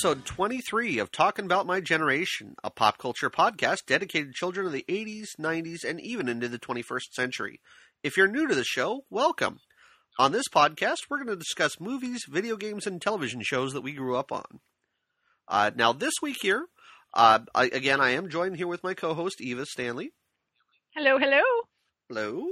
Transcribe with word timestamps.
episode 0.00 0.24
23 0.24 0.98
of 0.98 1.12
Talking 1.12 1.44
About 1.44 1.66
My 1.66 1.78
Generation, 1.78 2.54
a 2.64 2.70
pop 2.70 2.96
culture 2.96 3.28
podcast 3.28 3.84
dedicated 3.86 4.28
to 4.28 4.32
children 4.32 4.66
of 4.66 4.72
the 4.72 4.86
80s, 4.88 5.36
90s, 5.38 5.84
and 5.84 6.00
even 6.00 6.26
into 6.26 6.48
the 6.48 6.58
21st 6.58 7.12
century. 7.12 7.60
If 8.02 8.16
you're 8.16 8.26
new 8.26 8.48
to 8.48 8.54
the 8.54 8.64
show, 8.64 9.02
welcome. 9.10 9.58
On 10.18 10.32
this 10.32 10.48
podcast, 10.48 11.00
we're 11.10 11.18
going 11.18 11.28
to 11.28 11.36
discuss 11.36 11.78
movies, 11.78 12.24
video 12.26 12.56
games, 12.56 12.86
and 12.86 12.98
television 12.98 13.42
shows 13.42 13.74
that 13.74 13.82
we 13.82 13.92
grew 13.92 14.16
up 14.16 14.32
on. 14.32 14.60
Uh, 15.46 15.70
now, 15.76 15.92
this 15.92 16.14
week 16.22 16.38
here, 16.40 16.64
uh, 17.12 17.40
I, 17.54 17.66
again, 17.66 18.00
I 18.00 18.12
am 18.12 18.30
joined 18.30 18.56
here 18.56 18.68
with 18.68 18.82
my 18.82 18.94
co-host 18.94 19.42
Eva 19.42 19.66
Stanley. 19.66 20.12
Hello, 20.94 21.18
hello. 21.18 21.42
Hello. 22.10 22.44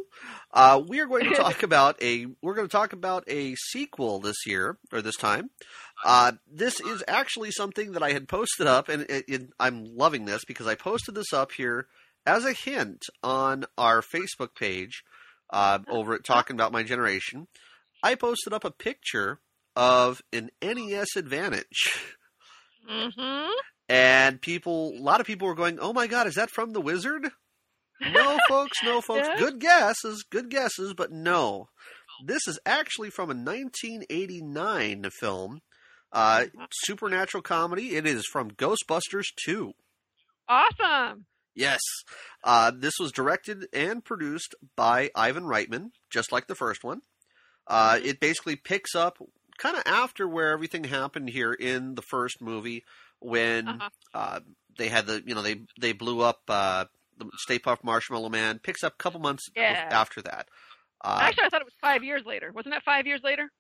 Uh, 0.53 0.81
we 0.87 1.01
are 1.01 1.07
going 1.07 1.29
to 1.29 1.35
talk 1.35 1.63
about 1.65 2.01
a 2.01 2.27
we're 2.41 2.55
going 2.55 2.69
to 2.69 2.73
talk 2.73 2.93
about 2.93 3.25
a 3.27 3.57
sequel 3.57 4.21
this 4.21 4.47
year 4.47 4.79
or 4.93 5.03
this 5.03 5.17
time. 5.17 5.51
Uh, 6.05 6.33
this 6.51 6.81
is 6.81 7.03
actually 7.09 7.51
something 7.51 7.93
that 7.93 8.03
I 8.03 8.13
had 8.13 8.29
posted 8.29 8.67
up, 8.67 8.89
and 8.89 9.03
it, 9.09 9.25
it, 9.29 9.51
I'm 9.59 9.97
loving 9.97 10.25
this 10.25 10.45
because 10.45 10.67
I 10.67 10.75
posted 10.75 11.15
this 11.15 11.33
up 11.33 11.53
here 11.53 11.89
as 12.25 12.45
a 12.45 12.53
hint 12.53 13.03
on 13.23 13.65
our 13.77 14.01
Facebook 14.01 14.55
page 14.55 15.03
uh, 15.51 15.81
over 15.89 16.15
at 16.15 16.25
Talking 16.25 16.55
About 16.55 16.73
My 16.73 16.83
Generation. 16.83 17.49
I 18.03 18.15
posted 18.15 18.53
up 18.53 18.65
a 18.65 18.71
picture 18.71 19.41
of 19.75 20.23
an 20.33 20.51
NES 20.63 21.17
Advantage. 21.17 21.95
Mm-hmm. 22.89 23.51
And 23.89 24.41
people, 24.41 24.93
a 24.97 25.03
lot 25.03 25.21
of 25.21 25.27
people 25.27 25.49
were 25.49 25.55
going, 25.55 25.79
"Oh 25.81 25.93
my 25.93 26.07
God, 26.07 26.27
is 26.27 26.35
that 26.35 26.51
from 26.51 26.73
The 26.73 26.81
Wizard?" 26.81 27.31
No, 28.01 28.39
folks, 28.49 28.79
no, 28.85 29.01
folks. 29.01 29.29
Yeah. 29.29 29.39
Good 29.39 29.61
guesses, 29.61 30.25
good 30.31 30.51
guesses, 30.51 30.95
but 30.95 31.11
no. 31.11 31.69
This 32.25 32.47
is 32.47 32.59
actually 32.67 33.11
from 33.11 33.31
a 33.31 33.35
1989 33.35 35.11
film, 35.11 35.61
uh, 36.13 36.47
supernatural 36.85 37.43
comedy. 37.43 37.97
It 37.97 38.07
is 38.07 38.27
from 38.27 38.51
Ghostbusters 38.53 39.27
2. 39.45 39.73
Awesome. 40.49 41.27
Yes, 41.55 41.81
uh, 42.45 42.71
this 42.75 42.95
was 43.01 43.11
directed 43.13 43.67
and 43.73 44.05
produced 44.05 44.55
by 44.77 45.11
Ivan 45.15 45.43
Reitman, 45.45 45.91
just 46.09 46.31
like 46.31 46.47
the 46.47 46.55
first 46.55 46.85
one. 46.85 47.03
Uh, 47.67 47.95
Mhm. 47.97 48.05
it 48.07 48.21
basically 48.21 48.57
picks 48.57 48.95
up 48.95 49.19
kind 49.59 49.77
of 49.77 49.83
after 49.85 50.27
where 50.29 50.53
everything 50.53 50.85
happened 50.85 51.29
here 51.31 51.53
in 51.53 51.97
the 51.97 52.03
first 52.03 52.41
movie 52.41 52.85
when 53.19 53.69
Uh-huh. 53.69 53.91
uh, 54.15 54.41
they 54.79 54.89
had 54.89 55.07
the 55.07 55.23
you 55.27 55.35
know 55.35 55.43
they 55.43 55.63
they 55.81 55.93
blew 55.93 56.21
up 56.21 56.43
uh, 56.49 56.85
the 57.17 57.29
Stay 57.39 57.59
Puft 57.59 57.83
Marshmallow 57.83 58.29
Man. 58.29 58.61
Picks 58.61 58.85
up 58.85 58.95
a 58.95 59.03
couple 59.03 59.19
months 59.21 59.49
Yeah. 59.57 59.89
after 59.91 60.23
that. 60.23 60.49
Uh, 61.01 61.19
Actually, 61.23 61.45
I 61.47 61.49
thought 61.49 61.61
it 61.61 61.65
was 61.67 61.75
five 61.81 62.05
years 62.05 62.25
later. 62.25 62.53
Wasn't 62.53 62.73
that 62.73 62.85
five 62.85 63.07
years 63.07 63.21
later? 63.25 63.51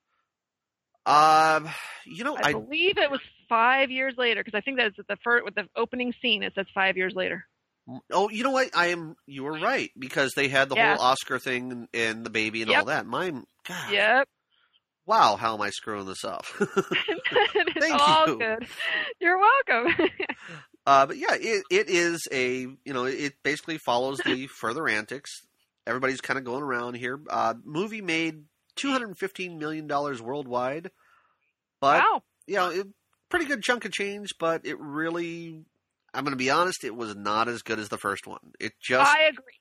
Um, 1.09 1.69
you 2.07 2.25
know, 2.25 2.37
I, 2.37 2.49
I, 2.49 2.53
believe 2.53 2.99
it 2.99 3.11
was 3.11 3.21
five 3.49 3.91
years 3.91 4.15
later 4.17 4.43
because 4.43 4.57
I 4.57 4.61
think 4.61 4.77
that's 4.79 4.97
the 4.97 5.17
first 5.25 5.45
with 5.45 5.55
the 5.55 5.69
opening 5.77 6.13
scene. 6.21 6.43
It 6.43 6.55
says 6.55 6.67
five 6.75 6.97
years 6.97 7.15
later. 7.15 7.45
oh, 8.13 8.29
you 8.29 8.45
know 8.45 8.51
what? 8.51 8.71
I 8.75 8.89
am. 8.89 9.17
You 9.27 9.45
were 9.45 9.57
right 9.57 9.91
because 9.99 10.33
they 10.35 10.49
had 10.49 10.69
the 10.69 10.77
Yeah. 10.77 10.97
whole 10.97 11.05
Oscar 11.07 11.39
thing 11.39 11.73
and, 11.73 11.89
and 11.95 12.27
the 12.27 12.31
baby 12.31 12.63
and 12.63 12.71
all 12.71 12.85
that. 12.87 13.07
Mine, 13.07 13.45
God, 13.67 13.93
Yep. 13.93 14.29
wow, 15.07 15.37
how 15.37 15.55
am 15.55 15.63
I 15.63 15.71
screwing 15.71 16.07
this 16.07 16.25
up? 16.25 16.45
it's 16.61 17.81
Thank 17.81 18.01
all 18.01 18.27
you. 18.27 18.39
good. 18.39 18.67
You're 19.21 19.39
welcome. 19.39 19.95
Uh, 20.87 21.07
but 21.07 21.19
yeah, 21.19 21.35
it, 21.35 21.65
it 21.71 21.89
is 21.91 22.27
a 22.33 22.61
you 22.61 22.93
know 22.93 23.05
it 23.05 23.35
basically 23.43 23.79
follows 23.79 24.21
the 24.25 24.47
further 24.47 24.89
antics. 24.89 25.31
Everybody's 25.87 26.21
kind 26.21 26.39
of 26.39 26.45
going 26.45 26.63
around 26.63 26.95
here. 26.95 27.21
Uh, 27.31 27.55
movie 27.65 28.03
made 28.03 28.43
two 28.79 28.91
hundred 28.91 29.09
and 29.09 29.19
fifteen 29.19 29.59
million 29.59 29.87
dollars 29.87 30.23
worldwide, 30.23 30.91
but 31.81 32.03
wow. 32.03 32.23
you 32.47 32.57
know, 32.57 32.71
it, 32.71 32.87
pretty 33.29 33.45
good 33.47 33.63
chunk 33.63 33.85
of 33.85 33.93
change. 33.93 34.31
But 34.39 34.65
it 34.65 34.79
really, 34.81 35.65
I'm 36.15 36.25
going 36.25 36.33
to 36.33 36.37
be 36.37 36.51
honest, 36.51 36.85
it 36.85 36.95
was 36.97 37.15
not 37.15 37.49
as 37.49 37.63
good 37.63 37.79
as 37.79 37.89
the 37.89 37.99
first 37.99 38.27
one. 38.27 38.53
It 38.61 38.73
just 38.83 39.11
I 39.11 39.23
agree. 39.25 39.53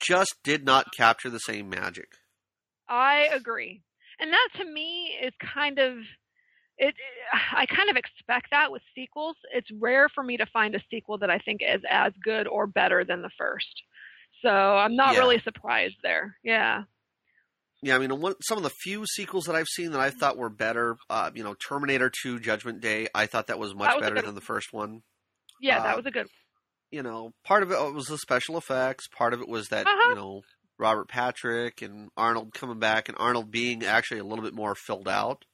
just 0.00 0.34
did 0.42 0.64
not 0.64 0.86
capture 0.96 1.30
the 1.30 1.38
same 1.38 1.68
magic. 1.68 2.08
I 2.88 3.28
agree. 3.32 3.82
And 4.20 4.32
that 4.32 4.48
to 4.58 4.64
me 4.64 5.10
is 5.22 5.32
kind 5.54 5.78
of 5.78 5.96
it 6.76 6.94
I 7.52 7.66
kind 7.66 7.88
of 7.90 7.96
expect 7.96 8.48
that 8.50 8.70
with 8.72 8.82
sequels. 8.94 9.36
It's 9.52 9.68
rare 9.80 10.08
for 10.08 10.22
me 10.22 10.36
to 10.36 10.46
find 10.46 10.74
a 10.74 10.82
sequel 10.90 11.18
that 11.18 11.30
I 11.30 11.38
think 11.38 11.60
is 11.62 11.82
as 11.88 12.12
good 12.22 12.46
or 12.46 12.66
better 12.66 13.04
than 13.04 13.22
the 13.22 13.30
first. 13.38 13.82
So 14.42 14.50
I'm 14.50 14.96
not 14.96 15.14
Yeah. 15.14 15.20
really 15.20 15.40
surprised 15.40 15.96
there. 16.02 16.36
Yeah. 16.42 16.82
Yeah, 17.84 17.96
I 17.96 17.98
mean, 17.98 18.18
one, 18.18 18.34
some 18.40 18.56
of 18.56 18.64
the 18.64 18.70
few 18.70 19.04
sequels 19.06 19.44
that 19.44 19.54
I've 19.54 19.68
seen 19.68 19.92
that 19.92 20.00
I 20.00 20.10
thought 20.10 20.38
were 20.38 20.48
better, 20.48 20.96
uh, 21.10 21.30
you 21.34 21.44
know, 21.44 21.54
Terminator 21.54 22.10
2 22.22 22.40
Judgment 22.40 22.80
Day, 22.80 23.08
I 23.14 23.26
thought 23.26 23.48
that 23.48 23.58
was 23.58 23.74
much 23.74 23.90
That 23.90 23.96
was 23.96 24.04
better 24.08 24.22
than 24.26 24.34
the 24.34 24.40
first 24.40 24.72
one. 24.72 25.02
Yeah, 25.60 25.78
Uh, 25.78 25.82
that 25.82 25.96
was 25.96 26.06
a 26.06 26.10
good 26.10 26.26
you 26.90 27.02
know, 27.02 27.32
part 27.44 27.62
of 27.62 27.70
it 27.72 27.94
was 27.94 28.06
the 28.06 28.18
special 28.18 28.56
effects. 28.56 29.06
Part 29.08 29.34
of 29.34 29.40
it 29.40 29.48
was 29.48 29.68
that 29.68 29.86
Uh-huh. 29.86 30.10
you 30.10 30.16
know 30.16 30.42
Robert 30.78 31.08
Patrick 31.08 31.82
and 31.82 32.08
Arnold 32.16 32.54
coming 32.54 32.78
back, 32.78 33.08
and 33.08 33.18
Arnold 33.20 33.50
being 33.50 33.84
actually 33.84 34.20
a 34.20 34.24
little 34.24 34.44
bit 34.44 34.54
more 34.54 34.74
filled 34.74 35.08
out. 35.08 35.44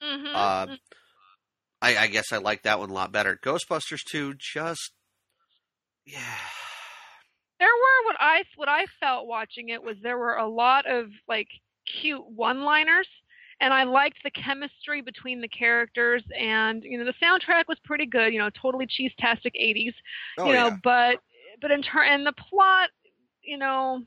hmm 0.00 0.34
Uh, 0.34 0.66
I, 1.80 1.96
I 1.96 2.06
guess 2.06 2.32
I 2.32 2.38
like 2.38 2.62
that 2.62 2.78
one 2.78 2.90
a 2.90 2.94
lot 2.94 3.12
better. 3.12 3.36
Ghostbusters 3.42 4.00
two, 4.10 4.34
just 4.38 4.92
yeah, 6.06 6.38
there 7.62 7.68
were 7.68 8.06
what 8.06 8.16
I 8.18 8.42
what 8.56 8.68
I 8.68 8.86
felt 8.98 9.28
watching 9.28 9.68
it 9.68 9.80
was 9.80 9.96
there 10.02 10.18
were 10.18 10.34
a 10.34 10.48
lot 10.48 10.84
of 10.90 11.10
like 11.28 11.46
cute 12.00 12.26
one-liners 12.28 13.06
and 13.60 13.72
I 13.72 13.84
liked 13.84 14.18
the 14.24 14.30
chemistry 14.32 15.00
between 15.00 15.40
the 15.40 15.46
characters 15.48 16.24
and 16.36 16.82
you 16.82 16.98
know 16.98 17.04
the 17.04 17.14
soundtrack 17.24 17.64
was 17.68 17.78
pretty 17.84 18.06
good, 18.06 18.32
you 18.32 18.40
know, 18.40 18.50
totally 18.50 18.86
cheese-tastic 18.88 19.54
80s. 19.54 19.94
oh 20.38 20.46
you 20.46 20.54
know, 20.54 20.70
yeah, 20.70 20.76
but 20.82 21.18
but 21.60 21.70
in 21.70 21.82
turn 21.82 22.08
and 22.08 22.26
the 22.26 22.32
plot, 22.32 22.90
you 23.42 23.56
know, 23.58 24.02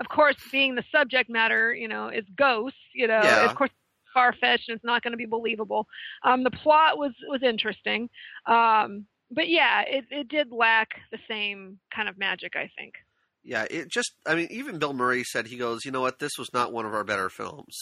of 0.00 0.08
course, 0.08 0.36
being 0.50 0.74
the 0.74 0.82
subject 0.90 1.30
matter, 1.30 1.72
you 1.72 1.86
know, 1.86 2.08
is 2.08 2.24
ghosts. 2.36 2.78
You 2.92 3.06
know, 3.06 3.20
Yeah. 3.22 3.44
of 3.50 3.54
course, 3.54 3.70
far 4.12 4.32
fetched 4.40 4.68
and 4.68 4.76
it's 4.76 4.84
not 4.84 5.02
going 5.02 5.12
to 5.12 5.16
be 5.18 5.26
believable. 5.26 5.86
Um, 6.24 6.42
the 6.42 6.50
plot 6.50 6.98
was 6.98 7.12
was 7.28 7.44
interesting, 7.44 8.10
um, 8.46 9.06
but 9.34 9.48
yeah, 9.48 9.82
it 9.82 10.04
it 10.10 10.28
did 10.28 10.52
lack 10.52 10.88
the 11.10 11.18
same 11.28 11.78
kind 11.94 12.08
of 12.08 12.16
magic. 12.18 12.52
I 12.56 12.70
think. 12.78 12.94
yeah. 13.42 13.64
It 13.70 13.90
just, 13.90 14.12
I 14.26 14.34
mean, 14.34 14.48
even 14.50 14.78
Bill 14.78 14.92
Murray 14.94 15.24
said 15.24 15.46
he 15.46 15.56
goes, 15.56 15.84
you 15.84 15.90
know 15.90 16.00
what, 16.00 16.18
this 16.18 16.32
was 16.38 16.48
not 16.54 16.72
one 16.72 16.86
of 16.86 16.94
our 16.94 17.04
better 17.04 17.28
films. 17.28 17.76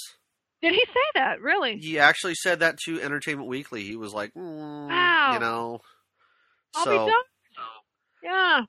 Did 0.63 0.75
he 0.75 0.85
say 0.87 1.07
that? 1.17 1.41
Really? 1.41 1.77
He 1.79 1.99
actually 1.99 2.35
said 2.35 2.61
that 2.61 2.79
to 2.85 3.01
Entertainment 3.01 3.49
Weekly. 3.49 3.83
He 3.83 3.97
was 3.97 4.13
like, 4.15 4.33
mm, 4.35 4.89
Wow. 4.89 5.35
you 5.35 5.41
know. 5.41 5.81
I'll 6.77 6.85
so. 6.85 7.13
Yeah. 8.23 8.61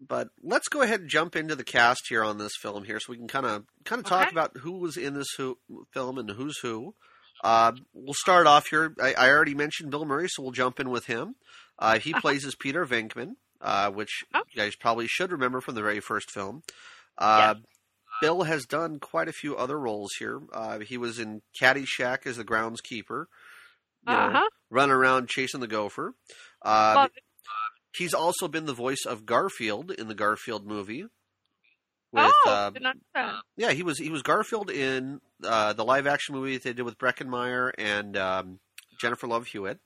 but 0.00 0.28
let's 0.42 0.68
go 0.68 0.82
ahead 0.82 1.00
and 1.00 1.10
jump 1.10 1.34
into 1.36 1.56
the 1.56 1.64
cast 1.64 2.02
here 2.08 2.22
on 2.24 2.38
this 2.38 2.52
film 2.62 2.84
here, 2.84 3.00
so 3.00 3.10
we 3.10 3.16
can 3.18 3.28
kind 3.28 3.44
of 3.46 3.64
kind 3.84 3.98
of 4.00 4.06
talk 4.06 4.28
Okay. 4.28 4.30
about 4.34 4.56
who 4.58 4.78
was 4.78 4.96
in 4.96 5.14
this 5.14 5.28
who, 5.36 5.58
film 5.92 6.18
and 6.18 6.30
who's 6.30 6.58
who. 6.60 6.94
Uh, 7.42 7.72
we'll 7.92 8.14
start 8.14 8.46
off 8.46 8.68
here. 8.68 8.94
I, 9.00 9.14
I 9.14 9.28
already 9.30 9.54
mentioned 9.54 9.90
Bill 9.90 10.04
Murray, 10.04 10.28
so 10.28 10.42
we'll 10.42 10.52
jump 10.52 10.78
in 10.78 10.90
with 10.90 11.06
him. 11.06 11.34
Uh, 11.80 11.98
he 11.98 12.12
Uh-huh. 12.12 12.20
plays 12.20 12.44
as 12.44 12.54
Peter 12.54 12.84
Venkman, 12.86 13.32
uh, 13.60 13.90
which 13.90 14.22
Oh. 14.34 14.42
you 14.50 14.56
guys 14.62 14.76
probably 14.76 15.06
should 15.08 15.32
remember 15.32 15.60
from 15.60 15.74
the 15.74 15.82
very 15.82 15.98
first 16.00 16.30
film. 16.30 16.62
Uh, 17.18 17.54
Bill 18.20 18.42
has 18.42 18.66
done 18.66 19.00
quite 19.00 19.28
a 19.28 19.32
few 19.32 19.56
other 19.56 19.78
roles 19.80 20.12
here. 20.18 20.40
Uh, 20.52 20.80
he 20.80 20.98
was 20.98 21.18
in 21.18 21.40
Caddyshack 21.60 22.26
as 22.26 22.36
the 22.36 22.44
groundskeeper, 22.44 23.26
you 24.06 24.12
Uh 24.14 24.30
huh. 24.30 24.48
running 24.68 24.94
around 24.94 25.28
chasing 25.28 25.60
the 25.60 25.66
gopher. 25.66 26.14
Uh. 26.62 27.08
He's 27.96 28.14
also 28.14 28.46
been 28.46 28.66
the 28.66 28.72
voice 28.72 29.04
of 29.04 29.26
Garfield 29.26 29.90
in 29.90 30.06
the 30.06 30.14
Garfield 30.14 30.64
movie. 30.64 31.06
With, 32.12 32.32
oh, 32.46 32.50
uh, 32.50 32.70
did 32.70 32.82
not 32.82 32.94
know 32.96 33.00
that. 33.14 33.42
yeah, 33.56 33.72
he 33.72 33.82
was 33.82 33.98
he 33.98 34.10
was 34.10 34.22
Garfield 34.22 34.70
in 34.70 35.20
uh, 35.42 35.72
the 35.72 35.84
live 35.84 36.06
action 36.06 36.34
movie 36.34 36.54
that 36.54 36.62
they 36.62 36.72
did 36.72 36.82
with 36.84 36.98
Breckin 36.98 37.26
Meyer 37.28 37.72
and 37.78 38.16
um, 38.16 38.60
Jennifer 39.00 39.26
Love 39.26 39.46
Hewitt. 39.48 39.78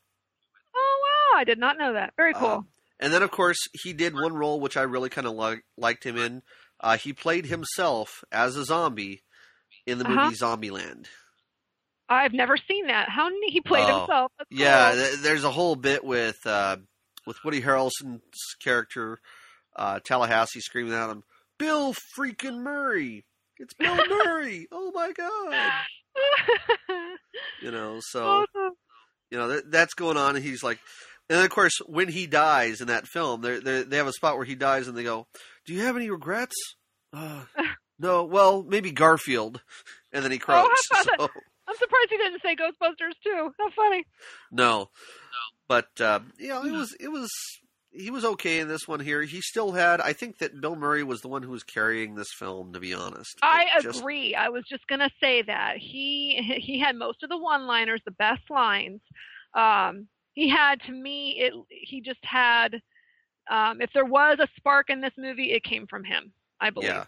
Oh 1.32 1.35
I 1.37 1.44
did 1.44 1.59
not 1.59 1.79
know 1.79 1.93
that. 1.94 2.15
Very 2.17 2.35
cool. 2.35 2.49
Um, 2.50 2.69
and 3.00 3.12
then, 3.12 3.23
of 3.23 3.31
course, 3.31 3.59
he 3.73 3.93
did 3.93 4.15
one 4.15 4.35
role 4.35 4.61
which 4.61 4.76
I 4.76 4.82
really 4.82 5.09
kind 5.11 5.26
of 5.26 5.35
li- 5.35 5.62
liked 5.76 6.05
him 6.05 6.17
in. 6.17 6.43
Uh, 6.81 6.97
he 6.97 7.12
played 7.12 7.47
himself 7.47 8.23
as 8.31 8.56
a 8.56 8.65
zombie 8.65 9.23
in 9.87 9.99
the 9.99 10.05
Uh-huh. 10.06 10.25
movie 10.25 10.37
Zombieland. 10.37 11.06
I've 12.09 12.32
never 12.32 12.56
seen 12.56 12.87
that. 12.88 13.09
How 13.09 13.29
neat 13.29 13.53
he 13.53 13.61
played 13.61 13.88
Oh, 13.88 13.99
himself. 14.00 14.32
That's 14.38 14.49
Yeah, 14.50 14.91
cool. 14.93 15.00
th- 15.03 15.19
there's 15.21 15.44
a 15.44 15.50
whole 15.50 15.75
bit 15.76 16.05
with 16.05 16.37
uh, 16.47 16.76
with 17.26 17.43
Woody 17.44 17.62
Harrelson's 17.62 18.21
character 18.62 19.19
uh, 19.76 20.00
Tallahassee 20.05 20.61
screaming 20.61 20.93
at 20.93 21.11
him, 21.11 21.25
"Bill 21.59 21.94
freaking 22.19 22.59
Murray! 22.62 23.25
It's 23.59 23.75
Bill 23.75 23.97
Murray! 24.09 24.69
Oh 24.71 24.93
my 24.94 25.12
god!" 25.12 25.73
You 27.62 27.71
know, 27.71 27.99
so 28.00 28.25
Awesome. 28.26 28.75
you 29.31 29.38
know 29.38 29.49
that, 29.49 29.71
that's 29.71 29.94
going 29.94 30.17
on, 30.17 30.37
and 30.37 30.44
he's 30.44 30.62
like, 30.62 30.79
and 31.35 31.41
then 31.41 31.47
of 31.47 31.51
course 31.51 31.79
when 31.87 32.07
he 32.07 32.29
dies 32.29 32.81
in 32.81 32.87
that 32.87 33.09
film, 33.09 33.41
they 33.41 33.59
they 33.59 33.83
they 33.83 33.97
have 33.97 34.07
a 34.07 34.13
spot 34.13 34.37
where 34.37 34.47
he 34.47 34.55
dies, 34.55 34.87
and 34.87 34.97
they 34.97 35.03
go, 35.03 35.27
"Do 35.67 35.75
you 35.75 35.81
have 35.81 35.97
any 35.97 36.09
regrets?" 36.09 36.55
Uh, 37.13 37.43
no, 37.99 38.23
well 38.23 38.63
maybe 38.63 38.93
Garfield, 38.93 39.61
and 40.13 40.23
then 40.25 40.31
he 40.31 40.39
croaks. 40.39 40.81
how 40.93 41.03
about 41.03 41.19
so, 41.19 41.41
I'm 41.67 41.77
surprised 41.77 42.11
he 42.11 42.19
didn't 42.19 42.41
say 42.41 42.55
Ghostbusters 42.55 43.15
too. 43.25 43.51
How 43.59 43.71
funny. 43.71 44.05
No, 44.53 44.91
but 45.67 45.89
uh, 46.01 46.21
you 46.39 46.51
know, 46.51 46.63
it 46.63 46.71
was 46.71 46.95
it 47.01 47.09
was 47.09 47.29
he 47.91 48.13
was 48.13 48.25
okay 48.25 48.61
in 48.61 48.69
this 48.69 48.87
one 48.87 49.01
here. 49.01 49.21
He 49.23 49.41
still 49.41 49.73
had. 49.73 50.01
I 50.01 50.13
think 50.13 50.39
that 50.39 50.61
Bill 50.61 50.77
Murray 50.77 51.03
was 51.03 51.21
the 51.21 51.29
one 51.29 51.43
who 51.43 51.51
was 51.51 51.65
carrying 51.65 52.15
this 52.15 52.33
film. 52.39 52.75
To 52.75 52.79
be 52.79 52.95
honest, 52.95 53.41
I 53.43 53.67
just- 53.83 53.99
agree. 53.99 54.37
I 54.37 54.51
was 54.51 54.63
just 54.71 54.87
gonna 54.87 55.11
say 55.21 55.43
that 55.43 55.79
he 55.79 56.61
he 56.63 56.79
had 56.79 56.95
most 56.95 57.25
of 57.25 57.29
the 57.29 57.39
one-liners, 57.39 58.03
the 58.05 58.13
best 58.13 58.49
lines. 58.51 59.01
Um, 59.53 60.07
he 60.35 60.49
had 60.49 60.81
to 60.83 60.93
me 60.93 61.37
it. 61.41 61.53
He 61.71 62.01
just 62.01 62.21
had. 62.23 62.81
Um, 63.51 63.81
if 63.83 63.91
there 63.93 64.07
was 64.07 64.39
a 64.41 64.49
spark 64.57 64.89
in 64.89 65.01
this 65.03 65.13
movie, 65.19 65.53
it 65.53 65.65
came 65.65 65.87
from 65.87 66.03
him. 66.03 66.33
I 66.61 66.71
believe. 66.71 66.89
yeah, 66.89 67.05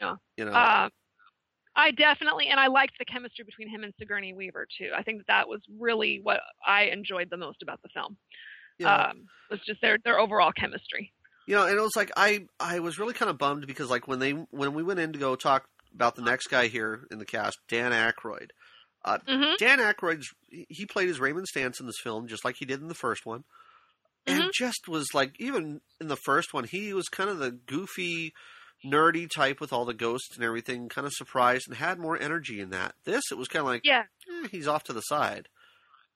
Yeah. 0.00 0.14
You 0.38 0.46
know, 0.46 0.52
Um, 0.52 0.90
I 1.76 1.90
definitely, 1.90 2.46
and 2.46 2.58
I 2.58 2.68
liked 2.68 2.94
the 2.98 3.04
chemistry 3.04 3.44
between 3.44 3.68
him 3.68 3.82
and 3.84 3.92
Sigourney 3.98 4.32
Weaver 4.32 4.66
too. 4.78 4.92
I 4.96 5.02
think 5.02 5.18
that, 5.18 5.26
that 5.26 5.48
was 5.48 5.60
really 5.78 6.20
what 6.22 6.40
I 6.66 6.84
enjoyed 6.84 7.28
the 7.30 7.36
most 7.36 7.62
about 7.62 7.82
the 7.82 7.88
film. 7.92 8.16
know, 8.80 8.90
Um, 8.90 9.26
was 9.50 9.60
just 9.66 9.80
their 9.82 9.98
their 10.04 10.18
overall 10.18 10.52
chemistry. 10.52 11.12
you 11.46 11.54
know, 11.54 11.66
and 11.66 11.76
it 11.76 11.82
was 11.82 11.96
like 11.96 12.10
I 12.16 12.46
I 12.58 12.78
was 12.78 12.98
really 12.98 13.12
kind 13.14 13.28
of 13.30 13.36
bummed 13.38 13.66
because 13.66 13.90
like 13.90 14.08
when 14.08 14.20
they 14.20 14.30
when 14.30 14.72
we 14.72 14.82
went 14.82 15.00
in 15.00 15.12
to 15.12 15.18
go 15.18 15.36
talk 15.36 15.66
about 15.94 16.14
the 16.16 16.22
next 16.22 16.46
guy 16.46 16.68
here 16.68 17.06
in 17.10 17.18
the 17.18 17.26
cast, 17.26 17.58
Dan 17.68 17.92
Aykroyd. 17.92 18.48
Hmm 19.04 19.54
Dan 19.58 19.78
Aykroyd's 19.78 20.28
he 20.50 20.86
played 20.86 21.08
as 21.08 21.20
Raymond 21.20 21.46
Stantz 21.54 21.80
in 21.80 21.86
this 21.86 22.00
film 22.02 22.26
just 22.28 22.44
like 22.44 22.56
he 22.58 22.64
did 22.64 22.80
in 22.80 22.88
the 22.88 22.94
first 22.94 23.26
one. 23.26 23.44
And 24.26 24.44
Mhm. 24.44 24.52
just 24.54 24.88
was 24.88 25.08
like 25.14 25.34
even 25.38 25.80
in 26.00 26.08
the 26.08 26.16
first 26.16 26.54
one 26.54 26.64
he 26.64 26.92
was 26.94 27.08
kind 27.08 27.28
of 27.30 27.38
the 27.38 27.50
goofy 27.50 28.32
nerdy 28.84 29.28
type 29.30 29.60
with 29.60 29.72
all 29.72 29.84
the 29.84 29.94
ghosts 29.94 30.34
and 30.34 30.44
everything, 30.44 30.88
kind 30.88 31.06
of 31.06 31.12
surprised 31.14 31.66
and 31.68 31.76
had 31.76 31.98
more 31.98 32.20
energy 32.20 32.60
in 32.60 32.70
that. 32.70 32.94
This 33.04 33.24
it 33.30 33.38
was 33.38 33.48
kind 33.48 33.60
of 33.60 33.66
like 33.66 33.82
Yeah, 33.84 34.04
eh, 34.44 34.48
he's 34.50 34.68
off 34.68 34.84
to 34.84 34.92
the 34.92 35.00
side. 35.02 35.48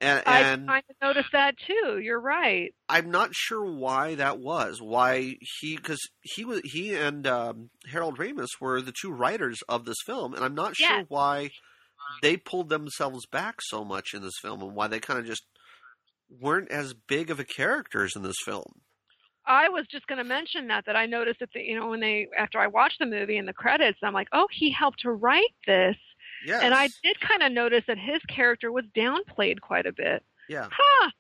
And 0.00 0.22
I 0.26 0.42
kind 0.66 0.84
of 0.88 0.96
noticed 1.02 1.32
that 1.32 1.56
too. 1.58 1.98
You're 1.98 2.20
right. 2.20 2.72
I'm 2.88 3.10
not 3.10 3.30
sure 3.34 3.64
why 3.64 4.14
that 4.14 4.38
was. 4.38 4.80
Why 4.80 5.36
he 5.60 5.76
because 5.76 5.98
he 6.22 6.44
was 6.44 6.60
he 6.64 6.94
and 6.94 7.26
um, 7.26 7.70
Harold 7.90 8.16
Ramis 8.18 8.48
were 8.60 8.80
the 8.80 8.94
two 8.98 9.10
writers 9.12 9.58
of 9.68 9.84
this 9.84 9.98
film, 10.06 10.34
and 10.34 10.44
I'm 10.44 10.54
not 10.54 10.76
sure 10.76 11.04
why 11.08 11.50
they 12.22 12.36
pulled 12.36 12.68
themselves 12.68 13.26
back 13.26 13.56
so 13.62 13.84
much 13.84 14.14
in 14.14 14.22
this 14.22 14.38
film, 14.40 14.62
and 14.62 14.74
why 14.74 14.86
they 14.88 15.00
kind 15.00 15.18
of 15.20 15.26
just 15.26 15.44
weren't 16.30 16.70
as 16.70 16.94
big 16.94 17.30
of 17.30 17.40
a 17.40 17.44
characters 17.44 18.14
in 18.16 18.22
this 18.22 18.36
film. 18.44 18.80
I 19.46 19.70
was 19.70 19.86
just 19.90 20.06
going 20.06 20.18
to 20.18 20.24
mention 20.24 20.68
that 20.68 20.84
that 20.86 20.94
I 20.96 21.06
noticed 21.06 21.40
that 21.40 21.48
the, 21.54 21.60
you 21.62 21.78
know 21.78 21.88
when 21.88 22.00
they 22.00 22.28
after 22.36 22.58
I 22.58 22.66
watched 22.66 22.98
the 22.98 23.06
movie 23.06 23.38
in 23.38 23.46
the 23.46 23.52
credits, 23.54 23.98
I'm 24.02 24.12
like, 24.12 24.28
oh, 24.32 24.46
he 24.52 24.70
helped 24.70 25.00
to 25.00 25.10
write 25.12 25.54
this, 25.66 25.96
Yes, 26.46 26.62
and 26.62 26.74
I 26.74 26.88
did 27.02 27.18
kind 27.20 27.42
of 27.42 27.52
notice 27.52 27.84
that 27.88 27.98
his 27.98 28.20
character 28.28 28.70
was 28.70 28.84
downplayed 28.96 29.60
quite 29.60 29.86
a 29.86 29.92
bit. 29.92 30.22
yeah, 30.48 30.68
Huh. 30.70 31.10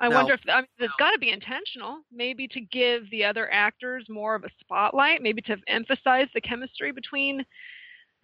I 0.00 0.08
Now- 0.08 0.16
wonder 0.16 0.34
if 0.34 0.40
I 0.48 0.62
mean, 0.62 0.66
it's 0.80 0.94
got 0.98 1.12
to 1.12 1.18
be 1.20 1.30
intentional, 1.30 2.00
maybe 2.10 2.48
to 2.48 2.60
give 2.60 3.08
the 3.10 3.24
other 3.24 3.48
actors 3.52 4.04
more 4.08 4.34
of 4.34 4.42
a 4.42 4.50
spotlight, 4.58 5.22
maybe 5.22 5.40
to 5.42 5.56
emphasize 5.68 6.26
the 6.34 6.40
chemistry 6.40 6.90
between 6.90 7.46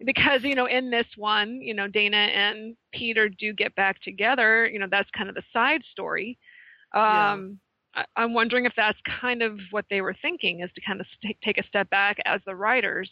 because 0.05 0.43
you 0.43 0.55
know 0.55 0.65
in 0.65 0.89
this 0.89 1.07
one, 1.17 1.61
you 1.61 1.73
know 1.73 1.87
Dana 1.87 2.17
and 2.17 2.75
Peter 2.91 3.29
do 3.29 3.53
get 3.53 3.75
back 3.75 4.01
together. 4.01 4.67
You 4.67 4.79
know 4.79 4.87
that's 4.89 5.09
kind 5.11 5.29
of 5.29 5.35
the 5.35 5.43
side 5.53 5.81
story. 5.91 6.37
Yeah. 6.93 7.31
Um, 7.33 7.59
I, 7.95 8.05
I'm 8.15 8.33
wondering 8.33 8.65
if 8.65 8.73
that's 8.75 8.99
kind 9.21 9.41
of 9.41 9.59
what 9.71 9.85
they 9.89 10.01
were 10.01 10.15
thinking 10.21 10.61
is 10.61 10.69
to 10.75 10.81
kind 10.81 10.99
of 11.01 11.07
st- 11.21 11.37
take 11.43 11.57
a 11.57 11.63
step 11.67 11.89
back 11.89 12.17
as 12.25 12.41
the 12.45 12.55
writers, 12.55 13.09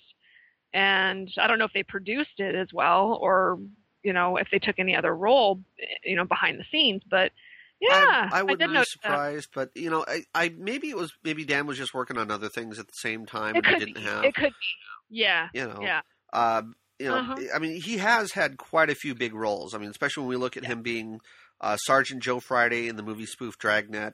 and 0.74 1.32
I 1.38 1.48
don't 1.48 1.60
know 1.60 1.66
if 1.66 1.74
they 1.74 1.84
produced 1.84 2.40
it 2.40 2.56
as 2.56 2.70
well 2.74 3.18
or 3.22 3.60
you 4.04 4.14
know 4.14 4.38
if 4.38 4.48
they 4.52 4.60
took 4.60 4.80
any 4.80 4.96
other 4.96 5.16
role, 5.16 5.60
you 6.04 6.16
know 6.16 6.26
behind 6.26 6.60
the 6.60 6.66
scenes, 6.72 7.02
but. 7.10 7.32
Yeah, 7.80 8.28
I, 8.34 8.40
I 8.40 8.42
wouldn't 8.42 8.60
did 8.62 8.68
be 8.70 8.74
notice 8.74 8.98
that. 9.04 9.10
surprised, 9.12 9.50
but 9.54 9.70
you 9.76 9.92
know, 9.92 10.04
I, 10.08 10.24
I 10.34 10.50
maybe 10.58 10.90
it 10.90 10.98
was 10.98 11.14
maybe 11.24 11.46
Dan 11.46 11.68
was 11.68 11.78
just 11.78 11.94
working 11.94 12.18
on 12.18 12.32
other 12.32 12.50
things 12.50 12.80
at 12.80 12.88
the 12.88 12.96
same 12.96 13.28
time, 13.28 13.56
It 13.56 13.58
and 13.58 13.66
could 13.68 13.80
didn't 13.86 13.98
be. 13.98 14.02
have 14.02 14.24
It 14.24 14.34
could 14.34 14.50
be. 14.50 15.16
Yeah. 15.20 15.50
you 15.54 15.62
know, 15.68 15.78
Yeah. 15.84 16.02
Um, 16.34 16.76
you 17.00 17.08
know, 17.08 17.16
Uh-huh. 17.18 17.36
I 17.56 17.60
mean, 17.60 17.82
he 17.82 17.98
has 17.98 18.32
had 18.32 18.58
quite 18.58 18.90
a 18.90 18.96
few 18.96 19.14
big 19.16 19.34
roles. 19.34 19.74
I 19.74 19.78
mean, 19.78 19.90
especially 19.90 20.22
when 20.24 20.30
we 20.30 20.36
look 20.38 20.58
at 20.58 20.66
him 20.66 20.82
being 20.82 21.20
uh, 21.62 21.78
Sergeant 21.78 22.22
Joe 22.24 22.40
Friday 22.40 22.88
in 22.88 22.96
the 22.96 23.04
movie 23.04 23.26
spoof 23.26 23.58
Dragnet, 23.58 24.14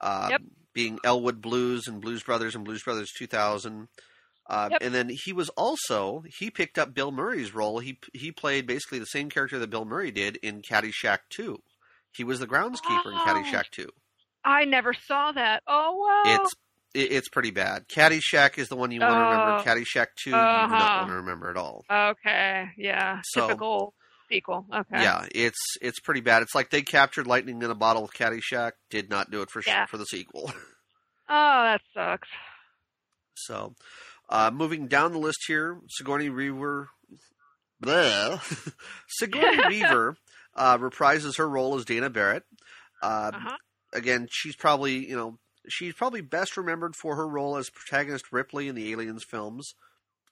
um, 0.00 0.30
Yep. 0.30 0.42
being 0.74 0.98
Elwood 1.04 1.40
Blues 1.40 1.86
and 1.88 2.00
Blues 2.00 2.22
Brothers 2.22 2.54
and 2.54 2.64
Blues 2.64 2.82
Brothers 2.82 3.10
2000. 3.16 3.88
Uh, 4.50 4.68
Yep. 4.72 4.82
And 4.82 4.94
then 4.94 5.10
he 5.10 5.32
was 5.32 5.48
also 5.50 6.22
he 6.38 6.50
picked 6.50 6.78
up 6.78 6.94
Bill 6.94 7.10
Murray's 7.12 7.54
role. 7.54 7.80
He 7.80 7.98
he 8.14 8.32
played 8.32 8.66
basically 8.66 8.98
the 8.98 9.04
same 9.06 9.28
character 9.30 9.58
that 9.58 9.70
Bill 9.70 9.84
Murray 9.84 10.10
did 10.10 10.36
in 10.36 10.62
Caddyshack 10.62 11.18
2. 11.30 11.58
He 12.12 12.24
was 12.24 12.40
the 12.40 12.46
groundskeeper 12.46 13.06
in 13.06 13.14
Oh. 13.18 13.24
Caddyshack 13.26 13.70
2. 13.72 13.88
I 14.44 14.64
never 14.64 14.94
saw 14.94 15.32
that. 15.32 15.62
Oh 15.66 15.94
wow. 16.26 16.42
It's 16.42 16.54
it, 16.94 17.12
it's 17.12 17.28
pretty 17.28 17.50
bad. 17.50 17.88
Caddyshack 17.88 18.58
is 18.58 18.68
the 18.68 18.76
one 18.76 18.90
you 18.90 19.00
want 19.00 19.12
to 19.12 19.18
remember. 19.18 19.56
Oh. 19.58 19.62
Caddyshack 19.64 20.06
2 20.22 20.30
you 20.30 20.36
do 20.36 20.40
Uh-huh. 20.40 20.78
not 20.78 20.98
want 21.00 21.08
to 21.10 21.14
remember 21.16 21.50
at 21.50 21.56
all. 21.56 21.84
okay. 21.90 22.70
Yeah. 22.76 23.20
So- 23.24 23.46
Typical 23.48 23.94
sequel. 24.30 24.66
Okay. 24.74 25.02
Yeah, 25.02 25.26
it's 25.34 25.58
it's 25.80 26.00
pretty 26.00 26.20
bad. 26.20 26.42
It's 26.42 26.54
like 26.54 26.70
they 26.70 26.82
captured 26.82 27.26
lightning 27.26 27.62
in 27.62 27.70
a 27.70 27.74
bottle 27.74 28.02
with 28.02 28.12
Caddyshack, 28.12 28.72
did 28.90 29.08
not 29.08 29.30
do 29.30 29.40
it 29.42 29.50
for 29.50 29.62
Yeah. 29.66 29.86
for 29.86 29.96
the 29.98 30.04
sequel. 30.04 30.52
Oh, 31.30 31.62
that 31.62 31.82
sucks. 31.92 32.28
So, 33.34 33.74
uh, 34.30 34.50
moving 34.50 34.86
down 34.86 35.12
the 35.12 35.18
list 35.18 35.40
here, 35.46 35.78
Sigourney 35.90 36.30
Weaver. 36.30 36.88
Bleh. 37.84 38.72
Sigourney 39.08 39.58
Weaver 39.68 40.16
uh, 40.56 40.78
reprises 40.78 41.36
her 41.36 41.46
role 41.46 41.76
as 41.76 41.84
Dana 41.84 42.08
Barrett. 42.10 42.44
Uh, 43.02 43.30
Uh-huh. 43.34 43.56
Again, 43.92 44.26
she's 44.30 44.56
probably 44.56 45.06
you 45.08 45.16
know 45.16 45.38
she's 45.68 45.94
probably 45.94 46.20
best 46.20 46.56
remembered 46.56 46.94
for 46.96 47.16
her 47.16 47.26
role 47.26 47.56
as 47.56 47.70
protagonist 47.70 48.32
Ripley 48.32 48.68
in 48.68 48.74
the 48.74 48.90
Aliens 48.92 49.24
films. 49.24 49.74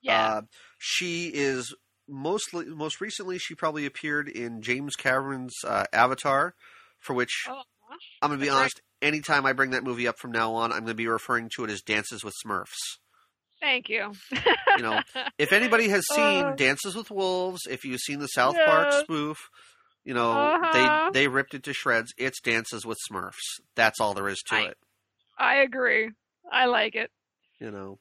Yeah. 0.02 0.26
Uh, 0.34 0.42
she 0.78 1.28
is 1.34 1.74
mostly 2.08 2.66
most 2.66 3.00
recently 3.00 3.38
she 3.38 3.54
probably 3.54 3.84
appeared 3.86 4.28
in 4.28 4.62
James 4.62 4.94
Cameron's 4.96 5.54
uh, 5.66 5.84
Avatar, 5.92 6.54
for 6.98 7.14
which 7.14 7.44
oh. 7.48 7.62
I'm 8.22 8.28
going 8.30 8.38
to 8.38 8.42
be 8.44 8.48
That's 8.48 8.54
right. 8.54 8.60
honest. 8.62 8.80
Anytime 9.02 9.44
I 9.46 9.52
bring 9.52 9.70
that 9.70 9.84
movie 9.84 10.08
up 10.08 10.18
from 10.18 10.32
now 10.32 10.54
on, 10.54 10.72
I'm 10.72 10.80
going 10.80 10.88
to 10.88 10.94
be 10.94 11.06
referring 11.08 11.50
to 11.56 11.64
it 11.64 11.70
as 11.70 11.82
Dances 11.82 12.24
with 12.24 12.34
Smurfs. 12.44 12.98
Thank 13.60 13.88
you. 13.88 14.12
You 14.76 14.82
know, 14.82 15.00
If 15.38 15.52
anybody 15.52 15.88
has 15.88 16.04
seen 16.14 16.44
Uh. 16.44 16.54
Dances 16.56 16.94
with 16.94 17.10
Wolves, 17.10 17.62
if 17.68 17.84
you've 17.84 18.00
seen 18.00 18.18
the 18.20 18.26
South 18.28 18.54
Yes. 18.54 18.68
Park 18.70 18.92
spoof, 19.04 19.38
you 20.04 20.14
know 20.14 20.30
Uh-huh. 20.32 21.10
they 21.12 21.20
they 21.22 21.28
ripped 21.28 21.54
it 21.54 21.62
to 21.64 21.72
shreds. 21.72 22.12
It's 22.18 22.40
Dances 22.40 22.84
with 22.86 22.98
Smurfs. 23.10 23.60
That's 23.74 23.98
all 24.00 24.14
there 24.14 24.28
is 24.28 24.42
to 24.48 24.54
I- 24.56 24.60
it. 24.68 24.76
I 25.38 25.56
agree. 25.56 26.10
I 26.50 26.66
like 26.66 26.94
it. 26.94 27.10
You 27.60 27.70
know, 27.70 27.98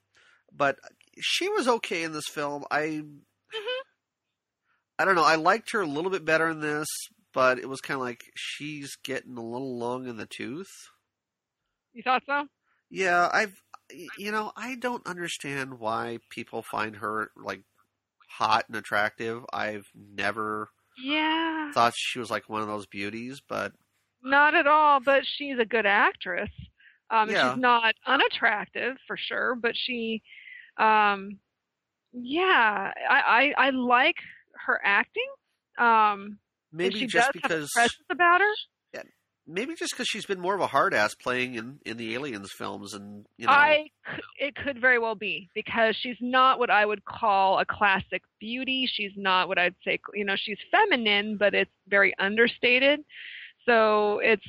but 0.55 0.77
she 1.19 1.49
was 1.49 1.67
okay 1.67 2.03
in 2.03 2.11
this 2.13 2.27
film. 2.27 2.65
I 2.71 3.01
Mm-hmm. 3.01 3.81
I 4.99 5.05
don't 5.05 5.15
know. 5.15 5.23
I 5.25 5.35
liked 5.35 5.71
her 5.71 5.81
a 5.81 5.87
little 5.87 6.11
bit 6.11 6.23
better 6.25 6.49
in 6.49 6.61
this, 6.61 6.87
but 7.33 7.59
it 7.59 7.67
was 7.69 7.81
kind 7.81 7.95
of 7.95 8.01
like 8.01 8.21
she's 8.35 8.95
getting 9.03 9.37
a 9.37 9.43
little 9.43 9.77
long 9.77 10.07
in 10.07 10.17
the 10.17 10.25
tooth. 10.25 10.71
You 11.93 12.01
thought 12.03 12.23
so? 12.25 12.47
Yeah, 12.89 13.29
I've 13.31 13.53
you 14.17 14.31
know, 14.31 14.51
I 14.55 14.75
don't 14.75 15.05
understand 15.05 15.79
why 15.79 16.17
people 16.29 16.63
find 16.63 16.95
her 16.97 17.29
like 17.37 17.61
hot 18.29 18.65
and 18.67 18.75
attractive. 18.77 19.43
I've 19.53 19.85
never 19.93 20.69
Yeah. 20.97 21.71
thought 21.73 21.93
she 21.95 22.19
was 22.19 22.31
like 22.31 22.49
one 22.49 22.61
of 22.61 22.67
those 22.67 22.87
beauties, 22.87 23.41
but 23.47 23.73
Not 24.23 24.55
at 24.55 24.65
all, 24.67 24.99
but 25.01 25.23
she's 25.25 25.59
a 25.59 25.65
good 25.65 25.85
actress. 25.85 26.49
Um, 27.09 27.29
Yeah. 27.29 27.53
She's 27.53 27.61
not 27.61 27.95
unattractive 28.05 28.97
for 29.07 29.17
sure, 29.17 29.55
but 29.55 29.75
she, 29.75 30.21
um, 30.77 31.39
yeah, 32.13 32.91
I, 33.09 33.53
I, 33.57 33.67
I 33.67 33.69
like 33.71 34.15
her 34.65 34.79
acting. 34.83 35.27
Um, 35.77 36.39
maybe 36.71 36.99
she 36.99 37.07
just 37.07 37.31
does 37.33 37.41
have 37.43 37.51
a 37.51 37.55
because 37.55 37.71
presence 37.73 38.05
about 38.09 38.41
her. 38.41 38.53
Yeah, 38.93 39.03
maybe 39.45 39.75
just 39.75 39.91
because 39.93 40.07
she's 40.07 40.25
been 40.25 40.39
more 40.39 40.55
of 40.55 40.61
a 40.61 40.67
hard 40.67 40.93
ass 40.93 41.13
playing 41.13 41.55
in 41.55 41.79
in 41.85 41.97
the 41.97 42.13
Aliens 42.13 42.51
films, 42.51 42.93
and 42.93 43.25
you 43.37 43.45
know, 43.47 43.51
I, 43.51 43.87
it 44.39 44.55
could 44.55 44.79
very 44.79 44.97
well 44.97 45.15
be 45.15 45.49
because 45.53 45.95
she's 45.97 46.17
not 46.21 46.57
what 46.57 46.69
I 46.69 46.85
would 46.85 47.03
call 47.05 47.59
a 47.59 47.65
classic 47.65 48.23
beauty. 48.39 48.89
She's 48.91 49.11
not 49.17 49.47
what 49.49 49.57
I'd 49.57 49.75
say, 49.83 49.99
you 50.13 50.23
know, 50.25 50.35
she's 50.37 50.57
feminine, 50.71 51.35
but 51.37 51.53
it's 51.53 51.71
very 51.89 52.17
understated. 52.17 53.01
So 53.65 54.19
it's, 54.19 54.45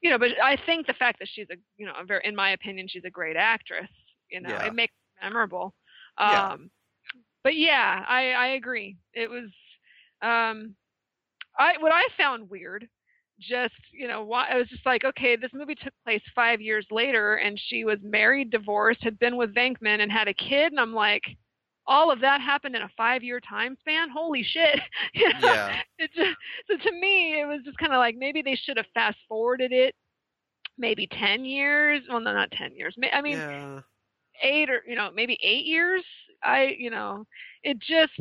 you 0.00 0.10
know, 0.10 0.18
but 0.18 0.30
I 0.42 0.56
think 0.66 0.86
the 0.86 0.94
fact 0.94 1.18
that 1.18 1.28
she's 1.32 1.46
a, 1.50 1.56
you 1.76 1.86
know, 1.86 1.92
a 2.00 2.04
very, 2.04 2.22
in 2.24 2.34
my 2.34 2.50
opinion, 2.52 2.88
she's 2.88 3.04
a 3.04 3.10
great 3.10 3.36
actress. 3.36 3.88
You 4.30 4.40
know, 4.40 4.48
Yeah. 4.50 4.66
it 4.66 4.74
makes 4.74 4.92
it 4.92 5.24
memorable. 5.24 5.74
Yeah. 6.18 6.52
Um, 6.52 6.70
but 7.42 7.56
yeah, 7.56 8.04
I, 8.08 8.30
I 8.32 8.46
agree. 8.48 8.96
It 9.14 9.28
was, 9.30 9.50
um, 10.22 10.74
I 11.58 11.74
what 11.80 11.92
I 11.92 12.04
found 12.16 12.48
weird, 12.48 12.86
just 13.40 13.74
you 13.92 14.06
know, 14.06 14.22
why 14.24 14.48
I 14.50 14.56
was 14.56 14.68
just 14.68 14.86
like, 14.86 15.04
okay, 15.04 15.36
this 15.36 15.50
movie 15.54 15.74
took 15.74 15.92
place 16.04 16.22
five 16.34 16.60
years 16.60 16.86
later, 16.90 17.36
and 17.36 17.58
she 17.68 17.84
was 17.84 17.98
married, 18.02 18.50
divorced, 18.50 19.02
had 19.02 19.18
been 19.18 19.36
with 19.36 19.54
Venkman, 19.54 20.00
and 20.00 20.12
had 20.12 20.28
a 20.28 20.34
kid, 20.34 20.72
and 20.72 20.80
I'm 20.80 20.94
like, 20.94 21.22
all 21.86 22.10
of 22.12 22.20
that 22.20 22.40
happened 22.40 22.76
in 22.76 22.82
a 22.82 22.90
five 22.96 23.22
year 23.22 23.40
time 23.40 23.76
span. 23.80 24.08
Holy 24.10 24.42
shit! 24.42 24.80
You 25.14 25.28
know? 25.32 25.38
Yeah. 25.42 25.76
It 25.98 26.10
just, 26.14 26.36
so 26.70 26.76
to 26.76 26.92
me, 27.00 27.40
it 27.40 27.46
was 27.46 27.60
just 27.64 27.78
kind 27.78 27.92
of 27.92 27.98
like 27.98 28.16
maybe 28.16 28.42
they 28.42 28.54
should 28.54 28.76
have 28.76 28.86
fast 28.94 29.18
forwarded 29.28 29.72
it, 29.72 29.94
maybe 30.78 31.06
ten 31.06 31.44
years. 31.44 32.02
Well, 32.08 32.20
no, 32.20 32.32
not 32.32 32.50
ten 32.52 32.74
years. 32.76 32.94
I 33.12 33.20
mean, 33.22 33.36
yeah. 33.38 33.80
eight 34.42 34.70
or 34.70 34.82
you 34.86 34.94
know 34.94 35.10
maybe 35.14 35.38
eight 35.42 35.66
years. 35.66 36.04
I 36.42 36.74
you 36.78 36.90
know 36.90 37.26
it 37.62 37.78
just 37.80 38.18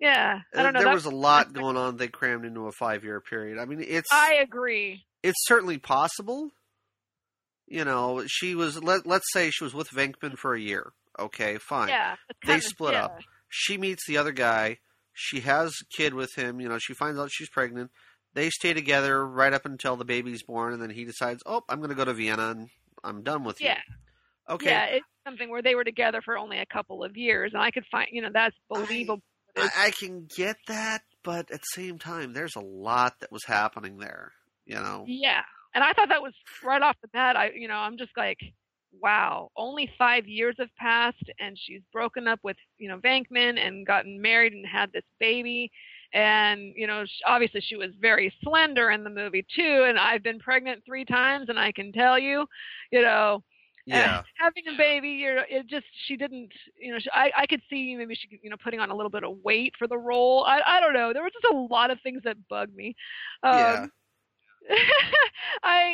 yeah 0.00 0.40
I 0.54 0.62
don't 0.62 0.72
know. 0.72 0.80
Uh, 0.80 0.84
There 0.84 0.94
was 0.94 1.04
a 1.04 1.10
lot 1.10 1.52
going 1.52 1.76
on. 1.76 1.96
They 1.96 2.08
crammed 2.08 2.44
into 2.44 2.66
a 2.66 2.72
five-year 2.72 3.20
period. 3.20 3.58
I 3.58 3.66
mean, 3.66 3.84
it's 3.86 4.08
I 4.10 4.38
agree. 4.42 5.04
it's 5.22 5.46
certainly 5.46 5.78
possible. 5.78 6.50
You 7.68 7.84
know, 7.84 8.24
she 8.26 8.54
was 8.56 8.82
let 8.82 9.06
let's 9.06 9.30
say 9.32 9.50
she 9.50 9.62
was 9.62 9.74
with 9.74 9.90
Venkman 9.90 10.36
for 10.36 10.54
a 10.54 10.60
year. 10.60 10.92
Okay, 11.20 11.58
fine. 11.58 11.88
Yeah, 11.88 12.16
They 12.46 12.60
split 12.60 12.94
yeah. 12.94 13.04
up. 13.06 13.18
She 13.48 13.76
meets 13.78 14.06
the 14.06 14.16
other 14.16 14.32
guy. 14.32 14.78
She 15.12 15.40
has 15.40 15.74
a 15.82 15.96
kid 15.96 16.14
with 16.14 16.34
him. 16.36 16.60
You 16.60 16.68
know, 16.68 16.78
she 16.78 16.94
finds 16.94 17.18
out 17.18 17.30
she's 17.30 17.48
pregnant. 17.50 17.90
They 18.34 18.48
stay 18.50 18.72
together 18.72 19.26
right 19.26 19.52
up 19.52 19.66
until 19.66 19.96
the 19.96 20.04
baby's 20.04 20.42
born, 20.44 20.72
and 20.72 20.80
then 20.80 20.90
he 20.90 21.04
decides, 21.04 21.42
"Oh, 21.46 21.62
I'm 21.68 21.78
going 21.78 21.90
to 21.90 21.96
go 21.96 22.04
to 22.04 22.14
Vienna, 22.14 22.50
and 22.50 22.68
I'm 23.04 23.22
done 23.22 23.42
with 23.44 23.60
you." 23.60 23.66
Yeah, 23.66 23.80
Okay. 24.48 24.70
yeah. 24.70 24.84
It's 24.86 25.06
something 25.26 25.50
where 25.50 25.62
they 25.62 25.74
were 25.74 25.84
together 25.84 26.22
for 26.24 26.38
only 26.38 26.58
a 26.58 26.66
couple 26.66 27.02
of 27.04 27.16
years, 27.16 27.50
and 27.52 27.62
I 27.62 27.70
could 27.72 27.84
find 27.90 28.08
you 28.12 28.22
know 28.22 28.30
that's 28.32 28.56
believable. 28.68 29.20
I, 29.56 29.68
I 29.76 29.90
can 29.90 30.26
get 30.34 30.56
that, 30.68 31.02
but 31.24 31.50
at 31.50 31.60
the 31.60 31.66
same 31.74 31.98
time, 31.98 32.32
there's 32.32 32.54
a 32.56 32.60
lot 32.60 33.14
that 33.20 33.32
was 33.32 33.42
happening 33.44 33.98
there. 33.98 34.30
You 34.64 34.76
know. 34.76 35.04
Yeah, 35.08 35.42
and 35.74 35.82
I 35.82 35.92
thought 35.92 36.10
that 36.10 36.22
was 36.22 36.32
right 36.64 36.80
off 36.80 36.96
the 37.02 37.08
bat. 37.08 37.36
I 37.36 37.50
you 37.50 37.66
know 37.66 37.74
I'm 37.74 37.98
just 37.98 38.12
like, 38.16 38.38
wow, 39.00 39.50
only 39.56 39.90
five 39.98 40.26
years 40.26 40.56
have 40.58 40.74
passed, 40.76 41.22
and 41.38 41.56
she's 41.58 41.82
broken 41.92 42.26
up 42.26 42.40
with 42.42 42.56
you 42.78 42.88
know 42.88 42.98
Venkman 42.98 43.58
and 43.58 43.86
gotten 43.86 44.20
married 44.20 44.52
and 44.52 44.66
had 44.66 44.92
this 44.92 45.04
baby. 45.18 45.70
And 46.12 46.72
you 46.76 46.86
know, 46.86 47.04
sh- 47.04 47.22
obviously 47.26 47.60
she 47.60 47.76
was 47.76 47.90
very 48.00 48.32
slender 48.42 48.90
in 48.90 49.04
the 49.04 49.10
movie 49.10 49.44
too. 49.54 49.84
And 49.88 49.98
I've 49.98 50.22
been 50.22 50.38
pregnant 50.38 50.82
three 50.84 51.04
times, 51.04 51.48
and 51.48 51.58
I 51.58 51.72
can 51.72 51.92
tell 51.92 52.18
you, 52.18 52.46
you 52.90 53.02
know, 53.02 53.42
Yeah. 53.86 54.22
having 54.38 54.64
a 54.68 54.76
baby, 54.76 55.10
you're 55.10 55.38
it 55.48 55.66
just 55.68 55.86
she 56.06 56.16
didn't, 56.16 56.50
you 56.80 56.92
know, 56.92 56.98
she, 56.98 57.08
I 57.12 57.30
I 57.38 57.46
could 57.46 57.60
see 57.68 57.94
maybe 57.96 58.14
she 58.14 58.38
you 58.42 58.50
know 58.50 58.56
putting 58.62 58.80
on 58.80 58.90
a 58.90 58.94
little 58.96 59.10
bit 59.10 59.24
of 59.24 59.38
weight 59.44 59.72
for 59.78 59.86
the 59.86 59.98
role. 59.98 60.44
I 60.46 60.60
I 60.66 60.80
don't 60.80 60.94
know. 60.94 61.12
There 61.12 61.22
was 61.22 61.32
just 61.32 61.52
a 61.52 61.56
lot 61.56 61.90
of 61.90 61.98
things 62.02 62.22
that 62.24 62.36
bugged 62.48 62.74
me. 62.74 62.94
Um, 63.42 63.76
Yeah. 63.82 63.99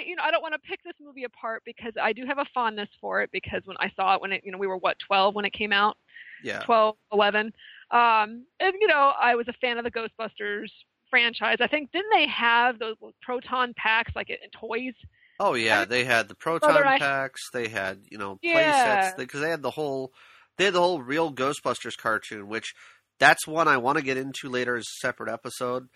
You 0.06 0.16
know 0.16 0.22
I 0.24 0.30
don't 0.30 0.42
want 0.42 0.54
to 0.54 0.60
pick 0.60 0.82
this 0.84 0.94
movie 1.00 1.24
apart 1.24 1.62
because 1.64 1.92
I 2.00 2.12
do 2.12 2.24
have 2.26 2.38
a 2.38 2.46
fondness 2.54 2.88
for 3.00 3.22
it 3.22 3.30
because 3.32 3.62
when 3.64 3.76
I 3.80 3.90
saw 3.96 4.14
it 4.14 4.20
when 4.20 4.32
it 4.32 4.42
you 4.44 4.52
know 4.52 4.58
we 4.58 4.66
were 4.66 4.76
what 4.76 4.98
12 5.06 5.34
when 5.34 5.44
it 5.44 5.52
came 5.52 5.72
out 5.72 5.98
Yeah. 6.42 6.64
12 6.64 6.96
11 7.12 7.52
um 7.90 8.46
and 8.60 8.74
you 8.80 8.86
know 8.86 9.12
I 9.20 9.34
was 9.34 9.48
a 9.48 9.52
fan 9.54 9.78
of 9.78 9.84
the 9.84 9.90
Ghostbusters 9.90 10.68
franchise 11.10 11.58
I 11.60 11.66
think 11.66 11.92
didn't 11.92 12.10
they 12.14 12.26
have 12.28 12.78
those 12.78 12.96
proton 13.22 13.74
packs 13.76 14.12
like 14.16 14.30
in 14.30 14.36
toys 14.58 14.94
Oh 15.38 15.54
yeah, 15.54 15.84
they 15.84 16.04
had 16.04 16.28
the 16.28 16.34
proton 16.34 16.60
Brother, 16.60 16.86
I- 16.86 16.98
packs. 16.98 17.42
They 17.52 17.68
had 17.68 18.04
you 18.10 18.18
know 18.18 18.40
play 18.46 18.64
Yeah. 18.64 18.72
sets 18.72 19.12
because 19.16 19.40
they 19.40 19.50
had 19.50 19.62
the 19.62 19.70
whole 19.72 20.12
they 20.56 20.64
had 20.64 20.74
the 20.74 20.80
whole 20.80 21.02
real 21.02 21.32
Ghostbusters 21.32 21.96
cartoon, 21.96 22.48
which 22.48 22.74
that's 23.18 23.46
one 23.46 23.68
I 23.68 23.76
want 23.76 23.98
to 23.98 24.04
get 24.04 24.16
into 24.16 24.48
later 24.48 24.76
as 24.76 24.84
a 24.84 25.00
separate 25.00 25.30
episode. 25.30 25.88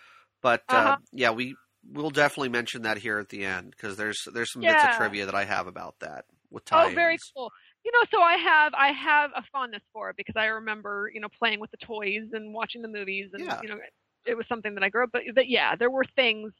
But 0.42 0.62
uh, 0.72 0.92
Uh-huh. 0.92 0.96
yeah, 1.12 1.30
we 1.30 1.56
we'll 1.88 2.10
definitely 2.10 2.48
mention 2.50 2.82
that 2.82 2.98
here 2.98 3.18
at 3.18 3.28
the 3.28 3.44
end 3.44 3.70
because 3.70 3.96
there's 3.96 4.18
there's 4.32 4.52
some 4.52 4.62
bits 4.62 4.82
of 4.84 4.90
trivia 4.96 5.26
that 5.26 5.34
I 5.34 5.44
have 5.44 5.66
about 5.66 5.96
that 6.00 6.24
with 6.50 6.64
oh 6.72 6.76
tie-ins. 6.76 6.94
very 6.94 7.16
cool 7.34 7.50
you 7.84 7.92
know 7.92 8.02
so 8.10 8.20
I 8.20 8.34
have 8.36 8.74
I 8.74 8.92
have 8.92 9.30
a 9.36 9.42
fondness 9.52 9.82
for 9.92 10.10
it 10.10 10.16
because 10.16 10.34
I 10.36 10.46
remember 10.46 11.10
you 11.12 11.20
know 11.20 11.28
playing 11.38 11.60
with 11.60 11.70
the 11.70 11.78
toys 11.78 12.28
and 12.32 12.52
watching 12.52 12.82
the 12.82 12.88
movies 12.88 13.30
and 13.32 13.44
Yeah. 13.44 13.60
you 13.62 13.68
know 13.68 13.78
it 14.26 14.36
was 14.36 14.46
something 14.48 14.74
that 14.74 14.82
I 14.84 14.88
grew 14.90 15.04
up 15.04 15.10
but, 15.12 15.22
but 15.34 15.48
yeah 15.48 15.76
there 15.76 15.90
were 15.90 16.04
things 16.16 16.52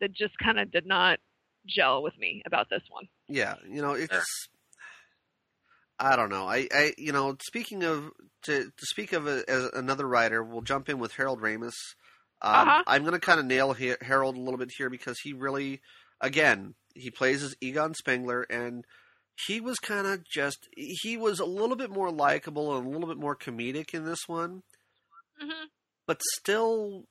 that 0.00 0.12
just 0.12 0.34
kind 0.38 0.60
of 0.60 0.70
did 0.70 0.86
not 0.86 1.18
gel 1.66 2.02
with 2.02 2.16
me 2.18 2.42
about 2.46 2.68
this 2.70 2.82
one 2.88 3.08
Yeah, 3.28 3.56
you 3.68 3.82
know, 3.82 3.92
it's. 3.92 4.48
I 5.98 6.14
don't 6.14 6.30
know. 6.30 6.46
I, 6.46 6.68
I, 6.72 6.92
you 6.96 7.10
know, 7.10 7.36
speaking 7.42 7.82
of 7.82 8.10
to 8.44 8.64
to 8.66 8.86
speak 8.86 9.12
of 9.12 9.26
a, 9.26 9.42
as 9.48 9.64
another 9.74 10.06
writer, 10.06 10.42
we'll 10.44 10.60
jump 10.60 10.88
in 10.88 11.00
with 11.00 11.14
Harold 11.14 11.40
Ramis. 11.40 11.74
Um, 12.40 12.68
Uh-huh. 12.68 12.82
I'm 12.86 13.02
going 13.02 13.14
to 13.14 13.20
kind 13.20 13.40
of 13.40 13.46
nail 13.46 13.74
Harold 14.00 14.36
a 14.36 14.40
little 14.40 14.58
bit 14.58 14.70
here 14.76 14.90
because 14.90 15.18
he 15.22 15.32
really, 15.32 15.80
again, 16.20 16.74
he 16.94 17.10
plays 17.10 17.42
as 17.42 17.54
Egon 17.60 17.94
Spengler, 17.94 18.42
and 18.42 18.84
he 19.46 19.60
was 19.60 19.78
kind 19.78 20.06
of 20.06 20.24
just 20.24 20.68
he 20.76 21.16
was 21.16 21.38
a 21.40 21.44
little 21.44 21.76
bit 21.76 21.90
more 21.90 22.10
likable 22.10 22.76
and 22.76 22.86
a 22.86 22.90
little 22.90 23.08
bit 23.08 23.18
more 23.18 23.36
comedic 23.36 23.94
in 23.94 24.04
this 24.04 24.20
one, 24.26 24.62
hmm 25.40 25.66
but 26.06 26.20
still, 26.36 27.04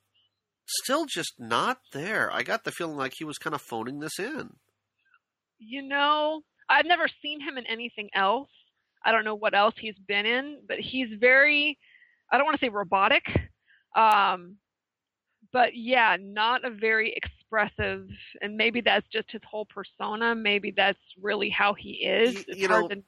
still 0.66 1.06
just 1.06 1.34
not 1.38 1.78
there. 1.92 2.30
I 2.32 2.42
got 2.42 2.64
the 2.64 2.72
feeling 2.72 2.96
like 2.96 3.14
he 3.16 3.24
was 3.24 3.38
kind 3.38 3.54
of 3.54 3.62
phoning 3.62 4.00
this 4.00 4.18
in. 4.18 4.56
You 5.58 5.82
know, 5.82 6.42
I've 6.68 6.86
never 6.86 7.06
seen 7.22 7.40
him 7.40 7.58
in 7.58 7.66
anything 7.66 8.10
else. 8.14 8.48
I 9.04 9.12
don't 9.12 9.24
know 9.24 9.34
what 9.34 9.54
else 9.54 9.74
he's 9.78 9.96
been 10.06 10.26
in, 10.26 10.60
but 10.66 10.78
he's 10.78 11.08
very 11.18 11.78
I 12.30 12.36
don't 12.36 12.44
want 12.46 12.58
to 12.60 12.64
say 12.66 12.70
robotic. 12.70 13.24
Um 13.96 14.56
but 15.52 15.70
yeah, 15.74 16.16
not 16.20 16.64
a 16.64 16.70
very 16.70 17.14
expressive 17.14 18.08
and 18.42 18.56
maybe 18.56 18.80
that's 18.80 19.06
just 19.08 19.30
his 19.30 19.40
whole 19.48 19.66
persona, 19.66 20.34
maybe 20.34 20.72
that's 20.76 20.98
really 21.20 21.50
how 21.50 21.74
he 21.74 21.90
is. 22.04 22.44
It's 22.46 22.60
you 22.60 22.68
hard 22.68 22.82
know, 22.82 22.88
to 22.88 23.02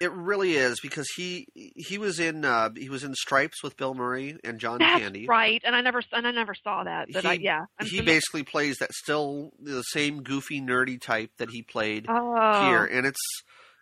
It 0.00 0.12
really 0.12 0.54
is 0.54 0.80
because 0.80 1.06
he 1.16 1.46
he 1.54 1.98
was 1.98 2.20
in 2.20 2.44
uh, 2.44 2.70
he 2.76 2.88
was 2.88 3.04
in 3.04 3.14
Stripes 3.14 3.62
with 3.62 3.76
Bill 3.76 3.94
Murray 3.94 4.38
and 4.44 4.58
John 4.58 4.78
That's 4.78 5.00
Candy. 5.00 5.26
right, 5.26 5.60
and 5.64 5.74
I 5.76 5.80
never 5.80 6.02
and 6.12 6.26
I 6.26 6.30
never 6.30 6.54
saw 6.54 6.84
that, 6.84 7.08
but 7.12 7.26
I, 7.26 7.34
yeah, 7.34 7.64
I'm 7.78 7.86
he 7.86 7.98
familiar- 7.98 8.16
basically 8.16 8.42
plays 8.44 8.76
that 8.78 8.92
still 8.92 9.52
the 9.60 9.82
same 9.82 10.22
goofy 10.22 10.60
nerdy 10.60 11.00
type 11.00 11.32
that 11.38 11.50
he 11.50 11.62
played 11.62 12.06
oh, 12.08 12.68
here, 12.68 12.84
and 12.84 13.06
it's 13.06 13.20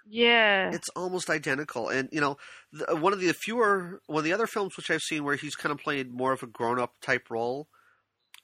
yeah, 0.09 0.71
it's 0.73 0.89
almost 0.97 1.29
identical. 1.31 1.89
And 1.91 2.09
you 2.13 2.21
know, 2.21 2.37
the, 2.73 2.97
one 2.97 3.13
of 3.13 3.21
the 3.21 3.33
fewer 3.33 4.01
one 4.07 4.21
of 4.21 4.25
the 4.25 4.33
other 4.33 4.47
films 4.47 4.77
which 4.77 4.91
I've 4.91 5.03
seen 5.03 5.23
where 5.23 5.37
he's 5.37 5.55
kind 5.55 5.73
of 5.73 5.79
played 5.79 6.13
more 6.13 6.33
of 6.33 6.43
a 6.43 6.47
grown 6.47 6.81
up 6.81 6.95
type 7.01 7.31
role. 7.31 7.69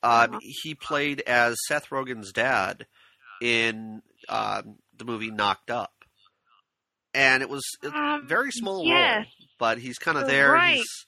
Uh, 0.02 0.26
Uh-huh. 0.30 0.38
He 0.42 0.74
played 0.74 1.20
as 1.22 1.56
Seth 1.68 1.88
Rogen's 1.90 2.32
dad 2.32 2.86
in 3.40 4.02
um, 4.28 4.76
the 4.96 5.04
movie 5.04 5.30
Knocked 5.30 5.70
Up, 5.70 5.92
and 7.14 7.42
it 7.42 7.48
was 7.48 7.62
a 7.84 7.88
Um, 7.88 8.26
very 8.26 8.50
small 8.50 8.84
yes. 8.86 9.26
role, 9.26 9.48
but 9.58 9.78
he's 9.78 9.98
kind 9.98 10.18
of 10.18 10.26
there. 10.26 10.52
right. 10.52 10.76
He's 10.76 11.06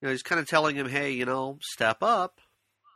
you 0.00 0.06
know 0.06 0.10
he's 0.10 0.22
kind 0.22 0.40
of 0.40 0.46
telling 0.46 0.76
him, 0.76 0.88
hey, 0.88 1.10
you 1.12 1.24
know, 1.24 1.58
step 1.60 2.02
up, 2.02 2.40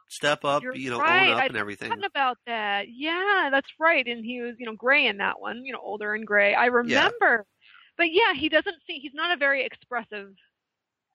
step 0.08 0.44
up, 0.44 0.62
You're 0.62 0.76
you 0.76 0.90
know, 0.90 1.00
right. 1.00 1.28
own 1.30 1.34
up 1.36 1.42
I'd 1.44 1.50
and 1.50 1.56
everything. 1.56 1.92
about 2.04 2.38
that. 2.46 2.84
Yeah, 2.88 3.48
that's 3.50 3.70
right. 3.80 4.06
And 4.06 4.24
he 4.24 4.40
was, 4.40 4.54
you 4.58 4.66
know, 4.66 4.74
gray 4.76 5.06
in 5.06 5.16
that 5.18 5.40
one, 5.40 5.64
you 5.64 5.72
know, 5.72 5.80
older 5.82 6.14
and 6.14 6.24
gray. 6.26 6.54
I 6.54 6.66
remember. 6.66 7.44
But 7.98 8.06
yeah, 8.12 8.34
he 8.34 8.48
doesn't 8.48 8.76
see. 8.86 8.98
He's 9.00 9.14
not 9.14 9.32
a 9.32 9.36
very 9.36 9.64
expressive 9.66 10.28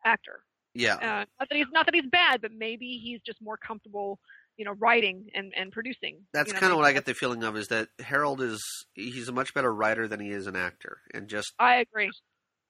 actor. 0.05 0.41
Yeah, 0.77 0.95
Uh, 0.95 1.25
not 1.39 1.49
that 1.49 1.55
he's 1.55 1.67
not 1.71 1.85
that 1.85 1.95
he's 1.95 2.05
bad, 2.09 2.41
but 2.41 2.51
maybe 2.51 2.99
he's 3.03 3.19
just 3.25 3.41
more 3.41 3.57
comfortable, 3.57 4.19
you 4.57 4.65
know, 4.65 4.73
writing 4.73 5.29
and 5.33 5.53
and 5.55 5.71
producing. 5.71 6.25
that's 6.33 6.49
you 6.49 6.53
know, 6.53 6.59
kind 6.59 6.71
of 6.71 6.77
what 6.77 6.85
I 6.85 6.93
get 6.93 7.05
the 7.05 7.13
feeling 7.13 7.43
of 7.43 7.57
is 7.57 7.67
that 7.67 7.89
Harold 7.99 8.41
is 8.41 8.61
he's 8.93 9.27
a 9.27 9.31
much 9.31 9.53
better 9.53 9.73
writer 9.73 10.07
than 10.07 10.19
he 10.19 10.29
is 10.29 10.47
an 10.47 10.55
actor, 10.55 10.99
and 11.13 11.27
just 11.27 11.53
I 11.59 11.77
agree. 11.77 12.11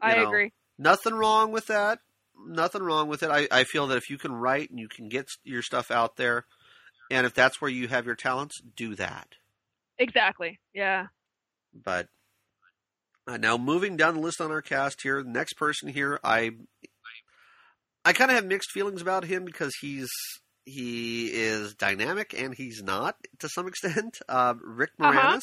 I 0.02 0.16
know, 0.16 0.28
agree. 0.28 0.54
nothing 0.78 1.14
wrong 1.16 1.52
with 1.52 1.68
that. 1.68 2.00
Nothing 2.46 2.84
wrong 2.84 3.08
with 3.08 3.24
it. 3.24 3.32
I, 3.32 3.48
I 3.52 3.64
feel 3.64 3.88
that 3.88 3.98
if 3.98 4.10
you 4.12 4.18
can 4.20 4.32
write 4.32 4.70
and 4.70 4.80
you 4.80 4.88
can 4.88 5.10
get 5.10 5.26
your 5.44 5.64
stuff 5.64 5.90
out 5.90 6.18
there, 6.18 6.46
and 7.10 7.26
if 7.26 7.34
that's 7.34 7.60
where 7.60 7.72
you 7.72 7.88
have 7.88 8.06
your 8.06 8.16
talents, 8.16 8.62
do 8.76 8.94
that. 8.96 9.30
Exactly. 9.98 10.60
Yeah. 10.74 11.08
But 11.74 12.08
uh, 13.28 13.38
now 13.38 13.58
moving 13.58 13.98
down 13.98 14.14
the 14.16 14.22
list 14.22 14.40
on 14.40 14.52
our 14.52 14.62
cast 14.62 15.02
here, 15.02 15.24
the 15.24 15.30
next 15.30 15.54
person 15.54 15.90
here, 15.90 16.20
I 16.24 16.52
I 18.08 18.14
kind 18.14 18.32
of 18.32 18.36
have 18.36 18.46
mixed 18.46 18.72
feelings 18.72 19.02
about 19.02 19.26
him 19.26 19.44
because 19.46 19.74
he's 19.82 20.10
he 20.66 21.28
is 21.28 21.76
dynamic 21.76 22.34
and 22.38 22.54
he's 22.54 22.82
not 22.84 23.16
to 23.40 23.48
some 23.50 23.68
extent. 23.68 24.20
Uh, 24.28 24.54
Rick 24.64 24.92
Uh-huh. 25.00 25.12
Moranis. 25.38 25.42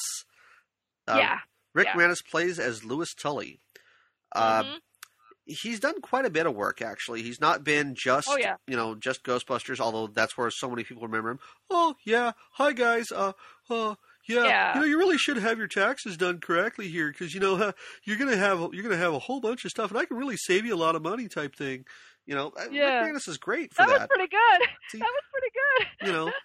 Uh, 1.06 1.16
yeah. 1.18 1.38
Rick 1.74 1.88
yeah. 1.88 1.94
Moranis 2.00 2.24
plays 2.30 2.58
as 2.58 2.84
Louis 2.84 3.12
Tully. 3.14 3.60
Uh, 4.34 4.62
Mhm. 4.62 4.78
He's 5.46 5.78
done 5.78 6.00
quite 6.00 6.24
a 6.24 6.30
bit 6.30 6.46
of 6.46 6.54
work 6.54 6.80
actually. 6.80 7.20
He's 7.22 7.38
not 7.38 7.64
been 7.64 7.94
just 7.94 8.28
Oh, 8.30 8.38
yeah. 8.38 8.56
you 8.66 8.76
know 8.76 8.94
just 8.94 9.22
Ghostbusters, 9.24 9.78
although 9.78 10.06
that's 10.06 10.38
where 10.38 10.50
so 10.50 10.70
many 10.70 10.84
people 10.84 11.02
remember 11.02 11.32
him. 11.32 11.40
Oh 11.68 11.96
yeah, 12.06 12.32
hi 12.52 12.72
guys. 12.72 13.12
Uh, 13.12 13.32
uh 13.68 13.96
yeah, 14.26 14.44
Yeah. 14.44 14.74
you 14.74 14.80
know 14.80 14.86
you 14.86 14.98
really 14.98 15.18
should 15.18 15.36
have 15.36 15.58
your 15.58 15.66
taxes 15.68 16.16
done 16.16 16.40
correctly 16.40 16.88
here 16.88 17.10
because 17.12 17.34
you 17.34 17.40
know 17.40 17.56
uh, 17.56 17.72
you're 18.04 18.16
gonna 18.16 18.38
have 18.38 18.58
you're 18.72 18.82
gonna 18.82 18.96
have 18.96 19.12
a 19.12 19.18
whole 19.18 19.40
bunch 19.40 19.66
of 19.66 19.70
stuff, 19.70 19.90
and 19.90 19.98
I 20.00 20.06
can 20.06 20.16
really 20.16 20.38
save 20.38 20.64
you 20.64 20.74
a 20.74 20.76
lot 20.84 20.96
of 20.96 21.02
money 21.02 21.28
type 21.28 21.54
thing. 21.54 21.84
You 22.26 22.34
know, 22.34 22.52
Yeah. 22.70 23.00
Rick 23.04 23.14
Moranis 23.16 23.28
is 23.28 23.38
great 23.38 23.74
for 23.74 23.82
That 23.84 23.88
that. 23.88 24.00
was 24.00 24.08
pretty 24.08 24.28
good. 24.30 24.68
See, 24.90 24.98
That 24.98 25.08
was 25.12 25.22
pretty 25.32 25.52
good. 25.54 26.06
you 26.08 26.12
know, 26.12 26.32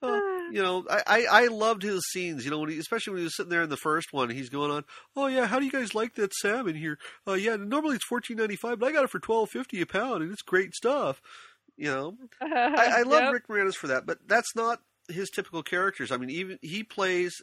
Uh, 0.00 0.20
you 0.52 0.62
know, 0.62 0.86
I, 0.88 1.02
I, 1.08 1.26
I 1.42 1.46
loved 1.48 1.82
his 1.82 2.00
scenes. 2.12 2.44
You 2.44 2.52
know, 2.52 2.60
when 2.60 2.70
he, 2.70 2.78
especially 2.78 3.14
when 3.14 3.18
he 3.18 3.24
was 3.24 3.34
sitting 3.36 3.50
there 3.50 3.62
in 3.64 3.68
the 3.68 3.76
first 3.76 4.12
one, 4.12 4.30
he's 4.30 4.48
going 4.48 4.70
on, 4.70 4.84
"Oh 5.16 5.26
yeah, 5.26 5.46
how 5.48 5.58
do 5.58 5.64
you 5.64 5.72
guys 5.72 5.92
like 5.92 6.14
that 6.14 6.32
salmon 6.34 6.76
here? 6.76 6.98
Uh, 7.26 7.32
yeah, 7.32 7.56
normally 7.56 7.96
it's 7.96 8.04
fourteen 8.04 8.36
ninety 8.36 8.54
five, 8.54 8.78
but 8.78 8.86
I 8.86 8.92
got 8.92 9.02
it 9.02 9.10
for 9.10 9.18
twelve 9.18 9.50
fifty 9.50 9.80
a 9.80 9.86
pound, 9.86 10.22
and 10.22 10.30
it's 10.30 10.42
great 10.42 10.72
stuff." 10.72 11.20
You 11.76 11.86
know, 11.90 12.14
I, 12.40 12.98
I 12.98 13.02
love 13.02 13.22
Yep. 13.24 13.32
Rick 13.32 13.48
Moranis 13.48 13.74
for 13.74 13.88
that, 13.88 14.06
but 14.06 14.18
that's 14.24 14.54
not 14.54 14.78
his 15.08 15.30
typical 15.30 15.64
characters. 15.64 16.12
I 16.12 16.16
mean, 16.16 16.30
even 16.30 16.60
he 16.62 16.84
plays, 16.84 17.34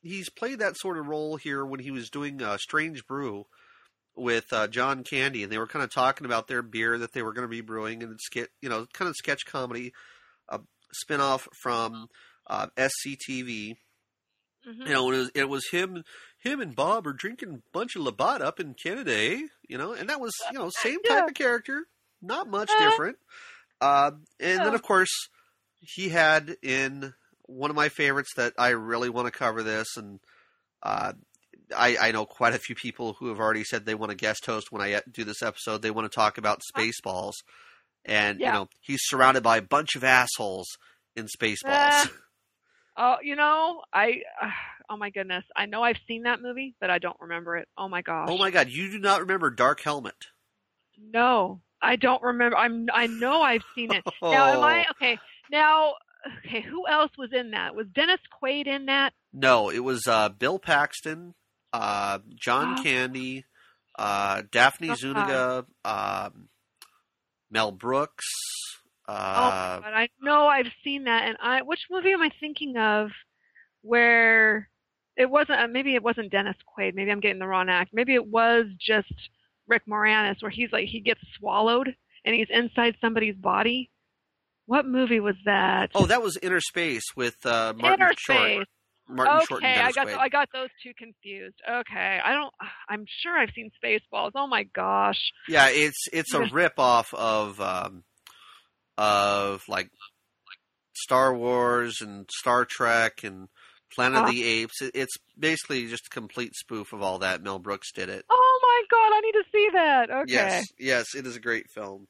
he's 0.00 0.30
played 0.30 0.60
that 0.60 0.76
sort 0.78 0.98
of 0.98 1.08
role 1.08 1.34
here 1.34 1.64
when 1.66 1.80
he 1.80 1.90
was 1.90 2.08
doing 2.08 2.40
uh, 2.40 2.56
Strange 2.58 3.04
Brew 3.08 3.46
with 4.16 4.52
uh, 4.52 4.66
John 4.68 5.04
Candy, 5.04 5.42
and 5.42 5.52
they 5.52 5.58
were 5.58 5.66
kind 5.66 5.82
of 5.84 5.90
talking 5.92 6.24
about 6.24 6.48
their 6.48 6.62
beer 6.62 6.98
that 6.98 7.12
they 7.12 7.22
were 7.22 7.32
going 7.32 7.46
to 7.46 7.50
be 7.50 7.60
brewing, 7.60 8.02
and 8.02 8.12
it's 8.12 8.24
skit, 8.26 8.50
you 8.62 8.68
know, 8.68 8.86
kind 8.92 9.08
of 9.08 9.14
sketch 9.16 9.44
comedy, 9.46 9.92
a 10.48 10.60
spinoff 11.06 11.46
from 11.62 12.08
uh, 12.46 12.68
SCTV. 12.76 13.76
Mhm. 14.68 14.86
You 14.86 14.92
know, 14.94 15.10
it 15.12 15.16
was, 15.16 15.30
it 15.34 15.48
was 15.48 15.68
him, 15.70 16.02
him 16.42 16.60
and 16.60 16.74
Bob 16.74 17.06
are 17.06 17.12
drinking 17.12 17.50
a 17.54 17.70
bunch 17.72 17.94
of 17.94 18.02
Labatt 18.02 18.42
up 18.42 18.58
in 18.58 18.74
Canada, 18.74 19.12
eh? 19.14 19.42
you 19.68 19.78
know, 19.78 19.92
and 19.92 20.08
that 20.08 20.20
was 20.20 20.32
you 20.52 20.58
know 20.58 20.70
same 20.80 21.02
type 21.04 21.18
Yeah. 21.18 21.26
of 21.26 21.34
character, 21.34 21.86
not 22.20 22.48
much 22.48 22.68
Uh-huh. 22.70 22.90
different. 22.90 23.18
Uh, 23.80 24.10
and 24.40 24.60
then 24.64 24.74
of 24.74 24.82
course 24.82 25.10
he 25.80 26.08
had 26.08 26.56
in 26.62 27.14
one 27.42 27.70
of 27.70 27.76
my 27.76 27.88
favorites 27.90 28.30
that 28.36 28.54
I 28.58 28.70
really 28.70 29.08
want 29.10 29.26
to 29.26 29.30
cover 29.38 29.62
this, 29.62 29.96
and 29.96 30.18
uh, 30.82 31.12
I, 31.74 31.96
I 32.00 32.12
know 32.12 32.26
quite 32.26 32.54
a 32.54 32.58
few 32.58 32.74
people 32.74 33.14
who 33.14 33.28
have 33.28 33.38
already 33.38 33.64
said 33.64 33.84
they 33.84 33.94
want 33.94 34.10
to 34.10 34.16
guest 34.16 34.46
host 34.46 34.70
when 34.70 34.82
I 34.82 34.94
uh, 34.94 35.00
do 35.10 35.24
this 35.24 35.42
episode. 35.42 35.82
They 35.82 35.90
want 35.90 36.10
to 36.10 36.14
talk 36.14 36.38
about 36.38 36.60
Spaceballs, 36.74 37.34
and 38.04 38.40
you 38.40 38.46
know 38.46 38.68
he's 38.80 39.00
surrounded 39.02 39.42
by 39.42 39.58
a 39.58 39.62
bunch 39.62 39.96
of 39.96 40.04
assholes 40.04 40.66
in 41.16 41.26
Spaceballs. 41.26 41.64
Ah. 41.66 42.10
Oh, 42.96 43.16
you 43.22 43.36
know, 43.36 43.82
I. 43.92 44.22
Uh, 44.40 44.50
oh 44.90 44.96
my 44.96 45.10
goodness, 45.10 45.44
I 45.56 45.66
know 45.66 45.82
I've 45.82 45.98
seen 46.06 46.22
that 46.22 46.40
movie, 46.40 46.74
but 46.80 46.90
I 46.90 46.98
don't 46.98 47.16
remember 47.20 47.56
it. 47.56 47.68
Oh 47.76 47.88
my 47.88 48.02
gosh. 48.02 48.28
oh 48.30 48.38
my 48.38 48.50
God, 48.50 48.68
you 48.70 48.90
do 48.90 48.98
not 48.98 49.20
remember 49.20 49.50
Dark 49.50 49.80
Helmet? 49.80 50.14
No, 50.98 51.60
I 51.82 51.96
don't 51.96 52.22
remember. 52.22 52.56
I'm. 52.56 52.86
I 52.92 53.06
know 53.06 53.42
I've 53.42 53.64
seen 53.74 53.92
it. 53.92 54.04
Now, 54.22 54.52
am 54.54 54.60
I 54.60 54.86
okay? 54.92 55.18
Now, 55.50 55.94
okay. 56.44 56.62
Who 56.62 56.86
else 56.88 57.12
was 57.18 57.30
in 57.32 57.50
that? 57.50 57.74
Was 57.74 57.86
Dennis 57.94 58.20
Quaid 58.42 58.66
in 58.66 58.86
that? 58.86 59.12
No, 59.32 59.70
it 59.70 59.80
was 59.80 60.06
uh, 60.06 60.30
Bill 60.30 60.58
Paxton, 60.58 61.34
uh, 61.80 62.18
John 62.34 62.76
Oh. 62.78 62.82
Candy, 62.82 63.44
uh, 63.98 64.42
Daphne 64.50 64.88
God. 64.88 64.98
Zuniga, 64.98 65.66
um, 65.84 66.48
Mel 67.50 67.72
Brooks. 67.72 68.24
oh 69.08 69.12
Uh, 69.14 69.80
my 69.82 69.90
God, 69.90 69.94
I 69.96 70.08
know 70.20 70.46
I've 70.46 70.72
seen 70.84 71.04
that. 71.04 71.28
And 71.28 71.36
I, 71.40 71.62
which 71.62 71.80
movie 71.90 72.12
am 72.12 72.22
I 72.22 72.30
thinking 72.40 72.76
of? 72.76 73.10
Where 73.82 74.68
it 75.16 75.30
wasn't. 75.30 75.60
uh, 75.60 75.68
Maybe 75.68 75.94
it 75.94 76.02
wasn't 76.02 76.32
Dennis 76.32 76.56
Quaid. 76.76 76.94
Maybe 76.94 77.10
I'm 77.10 77.20
getting 77.20 77.38
the 77.38 77.46
wrong 77.46 77.68
act. 77.68 77.90
Maybe 77.92 78.14
it 78.14 78.26
was 78.26 78.66
just 78.80 79.12
Rick 79.68 79.82
Moranis, 79.88 80.42
where 80.42 80.50
he's 80.50 80.72
like 80.72 80.88
he 80.88 81.00
gets 81.00 81.20
swallowed 81.38 81.94
and 82.24 82.34
he's 82.34 82.48
inside 82.50 82.96
somebody's 83.00 83.36
body. 83.36 83.90
What 84.66 84.86
movie 84.86 85.20
was 85.20 85.36
that? 85.44 85.90
oh, 85.94 86.06
that 86.06 86.22
was 86.22 86.36
Inner 86.42 86.60
Space 86.60 87.04
with 87.14 87.46
uh, 87.46 87.72
Martin 87.76 88.00
Inner 88.06 88.12
Short. 88.18 88.38
Space. 88.38 88.66
Martin 89.08 89.40
okay, 89.52 89.80
I 89.80 89.92
got 89.92 90.08
Quaid. 90.08 90.18
I 90.18 90.28
got 90.28 90.48
those 90.52 90.68
two 90.82 90.92
confused. 90.98 91.56
Okay, 91.68 92.20
I 92.24 92.32
don't. 92.32 92.52
I'm 92.88 93.04
sure 93.22 93.36
I've 93.38 93.50
seen 93.54 93.70
Spaceballs. 93.82 94.32
Oh 94.34 94.46
my 94.46 94.64
gosh. 94.64 95.20
Yeah, 95.48 95.68
it's 95.70 96.06
it's 96.12 96.34
a 96.34 96.46
rip 96.46 96.78
off 96.78 97.12
of 97.14 97.60
um, 97.60 98.04
of 98.98 99.62
like 99.68 99.90
Star 100.94 101.34
Wars 101.34 101.98
and 102.00 102.28
Star 102.30 102.64
Trek 102.64 103.22
and 103.22 103.48
Planet 103.94 104.24
of 104.24 104.30
the 104.30 104.44
Apes. 104.44 104.82
It, 104.82 104.92
it's 104.94 105.16
basically 105.38 105.86
just 105.86 106.06
a 106.06 106.10
complete 106.10 106.54
spoof 106.54 106.92
of 106.92 107.02
all 107.02 107.18
that. 107.20 107.42
Mel 107.42 107.58
Brooks 107.58 107.92
did 107.92 108.08
it. 108.08 108.24
Oh 108.28 108.60
my 108.62 108.82
god, 108.90 109.16
I 109.16 109.20
need 109.20 109.32
to 109.32 109.44
see 109.52 109.68
that. 109.72 110.10
Okay. 110.10 110.32
Yes, 110.32 110.66
yes, 110.78 111.14
it 111.14 111.26
is 111.26 111.36
a 111.36 111.40
great 111.40 111.66
film. 111.70 112.06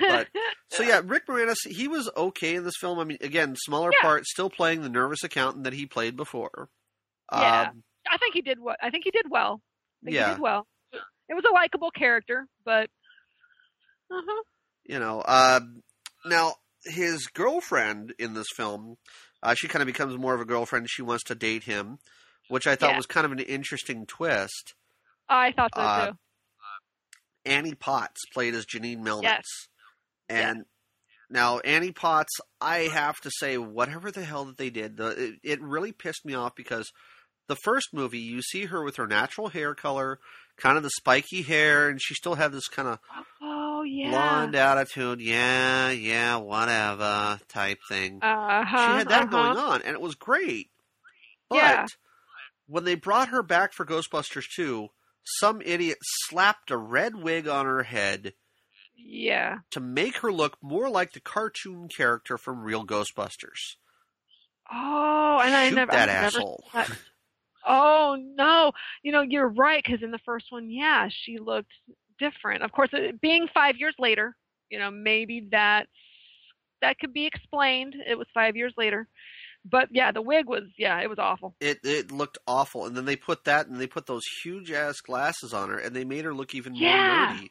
But- 0.00 0.28
So 0.70 0.82
yeah, 0.82 1.00
Rick 1.04 1.26
Moranis, 1.28 1.66
he 1.68 1.88
was 1.88 2.10
okay 2.16 2.54
in 2.56 2.64
this 2.64 2.76
film. 2.80 2.98
I 2.98 3.04
mean, 3.04 3.18
again, 3.20 3.54
smaller 3.56 3.90
Yeah. 3.92 4.02
part, 4.02 4.26
still 4.26 4.50
playing 4.50 4.82
the 4.82 4.88
nervous 4.88 5.22
accountant 5.24 5.64
that 5.64 5.72
he 5.72 5.86
played 5.86 6.16
before. 6.16 6.68
Yeah. 7.32 7.68
Um, 7.70 7.82
I 8.10 8.16
think 8.18 8.34
he 8.34 8.42
did 8.42 8.58
what 8.58 8.76
I 8.82 8.90
think 8.90 9.04
he 9.04 9.10
did 9.10 9.26
well. 9.30 9.62
I 10.02 10.04
think 10.06 10.14
Yeah. 10.16 10.28
he 10.28 10.34
did 10.34 10.40
well. 10.42 10.66
It 11.28 11.34
was 11.34 11.44
a 11.48 11.52
likable 11.54 11.90
character, 11.90 12.46
but 12.64 12.90
uh-huh. 14.10 14.42
you 14.84 14.98
know, 14.98 15.20
uh, 15.20 15.60
now 16.26 16.54
his 16.84 17.26
girlfriend 17.28 18.12
in 18.18 18.34
this 18.34 18.48
film, 18.54 18.96
uh, 19.42 19.54
she 19.54 19.68
kind 19.68 19.82
of 19.82 19.86
becomes 19.86 20.16
more 20.18 20.34
of 20.34 20.40
a 20.40 20.44
girlfriend. 20.44 20.90
She 20.90 21.02
wants 21.02 21.24
to 21.24 21.34
date 21.34 21.64
him, 21.64 21.98
which 22.48 22.66
I 22.66 22.76
thought 22.76 22.90
Yeah. 22.90 22.96
was 22.96 23.06
kind 23.06 23.24
of 23.24 23.32
an 23.32 23.38
interesting 23.38 24.04
twist. 24.06 24.74
I 25.28 25.52
thought 25.52 25.70
so 25.74 25.80
Uh, 25.80 26.06
too. 26.08 26.18
Annie 27.44 27.74
Potts 27.74 28.20
played 28.32 28.54
as 28.54 28.66
Janine 28.66 29.00
Melnitz. 29.02 29.22
Yes. 29.22 29.44
And 30.28 30.64
now 31.30 31.58
Annie 31.60 31.92
Potts, 31.92 32.32
I 32.60 32.80
have 32.92 33.20
to 33.22 33.30
say, 33.38 33.58
whatever 33.58 34.10
the 34.10 34.24
hell 34.24 34.44
that 34.46 34.58
they 34.58 34.70
did, 34.70 34.96
the, 34.96 35.08
it, 35.10 35.34
it 35.42 35.62
really 35.62 35.92
pissed 35.92 36.24
me 36.24 36.34
off 36.34 36.54
because 36.54 36.90
the 37.48 37.56
first 37.56 37.88
movie, 37.92 38.18
you 38.18 38.42
see 38.42 38.66
her 38.66 38.82
with 38.82 38.96
her 38.96 39.06
natural 39.06 39.48
hair 39.48 39.74
color, 39.74 40.18
kind 40.56 40.76
of 40.76 40.82
the 40.82 40.90
spiky 40.90 41.42
hair, 41.42 41.88
and 41.88 42.00
she 42.00 42.14
still 42.14 42.34
had 42.34 42.52
this 42.52 42.68
kind 42.68 42.88
of 42.88 42.98
Oh 43.42 43.82
yeah. 43.82 44.10
blonde 44.10 44.54
attitude, 44.54 45.20
yeah, 45.20 45.90
yeah, 45.90 46.36
whatever 46.36 47.40
type 47.48 47.80
thing. 47.88 48.20
Uh-huh. 48.22 48.64
she 48.76 48.98
had 48.98 49.08
that 49.08 49.24
uh-huh. 49.24 49.54
going 49.54 49.58
on, 49.58 49.82
and 49.82 49.94
it 49.94 50.00
was 50.00 50.14
great. 50.14 50.70
But 51.48 51.56
Yeah. 51.56 51.86
when 52.66 52.84
they 52.84 52.94
brought 52.94 53.28
her 53.28 53.42
back 53.42 53.72
for 53.72 53.84
Ghostbusters 53.84 54.46
2, 54.54 54.88
some 55.24 55.60
idiot 55.62 55.98
slapped 56.02 56.70
a 56.70 56.76
red 56.76 57.14
wig 57.16 57.46
on 57.48 57.66
her 57.66 57.82
head 57.84 58.34
Yeah. 58.96 59.58
to 59.70 59.80
make 59.80 60.18
her 60.18 60.32
look 60.32 60.58
more 60.62 60.88
like 60.90 61.12
the 61.12 61.20
cartoon 61.20 61.88
character 61.88 62.36
from 62.38 62.62
Real 62.62 62.84
Ghostbusters. 62.86 63.76
Oh, 64.70 65.40
and 65.42 65.54
I 65.54 65.70
never 65.70 65.92
that 65.92 66.08
I 66.08 66.12
never 66.12 66.26
asshole. 66.26 66.64
that- 66.72 66.90
Oh 67.64 68.16
no! 68.18 68.72
You 69.04 69.12
know 69.12 69.20
you're 69.20 69.48
right 69.48 69.82
because 69.84 70.02
in 70.02 70.10
the 70.10 70.18
first 70.24 70.46
one, 70.50 70.68
yeah, 70.70 71.08
she 71.10 71.38
looked 71.38 71.70
different. 72.18 72.64
Of 72.64 72.72
course, 72.72 72.88
it, 72.92 73.20
being 73.20 73.46
five 73.54 73.76
years 73.76 73.94
later, 74.00 74.36
you 74.68 74.80
know 74.80 74.90
maybe 74.90 75.46
that 75.52 75.86
that 76.80 76.98
could 76.98 77.12
be 77.12 77.26
explained. 77.26 77.94
It 78.04 78.16
was 78.18 78.26
five 78.34 78.56
years 78.56 78.72
later, 78.76 79.06
but 79.64 79.88
yeah, 79.92 80.12
the 80.12 80.22
wig 80.22 80.46
was 80.46 80.64
yeah, 80.76 81.00
it 81.00 81.08
was 81.08 81.18
awful. 81.18 81.54
It 81.60 81.78
it 81.84 82.10
looked 82.10 82.38
awful, 82.46 82.86
and 82.86 82.96
then 82.96 83.04
they 83.04 83.16
put 83.16 83.44
that, 83.44 83.68
and 83.68 83.80
they 83.80 83.86
put 83.86 84.06
those 84.06 84.24
huge 84.42 84.70
ass 84.72 85.00
glasses 85.00 85.52
on 85.54 85.68
her, 85.68 85.78
and 85.78 85.94
they 85.94 86.04
made 86.04 86.24
her 86.24 86.34
look 86.34 86.54
even 86.54 86.74
Yeah. 86.74 86.88
more 86.88 86.98
nerdy. 86.98 87.50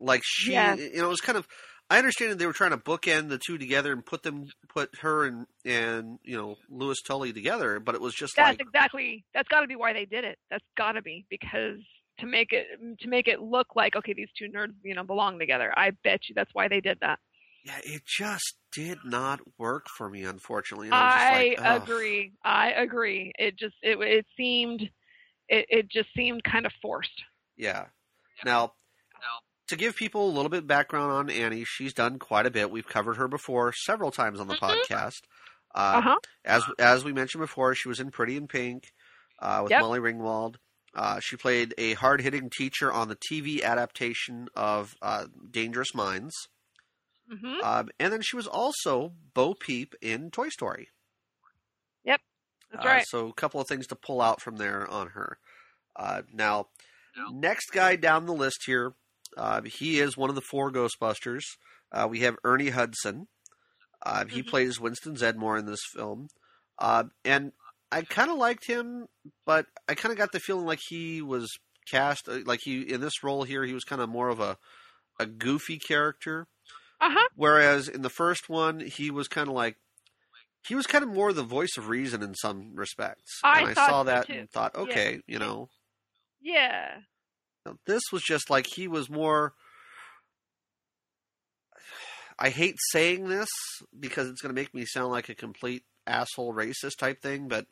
Like 0.00 0.22
she, 0.24 0.52
you 0.52 0.60
know, 0.62 0.76
it 0.78 1.08
was 1.08 1.20
kind 1.20 1.38
of. 1.38 1.46
I 1.90 1.98
understand 1.98 2.30
that 2.32 2.38
they 2.38 2.46
were 2.46 2.54
trying 2.54 2.70
to 2.70 2.78
bookend 2.78 3.28
the 3.28 3.38
two 3.38 3.58
together 3.58 3.92
and 3.92 4.04
put 4.04 4.22
them, 4.22 4.46
put 4.68 4.90
her 5.00 5.24
and 5.26 5.46
and 5.64 6.18
you 6.22 6.36
know 6.36 6.56
Louis 6.70 7.00
Tully 7.02 7.32
together, 7.32 7.78
but 7.80 7.94
it 7.94 8.00
was 8.00 8.14
just 8.14 8.36
That's 8.36 8.56
like 8.56 8.60
exactly 8.60 9.24
that's 9.32 9.48
got 9.48 9.60
to 9.60 9.66
be 9.66 9.76
why 9.76 9.92
they 9.92 10.06
did 10.06 10.24
it. 10.24 10.38
That's 10.50 10.64
got 10.76 10.92
to 10.92 11.02
be 11.02 11.24
because 11.30 11.78
to 12.18 12.26
make 12.26 12.52
it 12.52 12.66
to 13.00 13.08
make 13.08 13.28
it 13.28 13.40
look 13.40 13.76
like 13.76 13.96
okay, 13.96 14.12
these 14.12 14.28
two 14.36 14.48
nerds 14.48 14.74
you 14.82 14.94
know 14.94 15.04
belong 15.04 15.38
together. 15.38 15.72
I 15.76 15.90
bet 15.90 16.28
you 16.28 16.34
that's 16.34 16.50
why 16.52 16.68
they 16.68 16.80
did 16.80 16.98
that. 17.00 17.20
Yeah, 17.64 17.78
it 17.84 18.02
just 18.06 18.54
did 18.72 18.98
not 19.04 19.40
work 19.58 19.86
for 19.96 20.08
me, 20.10 20.24
unfortunately. 20.24 20.90
I, 20.92 21.56
I 21.58 21.72
like, 21.74 21.82
agree. 21.82 22.32
I 22.44 22.70
agree. 22.72 23.32
It 23.38 23.56
just 23.58 23.74
it 23.82 23.98
it 24.00 24.26
seemed 24.36 24.82
it 25.48 25.66
it 25.68 25.88
just 25.90 26.08
seemed 26.16 26.44
kind 26.44 26.66
of 26.66 26.72
forced. 26.82 27.22
Yeah. 27.56 27.86
Now, 28.44 28.72
to 29.68 29.76
give 29.76 29.96
people 29.96 30.28
a 30.28 30.32
little 30.32 30.50
bit 30.50 30.58
of 30.58 30.66
background 30.66 31.10
on 31.12 31.30
Annie, 31.30 31.64
she's 31.64 31.94
done 31.94 32.18
quite 32.18 32.44
a 32.46 32.50
bit. 32.50 32.70
We've 32.70 32.86
covered 32.86 33.16
her 33.16 33.28
before 33.28 33.72
several 33.72 34.10
times 34.10 34.38
on 34.40 34.46
the 34.48 34.54
Mhm. 34.56 34.84
podcast. 34.88 35.20
Uh 35.74 35.78
Uh, 35.78 36.00
huh. 36.02 36.16
as 36.44 36.64
as 36.78 37.04
we 37.04 37.12
mentioned 37.12 37.40
before, 37.40 37.74
she 37.74 37.88
was 37.88 37.98
in 38.00 38.10
Pretty 38.10 38.36
in 38.36 38.46
Pink 38.46 38.92
uh, 39.40 39.60
with 39.62 39.70
Yep. 39.70 39.80
Molly 39.80 40.00
Ringwald. 40.00 40.56
Uh, 40.94 41.18
she 41.20 41.36
played 41.36 41.74
a 41.78 41.94
hard 41.94 42.20
hitting 42.20 42.50
teacher 42.50 42.92
on 42.92 43.08
the 43.08 43.16
TV 43.16 43.62
adaptation 43.62 44.48
of 44.54 44.94
uh, 45.02 45.26
Dangerous 45.50 45.92
Minds. 45.94 46.34
Hmm 47.28 47.60
Um, 47.62 47.88
and 47.98 48.12
then 48.12 48.22
she 48.22 48.36
was 48.36 48.46
also 48.46 49.12
Bo 49.34 49.54
Peep 49.54 49.94
in 50.02 50.30
Toy 50.30 50.48
Story. 50.48 50.88
Yep, 52.04 52.20
That's 52.70 52.84
Uh, 52.84 52.88
right. 52.88 53.06
So 53.08 53.28
a 53.28 53.32
couple 53.32 53.60
of 53.60 53.68
things 53.68 53.86
to 53.88 53.96
pull 53.96 54.20
out 54.20 54.40
from 54.40 54.56
there 54.56 54.86
on 54.88 55.08
her. 55.08 55.38
Uh, 55.96 56.22
now, 56.32 56.68
No. 57.16 57.30
next 57.32 57.70
guy 57.70 57.96
down 57.96 58.26
the 58.26 58.34
list 58.34 58.64
here, 58.66 58.94
uh, 59.36 59.62
he 59.62 60.00
is 60.00 60.16
one 60.16 60.28
of 60.28 60.34
the 60.36 60.42
four 60.42 60.70
Ghostbusters. 60.72 61.42
Uh, 61.92 62.06
we 62.10 62.20
have 62.20 62.36
Ernie 62.44 62.70
Hudson. 62.70 63.28
Uh, 64.02 64.24
he 64.26 64.42
Mhm. 64.42 64.50
plays 64.50 64.80
Winston 64.80 65.14
Zeddemore 65.16 65.58
in 65.58 65.66
this 65.66 65.80
film, 65.94 66.28
uh, 66.78 67.04
and 67.24 67.52
I 67.90 68.02
kind 68.02 68.30
of 68.30 68.36
liked 68.36 68.66
him, 68.66 69.06
but 69.46 69.66
I 69.88 69.94
kind 69.94 70.12
of 70.12 70.18
got 70.18 70.32
the 70.32 70.40
feeling 70.40 70.66
like 70.66 70.80
he 70.88 71.22
was 71.22 71.48
cast 71.90 72.28
like 72.28 72.60
he 72.62 72.82
in 72.82 73.00
this 73.00 73.22
role 73.22 73.44
here. 73.44 73.64
He 73.64 73.72
was 73.74 73.84
kind 73.84 74.02
of 74.02 74.08
more 74.08 74.28
of 74.28 74.40
a 74.40 74.58
a 75.18 75.26
goofy 75.26 75.78
character. 75.78 76.48
Uh 77.00 77.10
huh. 77.10 77.28
Whereas 77.36 77.88
in 77.88 78.02
the 78.02 78.10
first 78.10 78.48
one, 78.48 78.80
he 78.80 79.10
was 79.10 79.28
kind 79.28 79.48
of 79.48 79.54
like 79.54 79.76
he 80.66 80.74
was 80.74 80.86
kind 80.86 81.04
of 81.04 81.10
more 81.10 81.32
the 81.32 81.42
voice 81.42 81.76
of 81.76 81.88
reason 81.88 82.22
in 82.22 82.34
some 82.34 82.72
respects. 82.74 83.40
I 83.42 83.60
and 83.60 83.68
I 83.68 83.74
saw 83.74 84.00
so, 84.00 84.04
that 84.04 84.26
too. 84.26 84.32
and 84.34 84.50
thought, 84.50 84.72
Yeah. 84.74 84.80
okay, 84.82 85.20
you 85.26 85.38
know, 85.38 85.68
Yeah. 86.40 87.00
this 87.86 88.02
was 88.12 88.22
just 88.22 88.48
like 88.50 88.66
he 88.66 88.88
was 88.88 89.10
more. 89.10 89.54
I 92.38 92.48
hate 92.48 92.76
saying 92.92 93.28
this 93.28 93.48
because 93.98 94.28
it's 94.28 94.40
going 94.40 94.54
to 94.54 94.60
make 94.60 94.74
me 94.74 94.84
sound 94.86 95.12
like 95.12 95.28
a 95.28 95.34
complete 95.34 95.84
asshole 96.06 96.52
racist 96.52 96.96
type 96.98 97.22
thing, 97.22 97.46
but 97.46 97.66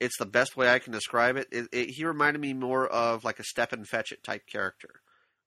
it's 0.00 0.18
the 0.18 0.26
best 0.26 0.56
way 0.56 0.68
I 0.72 0.78
can 0.80 0.92
describe 0.92 1.36
it. 1.36 1.46
It, 1.52 1.68
it 1.72 1.90
he 1.90 2.04
reminded 2.04 2.40
me 2.40 2.52
more 2.54 2.86
of 2.88 3.22
like 3.22 3.38
a 3.38 3.44
Stepin 3.44 3.84
Fetchit 3.84 4.22
type 4.24 4.46
character. 4.50 5.00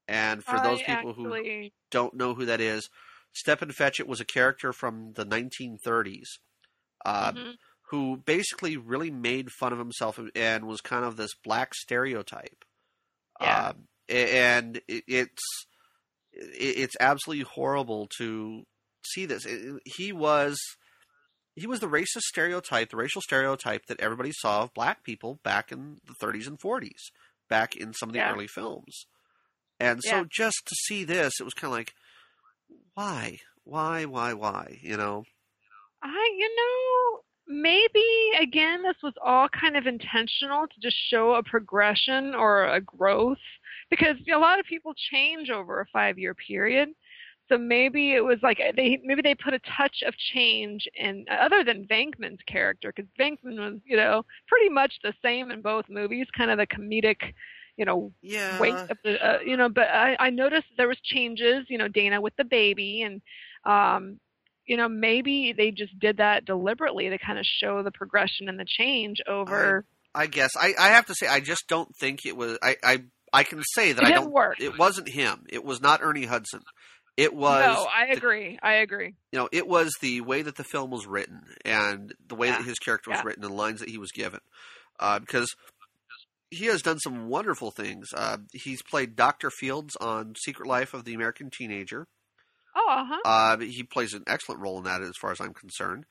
And 0.07 0.43
for 0.43 0.59
those 0.59 0.79
I 0.87 0.95
people 0.95 1.13
who 1.13 1.69
don't 1.91 2.13
know 2.13 2.33
who 2.33 2.45
that 2.45 2.61
is, 2.61 2.87
Stepin 3.33 3.69
Fetchit 3.69 4.07
was 4.07 4.19
a 4.21 4.25
character 4.25 4.71
from 4.73 5.13
the 5.13 5.25
1930s 5.25 6.27
uh, 7.05 7.33
Mhm. 7.33 7.57
who 7.89 8.17
basically 8.17 8.77
really 8.77 9.11
made 9.11 9.51
fun 9.51 9.73
of 9.73 9.79
himself 9.79 10.19
and 10.35 10.65
was 10.65 10.81
kind 10.81 11.05
of 11.05 11.17
this 11.17 11.31
black 11.43 11.73
stereotype. 11.75 12.63
Yeah. 13.41 13.69
Um, 13.69 13.87
and 14.09 14.81
it's 14.87 15.43
it's 16.31 16.95
absolutely 16.99 17.43
horrible 17.43 18.07
to 18.17 18.63
see 19.05 19.25
this. 19.25 19.45
He 19.85 20.11
was 20.11 20.57
he 21.55 21.67
was 21.67 21.79
the 21.79 21.87
racist 21.89 22.21
stereotype, 22.21 22.89
the 22.89 22.97
racial 22.97 23.21
stereotype 23.21 23.85
that 23.87 23.99
everybody 23.99 24.31
saw 24.33 24.63
of 24.63 24.73
black 24.73 25.03
people 25.03 25.39
back 25.43 25.71
in 25.71 25.97
the 26.05 26.13
30s 26.15 26.47
and 26.47 26.59
40s, 26.59 27.11
back 27.49 27.75
in 27.75 27.93
some 27.93 28.09
of 28.09 28.13
the 28.13 28.19
Yeah. 28.19 28.31
early 28.33 28.47
films. 28.47 29.05
And 29.79 30.01
so 30.03 30.11
Yeah. 30.11 30.23
just 30.31 30.61
to 30.65 30.75
see 30.85 31.03
this, 31.03 31.33
it 31.39 31.43
was 31.43 31.53
kind 31.53 31.71
of 31.71 31.77
like, 31.77 31.93
why, 32.95 33.39
why, 33.63 34.05
why, 34.05 34.33
why? 34.33 34.79
You 34.81 34.97
know? 34.97 35.23
I, 36.01 36.29
you 36.37 36.55
know, 36.55 37.21
maybe 37.47 38.03
again, 38.41 38.83
this 38.83 38.97
was 39.01 39.13
all 39.23 39.47
kind 39.49 39.77
of 39.77 39.87
intentional 39.87 40.67
to 40.67 40.79
just 40.81 40.97
show 41.09 41.35
a 41.35 41.43
progression 41.43 42.35
or 42.35 42.65
a 42.65 42.81
growth 42.81 43.37
because 43.89 44.15
a 44.33 44.37
lot 44.37 44.59
of 44.59 44.65
people 44.65 44.93
change 45.11 45.49
over 45.49 45.81
a 45.81 45.85
five 45.91 46.17
year 46.17 46.33
period. 46.33 46.89
So 47.49 47.57
maybe 47.57 48.13
it 48.13 48.23
was 48.23 48.39
like 48.41 48.59
they 48.75 48.99
maybe 49.03 49.21
they 49.21 49.35
put 49.35 49.53
a 49.53 49.59
touch 49.77 50.01
of 50.07 50.15
change 50.33 50.87
in 50.95 51.25
other 51.29 51.63
than 51.63 51.87
Venkman's 51.87 52.41
character 52.47 52.93
because 52.95 53.09
Venkman 53.19 53.59
was 53.59 53.79
you 53.85 53.97
know 53.97 54.23
pretty 54.47 54.69
much 54.69 54.93
the 55.03 55.13
same 55.21 55.51
in 55.51 55.61
both 55.61 55.85
movies, 55.89 56.27
kind 56.35 56.51
of 56.51 56.57
the 56.57 56.67
comedic, 56.67 57.33
you 57.77 57.85
know, 57.85 58.11
Yeah. 58.21 58.57
weight 58.59 58.75
of 58.89 58.97
the 59.03 59.25
uh, 59.25 59.39
you 59.39 59.57
know 59.57 59.69
but 59.69 59.87
I, 59.87 60.15
I 60.19 60.29
noticed 60.29 60.67
there 60.77 60.87
was 60.87 60.99
changes 61.03 61.65
you 61.69 61.77
know 61.77 61.87
dana 61.87 62.21
with 62.21 62.35
the 62.35 62.43
baby 62.43 63.01
and 63.01 63.21
um 63.65 64.19
you 64.65 64.77
know 64.77 64.87
maybe 64.87 65.53
they 65.57 65.71
just 65.71 65.97
did 65.97 66.17
that 66.17 66.45
deliberately 66.45 67.09
to 67.09 67.17
kind 67.17 67.39
of 67.39 67.45
show 67.45 67.81
the 67.81 67.91
progression 67.91 68.49
and 68.49 68.59
the 68.59 68.65
change 68.67 69.21
over 69.27 69.85
I 70.13 70.27
guess 70.27 70.51
I, 70.55 70.73
I 70.77 70.89
have 70.89 71.07
to 71.07 71.15
say 71.15 71.25
I 71.27 71.39
just 71.39 71.67
don't 71.67 71.89
think 71.99 72.19
it 72.25 72.37
was 72.37 72.59
I 72.61 72.75
I, 72.83 73.03
I 73.31 73.43
can 73.43 73.63
say 73.73 73.93
that 73.93 74.03
it 74.03 74.05
I 74.05 74.09
didn't 74.09 74.25
don't 74.25 74.33
work 74.33 74.61
it 74.61 74.77
wasn't 74.77 75.09
him. 75.09 75.45
It 75.49 75.65
was 75.65 75.81
not 75.81 76.01
Ernie 76.03 76.25
Hudson. 76.25 76.61
It 77.17 77.33
was 77.33 77.63
no 77.75 77.87
i 77.91 78.05
the- 78.07 78.17
agree 78.17 78.59
i 78.61 78.73
agree 78.75 79.15
you 79.31 79.39
know, 79.39 79.49
it 79.51 79.67
was 79.67 79.91
the 79.99 80.21
way 80.21 80.43
that 80.43 80.57
the 80.57 80.63
film 80.63 80.91
was 80.91 81.07
written 81.07 81.41
and 81.65 82.13
the 82.27 82.35
way 82.35 82.49
that 82.51 82.63
his 82.63 82.77
character 82.77 83.09
was 83.09 83.19
Yeah. 83.19 83.25
written 83.25 83.43
and 83.43 83.55
lines 83.55 83.79
that 83.79 83.89
he 83.89 83.97
was 83.97 84.11
given. 84.11 84.39
Uh, 84.99 85.17
because 85.17 85.49
he 86.53 86.65
has 86.67 86.81
done 86.81 86.99
some 86.99 87.27
wonderful 87.27 87.71
things. 87.71 88.09
Uh, 88.13 88.37
he's 88.53 88.81
played 88.81 89.15
Dr. 89.15 89.49
Fields 89.49 89.95
on 89.97 90.35
Secret 90.35 90.67
Life 90.67 90.93
of 90.93 91.05
the 91.05 91.13
American 91.13 91.49
Teenager. 91.49 92.05
oh 92.75 92.87
uh-huh 92.89 93.19
Uh, 93.25 93.57
he 93.59 93.83
plays 93.83 94.13
an 94.13 94.23
excellent 94.27 94.61
role 94.61 94.77
in 94.77 94.83
that, 94.85 95.01
as 95.01 95.17
far 95.19 95.31
as 95.31 95.39
I'm 95.41 95.53
concerned. 95.53 96.05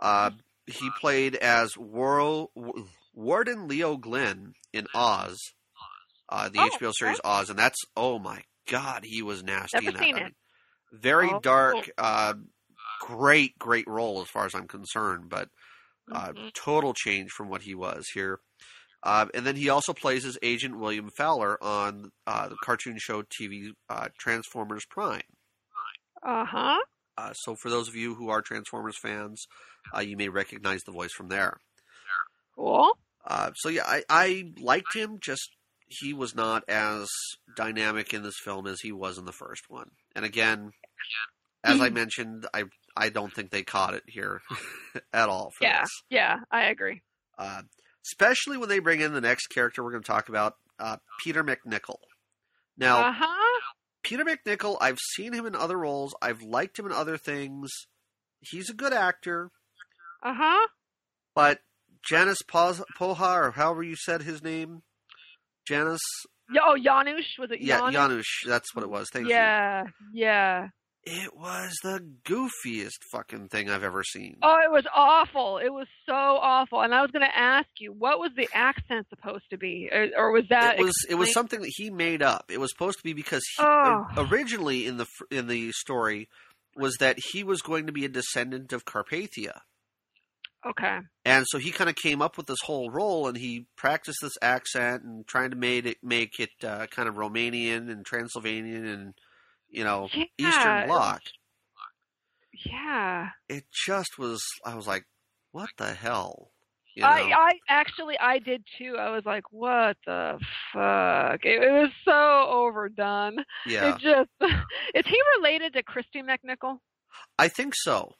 Uh, 0.00 0.30
he 0.66 0.90
played 1.00 1.36
as 1.36 1.74
Waro, 1.74 2.48
Warden 3.14 3.68
Leo 3.68 3.96
Glenn 3.96 4.54
in 4.72 4.86
Oz, 4.94 5.38
uh, 6.28 6.48
the 6.48 6.58
Oh, 6.58 6.70
HBO 6.78 6.92
series 6.92 7.20
Oz, 7.24 7.50
and 7.50 7.58
that's 7.58 7.78
oh 7.96 8.18
my 8.18 8.42
god, 8.68 9.04
he 9.04 9.22
was 9.22 9.42
nasty 9.42 9.76
Never 9.76 9.88
in 9.88 9.94
that. 9.94 10.02
seen 10.04 10.16
I 10.16 10.26
it. 10.26 10.34
very 10.92 11.28
Oh. 11.28 11.40
dark, 11.42 11.90
uh, 11.98 12.34
great, 13.02 13.58
great 13.58 13.86
role 13.86 14.22
as 14.22 14.28
far 14.28 14.46
as 14.46 14.54
I'm 14.54 14.66
concerned, 14.68 15.28
but 15.28 15.48
uh, 16.12 16.32
Mhm. 16.32 16.54
total 16.54 16.94
change 16.94 17.30
from 17.30 17.48
what 17.48 17.62
he 17.62 17.74
was 17.74 18.06
here. 18.14 18.40
Uh, 19.04 19.26
and 19.34 19.44
then 19.46 19.54
he 19.54 19.68
also 19.68 19.92
plays 19.92 20.24
as 20.24 20.38
Agent 20.42 20.78
William 20.78 21.10
Fowler 21.16 21.62
on 21.62 22.10
uh, 22.26 22.48
the 22.48 22.56
cartoon 22.64 22.96
show 22.98 23.22
TV 23.22 23.68
uh, 23.90 24.08
Transformers 24.18 24.84
Prime. 24.90 25.20
uh-huh 26.22 26.78
Uh, 27.18 27.32
so 27.34 27.54
for 27.62 27.68
those 27.70 27.86
of 27.88 27.94
you 27.94 28.14
who 28.14 28.28
are 28.30 28.40
Transformers 28.42 28.96
fans, 29.02 29.44
uh, 29.94 30.00
you 30.00 30.16
may 30.16 30.28
recognize 30.28 30.80
the 30.84 30.92
voice 30.92 31.12
from 31.12 31.28
there. 31.28 31.58
cool 32.56 32.96
Uh, 33.26 33.50
so 33.56 33.68
yeah, 33.68 33.84
I, 33.86 34.02
I 34.08 34.52
liked 34.58 34.94
him. 34.94 35.18
Just 35.20 35.50
he 35.88 36.12
was 36.14 36.34
not 36.34 36.64
as 36.68 37.06
dynamic 37.56 38.12
in 38.14 38.22
this 38.22 38.38
film 38.42 38.66
as 38.66 38.80
he 38.80 38.90
was 38.90 39.18
in 39.18 39.26
the 39.26 39.32
first 39.32 39.64
one. 39.68 39.90
And 40.16 40.24
again, 40.24 40.70
as 41.62 41.80
I 41.80 41.88
mentioned, 42.02 42.46
I 42.54 42.64
I 42.96 43.10
don't 43.10 43.32
think 43.34 43.50
they 43.50 43.62
caught 43.62 43.94
it 43.94 44.04
here 44.06 44.40
at 45.12 45.28
all. 45.28 45.50
For 45.58 45.64
yeah 45.64 45.82
this. 45.82 45.90
yeah 46.10 46.36
i 46.50 46.64
agree 46.64 47.02
Uh, 47.38 47.62
especially 48.06 48.56
when 48.56 48.68
they 48.68 48.78
bring 48.78 49.00
in 49.00 49.12
the 49.12 49.20
next 49.20 49.48
character 49.48 49.82
we're 49.82 49.90
going 49.90 50.02
to 50.02 50.06
talk 50.06 50.28
about, 50.28 50.56
uh, 50.78 50.96
Peter 51.22 51.44
MacNicol. 51.44 51.98
Now, 52.76 53.08
uh-huh 53.08 53.60
Peter 54.02 54.24
MacNicol, 54.24 54.76
I've 54.80 54.98
seen 55.14 55.32
him 55.32 55.46
in 55.46 55.56
other 55.56 55.78
roles. 55.78 56.14
I've 56.20 56.42
liked 56.42 56.78
him 56.78 56.86
in 56.86 56.92
other 56.92 57.16
things. 57.16 57.70
He's 58.40 58.68
a 58.68 58.74
good 58.74 58.92
actor, 58.92 59.50
uh-huh 60.22 60.68
but 61.34 61.60
Janice 62.06 62.42
Poha, 62.42 63.34
or 63.34 63.50
however 63.52 63.82
you 63.82 63.96
said 63.96 64.22
his 64.22 64.42
name, 64.42 64.82
Janice, 65.66 66.00
oh 66.62 66.76
janosz 66.78 67.38
was 67.38 67.50
it 67.50 67.60
yeah, 67.60 67.80
janosz 67.80 67.92
Janosz, 67.92 68.46
that's 68.46 68.74
what 68.74 68.84
it 68.84 68.90
was. 68.90 69.08
Thank 69.12 69.28
yeah 69.28 69.84
yeah 70.12 70.64
you. 70.64 70.68
It 71.06 71.36
was 71.36 71.74
the 71.82 72.00
goofiest 72.24 72.98
fucking 73.12 73.48
thing 73.48 73.68
I've 73.68 73.82
ever 73.84 74.02
seen. 74.02 74.38
Oh, 74.42 74.56
it 74.64 74.70
was 74.70 74.86
awful. 74.94 75.58
It 75.58 75.68
was 75.72 75.86
so 76.06 76.14
awful. 76.14 76.80
And 76.80 76.94
I 76.94 77.02
was 77.02 77.10
going 77.10 77.26
to 77.26 77.38
ask 77.38 77.68
you, 77.78 77.92
what 77.92 78.18
was 78.18 78.30
the 78.36 78.48
accent 78.54 79.06
supposed 79.10 79.44
to 79.50 79.58
be, 79.58 79.90
or, 79.92 80.08
or 80.16 80.32
was 80.32 80.44
that? 80.48 80.78
it 80.78 80.82
was 80.82 80.94
it 81.10 81.16
was 81.16 81.32
something 81.32 81.60
that 81.60 81.72
he 81.76 81.90
made 81.90 82.22
up. 82.22 82.46
It 82.50 82.58
was 82.58 82.70
supposed 82.70 82.98
to 82.98 83.04
be 83.04 83.12
because 83.12 83.42
he, 83.58 83.62
Oh. 83.64 84.06
originally 84.16 84.86
in 84.86 84.96
the 84.96 85.06
in 85.30 85.46
the 85.46 85.72
story 85.72 86.28
was 86.76 86.96
that 87.00 87.18
he 87.32 87.44
was 87.44 87.60
going 87.60 87.86
to 87.86 87.92
be 87.92 88.04
a 88.04 88.08
descendant 88.08 88.72
of 88.72 88.84
Carpathia. 88.84 89.60
Okay. 90.66 90.98
And 91.26 91.44
so 91.48 91.58
he 91.58 91.70
kind 91.70 91.90
of 91.90 91.96
came 91.96 92.22
up 92.22 92.38
with 92.38 92.46
this 92.46 92.62
whole 92.64 92.90
role, 92.90 93.28
and 93.28 93.36
he 93.36 93.66
practiced 93.76 94.20
this 94.22 94.32
accent 94.40 95.02
and 95.02 95.26
trying 95.26 95.50
to 95.50 95.56
made 95.56 95.84
it 95.86 95.98
make 96.02 96.40
it 96.40 96.48
uh, 96.66 96.86
kind 96.86 97.08
of 97.08 97.16
Romanian 97.16 97.90
and 97.90 98.06
Transylvanian 98.06 98.86
and 98.86 99.12
you 99.74 99.84
know 99.84 100.08
Yeah, 100.14 100.24
Eastern 100.38 100.86
Bloc. 100.86 101.20
Yeah. 102.66 103.28
It 103.48 103.64
just 103.86 104.18
was. 104.18 104.42
I 104.64 104.74
was 104.74 104.86
like, 104.86 105.04
what 105.52 105.70
the 105.78 105.92
hell? 105.92 106.50
You 106.94 107.02
know? 107.02 107.08
I, 107.08 107.32
I 107.36 107.52
actually 107.68 108.16
I 108.20 108.38
did 108.38 108.64
too. 108.78 108.96
I 108.98 109.10
was 109.10 109.24
like, 109.26 109.44
what 109.50 109.96
the 110.06 110.38
fuck? 110.72 111.40
It, 111.44 111.60
it 111.62 111.72
was 111.72 111.90
so 112.04 112.46
overdone. 112.48 113.38
yeah, 113.66 113.94
It 113.96 113.98
just 113.98 114.30
is 114.94 115.04
he 115.06 115.18
related 115.38 115.72
to 115.74 115.82
Kristy 115.82 116.22
McNichol? 116.22 116.78
I 117.38 117.48
think 117.48 117.74
so. 117.76 118.12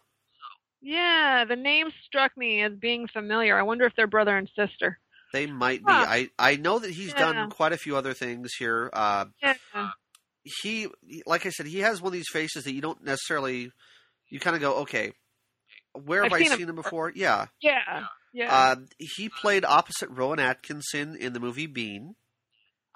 Yeah, 0.82 1.44
the 1.48 1.56
name 1.56 1.88
struck 2.04 2.36
me 2.36 2.62
as 2.62 2.72
being 2.74 3.06
familiar. 3.08 3.56
I 3.56 3.62
wonder 3.62 3.84
if 3.86 3.92
they're 3.96 4.06
brother 4.08 4.36
and 4.36 4.50
sister. 4.56 4.98
They 5.32 5.46
might 5.46 5.84
be. 5.84 5.92
I 5.92 6.28
I 6.38 6.56
know 6.56 6.78
that 6.80 6.90
he's 6.90 7.12
Yeah. 7.12 7.32
done 7.32 7.50
quite 7.50 7.72
a 7.72 7.76
few 7.78 7.96
other 7.96 8.12
things 8.12 8.52
here. 8.58 8.90
Uh, 8.92 9.26
Yeah. 9.42 9.54
He, 10.44 10.88
like 11.26 11.46
I 11.46 11.50
said, 11.50 11.66
he 11.66 11.80
has 11.80 12.00
one 12.00 12.08
of 12.08 12.12
these 12.12 12.28
faces 12.32 12.64
that 12.64 12.72
you 12.74 12.80
don't 12.80 13.02
necessarily. 13.04 13.70
You 14.30 14.40
kind 14.40 14.56
of 14.56 14.62
go, 14.62 14.74
okay, 14.82 15.12
where 15.92 16.22
have 16.24 16.32
I've 16.32 16.40
I 16.40 16.42
seen 16.42 16.52
him 16.52 16.58
seen 16.58 16.68
him 16.68 16.74
before? 16.76 17.12
Yeah. 17.14 17.46
Yeah. 17.60 18.04
Yeah. 18.32 18.52
Uh, 18.52 18.76
he 18.98 19.28
played 19.28 19.64
opposite 19.64 20.08
Rowan 20.10 20.40
Atkinson 20.40 21.14
in 21.16 21.32
the 21.34 21.40
movie 21.40 21.66
Bean. 21.66 22.16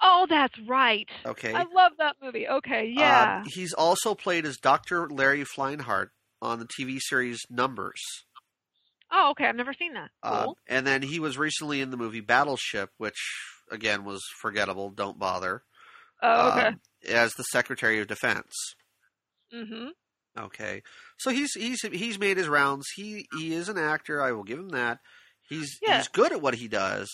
oh, 0.01 0.27
that's 0.29 0.55
right. 0.67 1.07
Okay. 1.25 1.53
I 1.53 1.63
love 1.73 1.93
that 1.99 2.17
movie. 2.21 2.47
Okay, 2.47 2.91
yeah. 2.93 3.41
Uh, 3.45 3.49
he's 3.49 3.73
also 3.73 4.15
played 4.15 4.45
as 4.45 4.57
Dr. 4.57 5.07
Larry 5.09 5.45
Fleinhardt 5.45 6.09
on 6.41 6.59
the 6.59 6.67
TV 6.67 6.97
series 6.99 7.39
Numbers. 7.49 8.01
oh, 9.11 9.29
okay. 9.31 9.45
I've 9.45 9.55
never 9.55 9.73
seen 9.73 9.93
that. 9.93 10.09
Uh, 10.21 10.43
Cool. 10.45 10.57
and 10.67 10.85
then 10.85 11.01
he 11.01 11.19
was 11.21 11.37
recently 11.37 11.79
in 11.81 11.91
the 11.91 11.97
movie 11.97 12.21
Battleship, 12.21 12.89
which 12.97 13.17
again 13.71 14.03
was 14.03 14.21
forgettable. 14.41 14.89
Don't 14.89 15.19
bother. 15.19 15.63
Oh, 16.21 16.49
okay. 16.51 16.67
um, 16.67 16.79
as 17.09 17.33
the 17.33 17.43
Secretary 17.43 17.99
of 17.99 18.07
Defense. 18.07 18.53
Mm-hmm. 19.53 19.87
Okay, 20.37 20.83
so 21.17 21.31
he's 21.31 21.51
he's 21.53 21.81
he's 21.81 22.19
made 22.19 22.37
his 22.37 22.47
rounds. 22.47 22.85
He 22.95 23.25
he 23.37 23.53
is 23.53 23.67
an 23.67 23.77
actor. 23.77 24.21
I 24.21 24.31
will 24.31 24.43
give 24.43 24.59
him 24.59 24.69
that. 24.69 24.99
He's 25.49 25.77
Yeah. 25.81 25.97
he's 25.97 26.07
good 26.07 26.31
at 26.31 26.41
what 26.41 26.53
he 26.53 26.67
does, 26.67 27.09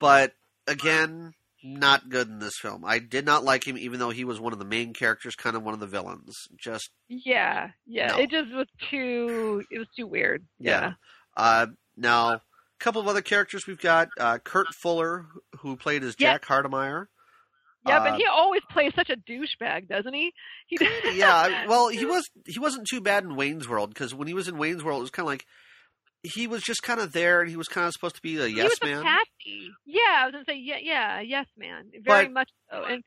but 0.00 0.32
again, 0.66 1.32
not 1.62 2.08
good 2.08 2.28
in 2.28 2.38
this 2.38 2.54
film. 2.60 2.84
I 2.84 2.98
did 2.98 3.24
not 3.26 3.44
like 3.44 3.66
him, 3.68 3.76
even 3.78 3.98
though 4.00 4.10
he 4.10 4.24
was 4.24 4.40
one 4.40 4.52
of 4.54 4.58
the 4.58 4.64
main 4.64 4.94
characters, 4.94 5.34
kind 5.34 5.54
of 5.54 5.62
one 5.62 5.74
of 5.74 5.80
the 5.80 5.86
villains. 5.86 6.34
Just 6.58 6.90
Yeah, 7.08 7.70
yeah. 7.86 8.08
No. 8.08 8.18
It 8.18 8.30
just 8.30 8.52
was 8.52 8.66
too. 8.90 9.62
It 9.70 9.78
was 9.78 9.88
too 9.96 10.06
weird. 10.06 10.44
Yeah. 10.58 10.94
uh, 11.36 11.66
now 11.96 12.30
a 12.32 12.40
couple 12.80 13.00
of 13.02 13.06
other 13.06 13.22
characters 13.22 13.66
we've 13.66 13.78
got 13.80 14.08
uh, 14.18 14.38
Kurt 14.38 14.68
Fuller, 14.82 15.26
who 15.60 15.76
played 15.76 16.02
as 16.02 16.16
Yeah. 16.18 16.32
Jack 16.32 16.46
Hardemeyer. 16.46 17.06
Yeah, 17.86 17.98
Uh, 18.00 18.04
but 18.10 18.18
he 18.18 18.26
always 18.26 18.62
plays 18.70 18.92
such 18.94 19.10
a 19.10 19.16
douchebag, 19.16 19.88
doesn't 19.88 20.14
he? 20.14 20.32
He 20.66 20.78
yeah, 21.14 21.66
well, 21.66 21.88
he 21.88 22.04
was 22.04 22.24
he 22.46 22.58
wasn't 22.58 22.86
too 22.88 23.00
bad 23.00 23.24
in 23.24 23.36
Wayne's 23.36 23.68
World 23.68 23.90
because 23.90 24.14
when 24.14 24.26
he 24.28 24.34
was 24.34 24.48
in 24.48 24.56
Wayne's 24.58 24.82
World, 24.82 24.98
it 24.98 25.02
was 25.02 25.10
kind 25.10 25.26
of 25.26 25.30
like 25.32 25.44
he 26.22 26.46
was 26.46 26.62
just 26.62 26.82
kind 26.82 27.00
of 27.00 27.12
there, 27.12 27.42
and 27.42 27.50
he 27.50 27.56
was 27.56 27.68
kind 27.68 27.86
of 27.86 27.92
supposed 27.92 28.16
to 28.16 28.22
be 28.22 28.38
a 28.38 28.46
he 28.46 28.56
yes 28.56 28.78
man. 28.82 29.02
patsy. 29.02 29.70
Yeah, 29.84 30.00
I 30.08 30.24
was 30.26 30.32
gonna 30.32 30.44
say 30.48 30.56
yeah, 30.56 30.78
yeah, 30.80 31.20
yes 31.20 31.46
man, 31.58 31.90
very 32.02 32.24
But- 32.26 32.32
much 32.32 32.50
so. 32.70 32.84
And 32.84 33.02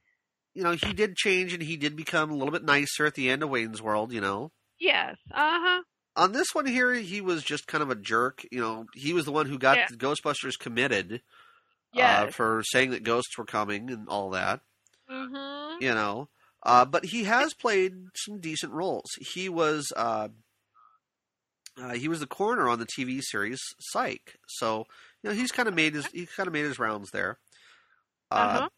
You 0.54 0.63
know, 0.63 0.72
he 0.72 0.94
did 0.94 1.16
change, 1.16 1.54
and 1.54 1.62
he 1.63 1.78
did 1.78 1.96
become 1.96 2.30
a 2.32 2.36
little 2.36 2.52
bit 2.52 2.63
nicer 2.63 3.06
at 3.06 3.16
the 3.16 3.30
end 3.30 3.42
of 3.44 3.50
Wayne's 3.50 3.82
World. 3.82 4.12
You 4.13 4.22
know, 4.22 4.52
yes, 4.80 5.16
uh 5.32 5.60
huh. 5.60 5.82
on 6.16 6.32
this 6.34 6.48
one 6.54 6.68
here, 6.68 6.94
he 6.94 7.20
was 7.22 7.44
just 7.44 7.66
kind 7.68 7.82
of 7.82 7.90
a 7.90 7.96
jerk. 7.96 8.46
You 8.52 8.60
know, 8.62 8.86
he 8.94 9.13
was 9.13 9.26
the 9.26 9.32
one 9.32 9.48
who 9.48 9.58
got 9.58 9.78
Yeah. 9.78 9.88
the 9.90 9.98
Ghostbusters 9.98 10.58
committed 10.60 11.22
uh, 12.00 12.32
for 12.32 12.64
saying 12.66 12.92
that 12.92 13.04
ghosts 13.04 13.38
were 13.38 13.46
coming 13.46 13.90
and 13.92 14.08
all 14.08 14.30
that. 14.32 14.62
mm-hmm. 15.10 15.84
You 15.84 15.94
know, 15.94 16.30
uh, 16.64 16.86
but 16.86 17.06
he 17.06 17.24
has 17.26 17.54
played 17.54 17.94
some 18.16 18.40
decent 18.40 18.74
roles. 18.74 19.10
He 19.34 19.50
was 19.50 19.92
uh, 19.96 20.30
uh, 21.78 21.94
he 21.94 22.08
was 22.08 22.20
the 22.20 22.28
coroner 22.28 22.68
on 22.68 22.80
the 22.80 22.88
TV 22.88 23.22
series 23.22 23.60
Psych, 23.80 24.36
so 24.48 24.86
you 25.24 25.30
know 25.30 25.36
he's 25.36 25.52
kind 25.52 25.68
of 25.70 25.76
made 25.76 25.94
his 25.94 26.08
he 26.08 26.26
kind 26.26 26.48
of 26.48 26.54
made 26.54 26.66
his 26.66 26.80
rounds 26.80 27.10
there. 27.12 27.38
Uh, 28.32 28.36
Uh-huh. 28.36 28.70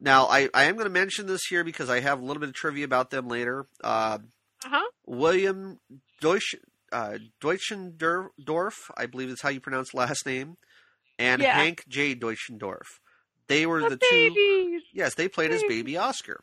Now, 0.00 0.26
I, 0.26 0.48
I 0.52 0.64
am 0.64 0.74
going 0.74 0.86
to 0.86 0.90
mention 0.90 1.26
this 1.26 1.42
here 1.48 1.62
because 1.62 1.88
I 1.88 2.00
have 2.00 2.20
a 2.20 2.24
little 2.24 2.40
bit 2.40 2.48
of 2.48 2.56
trivia 2.56 2.84
about 2.84 3.10
them 3.10 3.28
later. 3.28 3.66
Uh, 3.84 4.18
Uh 4.64 4.68
huh. 4.68 4.90
William 5.06 5.78
Deutsch, 6.20 6.56
uh, 6.90 7.18
Deutschendorf, 7.40 8.74
I 8.96 9.06
believe 9.06 9.28
is 9.30 9.40
how 9.42 9.50
you 9.50 9.60
pronounce 9.60 9.94
last 9.94 10.26
name, 10.26 10.56
and 11.22 11.40
Yeah. 11.42 11.54
Hank 11.54 11.84
J. 11.88 12.14
Deutschendorf. 12.14 12.98
They 13.48 13.66
were 13.66 13.80
The, 13.82 13.90
the 13.90 13.96
two. 13.98 14.80
Yes, 14.92 15.14
they 15.14 15.28
played 15.28 15.50
as 15.52 15.62
baby 15.62 15.96
Oscar. 15.96 16.42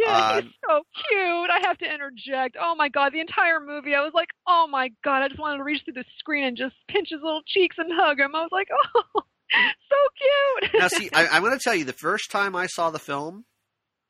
Yeah, 0.00 0.16
Uh, 0.16 0.42
he's 0.42 0.52
so 0.68 0.82
cute. 1.08 1.50
I 1.50 1.58
have 1.62 1.78
to 1.78 1.92
interject. 1.92 2.56
Oh 2.60 2.74
my 2.76 2.88
god, 2.88 3.12
the 3.12 3.20
entire 3.20 3.60
movie, 3.60 3.94
I 3.94 4.02
was 4.02 4.12
like, 4.14 4.28
oh 4.46 4.66
my 4.70 4.90
god, 5.04 5.22
I 5.22 5.28
just 5.28 5.40
wanted 5.40 5.58
to 5.58 5.64
reach 5.64 5.82
through 5.84 5.94
the 5.94 6.04
screen 6.18 6.44
and 6.44 6.56
just 6.56 6.74
pinch 6.88 7.08
his 7.10 7.20
little 7.22 7.42
cheeks 7.46 7.76
and 7.78 7.90
hug 7.92 8.20
him. 8.20 8.34
I 8.34 8.42
was 8.42 8.50
like, 8.52 8.68
oh, 8.94 9.02
so 9.14 9.96
cute. 10.70 10.80
Now, 10.80 10.88
see, 10.88 11.10
I, 11.12 11.26
I'm 11.28 11.42
going 11.42 11.56
to 11.56 11.62
tell 11.62 11.74
you, 11.74 11.84
the 11.84 11.92
first 11.92 12.30
time 12.30 12.54
I 12.54 12.66
saw 12.66 12.90
the 12.90 12.98
film, 12.98 13.44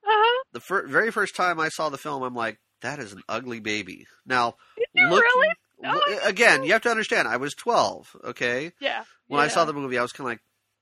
uh-huh. 0.05 0.44
the 0.53 0.61
fir- 0.61 0.87
very 0.88 1.11
first 1.11 1.35
time 1.37 1.59
I 1.61 1.68
saw 1.68 1.88
the 1.88 1.98
film, 1.98 2.22
I'm 2.22 2.35
like, 2.35 2.59
that 2.83 2.98
is 2.98 3.12
an 3.12 3.22
ugly 3.29 3.61
baby. 3.61 4.07
Now, 4.27 4.57
Did 4.77 4.87
you 4.94 5.09
looking, 5.09 5.22
really? 5.37 5.48
Lo- 5.83 6.01
Oh, 6.07 6.19
again, 6.25 6.64
you 6.64 6.73
have 6.73 6.83
to 6.83 6.91
understand, 6.91 7.29
I 7.29 7.37
was 7.37 7.55
12, 7.55 8.17
okay? 8.27 8.73
Yeah. 8.81 9.05
When 9.29 9.41
I 9.41 9.49
saw 9.49 9.64
the 9.64 9.73
movie, 9.73 9.99
I 9.99 10.03
was 10.03 10.12
kind 10.12 10.27
of 10.27 10.33
like, 10.33 10.41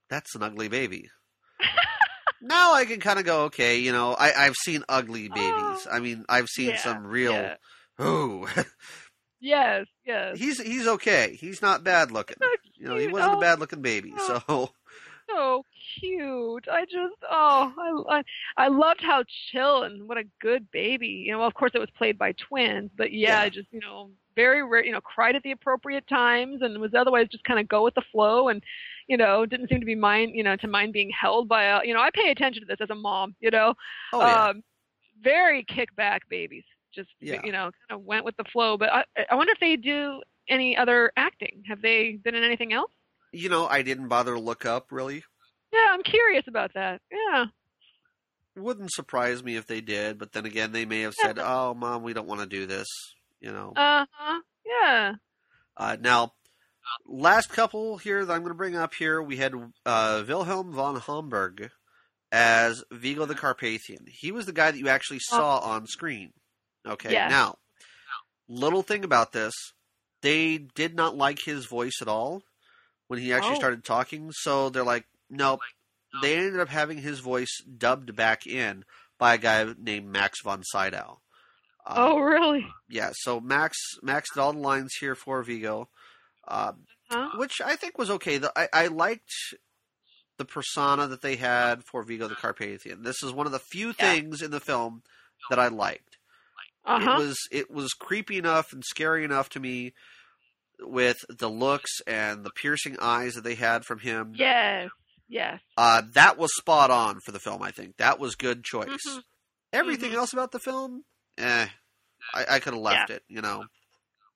that's 0.08 0.34
an 0.34 0.42
ugly 0.42 0.68
baby. 0.68 1.08
now 2.40 2.74
I 2.74 2.84
can 2.84 3.00
kind 3.00 3.18
of 3.18 3.24
go, 3.24 3.44
okay, 3.44 3.78
you 3.78 3.92
know, 3.92 4.14
I, 4.14 4.32
I've 4.32 4.54
seen 4.56 4.84
ugly 4.88 5.28
oh, 5.30 5.34
babies. 5.34 5.86
Oh. 5.86 5.90
I 5.90 6.00
mean, 6.00 6.24
I've 6.28 6.48
seen 6.48 6.70
Yeah, 6.70 6.76
some 6.76 7.06
real, 7.06 7.32
yeah. 7.32 7.56
oh, 7.98 8.48
Yes, 9.38 9.86
yes. 10.04 10.38
he's 10.38 10.60
he's 10.60 10.86
okay. 10.86 11.36
He's 11.38 11.60
not 11.60 11.84
bad 11.84 12.10
looking. 12.10 12.36
So 12.40 12.48
You 12.76 12.86
know, 12.88 12.96
he 12.96 13.06
wasn't 13.06 13.34
a 13.34 13.36
Oh, 13.36 13.40
bad 13.40 13.60
looking 13.60 13.82
baby. 13.82 14.12
Oh. 14.18 14.38
So, 14.48 14.70
so 15.28 15.64
cute. 16.00 16.66
I 16.72 16.84
just 16.84 17.14
oh, 17.30 18.04
I, 18.08 18.18
I 18.18 18.22
I 18.64 18.68
loved 18.68 19.02
how 19.02 19.24
chill 19.52 19.82
and 19.82 20.08
what 20.08 20.16
a 20.18 20.24
good 20.40 20.70
baby. 20.70 21.24
You 21.26 21.32
know, 21.32 21.38
well, 21.40 21.48
of 21.48 21.54
course 21.54 21.72
it 21.74 21.78
was 21.80 21.90
played 21.98 22.16
by 22.18 22.32
twins, 22.32 22.90
but 22.96 23.12
yeah, 23.12 23.44
Yeah. 23.44 23.48
just 23.50 23.68
you 23.72 23.80
know, 23.80 24.10
very 24.36 24.62
rare. 24.62 24.84
You 24.84 24.92
know, 24.92 25.00
cried 25.00 25.34
at 25.34 25.42
the 25.42 25.50
appropriate 25.50 26.06
times 26.06 26.62
and 26.62 26.78
was 26.80 26.92
otherwise 26.94 27.26
just 27.32 27.44
kind 27.44 27.58
of 27.58 27.66
go 27.66 27.82
with 27.82 27.94
the 27.94 28.02
flow 28.12 28.48
and 28.48 28.62
you 29.08 29.16
know 29.16 29.46
didn't 29.46 29.68
seem 29.68 29.80
to 29.80 29.86
be 29.86 29.94
mind 29.94 30.32
you 30.34 30.42
know 30.44 30.54
to 30.56 30.68
mind 30.68 30.92
being 30.92 31.10
held 31.10 31.48
by 31.48 31.64
a 31.64 31.80
you 31.84 31.94
know 31.94 32.00
I 32.00 32.10
pay 32.12 32.30
attention 32.30 32.62
to 32.62 32.66
this 32.66 32.80
as 32.80 32.90
a 32.90 32.94
mom. 32.94 33.34
You 33.40 33.50
know, 33.50 33.74
oh 34.12 34.20
yeah. 34.20 34.48
um, 34.48 34.62
very 35.22 35.64
kickback 35.64 36.20
babies. 36.28 36.64
Just 36.94 37.08
Yeah. 37.20 37.40
you 37.44 37.52
know, 37.52 37.70
kind 37.88 38.00
of 38.00 38.02
went 38.02 38.24
with 38.24 38.36
the 38.36 38.44
flow. 38.52 38.76
But 38.76 38.92
I 38.92 39.04
I 39.30 39.34
wonder 39.34 39.52
if 39.52 39.60
they 39.60 39.76
do 39.76 40.22
any 40.48 40.76
other 40.76 41.10
acting. 41.16 41.64
Have 41.68 41.82
they 41.82 42.12
been 42.22 42.34
in 42.34 42.44
anything 42.44 42.72
else? 42.72 42.92
you 43.32 43.48
know, 43.50 43.66
I 43.66 43.82
didn't 43.82 44.08
bother 44.08 44.32
to 44.34 44.40
look 44.40 44.64
up 44.64 44.90
really. 44.90 45.22
Yeah, 45.72 45.88
I'm 45.90 46.02
curious 46.02 46.44
about 46.48 46.72
that. 46.74 47.02
Yeah. 47.10 47.46
Wouldn't 48.56 48.92
surprise 48.92 49.42
me 49.42 49.56
if 49.56 49.66
they 49.66 49.82
did, 49.82 50.16
but 50.18 50.32
then 50.32 50.46
again, 50.46 50.72
they 50.72 50.86
may 50.86 51.02
have 51.02 51.12
said, 51.12 51.38
"Oh, 51.38 51.74
mom, 51.74 52.02
we 52.02 52.14
don't 52.14 52.26
want 52.28 52.40
to 52.40 52.46
do 52.46 52.64
this." 52.64 52.86
You 53.40 53.52
know. 53.52 53.72
Uh 53.76 54.06
huh. 54.10 54.40
Yeah. 54.64 55.12
Uh, 55.76 55.96
now, 56.00 56.32
last 57.06 57.50
couple 57.50 57.98
here 57.98 58.24
that 58.24 58.32
I'm 58.32 58.40
going 58.40 58.50
to 58.50 58.56
bring 58.56 58.76
up 58.76 58.94
here, 58.94 59.22
we 59.22 59.36
had 59.36 59.54
uh, 59.84 60.24
Wilhelm 60.26 60.72
von 60.72 60.96
Homburg 60.96 61.70
as 62.32 62.82
Vigo 62.90 63.26
the 63.26 63.34
Carpathian. 63.34 64.06
He 64.08 64.32
was 64.32 64.46
the 64.46 64.52
guy 64.52 64.70
that 64.70 64.78
you 64.78 64.88
actually 64.88 65.20
saw 65.20 65.58
on 65.58 65.86
screen. 65.86 66.32
Okay, 66.86 67.12
Yeah. 67.12 67.28
now, 67.28 67.56
little 68.48 68.82
thing 68.82 69.04
about 69.04 69.32
this, 69.32 69.52
they 70.22 70.58
did 70.58 70.94
not 70.94 71.16
like 71.16 71.38
his 71.44 71.66
voice 71.66 71.98
at 72.00 72.08
all 72.08 72.42
when 73.08 73.18
he 73.20 73.32
actually 73.32 73.52
Oh. 73.52 73.58
started 73.58 73.84
talking, 73.84 74.32
so 74.32 74.70
they're 74.70 74.82
like, 74.84 75.06
nope. 75.30 75.60
They 76.22 76.36
ended 76.38 76.58
up 76.60 76.68
having 76.68 76.98
his 76.98 77.18
voice 77.20 77.60
dubbed 77.62 78.16
back 78.16 78.46
in 78.46 78.84
by 79.18 79.34
a 79.34 79.38
guy 79.38 79.66
named 79.78 80.08
Max 80.10 80.40
von 80.42 80.62
Sydow. 80.64 81.20
Uh, 81.86 81.94
oh, 81.96 82.18
really? 82.18 82.66
yeah, 82.88 83.10
so 83.14 83.40
Max 83.40 83.76
Max 84.02 84.28
did 84.34 84.40
all 84.40 84.52
the 84.52 84.58
lines 84.58 84.92
here 84.98 85.14
for 85.14 85.42
Vigo, 85.42 85.88
uh, 86.48 86.72
Huh? 87.08 87.30
which 87.36 87.60
I 87.64 87.76
think 87.76 87.96
was 87.98 88.10
okay. 88.10 88.38
The, 88.38 88.52
I, 88.58 88.68
I 88.72 88.86
liked 88.88 89.30
the 90.38 90.44
persona 90.44 91.06
that 91.06 91.22
they 91.22 91.36
had 91.36 91.84
for 91.84 92.02
Vigo 92.02 92.26
the 92.28 92.34
Carpathian. 92.34 93.02
This 93.04 93.22
is 93.22 93.32
one 93.32 93.46
of 93.46 93.52
the 93.52 93.60
few 93.60 93.88
Yeah. 93.98 94.12
things 94.12 94.42
in 94.42 94.50
the 94.50 94.58
film 94.60 95.02
that 95.48 95.58
I 95.60 95.68
liked. 95.68 96.18
Uh 96.84 96.98
It 97.00 97.06
was 97.06 97.36
it 97.52 97.70
was 97.70 97.92
creepy 97.92 98.36
enough 98.38 98.72
and 98.72 98.84
scary 98.84 99.24
enough 99.24 99.48
to 99.50 99.60
me 99.60 99.94
with 100.80 101.16
the 101.28 101.48
looks 101.48 102.00
and 102.06 102.44
the 102.44 102.50
piercing 102.50 102.96
eyes 103.00 103.34
that 103.34 103.44
they 103.44 103.54
had 103.54 103.84
from 103.84 104.00
him. 104.00 104.32
Yes. 104.36 104.90
Yes. 105.28 105.60
Uh, 105.76 106.02
that 106.14 106.36
was 106.38 106.54
spot 106.56 106.90
on 106.90 107.20
for 107.24 107.32
the 107.32 107.40
film. 107.40 107.62
I 107.62 107.70
think 107.70 107.96
that 107.96 108.18
was 108.18 108.34
good 108.36 108.62
choice. 108.62 109.00
Mhm. 109.08 109.22
Everything 109.72 110.10
Mhm. 110.12 110.16
else 110.16 110.32
about 110.32 110.52
the 110.52 110.58
film, 110.60 111.04
eh, 111.38 111.66
I, 112.34 112.44
I 112.50 112.58
could 112.60 112.74
have 112.74 112.82
left 112.82 113.10
it. 113.10 113.22
You 113.28 113.42
know, 113.42 113.64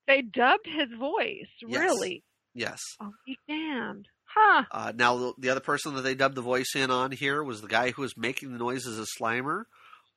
They 0.06 0.22
dubbed 0.22 0.66
his 0.66 0.88
voice. 0.98 1.48
Yes. 1.66 1.80
Really? 1.80 2.22
yes. 2.54 2.80
Oh, 3.00 3.10
be 3.26 3.38
damned. 3.48 4.06
Huh. 4.24 4.64
Uh, 4.70 4.92
now, 4.94 5.16
the, 5.16 5.32
the 5.38 5.50
other 5.50 5.60
person 5.60 5.94
that 5.94 6.02
they 6.02 6.14
dubbed 6.14 6.36
the 6.36 6.40
voice 6.42 6.74
in 6.76 6.90
on 6.90 7.10
here 7.10 7.42
was 7.42 7.60
the 7.60 7.68
guy 7.68 7.90
who 7.90 8.02
was 8.02 8.16
making 8.16 8.52
the 8.52 8.58
noises 8.58 8.98
as 8.98 9.08
Slimer. 9.20 9.64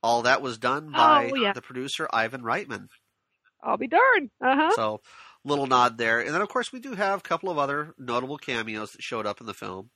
All 0.04 0.22
that 0.24 0.42
was 0.42 0.58
done 0.60 0.92
by 0.92 1.32
Oh, 1.32 1.36
yeah. 1.36 1.54
the 1.54 1.62
producer 1.62 2.08
Ivan 2.14 2.42
Reitman. 2.42 2.90
I'll 3.64 3.78
be 3.78 3.88
darned. 3.88 4.30
Uh 4.40 4.56
huh. 4.56 4.72
So, 4.76 5.02
little 5.46 5.66
nod 5.66 5.98
there. 5.98 6.20
And 6.20 6.34
then, 6.34 6.42
of 6.42 6.50
course, 6.50 6.72
we 6.74 6.80
do 6.80 6.94
have 6.94 7.20
a 7.20 7.24
couple 7.24 7.50
of 7.50 7.58
other 7.58 7.94
notable 7.98 8.38
cameos 8.38 8.92
that 8.92 9.02
showed 9.02 9.26
up 9.26 9.40
in 9.42 9.48
the 9.48 9.54
film. 9.54 9.90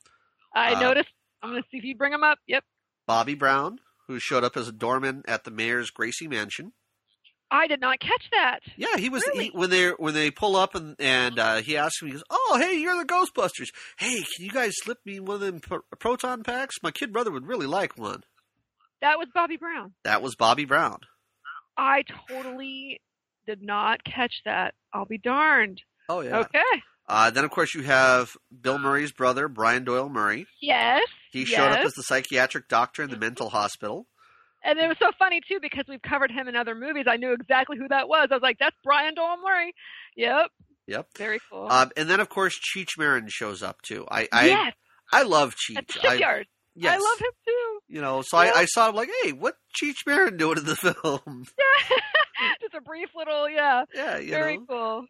I 0.56 0.74
uh, 0.74 0.80
noticed. 0.80 1.10
I'm 1.44 1.52
gonna 1.52 1.62
see 1.70 1.78
if 1.78 1.84
you 1.84 1.96
bring 1.96 2.12
them 2.14 2.24
up. 2.24 2.40
Yep. 2.48 2.64
Bobby 3.06 3.36
Brown, 3.36 3.80
who 4.08 4.20
showed 4.20 4.44
up 4.44 4.56
as 4.58 4.68
a 4.68 4.72
doorman 4.72 5.24
at 5.28 5.44
the 5.44 5.52
mayor's 5.52 5.90
Gracie 5.92 6.28
Mansion. 6.28 6.74
I 7.50 7.68
did 7.68 7.80
not 7.80 8.00
catch 8.02 8.30
that. 8.32 8.60
Yeah, 8.76 8.98
he 8.98 9.08
was 9.10 9.24
Really? 9.28 9.46
he, 9.46 9.50
when 9.52 9.70
they 9.70 9.90
when 9.92 10.14
they 10.14 10.32
pull 10.32 10.56
up 10.58 10.76
and 10.76 10.96
and 11.00 11.40
uh, 11.40 11.56
he 11.58 11.78
asks 11.78 12.02
him. 12.02 12.08
He 12.10 12.14
goes, 12.14 12.24
"Oh, 12.30 12.58
hey, 12.60 12.78
you're 12.78 12.98
the 12.98 13.06
Ghostbusters. 13.06 13.70
Hey, 13.98 14.18
can 14.18 14.46
you 14.46 14.52
guys 14.52 14.74
slip 14.84 14.98
me 15.06 15.20
one 15.22 15.36
of 15.36 15.42
them 15.42 15.60
pro- 15.62 15.80
proton 15.98 16.44
packs? 16.44 16.76
My 16.84 16.92
kid 16.92 17.14
brother 17.14 17.32
would 17.32 17.48
really 17.48 17.68
like 17.68 17.98
one." 17.98 18.24
That 19.02 19.18
was 19.18 19.28
Bobby 19.34 19.56
Brown. 19.58 19.94
That 20.04 20.22
was 20.22 20.36
Bobby 20.36 20.66
Brown. 20.66 20.98
I 21.78 22.04
totally 22.28 23.00
did 23.46 23.62
not 23.62 24.04
catch 24.04 24.42
that. 24.44 24.74
I'll 24.92 25.06
be 25.06 25.18
darned. 25.20 25.82
Oh 26.10 26.20
yeah. 26.22 26.40
Okay. 26.40 26.60
Uh, 27.08 27.30
then 27.30 27.46
of 27.46 27.52
course 27.52 27.74
you 27.74 27.84
have 27.84 28.36
Bill 28.62 28.78
Murray's 28.78 29.12
brother, 29.12 29.48
Brian 29.48 29.84
Doyle 29.84 30.10
Murray. 30.10 30.46
Yes. 30.62 31.04
He 31.32 31.46
showed 31.46 31.72
up 31.72 31.80
as 31.86 31.94
the 31.94 32.04
psychiatric 32.04 32.68
doctor 32.68 33.04
in 33.04 33.10
the 33.10 33.18
mental 33.18 33.50
hospital. 33.50 34.08
And 34.64 34.78
it 34.80 34.88
was 34.88 34.98
so 35.00 35.12
funny 35.18 35.40
too 35.48 35.60
because 35.62 35.86
we've 35.88 36.02
covered 36.02 36.32
him 36.32 36.48
in 36.48 36.56
other 36.56 36.76
movies. 36.76 37.06
I 37.08 37.16
knew 37.18 37.32
exactly 37.34 37.78
who 37.78 37.88
that 37.90 38.10
was. 38.10 38.28
I 38.32 38.36
was 38.36 38.42
like, 38.42 38.58
"That's 38.60 38.76
Brian 38.84 39.14
Doyle 39.14 39.38
Murray." 39.42 39.74
Yep. 40.18 40.48
Yep. 40.88 41.08
Very 41.18 41.40
cool. 41.50 41.68
Um, 41.70 41.92
and 41.96 42.10
then 42.10 42.20
of 42.20 42.28
course 42.30 42.60
Cheech 42.60 42.98
Marin 42.98 43.28
shows 43.30 43.62
up 43.64 43.82
too. 43.84 44.06
I 44.10 44.28
I, 44.32 44.48
yes. 44.48 44.74
I 45.12 45.24
love 45.24 45.56
Cheech. 45.56 45.78
At 45.78 45.88
the 45.88 45.94
Cheech. 45.94 46.06
I, 46.06 46.12
shipyard. 46.14 46.48
yes. 46.76 46.96
I 46.96 46.98
love 46.98 47.20
him 47.20 47.32
too. 47.46 47.80
You 47.88 48.02
know, 48.02 48.22
so 48.26 48.38
I. 48.38 48.52
I 48.52 48.66
saw 48.66 48.90
him 48.90 48.96
like, 48.96 49.10
hey, 49.24 49.32
what 49.32 49.56
Cheech 49.82 50.06
Marin 50.06 50.36
doing 50.38 50.58
in 50.58 50.66
the 50.66 50.76
film? 51.04 51.46
Yeah. 51.58 51.98
Just 52.62 52.74
a 52.76 52.82
brief 52.82 53.10
little, 53.16 53.50
yeah. 53.50 53.86
yeah, 53.96 54.18
you 54.18 54.30
Very 54.32 54.58
know. 54.58 54.66
cool. 54.68 55.06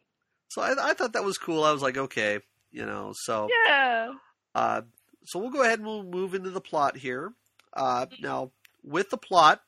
So 0.50 0.62
I, 0.62 0.74
I 0.90 0.94
thought 0.94 1.14
that 1.14 1.24
was 1.24 1.38
cool. 1.38 1.64
I 1.64 1.72
was 1.72 1.82
like, 1.82 1.98
okay, 1.98 2.40
you 2.72 2.86
know. 2.86 3.12
So 3.16 3.50
Yeah. 3.66 4.14
uh, 4.56 4.82
so 5.26 5.40
we'll 5.40 5.52
go 5.52 5.62
ahead 5.64 5.80
and 5.80 5.88
we'll 5.88 6.04
move 6.04 6.34
into 6.34 6.50
the 6.50 6.62
plot 6.62 6.98
here. 6.98 7.34
Uh, 7.74 8.06
now, 8.22 8.52
with 8.84 9.10
the 9.10 9.18
plot, 9.18 9.62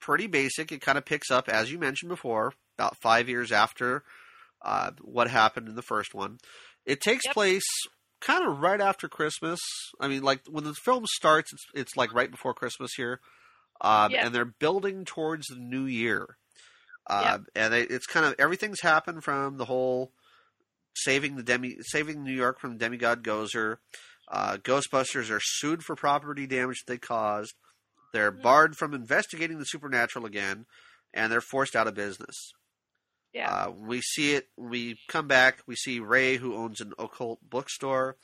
pretty 0.00 0.26
basic. 0.26 0.70
It 0.70 0.80
kind 0.80 0.98
of 0.98 1.04
picks 1.04 1.30
up, 1.30 1.48
as 1.48 1.72
you 1.72 1.78
mentioned 1.78 2.10
before, 2.10 2.52
about 2.78 2.96
five 3.00 3.28
years 3.28 3.50
after 3.52 4.04
uh, 4.62 4.92
what 5.02 5.28
happened 5.30 5.68
in 5.68 5.74
the 5.74 5.82
first 5.82 6.14
one. 6.14 6.38
It 6.86 7.00
takes 7.00 7.24
Yep. 7.26 7.34
place 7.34 7.64
kind 8.20 8.46
of 8.46 8.60
right 8.60 8.80
after 8.80 9.08
Christmas. 9.08 9.60
I 10.00 10.08
mean, 10.08 10.22
like 10.22 10.42
when 10.48 10.64
the 10.64 10.74
film 10.74 11.04
starts, 11.06 11.52
it's 11.52 11.64
it's 11.74 11.96
like 11.96 12.14
right 12.14 12.30
before 12.30 12.54
Christmas 12.54 12.92
here, 12.96 13.20
um, 13.80 14.12
Yep. 14.12 14.24
and 14.24 14.34
they're 14.34 14.44
building 14.44 15.04
towards 15.04 15.46
the 15.48 15.56
new 15.56 15.84
year. 15.86 16.36
Uh, 17.06 17.38
And 17.54 17.74
it, 17.74 17.90
it's 17.90 18.06
kind 18.06 18.24
of 18.26 18.34
everything's 18.38 18.80
happened 18.80 19.24
from 19.24 19.58
the 19.58 19.66
whole 19.66 20.12
saving 20.96 21.36
the 21.36 21.42
demi 21.42 21.76
saving 21.80 22.22
New 22.22 22.32
York 22.32 22.60
from 22.60 22.72
the 22.72 22.78
demigod 22.78 23.22
Gozer. 23.22 23.76
Uh, 24.28 24.56
Ghostbusters 24.56 25.30
are 25.30 25.40
sued 25.42 25.82
for 25.82 25.94
property 25.96 26.46
damage 26.46 26.84
they 26.86 26.96
caused. 26.98 27.54
They're 28.12 28.32
Mhm. 28.32 28.42
barred 28.42 28.76
from 28.76 28.94
investigating 28.94 29.58
the 29.58 29.64
supernatural 29.64 30.24
again, 30.24 30.66
and 31.12 31.30
they're 31.30 31.40
forced 31.42 31.76
out 31.76 31.86
of 31.88 31.94
business. 31.94 32.52
Yeah. 33.32 33.50
Uh, 33.52 33.70
we 33.70 34.00
see 34.00 34.34
it. 34.34 34.48
We 34.56 34.98
come 35.08 35.26
back. 35.26 35.62
We 35.66 35.74
see 35.74 35.98
Ray, 36.00 36.36
who 36.36 36.54
owns 36.54 36.80
an 36.80 36.92
occult 36.98 37.40
bookstore. 37.42 38.16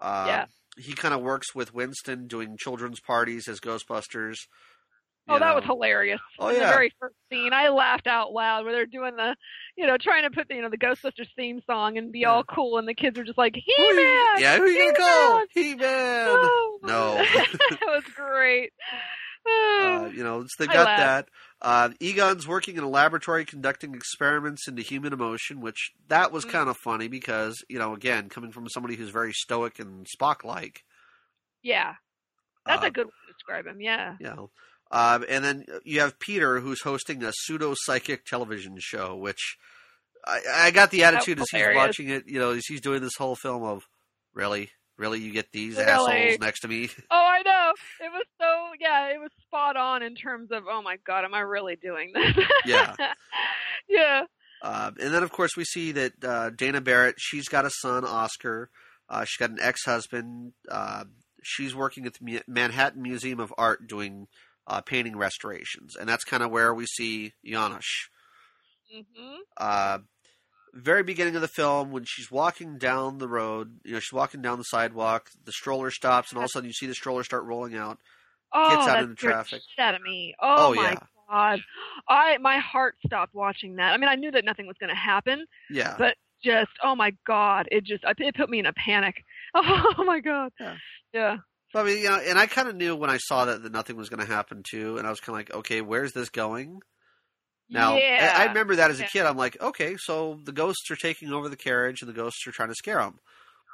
Uh, 0.00 0.24
Yeah. 0.26 0.46
He 0.78 0.94
kind 0.94 1.14
of 1.14 1.20
works 1.22 1.54
with 1.54 1.72
Winston 1.72 2.26
doing 2.26 2.56
children's 2.58 3.00
parties 3.00 3.48
as 3.48 3.60
Ghostbusters. 3.60 4.36
Oh, 5.28 5.34
you 5.34 5.40
that 5.40 5.54
was 5.56 5.64
hilarious. 5.64 6.20
Oh, 6.38 6.48
In 6.48 6.54
yeah. 6.56 6.66
The 6.66 6.72
very 6.72 6.92
first 7.00 7.16
scene, 7.30 7.52
I 7.52 7.68
laughed 7.70 8.06
out 8.06 8.32
loud 8.32 8.64
where 8.64 8.72
they're 8.72 8.86
doing 8.86 9.16
the, 9.16 9.34
you 9.76 9.86
know, 9.86 9.96
trying 9.98 10.22
to 10.22 10.30
put 10.30 10.48
the, 10.48 10.54
you 10.54 10.62
know, 10.62 10.70
the 10.70 10.78
Ghostbusters 10.78 11.28
theme 11.36 11.60
song 11.66 11.98
and 11.98 12.12
be 12.12 12.20
Yeah. 12.20 12.30
all 12.30 12.44
cool, 12.44 12.78
and 12.78 12.86
the 12.86 12.94
kids 12.94 13.18
are 13.18 13.24
just 13.24 13.36
like, 13.38 13.56
you- 13.56 13.62
He-Man! 13.76 14.26
Yeah, 14.38 14.56
who 14.58 14.66
you 14.66 14.92
gonna 14.92 14.98
call? 14.98 15.42
He-Man! 15.52 15.78
He-Man. 15.78 16.26
Oh, 16.30 16.78
No. 16.82 17.14
that 17.34 17.80
was 17.86 18.04
great. 18.14 18.72
Uh, 19.48 20.10
you 20.12 20.24
know, 20.24 20.42
so 20.42 20.48
they 20.58 20.66
got 20.66 20.84
that. 20.96 21.28
Uh, 21.62 21.90
Egon's 22.00 22.46
working 22.48 22.76
in 22.76 22.82
a 22.82 22.88
laboratory 22.88 23.44
conducting 23.44 23.94
experiments 23.94 24.66
into 24.68 24.82
human 24.82 25.12
emotion, 25.12 25.60
which 25.60 25.92
that 26.08 26.32
was 26.32 26.44
Mm. 26.44 26.50
kind 26.50 26.68
of 26.68 26.76
funny 26.76 27.06
because, 27.08 27.64
you 27.68 27.78
know, 27.78 27.94
again, 27.94 28.28
coming 28.28 28.50
from 28.52 28.68
somebody 28.68 28.96
who's 28.96 29.10
very 29.10 29.32
stoic 29.32 29.78
and 29.78 30.06
Spock-like. 30.06 30.82
yeah, 31.62 31.94
that's 32.66 32.82
uh, 32.82 32.88
a 32.88 32.90
good 32.90 33.06
way 33.06 33.12
to 33.28 33.32
describe 33.32 33.66
him. 33.66 33.80
Yeah. 33.80 34.16
you 34.20 34.26
know. 34.26 34.50
Um, 34.90 35.24
and 35.28 35.44
then 35.44 35.64
you 35.84 36.00
have 36.00 36.18
Peter, 36.20 36.60
who's 36.60 36.80
hosting 36.82 37.22
a 37.24 37.32
pseudo 37.34 37.74
psychic 37.76 38.24
television 38.24 38.76
show, 38.78 39.16
which 39.16 39.56
I, 40.24 40.40
I 40.54 40.70
got 40.70 40.90
the 40.90 41.04
attitude 41.04 41.40
as 41.40 41.46
he's 41.50 41.66
watching 41.74 42.08
it. 42.08 42.24
You 42.28 42.38
know, 42.38 42.50
as 42.52 42.64
he's 42.66 42.80
doing 42.80 43.00
this 43.02 43.16
whole 43.18 43.34
film 43.36 43.62
of, 43.64 43.82
really, 44.34 44.70
really, 44.96 45.18
you 45.20 45.32
get 45.32 45.50
these 45.52 45.76
Really? 45.76 45.90
assholes 45.90 46.38
next 46.40 46.60
to 46.60 46.68
me. 46.68 46.88
Oh, 47.10 47.16
I 47.16 47.42
know. 47.42 47.72
It 48.00 48.10
was 48.12 48.24
so 48.40 48.46
yeah, 48.80 49.08
it 49.08 49.20
was 49.20 49.30
spot 49.46 49.76
on 49.76 50.02
in 50.02 50.14
terms 50.14 50.50
of 50.52 50.64
oh 50.70 50.82
my 50.82 50.96
god, 51.06 51.24
am 51.24 51.34
I 51.34 51.40
really 51.40 51.76
doing 51.76 52.12
this? 52.14 52.36
Yeah. 52.64 52.94
yeah. 53.88 54.22
Uh, 54.62 54.90
and 55.00 55.12
then, 55.12 55.22
of 55.22 55.30
course, 55.30 55.56
we 55.56 55.64
see 55.64 55.92
that 55.92 56.12
uh, 56.24 56.50
Dana 56.50 56.80
Barrett, 56.80 57.16
she's 57.18 57.46
got 57.48 57.64
a 57.66 57.70
son, 57.70 58.04
Oscar. 58.04 58.70
Uh, 59.08 59.24
she's 59.24 59.36
got 59.38 59.50
an 59.50 59.58
ex-husband. 59.60 60.52
Uh, 60.68 61.04
she's 61.42 61.74
working 61.74 62.06
at 62.06 62.14
the 62.14 62.42
Manhattan 62.48 63.02
Museum 63.02 63.38
of 63.38 63.52
Art 63.58 63.86
doing 63.86 64.26
uh, 64.66 64.80
painting 64.80 65.16
restorations, 65.16 65.96
and 65.96 66.08
that's 66.08 66.24
kind 66.24 66.42
of 66.42 66.50
where 66.50 66.74
we 66.74 66.86
see 66.86 67.32
Janosz. 67.46 68.08
Mhm. 68.94 69.38
uh, 69.56 69.98
very 70.74 71.02
beginning 71.02 71.34
of 71.36 71.40
the 71.40 71.48
film 71.48 71.90
when 71.90 72.04
she's 72.04 72.30
walking 72.30 72.76
down 72.78 73.18
the 73.18 73.28
road, 73.28 73.78
you 73.84 73.92
know, 73.94 73.98
she's 74.00 74.12
walking 74.12 74.42
down 74.42 74.58
the 74.58 74.64
sidewalk, 74.64 75.30
the 75.44 75.52
stroller 75.52 75.90
stops, 75.90 76.30
and 76.30 76.38
all 76.38 76.44
of 76.44 76.48
a 76.48 76.52
sudden 76.52 76.68
you 76.68 76.72
see 76.74 76.86
the 76.86 76.94
stroller 76.94 77.24
start 77.24 77.44
rolling 77.44 77.74
out. 77.74 77.98
Oh, 78.52 78.68
Gets 78.70 78.88
out 78.88 78.94
that 78.94 79.04
into 79.04 79.16
scared 79.16 79.32
traffic. 79.32 79.50
the 79.62 79.66
shit 79.74 79.84
out 79.84 79.94
of 79.94 80.02
me. 80.02 80.34
Oh, 80.40 80.68
Oh, 80.70 80.74
my 80.74 80.92
yeah. 80.92 80.98
god. 81.28 81.60
I 82.08 82.38
my 82.38 82.58
heart 82.58 82.96
stopped 83.06 83.34
watching 83.34 83.76
that. 83.76 83.92
I 83.92 83.96
mean, 83.96 84.08
I 84.08 84.14
knew 84.14 84.30
that 84.30 84.44
nothing 84.44 84.66
was 84.66 84.76
going 84.78 84.90
to 84.90 84.94
happen, 84.96 85.46
Yeah, 85.70 85.96
but 85.98 86.16
just 86.44 86.70
oh 86.84 86.94
my 86.94 87.12
god, 87.26 87.66
it 87.72 87.82
just 87.84 88.04
it 88.06 88.34
put 88.36 88.50
me 88.50 88.58
in 88.58 88.66
a 88.66 88.72
panic. 88.74 89.16
Oh 89.54 90.04
my 90.04 90.20
god. 90.20 90.52
Yeah. 90.60 90.76
Yeah. 91.12 91.36
So 91.76 91.82
I 91.82 91.84
mean, 91.84 91.98
you 92.02 92.08
know, 92.08 92.16
and 92.18 92.38
I 92.38 92.46
kind 92.46 92.68
of 92.68 92.74
knew 92.76 92.96
when 92.96 93.10
I 93.10 93.18
saw 93.18 93.44
that 93.46 93.62
that 93.62 93.72
nothing 93.72 93.96
was 93.96 94.08
going 94.08 94.24
to 94.26 94.32
happen 94.32 94.62
too, 94.68 94.96
and 94.98 95.06
I 95.06 95.10
was 95.10 95.20
kind 95.20 95.34
of 95.34 95.40
like, 95.40 95.54
okay, 95.58 95.80
where's 95.82 96.12
this 96.12 96.30
going? 96.30 96.80
Now, 97.68 97.96
yeah. 97.96 98.34
I, 98.38 98.44
I 98.44 98.46
remember 98.46 98.76
that 98.76 98.90
as 98.90 99.00
a 99.00 99.04
kid. 99.04 99.26
I'm 99.26 99.36
like, 99.36 99.60
okay, 99.60 99.96
so 99.98 100.38
the 100.44 100.52
ghosts 100.52 100.90
are 100.90 100.96
taking 100.96 101.32
over 101.32 101.48
the 101.48 101.56
carriage, 101.56 102.00
and 102.00 102.08
the 102.08 102.14
ghosts 102.14 102.46
are 102.46 102.52
trying 102.52 102.68
to 102.68 102.74
scare 102.76 102.98
them. 103.00 103.18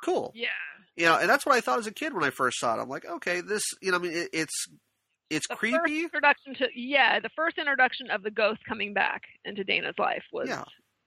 Cool, 0.02 0.32
Yeah. 0.34 0.48
you 0.96 1.04
know, 1.06 1.16
and 1.18 1.28
that's 1.30 1.46
what 1.46 1.54
I 1.54 1.60
thought 1.60 1.78
as 1.78 1.86
a 1.86 1.92
kid 1.92 2.12
when 2.14 2.24
I 2.24 2.30
first 2.30 2.58
saw 2.58 2.76
it. 2.76 2.82
I'm 2.82 2.88
like, 2.88 3.04
okay, 3.04 3.40
this, 3.40 3.62
you 3.80 3.92
know, 3.92 3.98
I 3.98 4.00
mean, 4.00 4.12
it, 4.12 4.30
it's 4.32 4.66
it's 5.30 5.46
The 5.46 5.56
creepy. 5.56 5.76
first 5.78 5.92
introduction 5.92 6.54
to 6.56 6.68
yeah, 6.74 7.20
the 7.20 7.30
first 7.36 7.56
introduction 7.58 8.10
of 8.10 8.22
the 8.22 8.30
ghost 8.30 8.60
coming 8.68 8.94
back 8.94 9.22
into 9.44 9.62
Dana's 9.62 9.94
life 9.98 10.24
was 10.32 10.48
Yeah. 10.48 10.64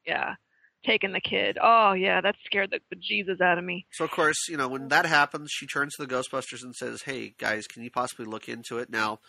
yeah, 0.08 0.36
taking 0.86 1.12
the 1.12 1.22
kid. 1.22 1.58
Oh 1.62 1.94
yeah, 1.94 2.22
that 2.22 2.36
scared 2.46 2.72
the 2.72 2.80
bejesus 2.96 3.42
out 3.42 3.58
of 3.58 3.64
me. 3.64 3.86
So 3.94 4.06
of 4.06 4.12
course, 4.12 4.48
you 4.48 4.58
know, 4.58 4.68
when 4.68 4.88
that 4.90 5.06
happens, 5.06 5.52
she 5.52 5.68
turns 5.68 5.96
to 5.96 6.06
the 6.06 6.14
Ghostbusters 6.14 6.64
and 6.64 6.76
says, 6.76 7.04
"Hey 7.04 7.34
guys, 7.38 7.68
can 7.68 7.84
you 7.84 7.92
possibly 7.92 8.26
look 8.26 8.48
into 8.50 8.78
it?" 8.78 8.90
Now, 8.90 9.20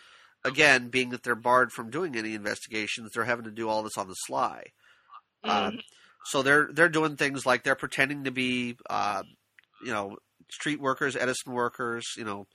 again, 0.45 0.89
being 0.89 1.11
that 1.11 1.23
they're 1.23 1.35
barred 1.35 1.73
from 1.73 1.91
doing 1.91 2.17
any 2.17 2.35
investigations, 2.35 3.11
they're 3.13 3.25
having 3.25 3.45
to 3.45 3.51
do 3.51 3.69
all 3.69 3.83
this 3.83 3.97
on 3.99 4.09
the 4.09 4.15
sly. 4.15 4.65
Uh, 5.45 5.71
Mhm. 5.71 5.83
so 6.27 6.43
they're 6.43 6.69
they're 6.73 6.89
doing 6.89 7.17
things 7.17 7.47
like 7.47 7.63
they're 7.63 7.75
pretending 7.77 8.25
to 8.25 8.31
be, 8.31 8.77
uh, 8.91 9.23
you 9.85 9.93
know, 9.93 10.17
street 10.51 10.81
workers, 10.81 11.17
Edison 11.17 11.53
workers, 11.53 12.05
you 12.17 12.25
know, 12.25 12.47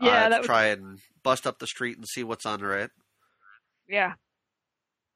yeah, 0.00 0.26
uh, 0.26 0.40
to 0.40 0.46
try 0.46 0.66
and 0.66 1.00
bust 1.22 1.46
up 1.46 1.58
the 1.58 1.66
street 1.66 1.96
and 1.96 2.06
see 2.08 2.22
what's 2.24 2.46
under 2.46 2.72
it. 2.76 2.90
yeah. 3.88 4.14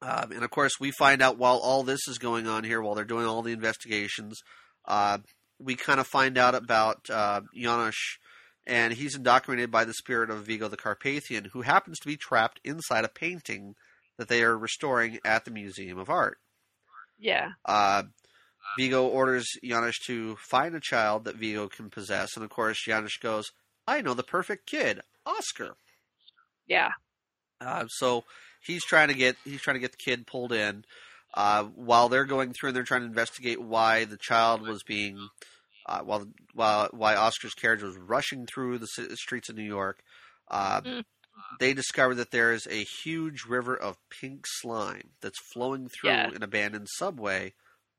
Um, 0.01 0.31
and 0.31 0.43
of 0.43 0.49
course, 0.49 0.79
we 0.79 0.91
find 0.91 1.21
out 1.21 1.37
while 1.37 1.57
all 1.57 1.83
this 1.83 2.07
is 2.07 2.17
going 2.17 2.47
on 2.47 2.63
here, 2.63 2.81
while 2.81 2.95
they're 2.95 3.05
doing 3.05 3.25
all 3.25 3.41
the 3.41 3.53
investigations, 3.53 4.39
uh, 4.85 5.19
we 5.59 5.75
kind 5.75 5.99
of 5.99 6.07
find 6.07 6.37
out 6.37 6.55
about 6.55 7.09
uh, 7.09 7.41
Janosz, 7.55 8.17
and 8.65 8.93
he's 8.93 9.15
indoctrinated 9.15 9.69
by 9.69 9.85
the 9.85 9.93
spirit 9.93 10.31
of 10.31 10.45
Vigo 10.45 10.67
the 10.67 10.77
Carpathian, 10.77 11.45
who 11.53 11.61
happens 11.61 11.99
to 11.99 12.07
be 12.07 12.17
trapped 12.17 12.59
inside 12.63 13.05
a 13.05 13.09
painting 13.09 13.75
that 14.17 14.27
they 14.27 14.43
are 14.43 14.57
restoring 14.57 15.19
at 15.23 15.45
the 15.45 15.51
Museum 15.51 15.99
of 15.99 16.09
Art. 16.09 16.39
Yeah. 17.19 17.49
Uh, 17.63 18.03
Vigo 18.77 19.05
orders 19.05 19.45
Janosz 19.63 19.99
to 20.07 20.35
find 20.37 20.75
a 20.75 20.79
child 20.79 21.25
that 21.25 21.35
Vigo 21.35 21.67
can 21.67 21.89
possess, 21.89 22.35
and 22.35 22.43
of 22.43 22.49
course, 22.49 22.83
Janosz 22.87 23.19
goes, 23.21 23.51
"I 23.87 24.01
know 24.01 24.15
the 24.15 24.23
perfect 24.23 24.65
kid, 24.65 25.01
Oscar." 25.25 25.75
Yeah. 26.67 26.89
Uh, 27.59 27.85
so 27.87 28.23
he's 28.65 28.83
trying 28.85 29.07
to 29.09 29.13
get 29.13 29.35
he's 29.43 29.61
trying 29.61 29.75
to 29.75 29.79
get 29.81 29.91
the 29.91 29.97
kid 29.97 30.25
pulled 30.27 30.51
in. 30.53 30.85
Uh, 31.33 31.63
while 31.75 32.09
they're 32.09 32.25
going 32.25 32.51
through 32.53 32.69
and 32.69 32.75
they're 32.75 32.83
trying 32.83 33.01
to 33.01 33.07
investigate 33.07 33.61
why 33.61 34.03
the 34.03 34.17
child 34.17 34.61
was 34.67 34.83
being 34.83 35.17
uh, 35.85 36.01
while 36.01 36.27
while 36.53 36.89
why 36.91 37.15
Oscar's 37.15 37.53
carriage 37.53 37.81
was 37.81 37.95
rushing 37.97 38.45
through 38.45 38.77
the 38.79 38.87
streets 39.15 39.47
of 39.49 39.55
New 39.55 39.63
York. 39.63 40.01
Uh, 40.49 40.81
Mm. 40.81 41.03
They 41.59 41.73
discover 41.73 42.13
that 42.15 42.31
there 42.31 42.51
is 42.51 42.67
a 42.67 42.83
huge 43.03 43.45
river 43.45 43.75
of 43.75 43.97
pink 44.09 44.43
slime 44.45 45.11
that's 45.21 45.39
flowing 45.53 45.87
through 45.87 46.09
Yeah. 46.11 46.27
an 46.29 46.43
abandoned 46.43 46.87
subway 46.97 47.53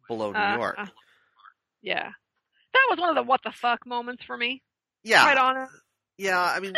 below 0.07 0.33
New 0.33 0.39
Uh, 0.39 0.57
York. 0.57 0.79
yeah. 1.81 2.11
That 2.75 2.87
was 2.91 2.99
one 2.99 3.09
of 3.09 3.15
the 3.17 3.23
what 3.23 3.41
the 3.43 3.51
fuck 3.53 3.87
moments 3.87 4.23
for 4.25 4.37
me. 4.37 4.63
Yeah, 5.03 5.25
Right 5.25 5.39
on. 5.39 5.69
yeah. 6.19 6.41
I 6.41 6.61
mean, 6.61 6.75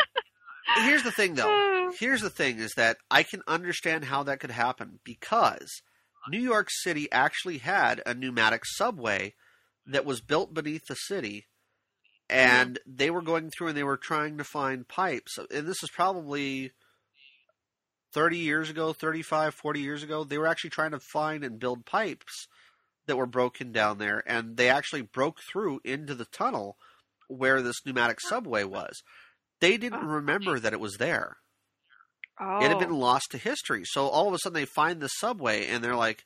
here's 0.77 1.03
the 1.03 1.11
thing 1.11 1.35
though. 1.35 1.73
Here's 1.99 2.21
the 2.21 2.29
thing 2.29 2.59
is 2.59 2.73
that 2.75 2.97
I 3.09 3.23
can 3.23 3.41
understand 3.47 4.05
how 4.05 4.23
that 4.23 4.39
could 4.39 4.51
happen 4.51 4.99
because 5.05 5.81
New 6.29 6.41
York 6.41 6.67
City 6.69 7.09
actually 7.11 7.59
had 7.59 8.01
a 8.05 8.13
pneumatic 8.13 8.63
subway 8.65 9.35
that 9.85 10.03
was 10.03 10.19
built 10.19 10.53
beneath 10.53 10.87
the 10.87 10.95
city 10.95 11.45
and 12.29 12.75
mm-hmm. 12.75 12.95
they 12.95 13.11
were 13.11 13.21
going 13.21 13.49
through 13.49 13.69
and 13.69 13.77
they 13.77 13.83
were 13.83 13.97
trying 13.97 14.37
to 14.39 14.43
find 14.43 14.87
pipes. 14.87 15.37
And 15.37 15.67
this 15.67 15.83
is 15.83 15.89
probably 15.89 16.71
30 18.13 18.37
years 18.37 18.69
ago 18.69 18.93
35 18.93 19.53
40 19.53 19.81
years 19.81 20.01
ago 20.01 20.23
they 20.23 20.37
were 20.37 20.47
actually 20.47 20.69
trying 20.69 20.91
to 20.91 20.99
find 21.01 21.43
and 21.43 21.59
build 21.59 21.85
pipes 21.85 22.47
that 23.07 23.17
were 23.17 23.25
broken 23.25 23.73
down 23.73 23.97
there 23.97 24.23
and 24.25 24.55
they 24.55 24.69
actually 24.69 25.01
broke 25.01 25.39
through 25.41 25.81
into 25.83 26.15
the 26.15 26.23
tunnel 26.23 26.77
where 27.27 27.61
this 27.61 27.85
pneumatic 27.85 28.21
subway 28.21 28.63
was 28.63 29.03
they 29.61 29.77
didn't 29.77 30.03
Oh. 30.03 30.07
remember 30.07 30.59
that 30.59 30.73
it 30.73 30.79
was 30.79 30.95
there 30.97 31.37
oh. 32.39 32.57
it 32.59 32.63
had 32.67 32.73
oh. 32.73 32.79
been 32.79 32.93
lost 32.99 33.31
to 33.31 33.37
history. 33.37 33.83
So 33.85 34.07
all 34.07 34.27
of 34.27 34.33
a 34.33 34.39
sudden 34.39 34.53
they 34.55 34.65
find 34.65 34.99
the 34.99 35.07
subway 35.07 35.67
and 35.67 35.83
they're 35.83 35.95
like, 35.95 36.25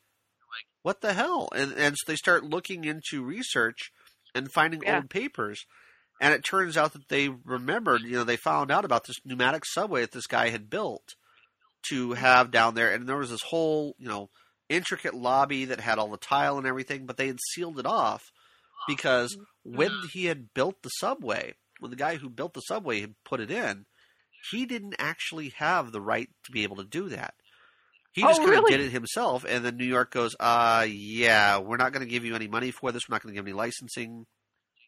"What 0.81 1.01
the 1.01 1.13
hell?" 1.13 1.49
And 1.55 1.73
and 1.73 1.95
so 1.97 2.11
they 2.11 2.15
start 2.15 2.43
looking 2.43 2.85
into 2.85 3.23
research 3.23 3.91
and 4.35 4.51
finding 4.51 4.81
Yeah. 4.83 4.97
old 4.97 5.09
papers. 5.09 5.65
And 6.21 6.33
it 6.33 6.43
turns 6.43 6.75
out 6.75 6.91
that 6.93 7.07
they 7.07 7.29
remembered, 7.29 8.01
you 8.01 8.11
know, 8.11 8.25
they 8.25 8.35
found 8.35 8.71
out 8.71 8.83
about 8.83 9.05
this 9.05 9.15
pneumatic 9.23 9.63
subway 9.65 10.01
that 10.01 10.11
this 10.11 10.27
guy 10.27 10.49
had 10.49 10.69
built 10.69 11.15
to 11.89 12.11
have 12.13 12.51
down 12.51 12.75
there. 12.75 12.91
And 12.91 13.07
there 13.07 13.15
was 13.15 13.29
this 13.29 13.43
whole, 13.47 13.95
you 13.97 14.09
know, 14.09 14.29
intricate 14.67 15.15
lobby 15.15 15.63
that 15.65 15.79
had 15.79 15.97
all 15.97 16.09
the 16.09 16.17
tile 16.17 16.57
and 16.57 16.67
everything, 16.67 17.05
but 17.05 17.15
they 17.15 17.27
had 17.27 17.39
sealed 17.53 17.79
it 17.79 17.85
off 17.85 18.31
because 18.85 19.33
mm-hmm. 19.35 19.77
when 19.77 19.91
he 20.11 20.25
had 20.25 20.53
built 20.53 20.81
the 20.81 20.89
subway, 20.89 21.53
when 21.79 21.91
the 21.91 21.97
guy 21.97 22.17
who 22.17 22.29
built 22.29 22.53
the 22.53 22.61
subway 22.61 23.01
had 23.01 23.15
put 23.25 23.39
it 23.39 23.51
in, 23.51 23.85
he 24.51 24.65
didn't 24.65 24.95
actually 24.99 25.49
have 25.57 25.91
the 25.91 26.01
right 26.01 26.29
to 26.45 26.51
be 26.51 26.63
able 26.63 26.77
to 26.77 26.83
do 26.85 27.09
that. 27.09 27.33
He 28.11 28.21
just 28.21 28.41
Oh, 28.41 28.45
kind 28.45 28.57
of 28.57 28.65
did 28.65 28.81
it 28.81 28.91
himself, 28.91 29.45
and 29.47 29.63
then 29.63 29.77
New 29.77 29.85
York 29.85 30.11
goes, 30.11 30.35
"Uh, 30.39 30.85
yeah, 30.89 31.59
we're 31.59 31.77
not 31.77 31.93
going 31.93 32.05
to 32.05 32.09
give 32.11 32.25
you 32.25 32.35
any 32.35 32.47
money 32.47 32.71
for 32.71 32.91
this. 32.91 33.03
We're 33.07 33.13
not 33.15 33.21
going 33.23 33.33
to 33.33 33.39
give 33.39 33.45
any 33.45 33.53
licensing. 33.53 34.25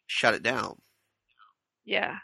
Shut 0.06 0.34
it 0.34 0.42
down." 0.42 0.80
Yeah. 1.84 2.16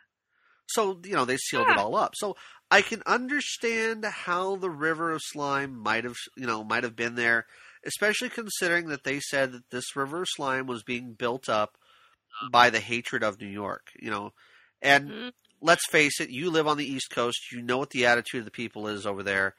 So 0.69 1.01
you 1.05 1.15
know 1.15 1.25
they 1.25 1.37
sealed 1.37 1.69
it 1.69 1.79
all 1.79 1.95
up. 1.97 2.13
So 2.17 2.37
I 2.71 2.83
can 2.83 3.03
understand 3.07 4.05
how 4.05 4.57
the 4.57 4.71
river 4.71 5.13
of 5.13 5.21
slime 5.25 5.77
might 5.79 6.05
have 6.05 6.17
you 6.37 6.47
know 6.47 6.65
might 6.65 6.85
have 6.85 6.97
been 6.97 7.15
there, 7.15 7.47
especially 7.85 8.29
considering 8.29 8.89
that 8.89 9.05
they 9.05 9.21
said 9.21 9.53
that 9.53 9.71
this 9.71 9.97
river 9.97 10.23
of 10.23 10.29
slime 10.31 10.67
was 10.67 10.83
being 10.83 11.15
built 11.15 11.49
up 11.49 11.79
by 12.51 12.71
the 12.71 12.81
hatred 12.81 13.23
of 13.23 13.41
New 13.41 13.47
York. 13.49 13.87
You 14.01 14.11
know, 14.11 14.33
and 14.83 15.11
Mhm. 15.11 15.33
let's 15.61 15.87
face 15.91 16.21
it, 16.21 16.31
you 16.31 16.51
live 16.51 16.67
on 16.67 16.77
the 16.77 16.87
East 16.91 17.11
Coast. 17.11 17.53
You 17.53 17.63
know 17.63 17.79
what 17.79 17.91
the 17.91 18.07
attitude 18.07 18.41
of 18.41 18.45
the 18.45 18.51
people 18.51 18.89
is 18.89 19.07
over 19.07 19.23
there. 19.23 19.55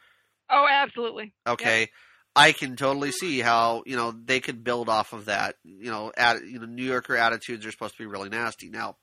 Oh, 0.50 0.68
absolutely. 0.70 1.34
Okay. 1.48 1.90
I 2.36 2.52
can 2.52 2.76
totally 2.76 3.12
see 3.12 3.40
how 3.40 3.84
you 3.86 3.96
know 3.96 4.12
they 4.12 4.40
could 4.40 4.64
build 4.64 4.88
off 4.88 5.14
of 5.14 5.26
that. 5.26 5.56
You 5.64 5.92
know, 5.92 6.12
at, 6.16 6.46
you 6.46 6.60
know, 6.60 6.66
New 6.66 6.84
Yorker 6.86 7.16
attitudes 7.18 7.66
are 7.66 7.72
supposed 7.72 7.96
to 7.98 8.04
be 8.04 8.06
really 8.08 8.30
nasty. 8.30 8.70
Now, 8.70 8.98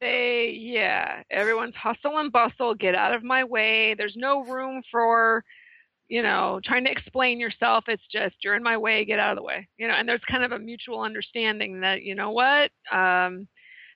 They, 0.00 0.50
yeah, 0.50 1.22
everyone's 1.28 1.74
hustle 1.74 2.18
and 2.18 2.30
bustle. 2.32 2.74
Get 2.74 2.94
out 2.94 3.14
of 3.14 3.22
my 3.24 3.44
way. 3.44 3.94
There's 3.94 4.14
no 4.16 4.44
room 4.44 4.82
for, 4.92 5.44
you 6.08 6.22
know, 6.22 6.60
trying 6.64 6.84
to 6.84 6.90
explain 6.92 7.40
yourself. 7.40 7.84
It's 7.88 8.06
just 8.10 8.36
you're 8.44 8.54
in 8.54 8.62
my 8.62 8.76
way. 8.76 9.04
Get 9.04 9.18
out 9.18 9.32
of 9.32 9.36
the 9.36 9.42
way. 9.42 9.68
You 9.76 9.88
know, 9.88 9.94
and 9.94 10.08
there's 10.08 10.24
kind 10.30 10.44
of 10.44 10.52
a 10.52 10.58
mutual 10.58 11.00
understanding 11.00 11.80
that 11.80 12.02
you 12.02 12.14
know 12.14 12.30
what. 12.30 12.70
Um, 12.92 13.48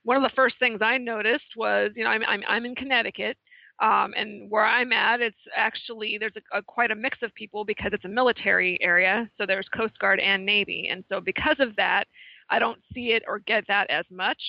one 0.04 0.16
of 0.16 0.22
the 0.22 0.34
first 0.34 0.56
things 0.58 0.80
I 0.82 0.98
noticed 0.98 1.56
was, 1.56 1.90
you 1.94 2.04
know, 2.04 2.10
I'm 2.10 2.22
I'm, 2.26 2.42
I'm 2.48 2.64
in 2.64 2.74
Connecticut. 2.74 3.36
Um, 3.80 4.14
and 4.16 4.48
where 4.48 4.64
I'm 4.64 4.92
at, 4.92 5.20
it's 5.20 5.34
actually 5.56 6.16
there's 6.18 6.36
a, 6.36 6.58
a 6.58 6.62
quite 6.62 6.92
a 6.92 6.94
mix 6.94 7.18
of 7.22 7.34
people 7.34 7.64
because 7.64 7.90
it's 7.92 8.04
a 8.04 8.08
military 8.08 8.78
area. 8.80 9.28
So 9.36 9.46
there's 9.46 9.68
Coast 9.68 9.98
Guard 9.98 10.20
and 10.20 10.46
Navy, 10.46 10.88
and 10.90 11.02
so 11.08 11.20
because 11.20 11.56
of 11.58 11.74
that, 11.76 12.04
I 12.48 12.58
don't 12.58 12.78
see 12.94 13.12
it 13.12 13.24
or 13.26 13.40
get 13.40 13.64
that 13.68 13.90
as 13.90 14.04
much. 14.10 14.40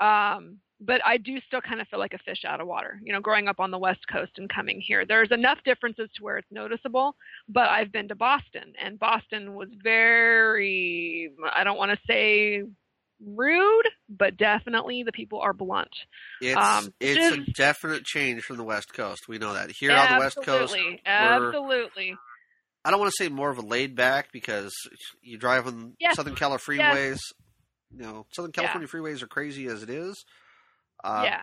Um, 0.00 0.58
but 0.80 1.00
I 1.04 1.18
do 1.18 1.38
still 1.46 1.60
kind 1.60 1.80
of 1.80 1.88
feel 1.88 1.98
like 1.98 2.14
a 2.14 2.18
fish 2.18 2.44
out 2.46 2.60
of 2.60 2.66
water. 2.66 3.00
You 3.02 3.12
know, 3.12 3.20
growing 3.20 3.48
up 3.48 3.60
on 3.60 3.70
the 3.70 3.78
West 3.78 4.00
Coast 4.10 4.32
and 4.36 4.48
coming 4.48 4.80
here, 4.80 5.04
there's 5.04 5.30
enough 5.30 5.58
differences 5.64 6.08
to 6.16 6.22
where 6.22 6.38
it's 6.38 6.48
noticeable. 6.50 7.16
But 7.48 7.68
I've 7.68 7.92
been 7.92 8.08
to 8.08 8.14
Boston, 8.14 8.72
and 8.82 8.98
Boston 8.98 9.54
was 9.54 9.68
very, 9.82 11.32
I 11.54 11.64
don't 11.64 11.76
want 11.76 11.92
to 11.92 11.98
say 12.06 12.62
rude, 13.24 13.88
but 14.08 14.36
definitely 14.36 15.02
the 15.02 15.12
people 15.12 15.40
are 15.40 15.52
blunt. 15.52 15.90
it's 16.40 16.56
Um, 16.56 16.92
it's 17.00 17.36
a 17.36 17.52
definite 17.52 18.04
change 18.04 18.42
from 18.42 18.56
the 18.56 18.64
West 18.64 18.92
Coast. 18.94 19.22
We 19.28 19.38
know 19.38 19.52
that 19.54 19.70
here 19.78 19.92
on 19.92 20.12
the 20.14 20.18
West 20.18 20.36
Coast. 20.42 20.74
Absolutely, 20.74 21.02
absolutely. 21.04 22.16
I 22.84 22.90
don't 22.90 22.98
want 23.00 23.12
to 23.16 23.22
say 23.24 23.28
more 23.28 23.50
of 23.50 23.58
a 23.58 23.62
laid 23.62 23.94
back 23.94 24.32
because 24.32 24.72
you 25.22 25.36
drive 25.36 25.66
on 25.66 25.94
Yes. 26.00 26.16
Southern 26.16 26.34
California 26.34 26.82
Yes. 26.82 26.96
freeways. 26.96 27.18
You 27.98 28.02
know, 28.02 28.26
Southern 28.32 28.52
California 28.52 28.88
freeways 28.88 29.22
are 29.22 29.26
crazy 29.26 29.66
as 29.66 29.82
it 29.82 29.90
is. 29.90 30.24
Uh, 31.04 31.22
yeah, 31.24 31.42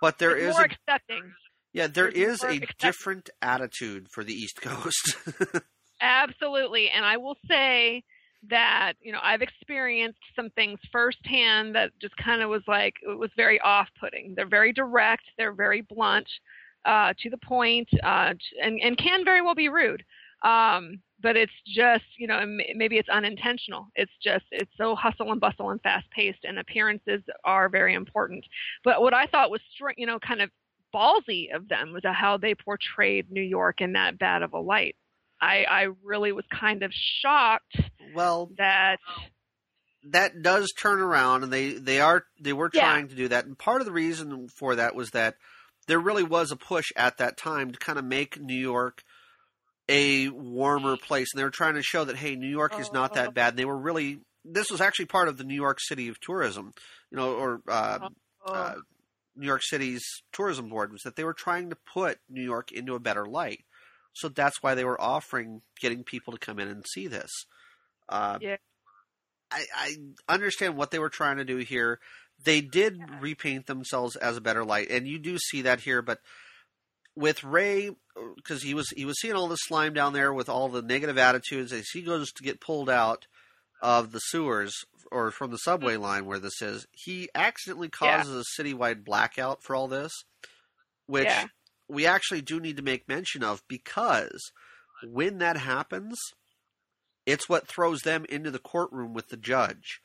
but 0.00 0.18
there 0.18 0.36
it's 0.36 0.46
is 0.48 0.54
more 0.54 0.62
a, 0.62 0.64
accepting. 0.64 1.32
yeah 1.72 1.86
there 1.88 2.10
there's 2.10 2.38
is 2.38 2.44
a 2.44 2.56
accept- 2.56 2.78
different 2.80 3.30
attitude 3.42 4.06
for 4.12 4.24
the 4.24 4.32
East 4.32 4.60
Coast. 4.62 5.16
Absolutely. 6.00 6.90
And 6.90 7.04
I 7.04 7.16
will 7.18 7.36
say 7.48 8.02
that, 8.50 8.94
you 9.00 9.12
know, 9.12 9.20
I've 9.22 9.42
experienced 9.42 10.18
some 10.36 10.50
things 10.50 10.78
firsthand 10.92 11.74
that 11.74 11.90
just 12.00 12.16
kind 12.16 12.42
of 12.42 12.50
was 12.50 12.62
like, 12.66 12.94
it 13.02 13.18
was 13.18 13.30
very 13.36 13.60
off 13.60 13.88
putting. 13.98 14.34
They're 14.34 14.48
very 14.48 14.72
direct, 14.72 15.24
they're 15.36 15.52
very 15.52 15.82
blunt, 15.82 16.28
uh, 16.84 17.14
to 17.22 17.30
the 17.30 17.38
point, 17.38 17.88
uh, 18.02 18.34
and, 18.62 18.80
and 18.82 18.98
can 18.98 19.24
very 19.24 19.42
well 19.42 19.54
be 19.54 19.68
rude. 19.68 20.04
Um, 20.42 21.00
but 21.22 21.36
it's 21.36 21.52
just, 21.66 22.04
you 22.18 22.26
know, 22.26 22.44
maybe 22.74 22.98
it's 22.98 23.08
unintentional. 23.08 23.88
It's 23.94 24.12
just, 24.22 24.44
it's 24.50 24.70
so 24.76 24.94
hustle 24.94 25.32
and 25.32 25.40
bustle 25.40 25.70
and 25.70 25.80
fast 25.80 26.10
paced, 26.10 26.44
and 26.44 26.58
appearances 26.58 27.22
are 27.44 27.70
very 27.70 27.94
important. 27.94 28.44
But 28.84 29.00
what 29.00 29.14
I 29.14 29.26
thought 29.26 29.50
was, 29.50 29.62
you 29.96 30.06
know, 30.06 30.18
kind 30.18 30.42
of 30.42 30.50
ballsy 30.94 31.54
of 31.54 31.66
them 31.68 31.92
was 31.92 32.02
how 32.04 32.36
they 32.36 32.54
portrayed 32.54 33.30
New 33.30 33.42
York 33.42 33.80
in 33.80 33.94
that 33.94 34.18
bad 34.18 34.42
of 34.42 34.52
a 34.52 34.58
light. 34.58 34.96
I, 35.44 35.64
I 35.68 35.86
really 36.02 36.32
was 36.32 36.44
kind 36.50 36.82
of 36.82 36.92
shocked 36.92 37.80
well, 38.14 38.50
that 38.58 38.96
that 40.10 40.42
does 40.42 40.72
turn 40.72 41.00
around, 41.00 41.42
and 41.44 41.52
they 41.52 41.72
they 41.72 42.00
are 42.00 42.24
they 42.40 42.52
were 42.52 42.70
Yeah. 42.72 42.80
trying 42.80 43.08
to 43.08 43.14
do 43.14 43.28
that, 43.28 43.46
and 43.46 43.58
part 43.58 43.80
of 43.80 43.86
the 43.86 43.92
reason 43.92 44.48
for 44.48 44.76
that 44.76 44.94
was 44.94 45.10
that 45.10 45.36
there 45.86 45.98
really 46.00 46.22
was 46.24 46.50
a 46.50 46.56
push 46.56 46.86
at 46.96 47.18
that 47.18 47.36
time 47.36 47.70
to 47.72 47.78
kind 47.78 47.98
of 47.98 48.04
make 48.04 48.40
New 48.40 48.58
York 48.58 49.02
a 49.88 50.28
warmer 50.30 50.96
place, 50.96 51.28
and 51.32 51.38
they 51.40 51.44
were 51.44 51.50
trying 51.50 51.74
to 51.74 51.82
show 51.82 52.04
that 52.04 52.16
hey, 52.16 52.36
New 52.36 52.48
York 52.50 52.78
is 52.78 52.90
not 52.92 53.12
Oh. 53.12 53.14
that 53.14 53.34
bad. 53.34 53.50
And 53.50 53.58
they 53.58 53.64
were 53.64 53.76
really 53.78 54.18
this 54.44 54.70
was 54.70 54.80
actually 54.80 55.06
part 55.06 55.28
of 55.28 55.38
the 55.38 55.44
New 55.44 55.54
York 55.54 55.78
City 55.80 56.08
of 56.08 56.20
tourism, 56.20 56.72
you 57.10 57.16
know, 57.16 57.32
or 57.32 57.60
uh, 57.68 57.98
uh, 58.46 58.74
New 59.36 59.46
York 59.46 59.62
City's 59.64 60.02
tourism 60.32 60.68
board 60.68 60.92
was 60.92 61.00
that 61.02 61.16
they 61.16 61.24
were 61.24 61.32
trying 61.34 61.70
to 61.70 61.76
put 61.94 62.18
New 62.28 62.42
York 62.42 62.70
into 62.72 62.94
a 62.94 63.00
better 63.00 63.24
light. 63.26 63.64
So 64.14 64.28
that's 64.28 64.62
why 64.62 64.74
they 64.74 64.84
were 64.84 65.00
offering 65.00 65.62
getting 65.80 66.04
people 66.04 66.32
to 66.32 66.38
come 66.38 66.58
in 66.58 66.68
and 66.68 66.84
see 66.86 67.06
this. 67.06 67.30
Uh, 68.08 68.38
Yeah. 68.40 68.56
I, 69.50 69.64
I 69.76 69.96
understand 70.34 70.76
what 70.76 70.90
they 70.90 70.98
were 70.98 71.10
trying 71.10 71.36
to 71.36 71.44
do 71.44 71.58
here. 71.58 72.00
They 72.42 72.60
did 72.60 72.98
repaint 73.20 73.66
themselves 73.66 74.16
as 74.16 74.36
a 74.36 74.40
better 74.40 74.64
light, 74.64 74.90
and 74.90 75.06
you 75.06 75.18
do 75.18 75.38
see 75.38 75.62
that 75.62 75.80
here. 75.80 76.02
But 76.02 76.20
with 77.14 77.44
Ray, 77.44 77.90
because 78.36 78.62
he 78.62 78.74
was 78.74 78.90
he 78.90 79.04
was 79.04 79.20
seeing 79.20 79.34
all 79.34 79.46
this 79.46 79.60
slime 79.62 79.94
down 79.94 80.12
there 80.12 80.32
with 80.32 80.48
all 80.48 80.68
the 80.68 80.82
negative 80.82 81.18
attitudes, 81.18 81.72
as 81.72 81.88
he 81.92 82.02
goes 82.02 82.32
to 82.32 82.42
get 82.42 82.60
pulled 82.60 82.90
out 82.90 83.26
of 83.80 84.10
the 84.12 84.18
sewers 84.18 84.74
or 85.12 85.30
from 85.30 85.50
the 85.52 85.58
subway 85.58 85.96
line 85.96 86.26
where 86.26 86.40
this 86.40 86.60
is, 86.60 86.86
he 86.90 87.28
accidentally 87.34 87.90
Yeah. 88.00 88.16
causes 88.16 88.44
a 88.58 88.60
citywide 88.62 89.04
blackout 89.04 89.62
for 89.62 89.76
all 89.76 89.86
this, 89.86 90.12
which 91.06 91.26
Yeah. 91.26 91.46
We 91.88 92.06
actually 92.06 92.40
do 92.42 92.60
need 92.60 92.76
to 92.76 92.82
make 92.82 93.08
mention 93.08 93.42
of 93.42 93.62
because 93.68 94.40
when 95.06 95.38
that 95.38 95.56
happens, 95.56 96.16
it's 97.26 97.48
what 97.48 97.66
throws 97.68 98.00
them 98.00 98.24
into 98.28 98.50
the 98.50 98.58
courtroom 98.58 99.14
with 99.14 99.28
the 99.28 99.36
judge. 99.36 100.00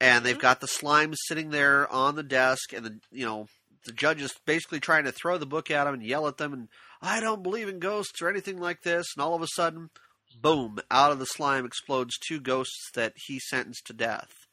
And 0.00 0.24
they've 0.24 0.38
got 0.38 0.60
the 0.60 0.68
slime 0.68 1.12
sitting 1.14 1.50
there 1.50 1.90
on 1.92 2.14
the 2.14 2.22
desk, 2.22 2.72
and 2.72 2.86
the 2.86 3.00
you 3.10 3.26
know 3.26 3.48
the 3.84 3.92
judge 3.92 4.22
is 4.22 4.32
basically 4.46 4.78
trying 4.78 5.04
to 5.04 5.12
throw 5.12 5.38
the 5.38 5.46
book 5.46 5.70
at 5.70 5.84
them 5.84 5.94
and 5.94 6.02
yell 6.04 6.28
at 6.28 6.36
them, 6.36 6.52
and 6.52 6.68
I 7.02 7.18
don't 7.18 7.42
believe 7.42 7.68
in 7.68 7.80
ghosts 7.80 8.22
or 8.22 8.28
anything 8.28 8.58
like 8.60 8.82
this. 8.82 9.06
And 9.16 9.22
all 9.24 9.34
of 9.34 9.42
a 9.42 9.48
sudden, 9.56 9.90
boom! 10.40 10.78
Out 10.88 11.10
of 11.10 11.18
the 11.18 11.26
slime 11.26 11.64
explodes 11.66 12.16
two 12.18 12.38
ghosts 12.40 12.90
that 12.94 13.14
he 13.26 13.40
sentenced 13.40 13.86
to 13.86 13.92
death 13.92 14.46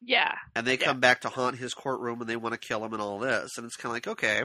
yeah, 0.00 0.36
and 0.54 0.64
they 0.64 0.78
Yeah. 0.78 0.84
come 0.86 1.00
back 1.00 1.22
to 1.22 1.28
haunt 1.28 1.56
his 1.58 1.74
courtroom 1.74 2.20
and 2.20 2.30
they 2.30 2.36
want 2.36 2.52
to 2.52 2.68
kill 2.68 2.84
him 2.84 2.92
and 2.92 3.02
all 3.02 3.18
this 3.18 3.50
and 3.56 3.66
it's 3.66 3.74
kind 3.74 3.90
of 3.90 3.94
like 3.94 4.06
okay 4.06 4.44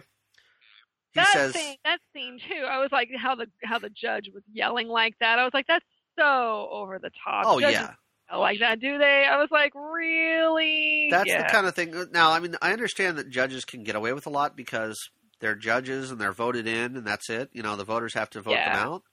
that 1.16 1.28
says 1.34 1.54
scene, 1.54 1.76
that 1.84 2.00
scene 2.14 2.40
too. 2.40 2.66
I 2.70 2.80
was 2.80 2.92
like, 2.92 3.10
how 3.18 3.36
the 3.36 3.48
how 3.64 3.80
the 3.80 3.90
judge 3.90 4.30
was 4.34 4.44
yelling 4.52 4.88
like 4.88 5.16
that. 5.20 5.40
I 5.40 5.44
was 5.44 5.54
like, 5.54 5.68
that's 5.68 5.86
so 6.18 6.70
over 6.72 7.00
the 7.00 7.12
top. 7.24 7.46
oh 7.48 7.60
Judges 7.60 7.80
yeah 7.82 7.94
like 8.36 8.60
that, 8.62 8.80
do 8.80 8.98
they? 8.98 9.28
I 9.30 9.38
was 9.38 9.50
like, 9.52 9.74
really? 9.76 11.08
that's 11.12 11.30
yeah. 11.30 11.44
the 11.44 11.50
kind 11.50 11.68
of 11.68 11.76
thing 11.76 11.96
uh, 11.96 12.06
now 12.12 12.32
i 12.32 12.40
mean 12.40 12.56
i 12.62 12.72
understand 12.74 13.18
that 13.18 13.30
judges 13.30 13.64
can 13.66 13.84
get 13.84 13.96
away 13.96 14.12
with 14.14 14.26
a 14.26 14.30
lot 14.30 14.56
because 14.56 14.98
they're 15.40 15.54
judges 15.56 16.10
and 16.10 16.20
they're 16.20 16.32
voted 16.32 16.66
in 16.66 16.96
and 16.98 17.06
that's 17.06 17.30
it 17.30 17.50
you 17.54 17.62
know 17.62 17.76
the 17.76 17.84
voters 17.84 18.14
have 18.16 18.30
to 18.30 18.42
vote 18.42 18.52
them 18.54 18.60
Yeah. 18.74 18.84
out 18.86 19.04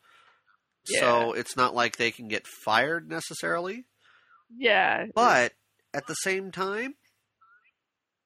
so 0.84 1.32
it's 1.34 1.56
not 1.56 1.74
like 1.74 1.96
they 1.96 2.10
can 2.10 2.28
get 2.28 2.46
fired 2.46 3.08
necessarily 3.10 3.84
yeah, 4.56 5.06
but 5.14 5.52
at 5.92 6.06
the 6.06 6.14
same 6.14 6.50
time 6.50 6.94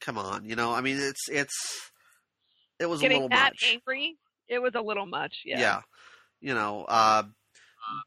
come 0.00 0.16
on 0.18 0.44
you 0.44 0.54
know 0.54 0.72
i 0.72 0.80
mean 0.80 0.96
it's 0.98 1.28
it's 1.28 1.90
it 2.78 2.86
was 2.86 3.00
a 3.00 3.02
getting 3.02 3.16
little 3.22 3.28
that 3.30 3.50
much 3.50 3.72
angry, 3.72 4.16
it 4.48 4.58
was 4.60 4.74
a 4.74 4.80
little 4.80 5.06
much. 5.06 5.42
Yeah, 5.44 5.58
Yeah. 5.58 5.80
you 6.40 6.54
know 6.54 6.84
uh 6.88 7.22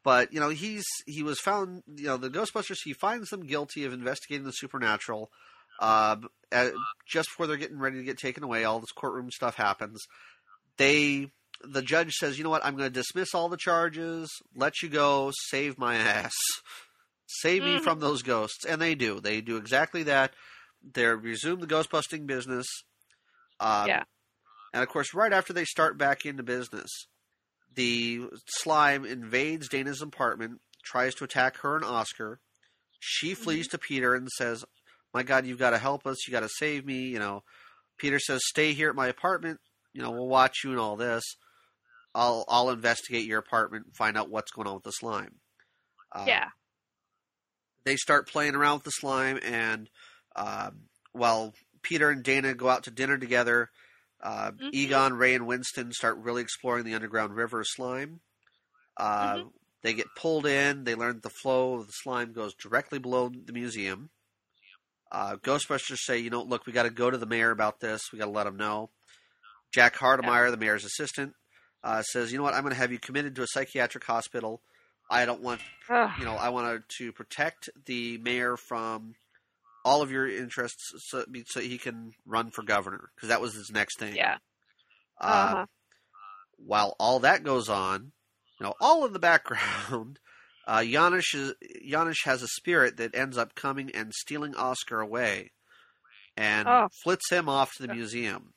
but 0.04 0.32
you 0.32 0.40
know 0.40 0.48
he's 0.48 0.84
he 1.06 1.22
was 1.22 1.38
found 1.40 1.82
you 1.86 2.06
know 2.06 2.16
the 2.16 2.30
ghostbusters 2.30 2.76
he 2.84 2.92
finds 2.92 3.30
them 3.30 3.46
guilty 3.46 3.84
of 3.84 3.92
investigating 3.92 4.44
the 4.44 4.52
supernatural 4.52 5.30
uh 5.80 6.16
uh, 6.52 6.70
just 7.06 7.28
before 7.30 7.46
they're 7.46 7.56
getting 7.56 7.78
ready 7.78 7.96
to 7.96 8.02
get 8.04 8.18
taken 8.18 8.42
away 8.42 8.64
all 8.64 8.80
this 8.80 8.92
courtroom 8.92 9.30
stuff 9.30 9.54
happens 9.54 10.04
they 10.76 11.30
the 11.62 11.82
judge 11.82 12.12
says 12.14 12.36
you 12.38 12.44
know 12.44 12.50
what 12.50 12.64
i'm 12.64 12.76
going 12.76 12.88
to 12.90 12.94
dismiss 13.00 13.34
all 13.34 13.48
the 13.48 13.56
charges 13.56 14.28
let 14.54 14.82
you 14.82 14.88
go 14.88 15.30
save 15.48 15.78
my 15.78 15.94
ass 16.16 16.34
save 17.26 17.62
me 17.64 17.76
Mhm. 17.76 17.80
from 17.82 18.00
those 18.00 18.22
ghosts 18.22 18.64
and 18.64 18.80
they 18.82 18.94
do 18.94 19.20
they 19.20 19.40
do 19.40 19.56
exactly 19.56 20.02
that 20.02 20.32
they 20.94 21.06
resume 21.06 21.60
the 21.60 21.66
ghostbusting 21.66 22.26
business 22.26 22.66
uh, 23.60 23.84
Yeah. 23.88 24.02
And 24.72 24.82
of 24.82 24.88
course 24.88 25.14
right 25.14 25.32
after 25.32 25.52
they 25.52 25.64
start 25.64 25.98
back 25.98 26.24
into 26.26 26.42
business 26.42 26.90
the 27.78 28.28
slime 28.46 29.04
invades 29.04 29.68
Dana's 29.68 30.02
apartment, 30.02 30.60
tries 30.84 31.14
to 31.14 31.24
attack 31.24 31.58
her 31.58 31.76
and 31.76 31.84
Oscar. 31.84 32.40
She 32.98 33.34
flees 33.34 33.68
to 33.68 33.78
Peter 33.78 34.16
and 34.16 34.28
says, 34.36 34.64
"My 35.14 35.22
God, 35.22 35.46
you've 35.46 35.60
got 35.60 35.70
to 35.70 35.78
help 35.78 36.04
us. 36.04 36.26
You 36.26 36.32
got 36.32 36.40
to 36.40 36.48
save 36.48 36.84
me." 36.84 37.06
You 37.06 37.20
know, 37.20 37.44
Peter 37.96 38.18
says, 38.18 38.40
"Stay 38.44 38.72
here 38.72 38.90
at 38.90 38.96
my 38.96 39.06
apartment. 39.06 39.60
You 39.92 40.02
know, 40.02 40.10
we'll 40.10 40.26
watch 40.26 40.64
you 40.64 40.70
and 40.70 40.80
all 40.80 40.96
this. 40.96 41.22
I'll 42.16 42.44
I'll 42.48 42.70
investigate 42.70 43.26
your 43.26 43.38
apartment 43.38 43.86
and 43.86 43.96
find 43.96 44.18
out 44.18 44.28
what's 44.28 44.50
going 44.50 44.66
on 44.66 44.74
with 44.74 44.84
the 44.84 44.90
slime." 44.90 45.36
Uh, 46.10 46.24
yeah. 46.26 46.48
They 47.84 47.94
start 47.94 48.28
playing 48.28 48.56
around 48.56 48.78
with 48.78 48.84
the 48.84 48.90
slime, 48.90 49.38
and 49.40 49.88
um, 50.34 50.88
well, 51.14 51.54
Peter 51.82 52.10
and 52.10 52.24
Dana 52.24 52.54
go 52.54 52.68
out 52.68 52.84
to 52.84 52.90
dinner 52.90 53.18
together. 53.18 53.70
Uh, 54.20 54.50
Mhm. 54.52 54.70
Egon, 54.72 55.14
Ray, 55.14 55.34
and 55.34 55.46
Winston 55.46 55.92
start 55.92 56.16
really 56.18 56.42
exploring 56.42 56.84
the 56.84 56.94
underground 56.94 57.36
river 57.36 57.60
of 57.60 57.66
slime. 57.68 58.20
Uh, 58.96 59.36
Mhm. 59.36 59.52
They 59.82 59.94
get 59.94 60.08
pulled 60.16 60.44
in. 60.44 60.82
They 60.82 60.96
learn 60.96 61.14
that 61.14 61.22
the 61.22 61.30
flow 61.30 61.74
of 61.74 61.86
the 61.86 61.92
slime 61.92 62.32
goes 62.32 62.52
directly 62.54 62.98
below 62.98 63.28
the 63.28 63.52
museum. 63.52 64.10
Uh, 65.12 65.36
Ghostbusters 65.36 65.98
say, 66.00 66.18
you 66.18 66.30
know, 66.30 66.42
look, 66.42 66.66
we 66.66 66.72
got 66.72 66.82
to 66.82 66.90
go 66.90 67.10
to 67.10 67.16
the 67.16 67.26
mayor 67.26 67.52
about 67.52 67.78
this. 67.80 68.10
We 68.12 68.18
got 68.18 68.24
to 68.26 68.30
let 68.32 68.46
him 68.48 68.56
know. 68.56 68.90
Jack 69.72 69.94
Hardemeyer, 69.96 70.50
the 70.50 70.56
mayor's 70.56 70.84
assistant, 70.84 71.34
uh, 71.84 72.02
says, 72.02 72.32
you 72.32 72.38
know 72.38 72.44
what? 72.44 72.54
I'm 72.54 72.62
going 72.62 72.74
to 72.74 72.78
have 72.80 72.90
you 72.90 72.98
committed 72.98 73.36
to 73.36 73.42
a 73.42 73.46
psychiatric 73.46 74.04
hospital. 74.04 74.60
I 75.08 75.24
don't 75.24 75.40
want 75.42 75.60
you 76.18 76.24
know, 76.24 76.34
I 76.34 76.48
wanted 76.50 76.82
to 76.98 77.12
protect 77.12 77.70
the 77.86 78.18
mayor 78.18 78.56
from 78.56 79.14
all 79.88 80.02
of 80.02 80.10
your 80.10 80.28
interests, 80.28 80.92
so, 81.08 81.24
so 81.46 81.60
he 81.60 81.78
can 81.78 82.12
run 82.26 82.50
for 82.50 82.62
governor 82.62 83.10
because 83.14 83.28
that 83.30 83.40
was 83.40 83.54
his 83.54 83.70
next 83.72 83.98
thing. 83.98 84.14
yeah. 84.16 84.36
Uh, 85.20 85.24
Uh-huh. 85.26 85.66
While 86.58 86.96
all 86.98 87.20
that 87.20 87.44
goes 87.44 87.68
on, 87.68 88.12
you 88.58 88.66
know, 88.66 88.74
all 88.80 89.06
in 89.06 89.12
the 89.12 89.18
background, 89.18 90.18
uh, 90.66 90.78
Janosz 90.80 91.34
is, 91.34 92.20
has 92.24 92.42
a 92.42 92.48
spirit 92.48 92.96
that 92.96 93.14
ends 93.14 93.38
up 93.38 93.54
coming 93.54 93.90
and 93.94 94.12
stealing 94.12 94.54
Oscar 94.56 95.00
away, 95.00 95.52
and 96.36 96.68
Oh. 96.68 96.88
flits 97.04 97.30
him 97.30 97.48
off 97.48 97.72
to 97.76 97.86
the 97.86 97.94
museum. 97.94 98.52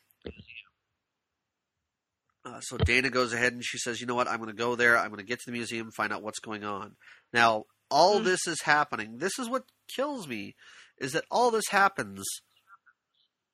Uh, 2.43 2.59
so 2.61 2.77
Dana 2.77 3.09
goes 3.11 3.33
ahead 3.33 3.53
and 3.53 3.63
she 3.63 3.77
says, 3.77 4.01
"You 4.01 4.07
know 4.07 4.15
what? 4.15 4.27
I'm 4.27 4.37
going 4.37 4.49
to 4.49 4.55
go 4.55 4.75
there. 4.75 4.97
I'm 4.97 5.09
going 5.09 5.19
to 5.19 5.25
get 5.25 5.39
to 5.41 5.45
the 5.51 5.51
museum, 5.51 5.91
find 5.91 6.11
out 6.11 6.23
what's 6.23 6.39
going 6.39 6.63
on." 6.63 6.95
Now, 7.31 7.65
all 7.91 8.19
Mm. 8.19 8.23
this 8.23 8.47
is 8.47 8.61
happening. 8.63 9.17
This 9.19 9.37
is 9.37 9.47
what 9.47 9.63
kills 9.95 10.27
me, 10.27 10.55
is 11.01 11.11
that 11.13 11.25
all 11.29 11.51
this 11.51 11.67
happens 11.69 12.25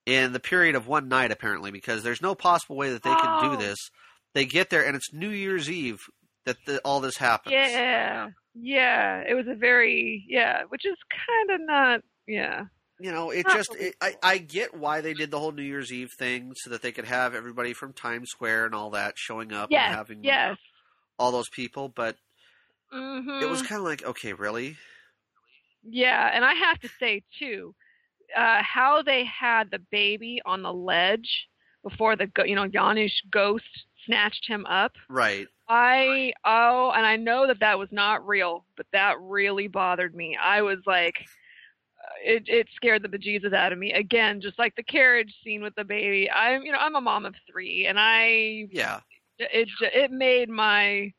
in 0.05 0.33
the 0.33 0.39
period 0.39 0.75
of 0.75 0.87
one 0.87 1.07
night, 1.07 1.31
apparently, 1.31 1.71
because 1.71 2.03
there's 2.03 2.21
no 2.21 2.35
possible 2.35 2.75
way 2.77 2.91
that 2.91 3.03
they 3.03 3.15
can 3.15 3.51
do 3.51 3.57
this. 3.57 3.77
They 4.33 4.45
get 4.45 4.69
there, 4.69 4.85
and 4.85 4.95
it's 4.95 5.11
New 5.13 5.29
Year's 5.29 5.69
Eve 5.69 5.99
that 6.45 6.57
the, 6.65 6.79
all 6.79 6.99
this 6.99 7.17
happens. 7.17 7.53
Yeah. 7.53 8.29
Yeah. 8.53 9.23
It 9.27 9.33
was 9.33 9.47
a 9.47 9.55
very 9.55 10.25
yeah, 10.29 10.63
which 10.69 10.85
is 10.85 10.95
kind 11.27 11.59
of 11.61 11.67
not 11.67 12.01
yeah. 12.27 12.65
You 12.99 13.11
know, 13.11 13.29
it 13.31 13.45
Not 13.45 13.55
just 13.55 13.75
it, 13.75 13.95
I 14.01 14.15
I 14.23 14.37
get 14.37 14.75
why 14.75 15.01
they 15.01 15.13
did 15.13 15.29
the 15.29 15.39
whole 15.39 15.51
New 15.51 15.61
Year's 15.63 15.91
Eve 15.91 16.11
thing 16.17 16.53
so 16.55 16.71
that 16.71 16.81
they 16.81 16.91
could 16.91 17.05
have 17.05 17.35
everybody 17.35 17.73
from 17.73 17.93
Times 17.93 18.29
Square 18.29 18.65
and 18.67 18.75
all 18.75 18.91
that 18.91 19.13
showing 19.17 19.53
up 19.53 19.69
Yes. 19.71 19.87
and 19.87 19.95
having 19.95 20.23
Yes. 20.23 20.57
all 21.19 21.31
those 21.31 21.49
people, 21.49 21.89
but 21.89 22.15
hmm 22.91 23.41
it 23.41 23.49
was 23.49 23.61
kind 23.61 23.79
of 23.79 23.85
like, 23.85 24.03
okay, 24.03 24.33
really? 24.33 24.77
Yeah, 25.83 26.31
and 26.33 26.43
I 26.45 26.53
have 26.53 26.79
to 26.81 26.89
say 26.99 27.23
too, 27.37 27.73
uh, 28.35 28.61
how 28.63 29.01
they 29.01 29.25
had 29.25 29.71
the 29.71 29.79
baby 29.91 30.41
on 30.45 30.61
the 30.61 30.73
ledge 30.73 31.47
before 31.83 32.15
the 32.15 32.29
you 32.45 32.55
know 32.55 32.67
Janosz 32.67 33.11
ghost 33.31 33.65
snatched 34.05 34.47
him 34.47 34.65
up. 34.65 34.93
Right. 35.09 35.47
I 35.69 36.33
oh, 36.45 36.91
and 36.95 37.05
I 37.05 37.15
know 37.17 37.47
that 37.47 37.59
that 37.59 37.79
was 37.79 37.89
not 37.91 38.27
real, 38.27 38.65
but 38.77 38.87
that 38.93 39.19
really 39.21 39.67
bothered 39.67 40.15
me. 40.15 40.37
I 40.41 40.61
was 40.61 40.79
like, 40.85 41.15
uh, 42.03 42.13
it 42.23 42.43
it 42.47 42.67
scared 42.75 43.03
the 43.03 43.09
bejesus 43.09 43.53
out 43.53 43.71
of 43.73 43.79
me. 43.79 43.93
Again, 43.93 44.41
just 44.41 44.59
like 44.59 44.75
the 44.75 44.83
carriage 44.83 45.33
scene 45.43 45.61
with 45.61 45.75
the 45.75 45.83
baby. 45.83 46.29
I'm 46.31 46.63
you 46.63 46.71
know 46.71 46.79
I'm 46.79 46.95
a 46.95 47.01
mom 47.01 47.25
of 47.25 47.35
three, 47.51 47.85
and 47.87 47.97
I 47.99 48.69
Yeah. 48.71 49.01
it 49.39 49.69
it 49.81 50.11
made 50.11 50.49
my 50.49 51.13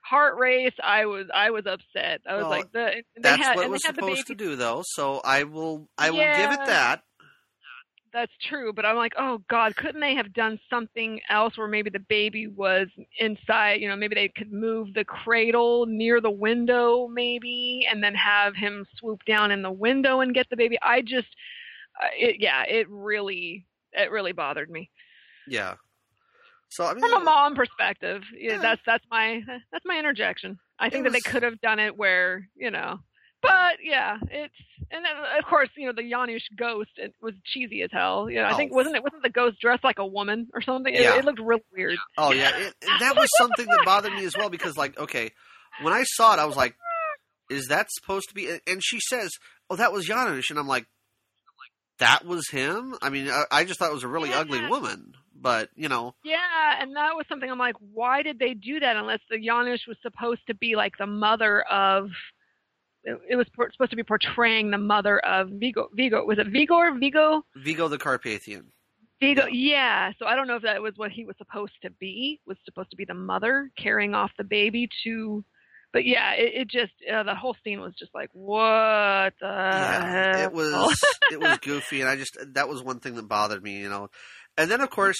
heart 0.00 0.38
race. 0.38 0.74
I 0.82 1.06
was 1.06 1.26
I 1.32 1.50
was 1.50 1.66
upset. 1.66 2.20
I 2.26 2.36
was 2.36 2.42
Well, 2.42 2.50
like 2.50 2.72
the 2.72 3.02
they 3.16 3.22
That's 3.22 3.42
had 3.42 3.56
what 3.56 3.70
was 3.70 3.82
supposed 3.84 4.26
to 4.28 4.34
do, 4.34 4.56
though. 4.56 4.82
So 4.84 5.20
I 5.24 5.44
will, 5.44 5.88
I 5.98 6.10
will 6.10 6.18
give 6.18 6.52
it 6.52 6.66
that. 6.66 7.02
that's 8.12 8.32
true, 8.48 8.72
but 8.72 8.84
I'm 8.84 8.96
like, 8.96 9.12
oh 9.18 9.42
God, 9.48 9.76
couldn't 9.76 10.00
they 10.00 10.14
have 10.14 10.32
done 10.32 10.58
something 10.68 11.20
else 11.28 11.56
where 11.56 11.68
maybe 11.68 11.90
the 11.90 12.00
baby 12.00 12.46
was 12.48 12.88
inside? 13.18 13.80
You 13.80 13.88
know, 13.88 13.96
maybe 13.96 14.14
they 14.14 14.28
could 14.28 14.52
move 14.52 14.94
the 14.94 15.04
cradle 15.04 15.86
near 15.86 16.20
the 16.20 16.30
window, 16.30 17.06
maybe, 17.08 17.86
and 17.90 18.02
then 18.02 18.14
have 18.14 18.54
him 18.56 18.86
swoop 18.98 19.24
down 19.26 19.50
in 19.52 19.62
the 19.62 19.70
window 19.70 20.20
and 20.20 20.34
get 20.34 20.48
the 20.50 20.56
baby. 20.56 20.76
I 20.82 21.02
just, 21.02 21.28
uh, 22.02 22.08
it, 22.18 22.36
yeah, 22.40 22.64
it 22.64 22.88
really, 22.90 23.66
it 23.92 24.10
really 24.10 24.32
bothered 24.32 24.70
me 24.70 24.90
Yeah. 25.46 25.74
So 26.70 26.86
I 26.86 26.94
mean, 26.94 27.00
from 27.00 27.22
a 27.22 27.24
mom 27.24 27.54
perspective. 27.54 28.22
Yeah, 28.36 28.52
Yeah. 28.52 28.58
that's 28.58 28.80
that's 28.86 29.04
my 29.10 29.42
that's 29.72 29.84
my 29.84 29.98
interjection. 29.98 30.58
I 30.78 30.88
think 30.90 31.04
that 31.04 31.12
they 31.12 31.20
could 31.20 31.42
have 31.42 31.60
done 31.60 31.78
it 31.78 31.96
where 31.96 32.48
you 32.56 32.70
know. 32.70 33.00
But 33.42 33.76
yeah, 33.82 34.18
it's 34.30 34.54
and 34.90 35.04
then 35.04 35.12
of 35.38 35.44
course 35.46 35.68
you 35.76 35.86
know 35.86 35.92
the 35.92 36.02
Janosz 36.02 36.42
ghost 36.56 36.90
it 36.96 37.14
was 37.22 37.34
cheesy 37.44 37.82
as 37.82 37.90
hell. 37.92 38.28
You 38.30 38.36
know, 38.36 38.44
I 38.44 38.52
oh. 38.52 38.56
think 38.56 38.70
Oh. 38.72 38.76
wasn't 38.76 38.96
it 38.96 39.02
wasn't 39.02 39.22
the 39.22 39.30
ghost 39.30 39.60
dressed 39.60 39.82
like 39.84 39.98
a 39.98 40.06
woman 40.06 40.48
or 40.54 40.60
something? 40.62 40.94
It, 40.94 41.00
Yeah. 41.02 41.16
it 41.18 41.24
looked 41.24 41.40
real 41.40 41.58
weird. 41.72 41.96
oh 42.18 42.32
yeah, 42.32 42.50
it, 42.56 42.74
that 43.00 43.16
was 43.16 43.28
something 43.38 43.66
that 43.66 43.82
bothered 43.84 44.12
me 44.12 44.24
as 44.24 44.36
well 44.36 44.50
because, 44.50 44.76
like, 44.76 44.98
okay, 44.98 45.30
when 45.82 45.92
I 45.92 46.02
saw 46.04 46.34
it, 46.34 46.38
I 46.38 46.44
was 46.44 46.56
like, 46.56 46.76
"Is 47.50 47.66
that 47.68 47.88
supposed 47.90 48.28
to 48.28 48.34
be?" 48.34 48.48
And 48.66 48.80
she 48.84 49.00
says, 49.08 49.30
"Oh, 49.70 49.76
that 49.76 49.92
was 49.92 50.06
Janosz," 50.06 50.50
and 50.50 50.58
I'm 50.58 50.68
like, 50.68 50.86
"That 51.98 52.24
was 52.24 52.48
him." 52.50 52.94
I 53.02 53.10
mean, 53.10 53.28
I, 53.30 53.44
I 53.50 53.64
just 53.64 53.78
thought 53.78 53.90
it 53.90 53.94
was 53.94 54.04
a 54.04 54.08
really 54.08 54.32
ugly 54.32 54.58
Yeah. 54.60 54.68
woman, 54.68 55.14
but 55.40 55.70
you 55.74 55.88
know, 55.88 56.14
Yeah, 56.24 56.36
and 56.80 56.94
that 56.96 57.16
was 57.16 57.26
something 57.28 57.50
I'm 57.50 57.58
like, 57.58 57.76
why 57.92 58.22
did 58.22 58.38
they 58.38 58.54
do 58.54 58.80
that? 58.80 58.96
Unless 58.96 59.20
the 59.30 59.36
Janosz 59.36 59.86
was 59.88 59.96
supposed 60.02 60.46
to 60.48 60.54
be 60.54 60.76
like 60.76 60.94
the 60.98 61.06
mother 61.06 61.62
of. 61.62 62.10
It, 63.02 63.34
was 63.34 63.46
supposed 63.72 63.92
to 63.92 63.96
be 63.96 64.02
portraying 64.02 64.70
the 64.70 64.76
mother 64.76 65.18
of 65.20 65.48
Vigo. 65.48 65.88
Vigo 65.94 66.22
was 66.22 66.38
it 66.38 66.48
Vigor? 66.48 66.92
Vigo? 67.00 67.46
Vigo 67.56 67.88
the 67.88 67.96
Carpathian. 67.96 68.72
Vigo, 69.20 69.46
yeah. 69.50 70.12
So 70.18 70.26
I 70.26 70.34
don't 70.34 70.46
know 70.46 70.56
if 70.56 70.62
that 70.62 70.80
was 70.80 70.94
what 70.96 71.10
he 71.10 71.24
was 71.24 71.36
supposed 71.36 71.72
to 71.82 71.90
be. 71.90 72.40
Was 72.46 72.56
supposed 72.64 72.90
to 72.90 72.96
be 72.96 73.04
the 73.04 73.14
mother 73.14 73.70
carrying 73.76 74.14
off 74.14 74.30
the 74.38 74.44
baby 74.44 74.88
to, 75.04 75.44
but 75.92 76.06
yeah, 76.06 76.32
it, 76.32 76.62
it 76.62 76.68
just 76.68 76.92
uh, 77.12 77.22
the 77.22 77.34
whole 77.34 77.54
scene 77.62 77.80
was 77.80 77.94
just 77.98 78.14
like 78.14 78.30
what 78.32 79.34
the 79.40 79.46
yeah, 79.46 80.36
hell? 80.36 80.44
it 80.44 80.52
was 80.52 81.04
it 81.32 81.40
was 81.40 81.58
goofy, 81.58 82.00
and 82.00 82.08
I 82.08 82.16
just 82.16 82.38
that 82.54 82.68
was 82.68 82.82
one 82.82 83.00
thing 83.00 83.14
that 83.16 83.28
bothered 83.28 83.62
me, 83.62 83.78
you 83.78 83.90
know. 83.90 84.08
And 84.60 84.70
then, 84.70 84.82
of 84.82 84.90
course, 84.90 85.16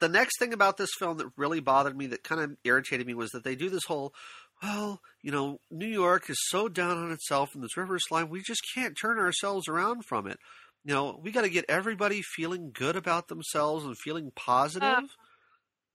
the 0.00 0.08
next 0.08 0.36
thing 0.40 0.52
about 0.52 0.78
this 0.78 0.90
film 0.98 1.18
that 1.18 1.30
really 1.36 1.60
bothered 1.60 1.96
me, 1.96 2.08
that 2.08 2.24
kind 2.24 2.40
of 2.40 2.56
irritated 2.64 3.06
me, 3.06 3.14
was 3.14 3.30
that 3.30 3.44
they 3.44 3.54
do 3.54 3.70
this 3.70 3.84
whole, 3.86 4.12
well, 4.60 5.00
you 5.22 5.30
know, 5.30 5.60
New 5.70 5.86
York 5.86 6.28
is 6.28 6.36
so 6.48 6.68
down 6.68 6.98
on 6.98 7.12
itself 7.12 7.54
and 7.54 7.62
this 7.62 7.76
river 7.76 8.00
slime, 8.00 8.28
we 8.28 8.42
just 8.42 8.62
can't 8.74 8.98
turn 9.00 9.20
ourselves 9.20 9.68
around 9.68 10.06
from 10.06 10.26
it. 10.26 10.38
You 10.84 10.92
know, 10.92 11.20
we 11.22 11.30
got 11.30 11.42
to 11.42 11.50
get 11.50 11.66
everybody 11.68 12.20
feeling 12.34 12.72
good 12.74 12.96
about 12.96 13.28
themselves 13.28 13.84
and 13.84 13.96
feeling 13.96 14.32
positive. 14.34 15.04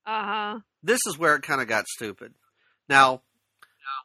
Uh 0.05 0.23
huh. 0.23 0.59
this 0.81 1.01
is 1.05 1.19
where 1.19 1.35
it 1.35 1.43
kind 1.43 1.59
of 1.59 1.67
got 1.67 1.85
stupid. 1.85 2.33
Now, 2.87 3.23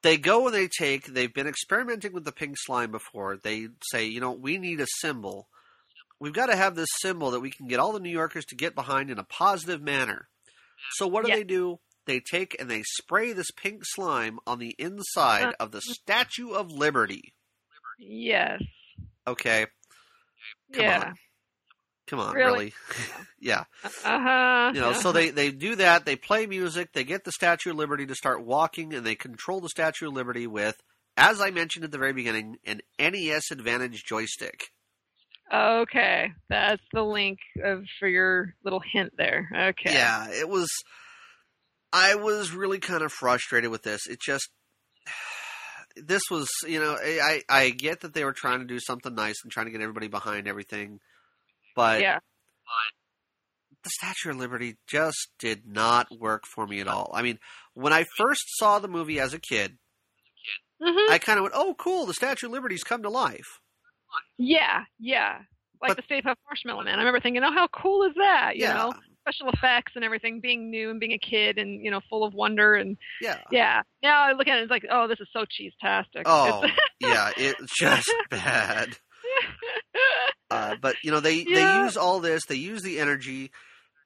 they 0.02 0.16
go 0.16 0.46
and 0.46 0.54
they 0.54 0.66
take, 0.66 1.06
they've 1.06 1.32
been 1.32 1.46
experimenting 1.46 2.12
with 2.12 2.24
the 2.24 2.32
pink 2.32 2.56
slime 2.58 2.90
before. 2.90 3.36
They 3.36 3.68
say, 3.92 4.06
you 4.06 4.18
know, 4.18 4.32
we 4.32 4.58
need 4.58 4.80
a 4.80 4.86
symbol. 5.00 5.46
We've 6.24 6.32
got 6.32 6.46
to 6.46 6.56
have 6.56 6.74
this 6.74 6.88
symbol 7.00 7.30
that 7.32 7.40
we 7.40 7.50
can 7.50 7.66
get 7.68 7.78
all 7.80 7.92
the 7.92 8.00
New 8.00 8.08
Yorkers 8.10 8.46
to 8.46 8.54
get 8.56 8.74
behind 8.74 9.10
in 9.10 9.18
a 9.18 9.24
positive 9.24 9.82
manner. 9.82 10.28
So, 10.94 11.06
what 11.06 11.24
do 11.26 11.30
they 11.32 11.44
do? 11.44 11.80
They 12.06 12.20
take 12.20 12.56
and 12.58 12.70
they 12.70 12.82
spray 12.96 13.32
this 13.32 13.50
pink 13.50 13.82
slime 13.84 14.38
on 14.46 14.58
the 14.58 14.74
inside 14.78 15.48
Uh, 15.48 15.52
of 15.60 15.70
the 15.70 15.80
Statue 15.82 16.50
of 16.50 16.70
Liberty. 16.72 17.34
Yes. 17.98 18.62
Okay, 19.26 19.66
Come 20.72 20.82
yeah. 20.82 21.04
on. 21.08 21.14
come 22.06 22.20
on, 22.20 22.34
Really? 22.34 22.52
really? 22.52 22.74
yeah. 23.40 23.64
Uh 23.84 23.88
huh. 24.20 24.72
you 24.74 24.80
know 24.80 24.92
so 24.94 25.12
they 25.12 25.30
they 25.30 25.50
do 25.50 25.76
that 25.76 26.04
they 26.04 26.16
play 26.16 26.46
music 26.46 26.92
they 26.92 27.04
get 27.04 27.24
the 27.24 27.32
statue 27.32 27.70
of 27.70 27.76
liberty 27.76 28.04
to 28.06 28.14
start 28.14 28.42
walking 28.44 28.92
and 28.94 29.04
they 29.06 29.14
control 29.14 29.60
the 29.60 29.68
statue 29.68 30.08
of 30.08 30.12
liberty 30.14 30.46
with 30.46 30.76
as 31.16 31.40
i 31.40 31.50
mentioned 31.50 31.84
at 31.84 31.90
the 31.92 31.98
very 31.98 32.12
beginning 32.12 32.56
an 32.66 32.80
nes 32.98 33.50
advantage 33.50 34.04
joystick 34.04 34.70
Okay, 35.52 36.32
that's 36.48 36.82
the 36.92 37.02
link 37.02 37.38
of 37.62 37.84
for 37.98 38.08
your 38.08 38.54
little 38.64 38.80
hint 38.80 39.12
there. 39.16 39.48
Okay. 39.70 39.92
yeah 39.92 40.28
it 40.30 40.48
was 40.48 40.68
i 41.92 42.14
was 42.14 42.52
really 42.52 42.78
kind 42.78 43.02
of 43.02 43.12
frustrated 43.12 43.70
with 43.70 43.82
this 43.82 44.06
it 44.06 44.18
just 44.20 44.48
this 45.96 46.22
was 46.30 46.48
you 46.66 46.80
know 46.80 46.96
i 47.00 47.42
i 47.48 47.70
get 47.70 48.00
that 48.00 48.14
they 48.14 48.24
were 48.24 48.32
trying 48.32 48.58
to 48.60 48.64
do 48.66 48.80
something 48.80 49.14
nice 49.14 49.36
and 49.44 49.52
trying 49.52 49.66
to 49.66 49.72
get 49.72 49.80
everybody 49.80 50.08
behind 50.08 50.48
everything 50.48 50.98
but 51.76 52.00
Yeah. 52.00 52.18
the 53.82 53.90
Statue 53.90 54.30
of 54.30 54.36
Liberty 54.36 54.76
just 54.88 55.28
did 55.38 55.66
not 55.66 56.06
work 56.18 56.44
for 56.54 56.66
me 56.66 56.80
at 56.80 56.88
all. 56.88 57.10
I 57.12 57.20
mean, 57.20 57.38
when 57.74 57.92
I 57.92 58.06
first 58.16 58.42
saw 58.56 58.78
the 58.78 58.88
movie 58.88 59.20
as 59.20 59.34
a 59.34 59.38
kid, 59.38 59.76
hmm 60.82 61.12
I 61.12 61.18
kind 61.18 61.38
of 61.38 61.42
went, 61.42 61.54
"Oh, 61.54 61.74
cool! 61.78 62.06
The 62.06 62.14
Statue 62.14 62.46
of 62.46 62.52
Liberty's 62.52 62.82
come 62.84 63.02
to 63.02 63.10
life." 63.10 63.60
Yeah. 64.38 64.84
Yeah. 64.98 65.38
like 65.82 65.90
But- 65.90 65.96
the 65.98 66.02
Stay 66.04 66.22
Puft 66.22 66.36
Marshmallow 66.48 66.82
Man. 66.84 66.94
I 66.94 66.98
remember 67.02 67.20
thinking, 67.20 67.42
oh, 67.44 67.52
how 67.52 67.68
cool 67.68 68.04
is 68.04 68.14
that? 68.16 68.52
You 68.56 68.62
yeah, 68.62 68.74
know, 68.74 68.92
special 69.20 69.48
effects 69.50 69.92
and 69.96 70.04
everything, 70.04 70.40
being 70.40 70.70
new 70.70 70.90
and 70.90 70.98
being 71.00 71.12
a 71.12 71.18
kid 71.18 71.58
and 71.58 71.84
you 71.84 71.90
know, 71.90 72.00
full 72.08 72.24
of 72.24 72.32
wonder 72.34 72.74
and 72.74 72.96
yeah. 73.20 73.38
yeah. 73.50 73.82
Now 74.02 74.22
I 74.22 74.32
look 74.32 74.48
at 74.48 74.58
it, 74.58 74.62
it's 74.62 74.70
like, 74.70 74.84
oh, 74.90 75.08
this 75.08 75.20
is 75.20 75.28
so 75.32 75.44
cheese-tastic. 75.48 76.22
Oh, 76.26 76.64
yeah, 77.00 77.30
it's 77.36 77.72
just 77.78 78.10
bad. 78.30 78.96
Uh, 80.50 80.76
but 80.80 80.96
you 81.02 81.10
know 81.10 81.20
they 81.20 81.44
Yeah. 81.46 81.78
they 81.78 81.84
use 81.84 81.96
all 81.96 82.20
this. 82.20 82.42
They 82.46 82.54
use 82.56 82.82
the 82.82 82.98
energy 83.00 83.50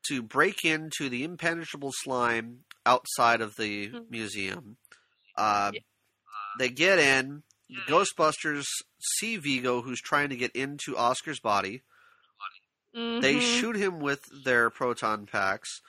to 0.09 0.23
break 0.23 0.65
into 0.65 1.09
the 1.09 1.25
impenetrable 1.25 1.91
slime 1.93 2.61
outside 2.87 3.41
of 3.41 3.57
the 3.57 3.89
Mhm. 3.91 4.11
museum. 4.11 4.77
Uh, 5.37 5.73
Yeah. 5.75 5.81
They 6.59 6.69
get 6.71 6.99
in. 6.99 7.43
The 7.69 7.83
Ghostbusters 7.93 8.65
see 9.01 9.37
Vigo, 9.37 9.83
who's 9.83 10.01
trying 10.01 10.29
to 10.31 10.37
get 10.37 10.53
into 10.53 10.97
Oscar's 10.97 11.41
body. 11.41 11.83
They 12.93 13.37
Mhm. 13.37 13.61
shoot 13.61 13.77
him 13.77 14.01
with 14.01 14.25
their 14.45 14.71
proton 14.71 15.27
packs. 15.27 15.81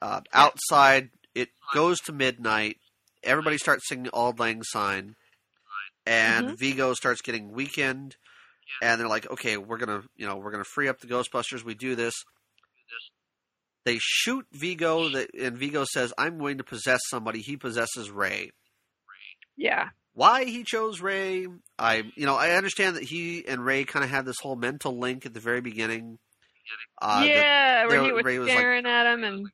Uh, 0.00 0.22
outside, 0.32 1.10
it 1.34 1.50
goes 1.74 2.00
to 2.00 2.12
midnight. 2.12 2.80
Everybody 3.22 3.58
starts 3.58 3.86
singing 3.88 4.10
"Auld 4.12 4.38
Lang 4.38 4.62
Syne," 4.62 5.16
and 6.06 6.48
Mhm. 6.48 6.58
Vigo 6.58 6.94
starts 6.94 7.20
getting 7.20 7.52
weakened. 7.52 8.16
And 8.80 9.00
they're 9.00 9.08
like, 9.08 9.26
"Okay, 9.26 9.56
we're 9.56 9.78
gonna, 9.78 10.04
you 10.16 10.26
know, 10.26 10.36
we're 10.36 10.52
gonna 10.52 10.64
free 10.64 10.88
up 10.88 11.00
the 11.00 11.06
Ghostbusters. 11.08 11.62
We 11.62 11.74
do 11.74 11.94
this." 11.94 12.14
They 13.84 13.98
shoot 14.00 14.46
Vigo, 14.52 15.08
and 15.08 15.58
Vigo 15.58 15.84
says, 15.84 16.12
"I'm 16.16 16.38
going 16.38 16.58
to 16.58 16.64
possess 16.64 17.00
somebody." 17.08 17.42
He 17.42 17.56
possesses 17.56 18.10
Ray. 18.10 18.52
Yeah. 19.56 19.90
Why 20.20 20.44
he 20.44 20.64
chose 20.64 21.00
Ray, 21.00 21.46
I, 21.78 22.02
you 22.14 22.26
know, 22.26 22.36
I 22.36 22.50
understand 22.50 22.96
that 22.96 23.04
he 23.04 23.42
and 23.48 23.64
Ray 23.64 23.84
kind 23.84 24.04
of 24.04 24.10
had 24.10 24.26
this 24.26 24.36
whole 24.42 24.54
mental 24.54 24.98
link 24.98 25.24
at 25.24 25.32
the 25.32 25.40
very 25.40 25.62
beginning. 25.62 26.18
Uh, 27.00 27.24
yeah, 27.26 27.86
where 27.86 28.02
he 28.04 28.12
was 28.12 28.22
Ray 28.22 28.38
was 28.38 28.48
like- 28.48 28.58
staring 28.58 28.84
at 28.84 29.10
him, 29.14 29.24
and 29.24 29.46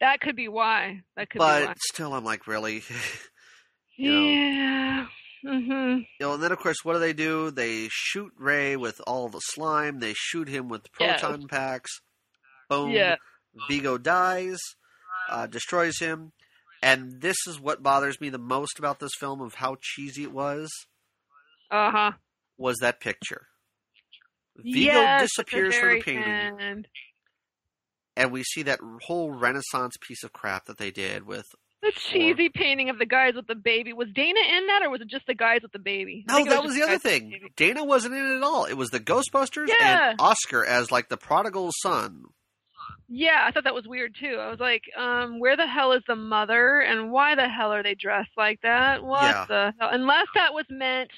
that 0.00 0.20
could 0.22 0.34
be 0.34 0.48
why. 0.48 1.02
That 1.18 1.28
could 1.28 1.40
be 1.40 1.44
but 1.44 1.66
why. 1.66 1.74
still, 1.92 2.14
I'm 2.14 2.24
like, 2.24 2.46
really? 2.46 2.82
you 3.98 4.10
know. 4.12 4.20
Yeah. 4.22 5.06
Mhm. 5.44 5.98
You 6.18 6.26
know, 6.26 6.32
and 6.32 6.42
then 6.42 6.52
of 6.52 6.58
course, 6.58 6.78
what 6.84 6.94
do 6.94 7.00
they 7.00 7.12
do? 7.12 7.50
They 7.50 7.88
shoot 7.90 8.32
Ray 8.38 8.76
with 8.76 9.02
all 9.06 9.28
the 9.28 9.40
slime. 9.40 9.98
They 10.00 10.14
shoot 10.16 10.48
him 10.48 10.70
with 10.70 10.90
proton 10.92 11.48
packs. 11.48 11.90
Boom. 12.70 12.92
Yeah. 12.92 13.16
Vigo 13.68 13.98
dies, 13.98 14.58
uh, 15.28 15.48
destroys 15.48 15.98
him, 15.98 16.32
and 16.84 17.20
this 17.20 17.36
is 17.46 17.58
what 17.60 17.82
bothers 17.82 18.20
me 18.20 18.28
the 18.28 18.38
most 18.38 18.78
about 18.78 19.00
this 19.00 19.12
film 19.18 19.40
of 19.40 19.54
how 19.54 19.76
cheesy 19.80 20.22
it 20.22 20.32
was. 20.32 20.70
Uh 21.70 21.90
huh. 21.90 22.12
Was 22.58 22.76
that 22.78 23.00
picture? 23.00 23.46
Vigo 24.56 24.92
yes, 24.92 25.22
disappears 25.22 25.74
from 25.76 25.94
the 25.94 26.00
painting, 26.00 26.22
end. 26.60 26.88
and 28.16 28.30
we 28.30 28.44
see 28.44 28.62
that 28.62 28.78
whole 29.02 29.32
Renaissance 29.32 29.96
piece 30.00 30.22
of 30.22 30.32
crap 30.32 30.66
that 30.66 30.78
they 30.78 30.92
did 30.92 31.26
with. 31.26 31.46
The 31.82 31.92
cheesy 32.12 32.48
painting 32.48 32.88
of 32.88 32.98
the 32.98 33.04
guys 33.04 33.34
with 33.34 33.46
the 33.48 33.56
baby. 33.56 33.92
Was 33.92 34.08
Dana 34.14 34.38
in 34.56 34.68
that, 34.68 34.82
or 34.84 34.90
was 34.90 35.00
it 35.00 35.08
just 35.08 35.26
the 35.26 35.34
guys 35.34 35.60
with 35.62 35.72
the 35.72 35.78
baby? 35.80 36.24
No, 36.28 36.44
that 36.44 36.62
was 36.62 36.74
just 36.74 36.86
the 36.86 36.90
other 36.92 36.98
thing. 36.98 37.30
baby. 37.30 37.52
Dana 37.56 37.84
wasn't 37.84 38.14
in 38.14 38.24
it 38.24 38.36
at 38.36 38.42
all. 38.42 38.64
It 38.64 38.74
was 38.74 38.90
the 38.90 39.00
Ghostbusters 39.00 39.68
Yeah. 39.68 40.10
and 40.10 40.20
Oscar 40.20 40.64
as 40.64 40.90
like 40.92 41.08
the 41.08 41.16
prodigal 41.16 41.70
son. 41.82 42.22
Yeah, 43.08 43.44
I 43.46 43.50
thought 43.50 43.64
that 43.64 43.74
was 43.74 43.86
weird 43.86 44.14
too. 44.18 44.36
I 44.40 44.48
was 44.50 44.60
like, 44.60 44.82
um, 44.96 45.38
where 45.38 45.56
the 45.56 45.66
hell 45.66 45.92
is 45.92 46.02
the 46.08 46.16
mother, 46.16 46.80
and 46.80 47.10
why 47.12 47.34
the 47.34 47.48
hell 47.48 47.72
are 47.72 47.82
they 47.82 47.94
dressed 47.94 48.30
like 48.36 48.60
that? 48.62 49.02
What 49.04 49.22
Yeah. 49.22 49.44
the 49.48 49.74
hell? 49.78 49.88
Unless 49.92 50.26
that 50.34 50.54
was 50.54 50.66
meant. 50.70 51.10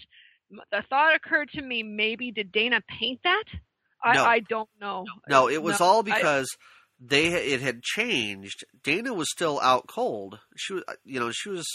The 0.71 0.83
thought 0.89 1.15
occurred 1.15 1.51
to 1.55 1.63
me. 1.63 1.83
Maybe 1.83 2.31
did 2.31 2.53
Dana 2.53 2.81
paint 3.01 3.21
that? 3.25 3.45
I, 4.03 4.15
No. 4.15 4.25
I 4.25 4.41
don't 4.41 4.69
know. 4.81 5.05
No, 5.29 5.49
it 5.49 5.63
was 5.63 5.81
No, 5.81 5.87
all 5.87 5.99
I- 6.01 6.03
because 6.03 6.49
they 7.01 7.27
it 7.33 7.61
had 7.61 7.83
changed. 7.83 8.65
Dana 8.85 9.13
was 9.13 9.31
still 9.31 9.59
out 9.61 9.87
cold. 9.89 10.39
She 10.57 10.75
was, 10.75 10.85
you 11.05 11.19
know, 11.21 11.31
she 11.33 11.49
was 11.51 11.67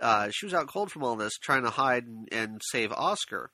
uh, 0.00 0.30
she 0.30 0.46
was 0.46 0.54
out 0.54 0.66
cold 0.68 0.90
from 0.90 1.04
all 1.04 1.14
this, 1.16 1.36
trying 1.38 1.62
to 1.64 1.70
hide 1.70 2.06
and, 2.06 2.26
and 2.32 2.60
save 2.70 2.90
Oscar. 2.92 3.50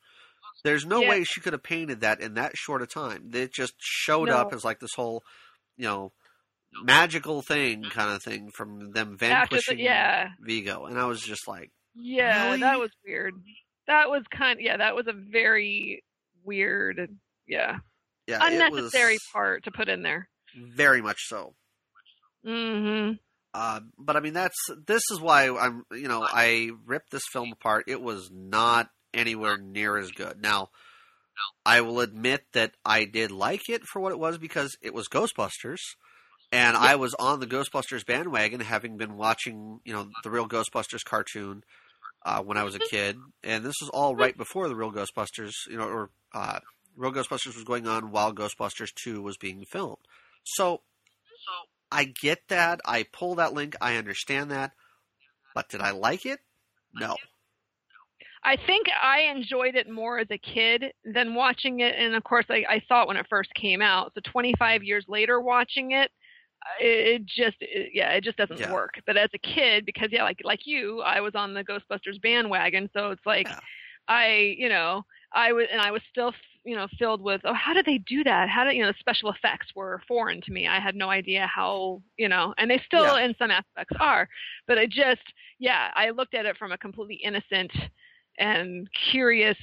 There's 0.63 0.87
no 0.87 1.01
Yeah. 1.01 1.11
way 1.11 1.25
she 1.25 1.41
could 1.41 1.53
have 1.53 1.63
painted 1.65 2.01
that 2.03 2.21
in 2.21 2.35
that 2.35 2.57
short 2.57 2.83
a 2.83 2.87
time. 2.87 3.31
It 3.35 3.53
just 3.53 3.75
showed 3.81 4.29
No. 4.29 4.37
up 4.37 4.53
as 4.53 4.65
like 4.65 4.79
this 4.79 4.95
whole, 4.95 5.25
you 5.77 5.85
know, 5.87 6.13
magical 6.83 7.43
thing 7.43 7.83
kind 7.85 8.11
of 8.15 8.23
thing 8.23 8.51
from 8.51 8.93
them 8.93 9.17
vanquishing 9.17 9.79
yeah. 9.79 10.29
Vigo, 10.41 10.87
and 10.87 10.99
I 10.99 11.07
was 11.07 11.21
just 11.23 11.47
like, 11.49 11.71
Yeah, 11.95 12.47
Really? 12.47 12.61
that 12.61 12.79
was 12.79 12.91
weird. 13.07 13.35
That 13.87 14.11
was 14.11 14.23
kind. 14.31 14.59
Yeah, 14.61 14.77
that 14.79 14.95
was 14.95 15.07
a 15.07 15.13
very 15.13 16.03
weird. 16.45 17.09
Yeah, 17.47 17.77
yeah, 18.27 18.41
unnecessary 18.43 19.19
part 19.33 19.65
to 19.65 19.71
put 19.71 19.89
in 19.89 20.03
there. 20.03 20.29
very 20.57 21.01
much 21.01 21.19
so. 21.29 21.55
hmm 22.45 23.13
Uh, 23.55 23.81
but 23.99 24.17
I 24.17 24.21
mean, 24.21 24.35
that's 24.35 24.57
this 24.87 25.03
is 25.11 25.21
why 25.21 25.49
I'm, 25.49 25.85
you 25.93 26.09
know, 26.09 26.27
I 26.29 26.71
ripped 26.85 27.11
this 27.11 27.23
film 27.33 27.53
apart. 27.53 27.85
It 27.89 28.01
was 28.03 28.31
not 28.33 28.89
anywhere 29.15 29.57
near 29.57 29.97
as 29.97 30.11
good. 30.11 30.43
Now, 30.43 30.69
I 31.65 31.81
will 31.81 32.01
admit 32.01 32.45
that 32.53 32.73
I 32.85 33.05
did 33.05 33.31
like 33.31 33.69
it 33.69 33.83
for 33.85 34.01
what 34.01 34.13
it 34.13 34.19
was 34.19 34.39
because 34.39 34.77
it 34.83 34.95
was 34.95 35.09
Ghostbusters, 35.09 35.81
and 36.53 36.77
I 36.77 36.97
was 36.97 37.15
on 37.15 37.41
the 37.41 37.47
Ghostbusters 37.47 38.07
bandwagon, 38.07 38.61
having 38.61 38.97
been 38.97 39.17
watching, 39.17 39.81
you 39.85 39.93
know, 39.93 40.09
the 40.23 40.31
real 40.31 40.49
Ghostbusters 40.49 41.05
cartoon 41.05 41.65
uh, 42.25 42.43
when 42.43 42.57
I 42.57 42.65
was 42.65 42.75
a 42.75 42.79
kid, 42.81 43.19
and 43.43 43.65
this 43.65 43.75
was 43.81 43.91
all 43.91 44.15
right 44.15 44.37
before 44.37 44.69
the 44.69 44.77
real 44.77 44.93
Ghostbusters, 44.93 45.53
you 45.69 45.77
know, 45.77 45.89
or 45.89 46.11
uh, 46.35 46.61
real 46.97 47.13
Ghostbusters 47.13 47.55
was 47.55 47.65
going 47.65 47.87
on 47.87 48.11
while 48.11 48.33
Ghostbusters 48.33 48.95
Two 48.95 49.23
was 49.23 49.37
being 49.37 49.65
filmed. 49.65 49.99
So 50.45 50.83
I 51.91 52.05
get 52.05 52.49
that. 52.49 52.81
I 52.85 53.05
pull 53.05 53.37
that 53.37 53.53
link. 53.53 53.77
I 53.81 53.97
understand 53.97 54.51
that. 54.51 54.73
But 55.55 55.69
did 55.69 55.81
I 55.81 55.91
like 55.93 56.27
it? 56.27 56.41
No. 56.95 57.17
I 58.45 58.57
think 58.67 58.87
I 59.03 59.21
enjoyed 59.23 59.75
it 59.75 59.89
more 59.91 60.19
as 60.19 60.29
a 60.31 60.39
kid 60.39 60.85
than 61.05 61.35
watching 61.35 61.81
it, 61.81 61.95
and 61.97 62.15
of 62.15 62.25
course, 62.25 62.47
I, 62.49 62.65
I 62.69 62.83
saw 62.87 63.03
it 63.03 63.09
when 63.09 63.17
it 63.17 63.27
first 63.29 63.53
came 63.55 63.83
out. 63.83 64.13
So 64.15 64.21
25 64.31 64.83
years 64.85 65.05
later, 65.09 65.41
watching 65.41 65.93
it, 65.93 66.11
uh, 66.65 66.85
it, 66.85 67.07
it 67.23 67.27
just, 67.27 67.57
it, 67.61 67.91
yeah, 67.93 68.13
it 68.13 68.25
just 68.25 68.37
doesn't 68.37 68.59
Yeah. 68.59 68.71
work. 68.71 68.95
But 69.07 69.17
as 69.17 69.31
a 69.35 69.39
kid, 69.39 69.85
because 69.87 70.09
yeah, 70.13 70.23
like 70.25 70.41
like 70.45 70.61
you, 70.67 71.01
I 71.01 71.21
was 71.21 71.35
on 71.35 71.55
the 71.55 71.65
Ghostbusters 71.65 72.21
bandwagon, 72.23 72.89
so 72.93 73.11
it's 73.11 73.27
like, 73.27 73.49
Yeah. 73.49 73.61
I, 74.09 74.55
you 74.59 74.69
know, 74.69 75.05
I 75.33 75.53
was, 75.53 75.67
and 75.73 75.81
I 75.81 75.91
was 75.91 76.01
still, 76.11 76.33
you 76.65 76.77
know, 76.77 76.87
filled 76.99 77.21
with, 77.21 77.41
oh, 77.45 77.55
how 77.55 77.75
did 77.75 77.87
they 77.87 77.99
do 77.99 78.23
that? 78.25 78.49
How 78.49 78.65
did, 78.65 78.75
you 78.75 78.83
know, 78.83 78.93
the 78.93 78.99
special 79.01 79.31
effects 79.33 79.69
were 79.75 80.01
foreign 80.07 80.41
to 80.43 80.53
me. 80.53 80.69
I 80.69 80.79
had 80.81 80.95
no 80.95 81.11
idea 81.11 81.47
how, 81.53 82.03
you 82.17 82.29
know, 82.29 82.55
and 82.59 82.71
they 82.71 82.81
still, 82.87 83.03
Yeah. 83.03 83.25
in 83.25 83.35
some 83.39 83.51
aspects, 83.51 83.97
are. 84.01 84.29
But 84.69 84.79
I 84.79 84.87
just, 84.87 85.23
yeah, 85.59 85.91
I 85.95 86.11
looked 86.11 86.35
at 86.35 86.47
it 86.47 86.57
from 86.57 86.71
a 86.73 86.79
completely 86.79 87.17
innocent 87.17 87.73
and 88.39 88.89
curious 89.11 89.57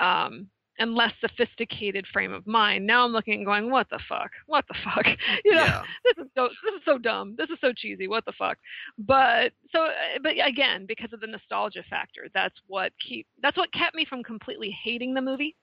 um 0.00 0.48
and 0.80 0.94
less 0.94 1.12
sophisticated 1.20 2.06
frame 2.12 2.32
of 2.32 2.46
mind. 2.46 2.86
Now 2.86 3.04
I'm 3.04 3.10
looking 3.10 3.34
and 3.34 3.44
going, 3.44 3.68
what 3.68 3.88
the 3.90 3.98
fuck? 4.08 4.30
What 4.46 4.64
the 4.68 4.76
fuck? 4.84 5.04
You 5.44 5.54
know, 5.56 5.64
Yeah. 5.64 5.82
this 6.04 6.24
is 6.24 6.30
so 6.36 6.48
this 6.64 6.74
is 6.74 6.82
so 6.84 6.98
dumb. 6.98 7.34
This 7.36 7.50
is 7.50 7.58
so 7.60 7.72
cheesy. 7.72 8.06
What 8.06 8.24
the 8.24 8.32
fuck? 8.32 8.58
But 8.96 9.52
so 9.72 9.86
uh, 9.86 10.18
but 10.22 10.34
again, 10.44 10.86
because 10.86 11.12
of 11.12 11.20
the 11.20 11.26
nostalgia 11.26 11.82
factor, 11.90 12.28
that's 12.32 12.54
what 12.68 12.92
keep 13.06 13.26
that's 13.42 13.56
what 13.56 13.72
kept 13.72 13.96
me 13.96 14.04
from 14.04 14.22
completely 14.22 14.70
hating 14.84 15.14
the 15.14 15.20
movie. 15.22 15.56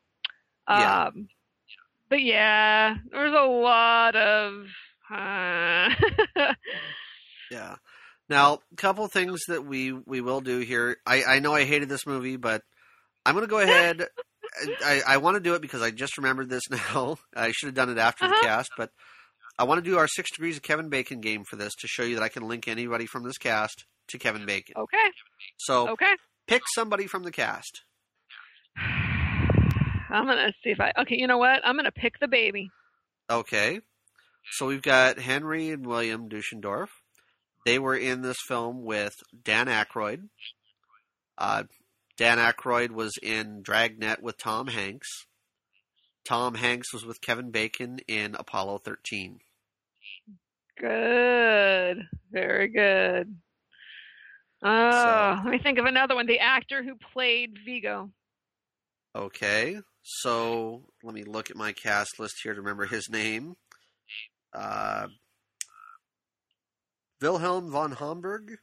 Yeah. 0.69 1.05
Um 1.07 1.29
but 2.09 2.21
yeah, 2.21 2.95
there's 3.11 3.33
a 3.33 3.45
lot 3.47 4.15
of 4.15 4.65
uh, 5.09 5.89
Yeah. 7.51 7.75
Now, 8.29 8.59
a 8.71 8.75
couple 8.75 9.07
things 9.07 9.41
that 9.47 9.65
we 9.65 9.91
we 9.91 10.21
will 10.21 10.41
do 10.41 10.59
here. 10.59 10.97
I 11.05 11.23
I 11.23 11.39
know 11.39 11.53
I 11.53 11.63
hated 11.63 11.89
this 11.89 12.05
movie, 12.07 12.37
but 12.37 12.61
I'm 13.25 13.35
going 13.35 13.45
to 13.45 13.49
go 13.49 13.59
ahead. 13.63 14.07
I 14.83 15.01
I 15.05 15.17
want 15.17 15.35
to 15.35 15.41
do 15.41 15.53
it 15.55 15.61
because 15.61 15.81
I 15.81 15.91
just 15.91 16.17
remembered 16.17 16.49
this 16.49 16.63
now. 16.69 17.17
I 17.35 17.51
should 17.51 17.67
have 17.67 17.75
done 17.75 17.89
it 17.89 17.97
after 17.97 18.25
the 18.25 18.33
Uh-huh. 18.33 18.45
cast, 18.47 18.71
but 18.77 18.89
I 19.59 19.63
want 19.63 19.83
to 19.83 19.89
do 19.89 19.97
our 19.97 20.07
six 20.07 20.31
degrees 20.31 20.57
of 20.57 20.63
Kevin 20.63 20.89
Bacon 20.89 21.21
game 21.21 21.43
for 21.45 21.55
this 21.55 21.73
to 21.75 21.87
show 21.87 22.03
you 22.03 22.15
that 22.15 22.23
I 22.23 22.29
can 22.29 22.47
link 22.47 22.67
anybody 22.67 23.05
from 23.05 23.23
this 23.23 23.37
cast 23.37 23.85
to 24.09 24.17
Kevin 24.17 24.45
Bacon. 24.45 24.75
okay. 24.77 25.09
So 25.57 25.89
Okay. 25.89 26.13
pick 26.47 26.63
somebody 26.73 27.07
from 27.07 27.23
the 27.23 27.31
cast. 27.31 27.83
I'm 28.77 30.25
gonna 30.25 30.53
see 30.63 30.69
if 30.71 30.79
I 30.79 30.91
okay, 30.99 31.15
you 31.17 31.27
know 31.27 31.37
what? 31.37 31.61
I'm 31.65 31.75
gonna 31.75 31.91
pick 31.91 32.19
the 32.19 32.27
baby. 32.27 32.69
Okay. 33.29 33.79
So 34.51 34.67
we've 34.67 34.81
got 34.81 35.19
Henry 35.19 35.69
and 35.71 35.85
William 35.85 36.29
Deutschendorf. 36.29 36.87
They 37.65 37.79
were 37.79 37.95
in 37.95 38.21
this 38.21 38.37
film 38.47 38.83
with 38.83 39.15
Dan 39.43 39.65
Aykroyd. 39.67 40.29
Uh, 41.37 41.63
Dan 42.17 42.37
Aykroyd 42.37 42.91
was 42.91 43.13
in 43.21 43.61
Dragnet 43.63 44.21
with 44.21 44.37
Tom 44.37 44.67
Hanks. 44.67 45.09
Tom 46.23 46.55
Hanks 46.55 46.93
was 46.93 47.05
with 47.05 47.21
Kevin 47.21 47.51
Bacon 47.51 47.99
in 48.07 48.35
Apollo 48.35 48.79
13. 48.85 49.39
Good. 50.79 52.07
Very 52.31 52.67
good. 52.67 53.35
Oh, 54.63 55.41
let 55.43 55.51
me 55.51 55.59
think 55.59 55.77
of 55.77 55.85
another 55.85 56.15
one. 56.15 56.25
The 56.25 56.39
actor 56.39 56.83
who 56.83 56.95
played 56.95 57.57
Vigo. 57.65 58.09
Okay. 59.15 59.77
so 60.01 60.83
let 61.03 61.13
me 61.13 61.23
look 61.23 61.49
at 61.49 61.55
my 61.55 61.71
cast 61.71 62.19
list 62.19 62.35
here 62.43 62.53
to 62.53 62.61
remember 62.61 62.85
his 62.85 63.09
name. 63.09 63.55
Uh, 64.53 65.07
Wilhelm 67.25 67.71
von 67.71 67.91
Homburg. 67.93 68.57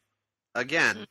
Again, 0.54 0.96
Mm. 0.98 1.06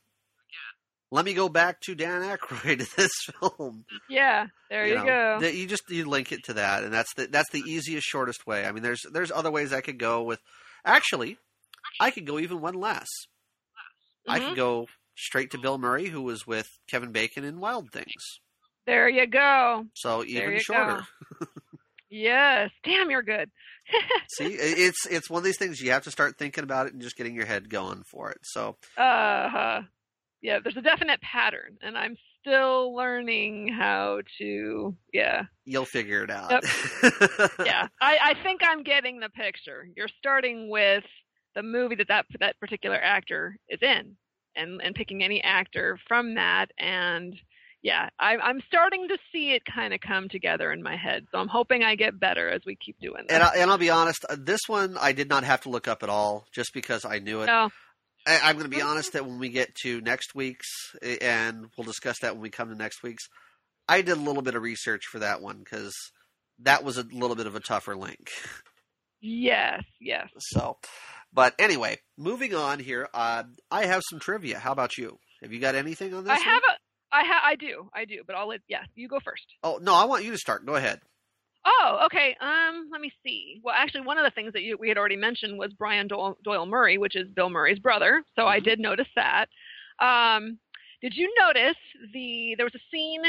let 1.10 1.24
me 1.26 1.34
go 1.34 1.50
back 1.50 1.80
to 1.82 1.94
Dan 1.94 2.22
Aykroyd 2.22 2.80
in 2.80 2.86
this 2.96 3.12
film. 3.40 3.84
Yeah, 4.08 4.46
there 4.70 4.86
you, 4.86 4.94
know, 4.94 5.38
go. 5.40 5.46
you 5.46 5.66
just 5.66 5.82
you 5.90 6.06
link 6.06 6.32
it 6.32 6.44
to 6.44 6.54
that, 6.54 6.82
and 6.84 6.92
that's 6.92 7.12
the 7.14 7.26
that's 7.26 7.50
the 7.50 7.60
easiest, 7.60 8.06
shortest 8.06 8.46
way. 8.46 8.64
I 8.64 8.72
mean, 8.72 8.82
there's 8.82 9.02
there's 9.12 9.30
other 9.30 9.50
ways 9.50 9.72
I 9.72 9.82
could 9.82 9.98
go 9.98 10.22
with. 10.22 10.40
Actually, 10.84 11.36
I 12.00 12.10
could 12.10 12.26
go 12.26 12.38
even 12.38 12.60
one 12.62 12.74
less. 12.74 13.08
I 14.26 14.38
Mhm. 14.38 14.48
could 14.48 14.56
go 14.56 14.86
straight 15.14 15.50
to 15.50 15.58
Bill 15.58 15.76
Murray, 15.76 16.06
who 16.08 16.22
was 16.22 16.46
with 16.46 16.68
Kevin 16.88 17.12
Bacon 17.12 17.44
in 17.44 17.60
Wild 17.60 17.92
Things. 17.92 18.40
There 18.86 19.08
you 19.10 19.26
go. 19.26 19.86
So 19.94 20.24
even 20.24 20.58
shorter. 20.58 21.06
Yes. 22.14 22.70
Damn, 22.84 23.10
you're 23.10 23.22
good. 23.22 23.50
See, 24.36 24.46
it's 24.58 25.06
it's 25.06 25.28
one 25.30 25.38
of 25.40 25.44
these 25.44 25.58
things 25.58 25.80
you 25.80 25.90
have 25.90 26.04
to 26.04 26.10
start 26.10 26.38
thinking 26.38 26.64
about 26.64 26.86
it 26.86 26.92
and 26.92 27.02
just 27.02 27.16
getting 27.16 27.34
your 27.34 27.46
head 27.46 27.68
going 27.68 28.02
for 28.10 28.30
it. 28.30 28.38
So 28.42 28.76
Uh, 28.96 29.48
huh. 29.48 29.80
yeah, 30.40 30.58
there's 30.62 30.76
a 30.76 30.82
definite 30.82 31.20
pattern, 31.20 31.76
and 31.82 31.96
I'm 31.98 32.16
still 32.40 32.94
learning 32.94 33.68
how 33.68 34.20
to. 34.38 34.96
Yeah, 35.12 35.42
you'll 35.64 35.84
figure 35.84 36.24
it 36.24 36.30
out. 36.30 36.64
yeah. 37.64 37.88
I, 38.00 38.18
I 38.22 38.34
think 38.42 38.62
I'm 38.64 38.82
getting 38.82 39.20
the 39.20 39.28
picture. 39.28 39.86
You're 39.96 40.08
starting 40.18 40.70
with 40.70 41.04
the 41.54 41.62
movie 41.62 41.96
that 41.96 42.08
that 42.08 42.26
that 42.40 42.58
particular 42.58 42.96
actor 42.96 43.56
is 43.68 43.80
in, 43.82 44.16
and 44.56 44.80
and 44.82 44.94
picking 44.94 45.22
any 45.22 45.42
actor 45.42 45.98
from 46.08 46.34
that, 46.36 46.70
and 46.78 47.34
yeah, 47.82 48.08
I, 48.18 48.36
I'm 48.36 48.60
starting 48.68 49.08
to 49.08 49.18
see 49.32 49.52
it 49.52 49.62
kind 49.64 49.92
of 49.92 50.00
come 50.00 50.28
together 50.28 50.72
in 50.72 50.82
my 50.82 50.96
head. 50.96 51.26
So 51.32 51.38
I'm 51.38 51.48
hoping 51.48 51.82
I 51.82 51.96
get 51.96 52.18
better 52.18 52.48
as 52.48 52.62
we 52.64 52.76
keep 52.76 52.98
doing 53.00 53.24
this. 53.28 53.34
and, 53.34 53.42
I, 53.42 53.56
and 53.56 53.70
I'll 53.70 53.78
be 53.78 53.90
honest, 53.90 54.24
uh, 54.28 54.36
this 54.38 54.60
one 54.68 54.96
I 54.98 55.12
did 55.12 55.28
not 55.28 55.44
have 55.44 55.62
to 55.62 55.68
look 55.68 55.88
up 55.88 56.02
at 56.02 56.08
all, 56.08 56.46
just 56.52 56.72
because 56.72 57.04
I 57.04 57.18
knew 57.18 57.42
it. 57.42 57.46
no, 57.46 57.70
I, 58.26 58.40
I'm 58.44 58.56
going 58.56 58.70
to 58.70 58.76
be 58.76 58.82
honest 58.82 59.14
that 59.14 59.26
when 59.26 59.38
we 59.38 59.48
get 59.48 59.74
to 59.82 60.00
next 60.00 60.34
week's, 60.34 60.68
and 61.20 61.66
we'll 61.76 61.84
discuss 61.84 62.20
that 62.20 62.34
when 62.34 62.42
we 62.42 62.50
come 62.50 62.68
to 62.68 62.76
next 62.76 63.02
week's, 63.02 63.24
I 63.88 64.02
did 64.02 64.16
a 64.16 64.20
little 64.20 64.42
bit 64.42 64.54
of 64.54 64.62
research 64.62 65.06
for 65.10 65.18
that 65.18 65.42
one 65.42 65.58
because 65.58 65.94
that 66.60 66.84
was 66.84 66.98
a 66.98 67.02
little 67.02 67.36
bit 67.36 67.46
of 67.48 67.56
a 67.56 67.60
tougher 67.60 67.96
link. 67.96 68.30
yes, 69.20 69.82
yes. 70.00 70.28
So, 70.38 70.76
but 71.32 71.54
anyway, 71.58 71.98
moving 72.16 72.54
on 72.54 72.78
here. 72.78 73.08
Uh, 73.12 73.42
I 73.70 73.86
have 73.86 74.02
some 74.08 74.20
trivia. 74.20 74.58
How 74.58 74.70
about 74.70 74.96
you? 74.96 75.18
Have 75.42 75.52
you 75.52 75.58
got 75.58 75.74
anything 75.74 76.14
on 76.14 76.22
this? 76.24 76.32
I 76.32 76.36
one? 76.36 76.44
have 76.44 76.62
a. 76.62 76.81
I 77.12 77.24
ha- 77.24 77.42
I 77.44 77.54
do. 77.56 77.88
I 77.94 78.04
do. 78.04 78.22
But 78.26 78.36
I'll 78.36 78.48
let. 78.48 78.60
Yeah, 78.68 78.82
you 78.94 79.08
go 79.08 79.20
first. 79.24 79.44
Oh 79.62 79.78
no, 79.82 79.94
I 79.94 80.04
want 80.04 80.24
you 80.24 80.30
to 80.32 80.38
start. 80.38 80.64
Go 80.66 80.74
ahead. 80.76 81.00
Oh, 81.64 82.00
okay. 82.06 82.36
Um, 82.40 82.88
let 82.90 83.00
me 83.00 83.12
see. 83.24 83.60
Well, 83.62 83.74
actually, 83.76 84.00
one 84.00 84.18
of 84.18 84.24
the 84.24 84.30
things 84.32 84.52
that 84.54 84.62
you, 84.62 84.76
we 84.80 84.88
had 84.88 84.98
already 84.98 85.16
mentioned 85.16 85.58
was 85.58 85.72
Brian 85.72 86.08
Doyle, 86.08 86.36
Doyle 86.42 86.66
Murray, 86.66 86.98
which 86.98 87.14
is 87.14 87.28
Bill 87.28 87.50
Murray's 87.50 87.78
brother. 87.78 88.24
So 88.34 88.46
I 88.48 88.58
Mhm. 88.58 88.64
did 88.64 88.80
notice 88.80 89.06
that. 89.14 89.46
Um, 90.00 90.58
did 91.02 91.14
you 91.16 91.32
notice 91.38 91.76
the 92.12 92.54
there 92.56 92.66
was 92.66 92.74
a 92.74 92.80
scene 92.90 93.22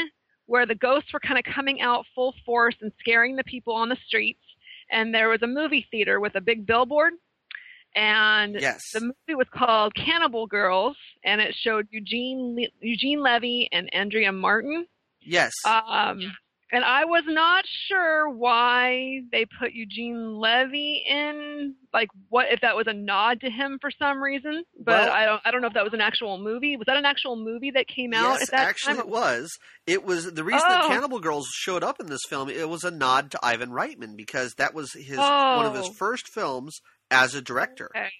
where 0.46 0.66
the 0.66 0.74
ghosts 0.74 1.12
were 1.12 1.20
kind 1.20 1.38
of 1.38 1.44
coming 1.54 1.80
out 1.80 2.06
full 2.14 2.34
force 2.44 2.74
and 2.80 2.92
scaring 2.98 3.36
the 3.36 3.44
people 3.44 3.74
on 3.74 3.88
the 3.88 3.96
streets, 4.06 4.42
and 4.90 5.14
there 5.14 5.28
was 5.28 5.42
a 5.42 5.46
movie 5.46 5.86
theater 5.90 6.18
with 6.20 6.34
a 6.34 6.40
big 6.40 6.66
billboard, 6.66 7.12
and 7.94 8.56
Yes. 8.60 8.80
the 8.92 9.00
movie 9.00 9.34
was 9.36 9.46
called 9.52 9.94
Cannibal 9.94 10.46
Girls, 10.46 10.96
and 11.24 11.40
it 11.40 11.54
showed 11.54 11.88
Eugene 11.90 12.56
Le- 12.56 12.68
Eugene 12.86 13.20
Levy 13.22 13.68
and 13.72 13.92
Andrea 13.94 14.32
Martin. 14.32 14.86
Yes. 15.20 15.52
Um, 15.64 16.20
and 16.72 16.84
I 16.84 17.04
was 17.04 17.22
not 17.26 17.64
sure 17.88 18.28
why 18.28 19.20
they 19.30 19.44
put 19.60 19.72
Eugene 19.74 20.34
Levy 20.34 21.04
in, 21.08 21.76
like 21.92 22.08
what 22.30 22.46
if 22.50 22.62
that 22.62 22.74
was 22.74 22.86
a 22.88 22.92
nod 22.92 23.40
to 23.42 23.50
him 23.50 23.78
for 23.80 23.90
some 23.92 24.20
reason. 24.20 24.64
But 24.78 25.06
Well- 25.06 25.12
I 25.12 25.24
don't, 25.24 25.42
I 25.44 25.50
don't 25.52 25.60
know 25.60 25.68
if 25.68 25.74
that 25.74 25.84
was 25.84 25.92
an 25.94 26.00
actual 26.00 26.36
movie. 26.38 26.76
Was 26.76 26.86
that 26.86 26.96
an 26.96 27.04
actual 27.04 27.36
movie 27.36 27.70
that 27.70 27.86
came 27.86 28.12
out 28.12 28.40
yes, 28.40 28.42
at 28.42 28.50
that 28.50 28.68
actually, 28.68 28.94
time? 28.94 29.00
it 29.02 29.08
was. 29.08 29.56
It 29.86 30.04
was 30.04 30.32
the 30.32 30.42
reason 30.42 30.68
that 30.68 30.84
Oh. 30.84 30.88
Cannibal 30.88 31.20
Girls 31.20 31.46
showed 31.52 31.84
up 31.84 32.00
in 32.00 32.06
this 32.06 32.22
film. 32.28 32.48
It 32.50 32.68
was 32.68 32.82
a 32.82 32.90
nod 32.90 33.30
to 33.32 33.38
Ivan 33.42 33.70
Reitman 33.70 34.16
because 34.16 34.54
that 34.54 34.74
was 34.74 34.92
his 34.94 35.16
one 35.18 35.66
of 35.66 35.74
his 35.76 35.86
Oh. 35.88 35.92
first 35.92 36.26
films 36.28 36.80
as 37.14 37.34
a 37.34 37.42
director. 37.42 37.90
Okay. 37.96 38.10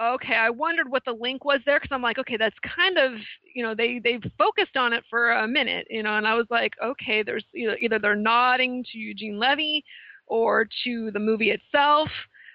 Okay, 0.00 0.34
I 0.34 0.48
wondered 0.48 0.88
what 0.88 1.04
the 1.04 1.12
link 1.12 1.44
was 1.44 1.60
there 1.66 1.78
because 1.78 1.94
I'm 1.94 2.02
like, 2.02 2.18
okay, 2.18 2.38
that's 2.38 2.56
kind 2.76 2.96
of, 2.96 3.12
you 3.54 3.62
know, 3.62 3.74
they 3.74 4.00
they've 4.02 4.24
focused 4.38 4.76
on 4.76 4.94
it 4.94 5.04
for 5.10 5.32
a 5.32 5.46
minute, 5.46 5.86
you 5.90 6.02
know, 6.02 6.16
and 6.16 6.26
I 6.26 6.34
was 6.34 6.46
like, 6.50 6.72
okay, 6.82 7.22
there's 7.22 7.44
either, 7.54 7.76
either 7.76 7.98
they're 7.98 8.16
nodding 8.16 8.84
to 8.90 8.98
Eugene 8.98 9.38
Levy 9.38 9.84
or 10.26 10.66
to 10.84 11.10
the 11.10 11.18
movie 11.18 11.50
itself, 11.50 12.08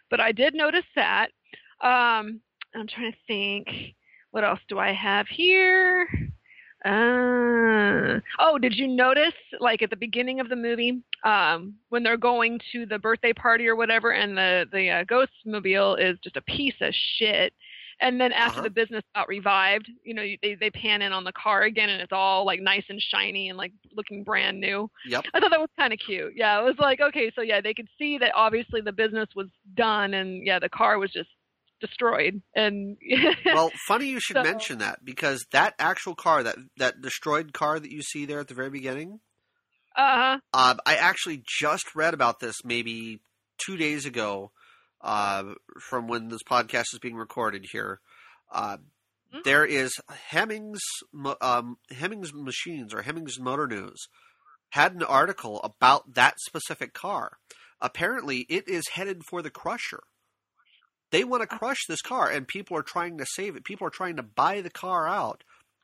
but 0.10 0.20
I 0.20 0.32
did 0.32 0.56
notice 0.56 0.86
that. 0.96 1.28
Um, 1.82 2.42
I'm 2.76 2.88
trying 2.88 3.12
to 3.12 3.18
think, 3.28 3.68
what 4.32 4.44
else 4.44 4.60
do 4.68 4.80
I 4.80 4.92
have 4.94 5.28
here? 5.28 6.08
Uh, 6.86 8.20
oh, 8.40 8.58
did 8.60 8.76
you 8.76 8.88
notice, 8.88 9.34
like 9.60 9.82
at 9.82 9.90
the 9.90 9.96
beginning 9.96 10.40
of 10.40 10.50
the 10.50 10.56
movie, 10.56 11.02
um, 11.24 11.76
when 11.90 12.04
they're 12.04 12.18
going 12.18 12.60
to 12.72 12.86
the 12.86 13.00
birthday 13.00 13.34
party 13.34 13.68
or 13.68 13.76
whatever, 13.76 14.12
and 14.12 14.38
the 14.38 14.66
the 14.72 14.90
uh, 14.90 15.04
ghost 15.04 15.32
mobile 15.46 15.96
is 15.96 16.18
just 16.24 16.38
a 16.38 16.42
piece 16.42 16.76
of 16.82 16.94
shit, 17.18 17.54
and 18.00 18.22
then 18.22 18.32
after 18.32 18.60
Uh-huh. 18.60 18.62
the 18.62 18.70
business 18.70 19.04
got 19.16 19.28
revived, 19.28 19.90
you 20.04 20.14
know, 20.14 20.22
they 20.42 20.56
they 20.56 20.70
pan 20.70 21.02
in 21.02 21.12
on 21.14 21.24
the 21.24 21.32
car 21.34 21.64
again, 21.64 21.90
and 21.90 22.02
it's 22.02 22.12
all 22.14 22.46
like 22.46 22.62
nice 22.62 22.86
and 22.90 23.02
shiny 23.02 23.50
and 23.50 23.58
like 23.58 23.74
looking 23.96 24.24
brand 24.24 24.60
new. 24.60 24.90
Yep. 25.06 25.26
I 25.34 25.40
thought 25.40 25.50
that 25.52 25.60
was 25.60 25.70
kind 25.78 25.94
of 25.94 26.00
cute. 26.00 26.34
Yeah, 26.36 26.60
it 26.60 26.64
was 26.64 26.76
like 26.80 27.02
okay, 27.02 27.32
so 27.36 27.42
yeah, 27.42 27.60
they 27.60 27.74
could 27.74 27.90
see 27.98 28.18
that 28.20 28.32
obviously 28.36 28.82
the 28.82 28.92
business 28.94 29.30
was 29.36 29.48
done, 29.76 30.14
and 30.14 30.46
yeah, 30.46 30.60
the 30.60 30.70
car 30.70 31.00
was 31.00 31.12
just 31.12 31.30
destroyed, 31.80 32.42
and 32.56 32.98
well, 33.46 33.72
funny 33.88 34.08
you 34.08 34.20
should 34.22 34.38
So- 34.38 34.44
mention 34.44 34.80
that 34.80 35.04
because 35.06 35.46
that 35.52 35.74
actual 35.80 36.16
car, 36.16 36.44
that 36.44 36.58
that 36.78 37.02
destroyed 37.02 37.54
car 37.54 37.80
that 37.80 37.92
you 37.92 38.02
see 38.02 38.26
there 38.26 38.40
at 38.40 38.48
the 38.48 38.54
very 38.54 38.70
beginning, 38.70 39.20
uh 39.96 40.16
huh. 40.16 40.40
uh, 40.54 40.76
I 40.86 40.96
actually 40.96 41.44
just 41.60 41.96
read 41.96 42.14
about 42.14 42.40
this 42.40 42.56
maybe 42.64 43.20
two 43.66 43.78
days 43.78 44.06
ago, 44.06 44.52
uh, 45.02 45.44
from 45.80 46.08
when 46.08 46.30
this 46.30 46.44
podcast 46.44 46.94
is 46.94 47.00
being 47.02 47.16
recorded 47.16 47.66
here. 47.72 48.00
Uh, 48.52 48.78
there 49.44 49.66
is 49.66 49.92
Hemmings 50.30 50.80
um, 51.42 51.78
Hemmings 51.92 52.34
Machines 52.34 52.94
or 52.94 53.02
Hemmings 53.02 53.40
Motor 53.40 53.68
News 53.68 54.08
had 54.72 54.94
an 54.94 55.04
article 55.04 55.60
about 55.64 56.14
that 56.16 56.36
specific 56.46 56.94
car. 56.94 57.38
Apparently, 57.82 58.46
it 58.50 58.68
is 58.68 58.84
headed 58.94 59.22
for 59.30 59.42
the 59.42 59.50
crusher. 59.50 60.02
They 61.12 61.24
want 61.24 61.42
to 61.42 61.58
crush 61.58 61.86
this 61.88 62.02
car, 62.02 62.30
and 62.30 62.48
people 62.48 62.78
are 62.78 62.84
trying 62.84 63.18
to 63.18 63.26
save 63.26 63.56
it. 63.56 63.64
People 63.64 63.88
are 63.88 63.92
trying 63.92 64.18
to 64.18 64.24
buy 64.24 64.62
the 64.62 64.70
car 64.70 65.08
out 65.08 65.44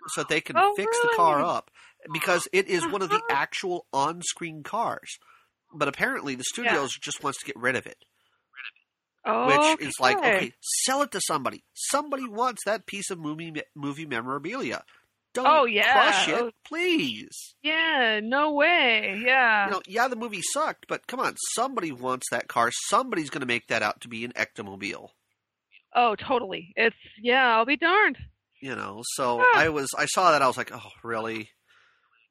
so 0.10 0.22
that 0.22 0.28
they 0.30 0.42
can 0.42 0.56
Oh, 0.58 0.74
fix 0.76 1.00
the 1.02 1.08
car 1.16 1.40
up 1.42 1.72
because 2.12 2.48
it 2.52 2.68
is 2.68 2.86
one 2.92 3.02
of 3.02 3.10
the 3.10 3.16
Uh-huh. 3.16 3.36
actual 3.36 3.86
on-screen 3.94 4.64
cars. 4.64 5.18
But 5.74 5.88
apparently, 5.88 6.36
the 6.36 6.44
studios 6.44 6.92
just 7.02 7.24
wants 7.24 7.40
to 7.40 7.46
get 7.46 7.56
rid 7.56 7.76
of 7.76 7.88
it, 7.88 7.98
Oh, 9.26 9.46
which 9.48 9.64
is 9.80 9.94
like, 10.00 10.24
okay, 10.24 10.52
sell 10.84 11.02
it 11.02 11.12
to 11.12 11.22
somebody. 11.26 11.64
Somebody 11.74 12.28
wants 12.28 12.64
that 12.66 12.86
piece 12.86 13.10
of 13.10 13.18
movie 13.20 13.54
movie 13.76 14.06
memorabilia. 14.06 14.84
Don't 15.34 15.48
Oh, 15.48 15.66
yeah. 15.66 15.92
crush 15.94 16.28
it, 16.30 16.36
Oh. 16.36 16.52
please. 16.66 17.56
Yeah, 17.64 18.20
no 18.24 18.52
way. 18.54 19.20
Yeah. 19.26 19.66
You 19.66 19.72
know, 19.72 19.82
yeah, 19.88 20.08
the 20.08 20.16
movie 20.16 20.42
sucked, 20.54 20.86
but 20.88 21.08
come 21.08 21.20
on, 21.20 21.36
somebody 21.56 21.92
wants 21.92 22.28
that 22.32 22.48
car. 22.48 22.70
Somebody's 22.90 23.30
going 23.32 23.42
to 23.42 23.48
make 23.48 23.68
that 23.68 23.82
out 23.82 24.02
to 24.02 24.08
be 24.08 24.24
an 24.26 24.34
ectomobile. 24.34 25.10
Oh, 25.96 26.16
totally. 26.16 26.74
It's 26.76 26.96
yeah, 27.22 27.56
I'll 27.56 27.66
be 27.66 27.78
darned. 27.78 28.18
You 28.62 28.76
know, 28.76 29.02
so 29.16 29.40
Huh. 29.44 29.60
I 29.60 29.70
was, 29.70 29.90
I 29.98 30.06
saw 30.06 30.32
that, 30.32 30.42
I 30.42 30.48
was 30.48 30.58
like, 30.58 30.72
oh, 30.74 30.90
really? 31.04 31.50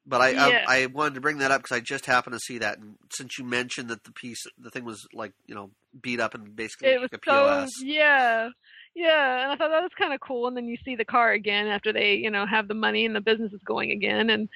But 0.05 0.19
I, 0.21 0.29
Yeah. 0.31 0.65
I, 0.67 0.83
I 0.83 0.85
wanted 0.87 1.15
to 1.15 1.21
bring 1.21 1.37
that 1.37 1.51
up 1.51 1.61
because 1.63 1.75
I 1.77 1.79
just 1.79 2.05
happened 2.05 2.33
to 2.33 2.39
see 2.39 2.57
that, 2.57 2.77
and 2.79 2.95
since 3.15 3.37
you 3.37 3.45
mentioned 3.45 3.89
that 3.89 4.03
the 4.03 4.11
piece, 4.11 4.43
the 4.57 4.69
thing 4.69 4.83
was 4.83 5.05
like, 5.13 5.31
you 5.45 5.55
know, 5.55 5.71
beat 6.01 6.19
up 6.19 6.33
and 6.35 6.55
basically 6.55 6.89
It 6.89 6.99
was 6.99 7.09
like 7.11 7.21
a 7.21 7.25
so 7.29 7.31
POS. 7.31 7.69
yeah. 7.83 8.49
Yeah, 8.95 9.41
and 9.43 9.51
I 9.51 9.55
thought 9.55 9.69
that 9.69 9.81
was 9.81 9.91
kind 9.97 10.13
of 10.13 10.19
cool. 10.19 10.47
And 10.47 10.55
then 10.55 10.67
you 10.67 10.77
see 10.85 10.95
the 10.95 11.03
car 11.05 11.31
again 11.31 11.65
after 11.67 11.91
they, 11.91 12.13
you 12.13 12.29
know, 12.29 12.45
have 12.45 12.67
the 12.67 12.75
money 12.75 13.05
and 13.05 13.15
the 13.15 13.21
business 13.21 13.51
is 13.51 13.61
going 13.65 13.91
again. 13.91 14.29
And 14.29 14.47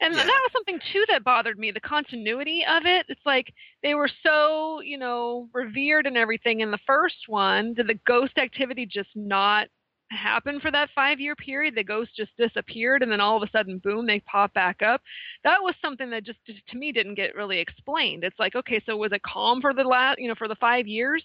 and 0.00 0.14
Yeah. 0.14 0.24
that 0.26 0.40
was 0.42 0.50
something 0.52 0.80
too 0.92 1.04
that 1.08 1.22
bothered 1.22 1.58
me. 1.58 1.70
The 1.70 1.80
continuity 1.80 2.64
of 2.68 2.86
it. 2.86 3.06
It's 3.08 3.24
like 3.24 3.54
they 3.84 3.94
were 3.94 4.10
so, 4.24 4.80
you 4.80 4.98
know, 4.98 5.48
revered 5.52 6.06
and 6.06 6.16
everything 6.16 6.60
in 6.60 6.72
the 6.72 6.78
first 6.86 7.28
one. 7.28 7.74
Did 7.74 7.86
the 7.86 8.00
ghost 8.04 8.36
activity 8.36 8.84
just 8.84 9.10
not 9.14 9.68
happen 10.10 10.58
for 10.60 10.72
that 10.72 10.90
five 10.94 11.20
year 11.20 11.36
period? 11.36 11.76
The 11.76 11.84
ghost 11.84 12.10
just 12.16 12.36
disappeared, 12.36 13.04
and 13.04 13.12
then 13.12 13.20
all 13.20 13.36
of 13.36 13.44
a 13.48 13.50
sudden, 13.52 13.78
boom, 13.78 14.06
they 14.06 14.18
pop 14.20 14.52
back 14.54 14.82
up. 14.82 15.02
That 15.44 15.62
was 15.62 15.74
something 15.80 16.10
that 16.10 16.24
just, 16.24 16.40
just 16.46 16.66
to 16.68 16.76
me 16.76 16.90
didn't 16.90 17.14
get 17.14 17.36
really 17.36 17.60
explained. 17.60 18.24
It's 18.24 18.38
like, 18.40 18.56
okay, 18.56 18.82
so 18.84 18.96
was 18.96 19.12
it 19.12 19.22
calm 19.22 19.60
for 19.60 19.72
the 19.72 19.84
last, 19.84 20.18
you 20.18 20.26
know, 20.28 20.34
for 20.34 20.48
the 20.48 20.56
five 20.56 20.88
years? 20.88 21.22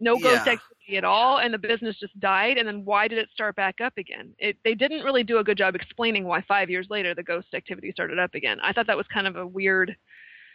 No 0.00 0.14
ghost 0.18 0.24
Yeah. 0.46 0.52
activity 0.52 0.96
at 0.96 1.04
all 1.04 1.38
and 1.38 1.54
the 1.54 1.58
business 1.58 1.96
just 2.00 2.18
died 2.18 2.56
and 2.58 2.66
then 2.66 2.84
why 2.84 3.06
did 3.06 3.18
it 3.18 3.28
start 3.32 3.54
back 3.54 3.80
up 3.80 3.92
again 3.96 4.34
it, 4.38 4.56
they 4.64 4.74
didn't 4.74 5.04
really 5.04 5.22
do 5.22 5.38
a 5.38 5.44
good 5.44 5.56
job 5.58 5.74
explaining 5.74 6.24
why 6.24 6.40
five 6.48 6.68
years 6.70 6.86
later 6.90 7.14
the 7.14 7.22
ghost 7.22 7.48
activity 7.54 7.92
started 7.92 8.18
up 8.18 8.34
again 8.34 8.58
i 8.62 8.72
thought 8.72 8.86
that 8.88 8.96
was 8.96 9.06
kind 9.06 9.26
of 9.26 9.36
a 9.36 9.46
weird 9.46 9.96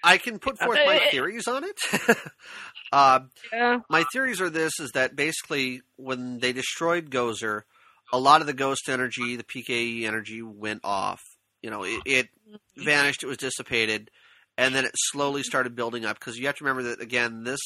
I 0.04 0.18
can 0.20 0.38
put 0.38 0.60
forth 0.60 0.78
Uh, 0.78 0.86
my 0.86 1.00
theories 1.10 1.48
on 1.48 1.64
it. 1.64 1.80
uh, 2.92 3.22
Yeah. 3.52 3.80
my 3.90 4.04
theories 4.14 4.40
are 4.40 4.52
this: 4.52 4.80
is 4.80 4.92
that 4.92 5.16
basically 5.16 5.82
when 5.96 6.40
they 6.40 6.54
destroyed 6.54 7.10
Gozer, 7.10 7.62
a 8.14 8.20
lot 8.20 8.42
of 8.42 8.46
the 8.46 8.54
ghost 8.54 8.88
energy, 8.88 9.36
the 9.36 9.44
PKE 9.44 10.04
energy, 10.04 10.44
went 10.44 10.82
off. 10.84 11.22
You 11.64 11.72
know, 11.72 11.84
it, 11.84 12.02
it 12.06 12.28
vanished. 12.78 13.24
It 13.24 13.28
was 13.28 13.38
dissipated, 13.38 14.12
and 14.60 14.76
then 14.76 14.86
it 14.86 14.92
slowly 14.96 15.42
started 15.42 15.76
building 15.76 16.06
up. 16.06 16.20
Because 16.20 16.38
you 16.38 16.46
have 16.46 16.56
to 16.58 16.64
remember 16.66 16.90
that 16.90 17.02
again, 17.02 17.44
this 17.44 17.62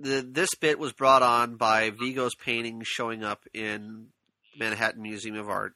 the 0.00 0.26
this 0.28 0.54
bit 0.54 0.78
was 0.78 0.92
brought 0.92 1.22
on 1.22 1.56
by 1.56 1.90
Vigo's 1.90 2.34
painting 2.34 2.82
showing 2.84 3.22
up 3.24 3.44
in 3.54 4.08
Manhattan 4.58 5.02
Museum 5.02 5.36
of 5.36 5.48
Art. 5.48 5.74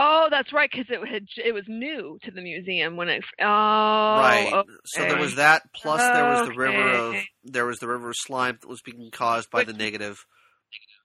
Oh, 0.00 0.28
that's 0.30 0.52
right, 0.52 0.70
because 0.70 0.86
it 0.90 1.04
had 1.08 1.26
it 1.44 1.52
was 1.52 1.64
new 1.66 2.18
to 2.22 2.30
the 2.30 2.40
museum 2.40 2.96
when 2.96 3.08
it. 3.08 3.24
Oh, 3.40 3.44
right. 3.44 4.64
So 4.84 5.02
there 5.02 5.18
was 5.18 5.34
that. 5.36 5.62
Plus, 5.74 6.00
there 6.00 6.24
was 6.24 6.48
the 6.48 6.54
river 6.54 6.88
of 6.88 7.14
there 7.44 7.66
was 7.66 7.78
the 7.80 7.88
river 7.88 8.08
of 8.10 8.14
slime 8.16 8.58
that 8.60 8.68
was 8.68 8.80
being 8.80 9.10
caused 9.10 9.50
by 9.50 9.64
the 9.64 9.72
negative. 9.72 10.24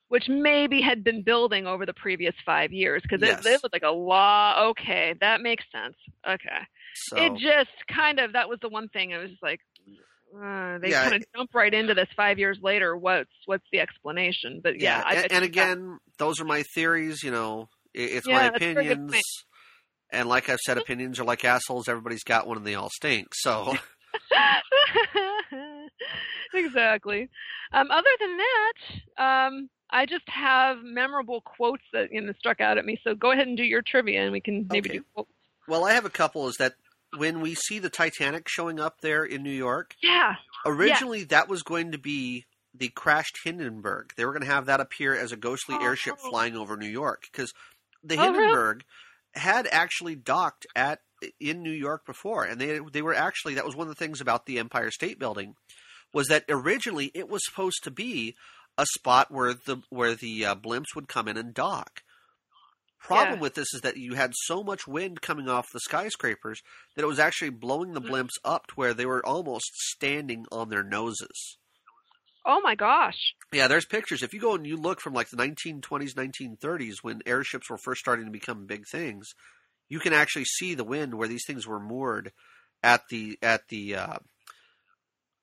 which 0.10 0.30
maybe 0.30 0.80
had 0.80 1.04
been 1.04 1.24
building 1.24 1.66
over 1.66 1.88
the 1.88 1.94
previous 1.94 2.36
five 2.46 2.72
years 2.72 3.02
because 3.02 3.20
Yes. 3.20 3.44
it, 3.44 3.50
it 3.50 3.64
was 3.64 3.72
like 3.74 3.82
a 3.82 3.90
law. 3.90 4.68
Okay, 4.70 5.16
that 5.22 5.42
makes 5.42 5.64
sense. 5.72 5.96
Okay, 6.28 6.60
So 6.94 7.16
it 7.18 7.32
just 7.40 7.72
kind 7.92 8.20
of 8.20 8.34
that 8.34 8.48
was 8.48 8.60
the 8.62 8.70
one 8.70 8.90
thing. 8.90 9.12
I 9.12 9.18
was 9.18 9.32
like 9.42 9.60
uh, 10.36 10.80
they 10.80 10.90
Yeah, 10.90 11.02
kind 11.02 11.16
of 11.16 11.24
jump 11.36 11.52
right 11.54 11.74
into 11.74 11.94
this 11.94 12.08
five 12.16 12.40
years 12.40 12.60
later. 12.62 12.96
What's 12.98 13.30
what's 13.46 13.66
the 13.72 13.80
explanation? 13.80 14.62
But 14.64 14.80
yeah, 14.80 15.02
I 15.06 15.16
and, 15.16 15.32
and 15.32 15.46
again, 15.46 15.98
those 16.18 16.40
are 16.40 16.46
my 16.46 16.64
theories. 16.76 17.24
You 17.24 17.32
know, 17.32 17.70
it's 17.94 18.28
Yeah, 18.28 18.32
my 18.32 18.44
that's 18.52 18.58
a 18.58 18.74
very 18.74 18.86
good 18.86 18.92
opinions. 18.98 19.22
And 20.12 20.30
like 20.30 20.50
I've 20.50 20.60
said, 20.60 20.78
opinions 20.78 21.20
are 21.20 21.24
like 21.24 21.44
assholes. 21.44 21.88
Everybody's 21.88 22.24
got 22.24 22.48
one, 22.48 22.58
and 22.58 22.68
they 22.68 22.76
all 22.76 22.90
stink. 22.90 23.30
So 23.34 23.76
exactly. 26.54 27.30
Um, 27.72 27.90
other 27.92 28.10
than 28.20 28.38
that, 28.38 29.46
um, 29.48 29.70
I 29.90 30.06
just 30.06 30.28
have 30.28 30.78
memorable 30.84 31.42
quotes 31.42 31.84
that 31.94 32.12
you 32.12 32.22
know 32.22 32.34
struck 32.38 32.62
out 32.62 32.78
at 32.78 32.86
me. 32.86 33.00
So 33.04 33.16
go 33.16 33.32
ahead 33.32 33.48
and 33.48 33.58
do 33.58 33.64
your 33.64 33.82
trivia, 33.82 34.24
and 34.24 34.32
we 34.32 34.42
can 34.42 34.68
maybe 34.70 34.90
Okay. 34.90 34.90
do. 34.90 35.04
Quotes. 35.14 35.32
Well, 35.68 35.86
I 35.86 35.94
have 35.94 36.06
a 36.06 36.10
couple. 36.10 36.48
Is 36.48 36.58
that 36.58 36.74
when 37.18 37.42
we 37.42 37.56
see 37.56 37.80
the 37.80 37.90
Titanic 37.90 38.48
showing 38.50 38.80
up 38.80 39.02
there 39.02 39.24
in 39.24 39.44
New 39.44 39.52
York? 39.52 39.96
Yeah. 40.02 40.36
Originally, 40.66 41.24
that 41.26 41.48
was 41.50 41.62
going 41.64 41.92
to 41.92 41.98
be 41.98 42.46
the 42.74 42.90
crashed 42.90 43.38
Hindenburg. 43.44 44.14
They 44.16 44.26
were 44.26 44.32
going 44.32 44.42
to 44.46 44.48
have 44.54 44.66
that 44.66 44.80
appear 44.80 45.16
as 45.16 45.32
a 45.32 45.38
ghostly 45.38 45.76
Oh. 45.80 45.84
airship 45.84 46.16
flying 46.20 46.56
over 46.56 46.76
New 46.78 46.88
York 46.90 47.24
because 47.32 47.54
the 48.04 48.16
Oh, 48.16 48.22
really? 48.32 48.34
Hindenburg 48.40 48.84
had 49.36 49.68
actually 49.72 50.16
docked 50.16 50.66
at 50.76 51.00
in 51.40 51.62
New 51.64 51.72
York 51.72 52.06
before, 52.06 52.44
and 52.44 52.60
they 52.60 52.80
they 52.92 53.02
were 53.02 53.14
actually 53.16 53.54
that 53.56 53.66
was 53.66 53.76
one 53.76 53.88
of 53.88 53.96
the 53.96 54.00
things 54.00 54.20
about 54.20 54.46
the 54.46 54.60
Empire 54.60 54.92
State 54.92 55.20
Building 55.20 55.56
was 56.14 56.28
that 56.28 56.44
originally 56.50 57.12
it 57.14 57.30
was 57.30 57.42
supposed 57.46 57.82
to 57.84 57.92
be 57.92 58.36
a 58.78 58.86
spot 58.94 59.32
where 59.32 59.54
the 59.54 59.78
where 59.90 60.16
the 60.16 60.46
uh, 60.46 60.56
blimps 60.56 60.94
would 60.96 61.08
come 61.08 61.28
in 61.28 61.38
and 61.38 61.54
dock. 61.54 62.02
Problem 63.04 63.40
Yeah. 63.40 63.40
with 63.40 63.54
this 63.54 63.74
is 63.74 63.82
that 63.82 63.98
you 63.98 64.16
had 64.16 64.34
so 64.34 64.64
much 64.64 64.88
wind 64.88 65.22
coming 65.22 65.48
off 65.48 65.72
the 65.72 65.80
skyscrapers 65.80 66.62
that 66.96 67.04
it 67.04 67.08
was 67.08 67.20
actually 67.20 67.52
blowing 67.52 67.94
the 67.94 68.02
Mhm. 68.02 68.14
blimps 68.14 68.40
up 68.44 68.66
to 68.68 68.74
where 68.76 68.94
they 68.96 69.06
were 69.06 69.24
almost 69.26 69.76
standing 69.76 70.46
on 70.52 70.70
their 70.70 70.84
noses. 70.84 71.60
Oh 72.46 72.62
my 72.62 72.76
gosh. 72.76 73.36
Yeah, 73.52 73.68
there's 73.68 73.86
pictures. 73.86 74.24
If 74.24 74.34
you 74.34 74.40
go 74.40 74.56
and 74.56 74.66
you 74.66 74.76
look 74.78 75.00
from 75.00 75.14
like 75.14 75.30
the 75.30 75.38
1920s, 75.38 76.16
1930s, 76.16 77.04
when 77.04 77.22
airships 77.26 77.70
were 77.70 77.78
first 77.78 78.00
starting 78.02 78.26
to 78.26 78.32
become 78.32 78.66
big 78.66 78.86
things, 78.92 79.30
you 79.90 80.00
can 80.00 80.14
actually 80.14 80.46
see 80.46 80.76
the 80.76 80.84
wind 80.86 81.16
where 81.16 81.28
these 81.28 81.46
things 81.46 81.68
were 81.68 81.80
moored 81.80 82.34
at 82.84 83.04
the 83.10 83.38
at 83.44 83.68
the 83.70 83.96
uh, 83.96 84.20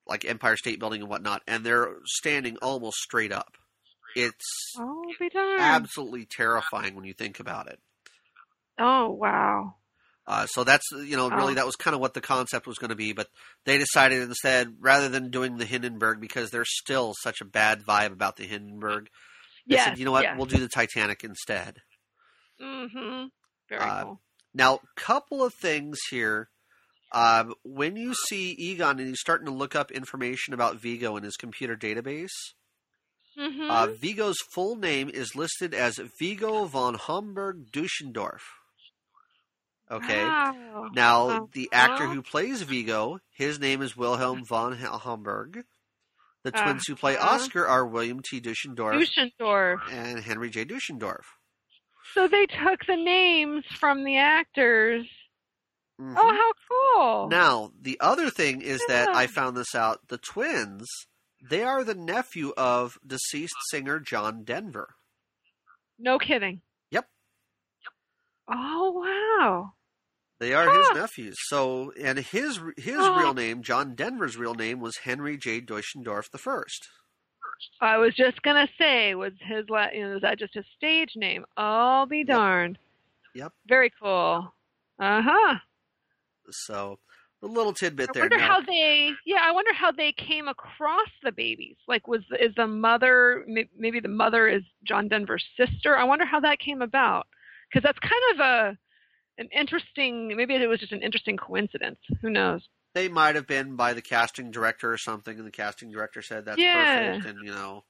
like 0.07 0.25
Empire 0.25 0.57
State 0.57 0.79
Building 0.79 1.01
and 1.03 1.11
whatnot, 1.11 1.43
and 1.47 1.65
they're 1.65 1.97
standing 2.05 2.57
almost 2.59 2.99
straight 2.99 3.33
up. 3.33 3.57
It's 4.17 4.75
absolutely 5.59 6.27
terrifying 6.27 6.95
when 6.95 7.05
you 7.05 7.15
think 7.15 7.41
about 7.41 7.69
it. 7.69 7.79
oh 8.79 9.11
wow. 9.11 9.75
Uh, 10.27 10.47
so 10.47 10.63
that's 10.63 10.85
you 10.93 11.17
know 11.17 11.29
really 11.29 11.53
Oh. 11.53 11.57
that 11.57 11.67
was 11.67 11.77
kind 11.77 11.95
of 11.95 12.01
what 12.01 12.15
the 12.15 12.21
concept 12.21 12.67
was 12.67 12.79
going 12.79 12.91
to 12.91 12.95
be, 12.97 13.13
but 13.13 13.29
they 13.65 13.79
decided 13.79 14.23
instead 14.23 14.75
rather 14.79 15.09
than 15.09 15.31
doing 15.31 15.57
the 15.57 15.65
Hindenburg 15.65 16.21
because 16.21 16.51
there's 16.51 16.71
still 16.79 17.15
such 17.23 17.41
a 17.41 17.45
bad 17.45 17.83
vibe 17.83 18.13
about 18.13 18.37
the 18.37 18.45
Hindenburg. 18.45 19.09
They 19.67 19.75
Yes, 19.77 19.85
said, 19.87 19.99
you 19.99 20.05
know 20.05 20.13
what, 20.13 20.23
yes. 20.23 20.37
we'll 20.37 20.47
do 20.47 20.59
the 20.59 20.69
Titanic 20.69 21.25
instead. 21.25 21.79
Mm-hmm. 22.61 23.27
Very 23.69 23.81
Uh, 23.83 24.05
cool. 24.05 24.21
Now, 24.55 24.81
couple 24.97 25.43
of 25.45 25.55
things 25.55 25.99
here. 26.11 26.49
Um, 27.13 27.55
when 27.65 27.97
you 27.97 28.15
see 28.15 28.53
Egon 28.53 28.99
and 29.01 29.09
he's 29.09 29.21
starting 29.21 29.47
to 29.47 29.53
look 29.53 29.75
up 29.75 29.91
information 29.91 30.55
about 30.55 30.77
Vigo 30.81 31.17
in 31.17 31.25
his 31.25 31.37
computer 31.37 31.77
database, 31.77 32.31
Mm-hmm. 33.41 33.71
uh, 33.71 33.87
Vigo's 33.87 34.39
full 34.53 34.77
name 34.77 35.09
is 35.09 35.35
listed 35.35 35.73
as 35.73 35.99
Vigo 36.19 36.67
von 36.67 36.95
Homburg 36.95 37.71
Deutschendorf. 37.73 38.41
Okay. 39.91 40.23
Wow. 40.23 40.91
Now, 40.95 41.49
the 41.53 41.69
actor 41.73 42.07
who 42.07 42.23
plays 42.23 42.63
Vigo, 42.63 43.19
his 43.35 43.59
name 43.59 43.83
is 43.83 43.97
Wilhelm 43.97 44.45
von 44.45 44.75
Homburg. 44.77 45.65
The 46.43 46.53
twins 46.53 46.85
who 46.87 46.95
play. 46.95 47.17
Oscar 47.17 47.67
are 47.67 47.87
William 47.87 48.21
T. 48.23 48.41
Deutschendorf 48.41 48.95
Deutschendorf. 48.95 49.81
and 49.91 50.21
Henry 50.21 50.49
J. 50.49 50.65
Deutschendorf. 50.65 51.25
So 52.15 52.29
they 52.29 52.47
took 52.47 52.87
the 52.87 52.97
names 52.97 53.65
from 53.79 54.05
the 54.05 54.17
actors. 54.17 55.07
Mhm. 56.01 56.15
Oh, 56.17 56.33
how 56.33 56.53
cool! 56.69 57.29
Now, 57.29 57.73
the 57.79 57.99
other 58.01 58.31
thing 58.31 58.63
is 58.63 58.83
that 58.89 59.09
I 59.15 59.27
found 59.27 59.55
this 59.57 59.75
out. 59.75 60.09
The 60.09 60.17
twins, 60.17 60.89
they 61.49 61.63
are 61.63 61.85
the 61.85 61.95
nephew 61.95 62.53
of 62.57 62.99
deceased 63.07 63.55
singer 63.71 63.99
John 64.01 64.45
Denver. 64.45 64.95
No 65.99 66.19
kidding. 66.19 66.61
Yep. 66.91 67.07
Oh 68.49 68.91
wow. 68.93 69.73
They 70.39 70.55
are 70.55 70.71
his 70.75 70.89
nephews. 70.95 71.37
So, 71.49 71.93
and 72.01 72.19
his 72.19 72.59
his 72.79 72.97
Oh. 72.99 73.19
real 73.19 73.35
name, 73.35 73.63
John 73.63 73.95
Denver's 73.95 74.37
real 74.39 74.55
name, 74.55 74.81
was 74.81 74.97
Henry 74.99 75.37
J. 75.37 75.61
Deutschendorf 75.61 76.31
the 76.31 76.39
first. 76.39 76.89
I 77.81 77.99
was 77.99 78.15
just 78.15 78.41
gonna 78.43 78.69
say, 78.79 79.15
was 79.15 79.35
his 79.41 79.69
la- 79.69 79.91
you 79.93 80.03
know, 80.03 80.17
is 80.17 80.23
that 80.23 80.39
just 80.39 80.57
a 80.57 80.65
stage 80.77 81.13
name? 81.15 81.45
I'll 81.59 82.07
be 82.07 82.25
darned. 82.25 82.79
Yep. 83.35 83.53
Very 83.69 83.93
cool. 84.03 84.53
Uh 84.99 85.23
huh. 85.23 85.59
So, 86.51 86.99
a 87.43 87.47
little 87.47 87.73
tidbit 87.73 88.09
I 88.09 88.13
there. 88.13 88.23
wonder 88.23 88.39
Now, 88.39 88.49
how 88.49 88.61
they, 88.63 89.13
yeah, 89.25 89.41
I 89.43 89.53
wonder 89.53 89.73
how 89.73 89.93
they 89.93 90.13
came 90.13 90.49
across 90.49 91.09
the 91.23 91.33
babies. 91.33 91.77
Like, 91.89 92.07
was 92.09 92.23
is 92.39 92.55
the 92.57 92.67
mother 92.67 93.45
maybe 93.77 94.01
the 94.01 94.09
mother 94.09 94.49
is 94.49 94.63
John 94.85 95.09
Denver's 95.09 95.45
sister? 95.57 95.97
I 95.97 96.05
wonder 96.05 96.25
how 96.27 96.41
that 96.41 96.59
came 96.59 96.83
about 96.83 97.27
because 97.69 97.83
that's 97.83 97.99
kind 97.99 98.13
of 98.35 98.41
a 98.41 98.79
an 99.39 99.49
interesting. 99.55 100.35
Maybe 100.37 100.55
it 100.55 100.67
was 100.67 100.81
just 100.81 100.93
an 100.93 101.03
interesting 101.03 101.37
coincidence. 101.37 101.99
Who 102.21 102.31
knows? 102.31 102.69
they 102.93 103.09
might 103.09 103.37
have 103.37 103.47
been 103.47 103.77
by 103.77 103.93
the 103.95 104.03
casting 104.03 104.51
director 104.51 104.93
or 104.93 104.99
something, 104.99 105.39
and 105.39 105.47
the 105.47 105.53
casting 105.53 105.93
director 105.93 106.23
said 106.23 106.45
that's 106.45 106.61
Yeah. 106.61 107.13
perfect, 107.13 107.25
and 107.27 107.45
you 107.47 107.53
know, 107.53 107.85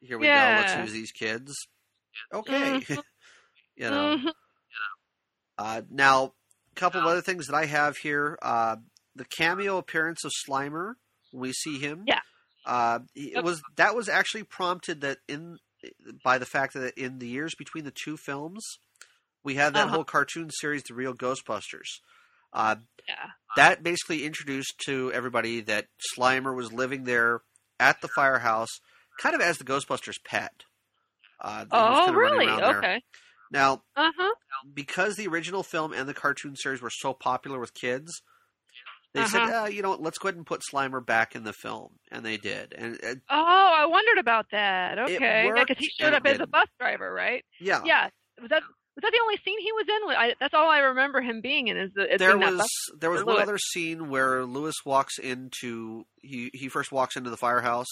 here 0.00 0.18
we 0.18 0.26
Yeah. 0.26 0.52
go. 0.52 0.58
Let's 0.58 0.76
use 0.76 0.92
these 0.92 1.12
kids. 1.12 1.54
Okay, 2.32 2.80
Mhm. 2.80 3.02
you 3.76 3.90
know. 3.90 4.16
Mhm. 4.18 4.32
Uh, 5.56 5.82
now, 5.90 6.34
couple 6.78 7.00
of 7.00 7.06
other 7.06 7.20
things 7.20 7.46
that 7.46 7.54
I 7.56 7.66
have 7.66 7.96
here: 7.96 8.38
uh, 8.42 8.76
the 9.14 9.24
cameo 9.24 9.78
appearance 9.78 10.24
of 10.24 10.32
Slimer 10.48 10.94
we 11.32 11.52
see 11.52 11.78
him. 11.78 12.04
Yeah. 12.06 12.20
Uh, 12.66 13.00
it 13.14 13.42
was 13.44 13.62
that 13.76 13.94
was 13.94 14.08
actually 14.08 14.44
prompted 14.44 15.00
that 15.02 15.18
in 15.28 15.58
by 16.24 16.38
the 16.38 16.46
fact 16.46 16.74
that 16.74 16.98
in 16.98 17.18
the 17.18 17.26
years 17.28 17.54
between 17.56 17.84
the 17.84 17.92
two 18.04 18.16
films, 18.16 18.64
we 19.44 19.54
had 19.54 19.74
that 19.74 19.84
Uh-huh. 19.86 19.94
whole 19.96 20.04
cartoon 20.04 20.50
series, 20.50 20.82
The 20.82 20.94
Real 20.94 21.14
Ghostbusters. 21.14 22.00
Uh, 22.52 22.76
Yeah. 23.06 23.26
that 23.56 23.82
basically 23.82 24.24
introduced 24.24 24.74
to 24.86 25.12
everybody 25.12 25.60
that 25.62 25.86
Slimer 26.14 26.54
was 26.54 26.72
living 26.72 27.04
there 27.04 27.40
at 27.80 28.00
the 28.00 28.08
firehouse, 28.08 28.68
kind 29.20 29.34
of 29.34 29.40
as 29.40 29.58
the 29.58 29.64
Ghostbusters 29.64 30.16
pet. 30.24 30.52
Uh, 31.40 31.64
that 31.64 31.66
he 31.72 31.88
was 31.88 31.98
Oh, 32.00 32.12
really? 32.12 32.46
Okay. 32.48 32.80
there. 32.80 33.00
Now, 33.50 33.82
Uh 33.96 34.10
huh. 34.16 34.34
because 34.74 35.16
the 35.16 35.26
original 35.28 35.62
film 35.62 35.92
and 35.92 36.08
the 36.08 36.14
cartoon 36.14 36.56
series 36.56 36.80
were 36.82 36.90
so 36.90 37.12
popular 37.14 37.58
with 37.58 37.74
kids, 37.74 38.22
they 39.14 39.24
said, 39.24 39.42
Uh-huh. 39.42 39.62
uh, 39.64 39.66
you 39.68 39.82
know 39.82 39.90
what, 39.90 40.02
let's 40.02 40.18
go 40.18 40.28
ahead 40.28 40.36
and 40.36 40.46
put 40.46 40.62
Slimer 40.70 41.04
back 41.04 41.34
in 41.34 41.44
the 41.44 41.52
film. 41.52 41.92
And 42.10 42.24
they 42.24 42.36
did. 42.36 42.72
And 42.76 42.96
uh, 43.02 43.14
Oh, 43.30 43.72
I 43.76 43.86
wondered 43.86 44.18
about 44.18 44.46
that. 44.52 44.98
Okay, 44.98 45.46
yeah, 45.46 45.64
because 45.64 45.78
he 45.78 45.88
showed 45.98 46.12
up 46.14 46.26
as 46.26 46.40
a 46.40 46.46
bus 46.46 46.68
driver, 46.78 47.12
right? 47.12 47.44
yeah, 47.60 47.82
Yeah. 47.84 48.08
Was 48.40 48.50
that 48.50 48.62
was 48.94 49.02
that 49.02 49.12
the 49.12 49.20
only 49.22 49.36
scene 49.44 49.60
he 49.60 49.72
was 49.72 49.86
in? 49.88 50.16
I, 50.16 50.34
that's 50.40 50.54
all 50.54 50.68
I 50.68 50.78
remember 50.80 51.20
him 51.20 51.40
being 51.40 51.68
in. 51.68 51.76
Is, 51.76 51.90
the, 51.94 52.12
is 52.14 52.18
there 52.18 52.36
was 52.36 52.56
bus- 52.58 52.98
there 53.00 53.10
was 53.10 53.24
one 53.24 53.36
Louis. 53.36 53.42
other 53.44 53.58
scene 53.58 54.10
where 54.10 54.44
Louis 54.44 54.74
walks 54.84 55.18
into 55.18 56.04
he 56.20 56.50
he 56.52 56.68
first 56.68 56.90
walks 56.92 57.14
into 57.16 57.30
the 57.30 57.36
firehouse 57.36 57.86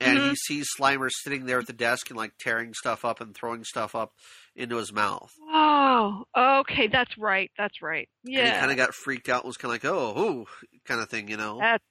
and 0.00 0.18
he 0.18 0.30
Mhm. 0.30 0.36
sees 0.36 0.68
Slimer 0.78 1.08
sitting 1.10 1.46
there 1.46 1.58
at 1.58 1.66
the 1.66 1.72
desk 1.72 2.08
and 2.10 2.16
like 2.16 2.32
tearing 2.38 2.72
stuff 2.74 3.04
up 3.04 3.20
and 3.20 3.34
throwing 3.34 3.64
stuff 3.64 3.94
up 3.96 4.12
into 4.56 4.76
his 4.76 4.92
mouth. 4.92 5.30
Oh, 5.48 6.24
okay, 6.36 6.88
that's 6.88 7.16
right. 7.18 7.50
That's 7.56 7.80
right. 7.82 8.08
And 8.26 8.46
he 8.46 8.52
kind 8.52 8.70
of 8.70 8.76
got 8.76 8.94
freaked 8.94 9.28
out. 9.28 9.42
and 9.42 9.48
Was 9.48 9.56
kind 9.56 9.74
of 9.74 9.82
like, 9.84 9.92
oh, 9.92 10.20
ooh, 10.20 10.46
kind 10.84 11.00
of 11.00 11.08
thing, 11.08 11.28
you 11.28 11.36
know. 11.36 11.58
That's 11.58 11.84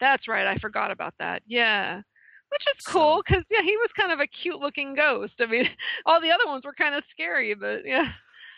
that's 0.00 0.28
right. 0.28 0.46
I 0.46 0.56
forgot 0.56 0.90
about 0.90 1.14
that. 1.18 1.42
Yeah, 1.46 1.96
which 2.50 2.62
is 2.76 2.84
cool 2.86 3.22
because 3.26 3.44
yeah, 3.50 3.62
he 3.62 3.76
was 3.76 3.90
kind 3.96 4.12
of 4.12 4.20
a 4.20 4.26
cute 4.26 4.58
looking 4.60 4.94
ghost. 4.94 5.34
I 5.40 5.46
mean, 5.46 5.68
all 6.06 6.20
the 6.20 6.32
other 6.32 6.46
ones 6.46 6.64
were 6.64 6.74
kind 6.74 6.94
of 6.94 7.04
scary, 7.12 7.54
but 7.54 7.84
yeah. 7.84 8.12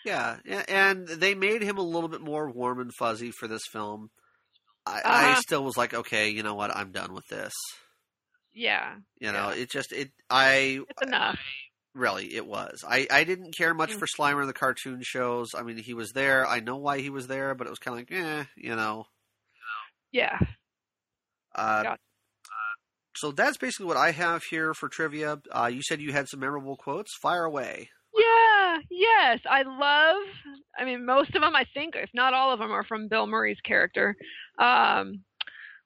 Yeah, 0.04 0.36
and 0.68 1.06
they 1.08 1.34
made 1.34 1.62
him 1.62 1.78
a 1.78 1.82
little 1.82 2.08
bit 2.10 2.20
more 2.20 2.50
warm 2.50 2.78
and 2.78 2.92
fuzzy 2.92 3.30
for 3.30 3.48
this 3.48 3.62
film. 3.70 4.10
I, 4.84 5.00
I 5.04 5.04
Uh-huh. 5.04 5.40
still 5.40 5.64
was 5.64 5.78
like, 5.78 5.94
okay, 5.94 6.28
you 6.28 6.42
know 6.42 6.54
what? 6.54 6.76
I'm 6.76 6.92
done 6.92 7.14
with 7.14 7.26
this. 7.28 7.54
Yeah, 8.52 8.96
You 9.18 9.32
know, 9.32 9.48
Yeah. 9.48 9.62
it 9.62 9.70
just 9.70 9.92
it. 9.92 10.10
I 10.30 10.80
it's 10.88 11.02
enough. 11.02 11.38
Really 11.94 12.34
it 12.34 12.46
was. 12.46 12.84
I 12.86 13.06
I 13.10 13.24
didn't 13.24 13.56
care 13.56 13.72
much 13.74 13.92
Mm. 13.92 13.98
for 13.98 14.06
Slimer 14.06 14.40
in 14.42 14.46
the 14.46 14.52
cartoon 14.52 15.00
shows. 15.02 15.54
I 15.54 15.62
mean, 15.62 15.76
he 15.78 15.94
was 15.94 16.12
there. 16.12 16.46
I 16.46 16.60
know 16.60 16.76
why 16.76 16.98
he 17.00 17.10
was 17.10 17.26
there, 17.26 17.54
but 17.54 17.66
it 17.66 17.70
was 17.70 17.78
kind 17.78 17.98
of 18.00 18.10
like, 18.10 18.20
eh, 18.20 18.44
you 18.56 18.74
know. 18.76 19.06
Yeah. 20.12 20.38
Uh, 21.54 21.82
Gotcha. 21.82 22.00
So 23.16 23.30
that's 23.30 23.56
basically 23.56 23.86
what 23.86 23.96
I 23.96 24.10
have 24.10 24.42
here 24.50 24.74
for 24.74 24.88
trivia. 24.88 25.38
Uh, 25.52 25.70
you 25.72 25.82
said 25.82 26.00
you 26.00 26.12
had 26.12 26.28
some 26.28 26.40
memorable 26.40 26.76
quotes. 26.76 27.14
Fire 27.22 27.44
away. 27.44 27.90
Yeah, 28.16 28.78
yes. 28.90 29.40
I 29.48 29.62
love 29.62 30.22
I 30.78 30.84
mean 30.84 31.04
most 31.06 31.34
of 31.34 31.42
them 31.42 31.54
I 31.56 31.64
think 31.74 31.94
if 31.96 32.10
not 32.14 32.34
all 32.34 32.52
of 32.52 32.58
them 32.60 32.70
are 32.72 32.84
from 32.84 33.08
Bill 33.08 33.26
Murray's 33.26 33.60
character. 33.64 34.16
Um 34.58 35.24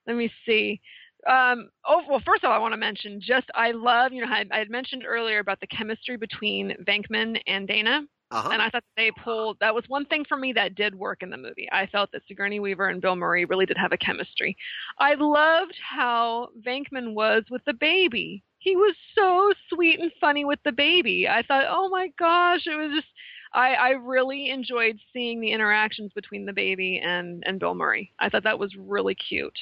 let 0.07 0.15
me 0.15 0.31
see. 0.45 0.79
Um 1.27 1.69
oh 1.85 2.01
well 2.09 2.21
first 2.25 2.43
of 2.43 2.49
all 2.49 2.55
I 2.55 2.59
want 2.59 2.73
to 2.73 2.77
mention 2.77 3.19
just 3.21 3.47
I 3.53 3.71
love, 3.71 4.13
you 4.13 4.25
know, 4.25 4.31
I, 4.31 4.45
I 4.51 4.59
had 4.59 4.69
mentioned 4.69 5.03
earlier 5.05 5.39
about 5.39 5.59
the 5.59 5.67
chemistry 5.67 6.17
between 6.17 6.75
Venkman 6.87 7.41
and 7.47 7.67
Dana. 7.67 8.03
Uh 8.31 8.43
huh. 8.43 8.49
And 8.53 8.61
I 8.61 8.69
thought 8.69 8.83
they 8.95 9.11
pulled 9.23 9.57
that 9.59 9.73
was 9.73 9.83
one 9.87 10.05
thing 10.05 10.23
for 10.27 10.37
me 10.37 10.53
that 10.53 10.75
did 10.75 10.93
work 10.93 11.23
in 11.23 11.29
the 11.29 11.37
movie. 11.37 11.67
I 11.71 11.87
felt 11.87 12.11
that 12.11 12.21
Sigourney 12.27 12.59
Weaver 12.59 12.87
and 12.87 13.01
Bill 13.01 13.15
Murray 13.15 13.45
really 13.45 13.65
did 13.65 13.77
have 13.77 13.91
a 13.91 13.97
chemistry. 13.97 14.55
I 14.99 15.15
loved 15.15 15.75
how 15.81 16.49
Venkman 16.65 17.13
was 17.13 17.43
with 17.49 17.65
the 17.65 17.73
baby. 17.73 18.43
He 18.59 18.75
was 18.75 18.95
so 19.15 19.51
sweet 19.69 19.99
and 19.99 20.11
funny 20.21 20.45
with 20.45 20.59
the 20.63 20.71
baby. 20.71 21.27
I 21.27 21.41
thought, 21.43 21.65
oh 21.69 21.89
my 21.89 22.09
gosh, 22.19 22.67
it 22.67 22.75
was 22.75 22.91
just 22.93 23.07
I, 23.53 23.73
I 23.73 23.89
really 23.91 24.51
enjoyed 24.51 24.99
seeing 25.11 25.41
the 25.41 25.51
interactions 25.51 26.11
between 26.13 26.45
the 26.45 26.53
baby 26.53 27.01
and, 27.03 27.43
and 27.47 27.59
Bill 27.59 27.73
Murray. 27.73 28.13
I 28.19 28.29
thought 28.29 28.43
that 28.43 28.59
was 28.59 28.75
really 28.77 29.15
cute. 29.15 29.57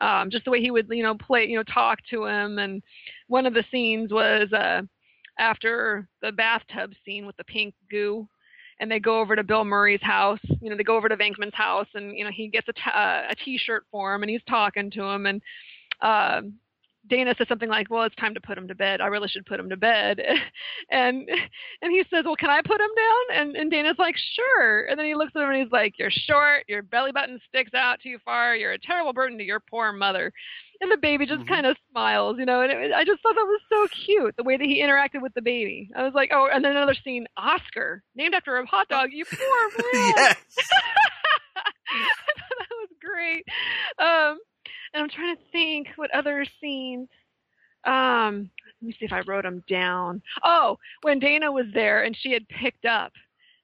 Um, 0.00 0.30
just 0.30 0.44
the 0.44 0.50
way 0.50 0.60
he 0.60 0.70
would, 0.70 0.88
you 0.90 1.02
know, 1.02 1.14
play, 1.14 1.46
you 1.46 1.56
know, 1.56 1.62
talk 1.62 1.98
to 2.10 2.26
him. 2.26 2.58
And 2.58 2.82
one 3.28 3.46
of 3.46 3.54
the 3.54 3.64
scenes 3.70 4.12
was 4.12 4.52
uh, 4.52 4.82
after 5.38 6.08
the 6.20 6.32
bathtub 6.32 6.92
scene 7.04 7.26
with 7.26 7.36
the 7.36 7.44
pink 7.44 7.74
goo 7.90 8.28
and 8.78 8.90
they 8.90 9.00
go 9.00 9.20
over 9.20 9.34
to 9.34 9.42
Bill 9.42 9.64
Murray's 9.64 10.02
house. 10.02 10.40
You 10.60 10.70
know, 10.70 10.76
they 10.76 10.82
go 10.82 10.96
over 10.96 11.08
to 11.08 11.16
Venkman's 11.16 11.54
house, 11.54 11.88
and 11.94 12.16
you 12.16 12.24
know 12.24 12.30
he 12.30 12.48
gets 12.48 12.68
a 12.68 12.72
t- 12.72 12.80
uh, 12.94 13.22
a 13.30 13.34
T-shirt 13.44 13.84
for 13.90 14.14
him, 14.14 14.22
and 14.22 14.30
he's 14.30 14.42
talking 14.48 14.90
to 14.92 15.02
him, 15.02 15.26
and 15.26 15.42
um, 16.02 16.54
Dana 17.08 17.34
says 17.38 17.48
something 17.48 17.68
like, 17.68 17.88
"Well, 17.90 18.02
it's 18.04 18.14
time 18.16 18.34
to 18.34 18.40
put 18.40 18.58
him 18.58 18.68
to 18.68 18.74
bed. 18.74 19.00
I 19.00 19.06
really 19.06 19.28
should 19.28 19.46
put 19.46 19.60
him 19.60 19.68
to 19.70 19.76
bed," 19.76 20.20
and 20.90 21.28
and 21.82 21.92
he 21.92 22.04
says, 22.10 22.24
"Well, 22.24 22.36
can 22.36 22.50
I 22.50 22.62
put 22.62 22.80
him 22.80 22.90
down?" 22.96 23.38
And 23.40 23.56
and 23.56 23.70
Dana's 23.70 23.98
like, 23.98 24.16
"Sure," 24.34 24.86
and 24.86 24.98
then 24.98 25.06
he 25.06 25.14
looks 25.14 25.32
at 25.36 25.42
him 25.42 25.50
and 25.50 25.62
he's 25.62 25.72
like, 25.72 25.98
"You're 25.98 26.10
short. 26.10 26.64
Your 26.68 26.82
belly 26.82 27.12
button 27.12 27.40
sticks 27.48 27.74
out 27.74 28.00
too 28.02 28.18
far. 28.24 28.56
You're 28.56 28.72
a 28.72 28.78
terrible 28.78 29.12
burden 29.12 29.38
to 29.38 29.44
your 29.44 29.60
poor 29.60 29.92
mother." 29.92 30.32
And 30.80 30.92
the 30.92 30.98
baby 30.98 31.24
just 31.24 31.40
Mhm. 31.40 31.48
kind 31.48 31.64
of 31.66 31.76
smiles, 31.90 32.36
you 32.38 32.44
know, 32.44 32.60
and 32.60 32.70
it, 32.70 32.92
I 32.92 33.02
just 33.02 33.22
thought 33.22 33.34
that 33.34 33.46
was 33.46 33.60
so 33.70 33.86
cute 34.04 34.36
the 34.36 34.42
way 34.44 34.58
that 34.58 34.64
he 34.66 34.82
interacted 34.82 35.22
with 35.22 35.32
the 35.32 35.40
baby. 35.40 35.88
I 35.96 36.02
was 36.02 36.12
like, 36.12 36.28
oh, 36.34 36.50
and 36.52 36.62
then 36.62 36.72
another 36.72 36.92
scene, 37.02 37.26
Oscar, 37.38 38.02
named 38.14 38.34
after 38.34 38.58
a 38.58 38.66
hot 38.66 38.86
dog. 38.88 39.08
You 39.10 39.24
poor 39.24 39.38
man. 39.94 40.14
yes. 40.18 40.36
I 41.56 42.02
thought 42.36 42.58
that 42.58 42.68
was 42.78 42.90
great. 43.00 43.44
Um, 43.98 44.38
and 44.96 45.02
I'm 45.02 45.10
trying 45.10 45.36
to 45.36 45.42
think 45.52 45.88
what 45.96 46.10
other 46.12 46.46
scenes. 46.60 47.08
Um, 47.84 48.50
let 48.80 48.88
me 48.88 48.96
see 48.98 49.04
if 49.04 49.12
I 49.12 49.20
wrote 49.20 49.44
them 49.44 49.62
down. 49.68 50.22
Oh, 50.42 50.78
when 51.02 51.18
Dana 51.18 51.52
was 51.52 51.66
there 51.74 52.04
and 52.04 52.16
she 52.18 52.32
had 52.32 52.48
picked 52.48 52.86
up, 52.86 53.12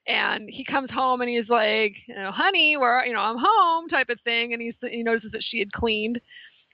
and 0.07 0.49
he 0.51 0.65
comes 0.65 0.91
home 0.91 1.21
and 1.21 1.31
he's 1.31 1.49
like, 1.49 1.95
you 2.07 2.15
know, 2.15 2.31
honey, 2.33 2.77
where 2.77 3.07
you 3.07 3.15
know 3.15 3.21
I'm 3.21 3.39
home, 3.39 3.89
type 3.89 4.11
of 4.11 4.21
thing, 4.25 4.53
and 4.53 4.61
he's 4.61 4.75
he 4.83 5.03
notices 5.03 5.33
that 5.33 5.45
she 5.45 5.59
had 5.59 5.73
cleaned, 5.73 6.21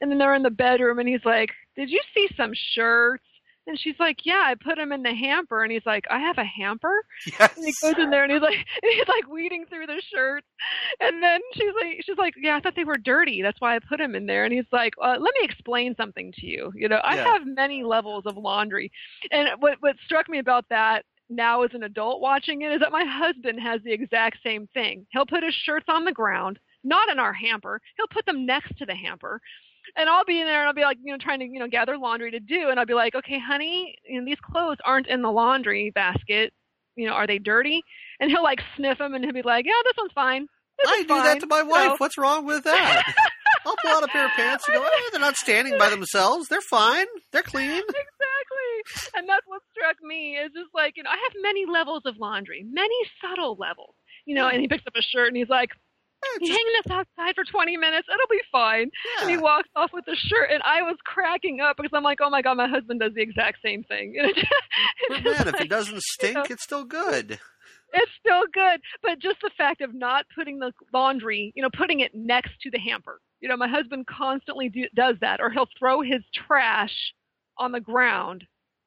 and 0.01 0.11
then 0.11 0.19
they're 0.19 0.35
in 0.35 0.43
the 0.43 0.51
bedroom 0.51 0.99
and 0.99 1.09
he's 1.09 1.25
like, 1.25 1.51
did 1.77 1.91
you 1.91 2.01
see 2.15 2.29
some 2.37 2.53
shirts? 2.75 3.25
And 3.69 3.79
she's 3.79 3.95
like, 4.01 4.25
yeah, 4.25 4.43
I 4.47 4.55
put 4.55 4.77
them 4.77 4.91
in 4.93 5.03
the 5.03 5.15
hamper, 5.15 5.63
and 5.63 5.71
he's 5.71 5.87
like, 5.87 6.07
I 6.11 6.19
have 6.19 6.39
a 6.39 6.45
hamper. 6.45 7.05
Yes. 7.39 7.57
And 7.57 7.67
he 7.67 7.75
goes 7.83 7.95
in 7.99 8.11
there 8.11 8.25
and 8.25 8.33
he's 8.33 8.41
like 8.43 8.57
and 8.83 8.93
he's 8.93 9.07
like 9.09 9.29
weeding 9.29 9.67
through 9.69 9.87
the 9.87 10.03
shirts. 10.13 10.47
And 11.01 11.23
then 11.23 11.41
she's 11.55 11.73
like 11.81 12.01
she's 12.05 12.19
like, 12.19 12.35
Yeah, 12.41 12.57
I 12.57 12.61
thought 12.61 12.75
they 12.77 12.85
were 12.85 12.97
dirty. 12.97 13.43
That's 13.43 13.61
why 13.61 13.77
I 13.77 13.79
put 13.79 13.99
them 13.99 14.15
in 14.15 14.27
there. 14.27 14.45
And 14.45 14.53
he's 14.53 14.65
like, 14.73 14.95
uh, 15.03 15.17
let 15.21 15.35
me 15.39 15.43
explain 15.43 15.95
something 15.97 16.33
to 16.39 16.47
you. 16.47 16.73
You 16.75 16.89
know, 16.89 16.97
I 17.05 17.17
Yeah. 17.17 17.25
have 17.33 17.43
many 17.47 17.85
levels 17.85 18.25
of 18.27 18.37
laundry. 18.37 18.91
And 19.31 19.49
what 19.61 19.77
what 19.81 19.97
struck 20.05 20.29
me 20.29 20.39
about 20.39 20.65
that 20.71 21.05
now 21.31 21.63
as 21.63 21.71
an 21.75 21.83
adult 21.83 22.21
watching 22.23 22.63
it 22.63 22.73
is 22.73 22.81
that 22.81 22.91
my 22.93 23.05
husband 23.05 23.61
has 23.61 23.83
the 23.85 23.93
exact 23.93 24.39
same 24.43 24.67
thing. 24.69 25.07
He'll 25.11 25.27
put 25.27 25.43
his 25.45 25.55
shirts 25.55 25.87
on 25.89 26.05
the 26.07 26.13
ground, 26.13 26.59
not 26.85 27.11
in 27.11 27.19
our 27.19 27.35
hamper. 27.35 27.83
He'll 27.97 28.07
put 28.09 28.25
them 28.25 28.47
next 28.47 28.79
to 28.79 28.87
the 28.87 28.95
hamper. 28.95 29.41
And 29.97 30.09
I'll 30.09 30.25
be 30.25 30.41
in 30.41 30.47
there 30.47 30.61
and 30.61 30.69
I'll 30.69 30.75
be 30.75 30.83
like, 30.83 30.99
you 31.03 31.13
know, 31.13 31.19
trying 31.19 31.41
to, 31.41 31.47
you 31.47 31.59
know, 31.59 31.69
gather 31.69 31.97
laundry 31.99 32.31
to 32.33 32.41
do. 32.41 32.69
And 32.71 32.79
I'll 32.79 32.87
be 32.87 32.95
like, 32.95 33.15
okay, 33.15 33.39
honey, 33.39 33.97
you 34.09 34.21
know, 34.21 34.25
these 34.25 34.41
clothes 34.41 34.79
aren't 34.85 35.07
in 35.09 35.23
the 35.23 35.31
laundry 35.31 35.91
basket. 35.95 36.53
You 36.97 37.07
know, 37.07 37.13
are 37.15 37.27
they 37.27 37.39
dirty? 37.39 37.83
And 38.21 38.31
he'll 38.31 38.43
like 38.43 38.61
sniff 38.77 38.99
them 38.99 39.15
and 39.15 39.25
he'll 39.25 39.35
be 39.35 39.43
like, 39.43 39.65
yeah, 39.67 39.73
this 39.85 39.95
one's 39.97 40.13
fine. 40.15 40.47
This 40.79 40.91
I 40.91 41.03
do 41.03 41.09
that 41.09 41.41
to 41.41 41.47
my 41.47 41.63
wife. 41.63 41.85
know? 41.91 41.95
What's 41.99 42.19
wrong 42.19 42.45
with 42.47 42.65
that? 42.65 43.03
I'll 43.67 43.77
pull 43.83 43.91
out 43.91 44.03
a 44.05 44.09
pair 44.09 44.25
of 44.27 44.31
pants 44.33 44.67
and 44.69 44.77
go, 44.77 44.83
eh, 44.83 44.89
they're 45.11 45.21
not 45.21 45.37
standing 45.37 45.77
by 45.79 45.91
themselves. 45.91 46.49
They're 46.49 46.61
fine. 46.61 47.07
They're 47.33 47.43
clean. 47.43 47.69
exactly. 47.69 49.11
And 49.17 49.29
that's 49.29 49.47
what 49.47 49.63
struck 49.73 49.97
me 50.03 50.37
is 50.37 50.53
just 50.53 50.71
like, 50.75 50.97
you 50.97 51.03
know, 51.03 51.11
I 51.11 51.17
have 51.17 51.33
many 51.43 51.65
levels 51.67 52.03
of 52.05 52.17
laundry, 52.19 52.65
many 52.71 52.95
subtle 53.21 53.57
levels. 53.59 53.95
You 54.25 54.35
know, 54.35 54.47
and 54.49 54.61
he 54.61 54.69
picks 54.69 54.87
up 54.87 54.95
a 54.97 55.03
shirt 55.03 55.29
and 55.29 55.37
he's 55.37 55.49
like, 55.49 55.71
Eh, 55.71 55.75
"You 55.75 55.88
just- 56.41 56.53
hang 56.53 56.65
this 56.83 56.91
outside 56.93 57.35
for 57.35 57.45
20 57.45 57.77
minutes, 57.77 58.09
it'll 58.13 58.27
be 58.31 58.43
fine. 58.51 58.91
And 59.21 59.31
he 59.31 59.37
walks 59.37 59.69
off 59.77 59.91
with 59.93 60.05
the 60.05 60.17
shirt, 60.17 60.51
and 60.51 60.63
I 60.63 60.83
was 60.83 60.97
cracking 61.05 61.61
up 61.61 61.77
because 61.77 61.91
I'm 61.95 62.03
like, 62.03 62.19
oh 62.21 62.31
my 62.31 62.43
god, 62.43 62.57
my 62.57 62.69
husband 62.69 63.01
does 63.01 63.15
the 63.15 63.23
exact 63.23 63.59
same 63.65 63.83
thing. 63.85 64.15
But 65.09 65.25
man, 65.25 65.49
if 65.49 65.61
it 65.61 65.69
doesn't 65.71 66.03
stink, 66.03 66.35
know. 66.35 66.45
it's 66.49 66.63
still 66.63 66.85
good. 66.85 67.39
it's 67.93 68.13
still 68.21 68.43
good, 68.53 68.81
but 69.03 69.19
just 69.19 69.41
the 69.43 69.51
fact 69.57 69.81
of 69.81 69.95
not 69.95 70.27
putting 70.37 70.59
the 70.59 70.73
laundry, 70.93 71.53
you 71.57 71.63
know, 71.63 71.71
putting 71.77 72.01
it 72.01 72.13
next 72.15 72.53
to 72.63 72.71
the 72.71 72.79
hamper. 72.79 73.21
You 73.41 73.49
know, 73.49 73.57
my 73.57 73.69
husband 73.69 74.07
constantly 74.07 74.69
do, 74.69 74.85
does 74.95 75.17
that, 75.21 75.41
or 75.41 75.51
he'll 75.51 75.69
throw 75.79 76.01
his 76.03 76.23
trash 76.35 76.95
on 77.57 77.73
the 77.73 77.81
ground 77.81 78.45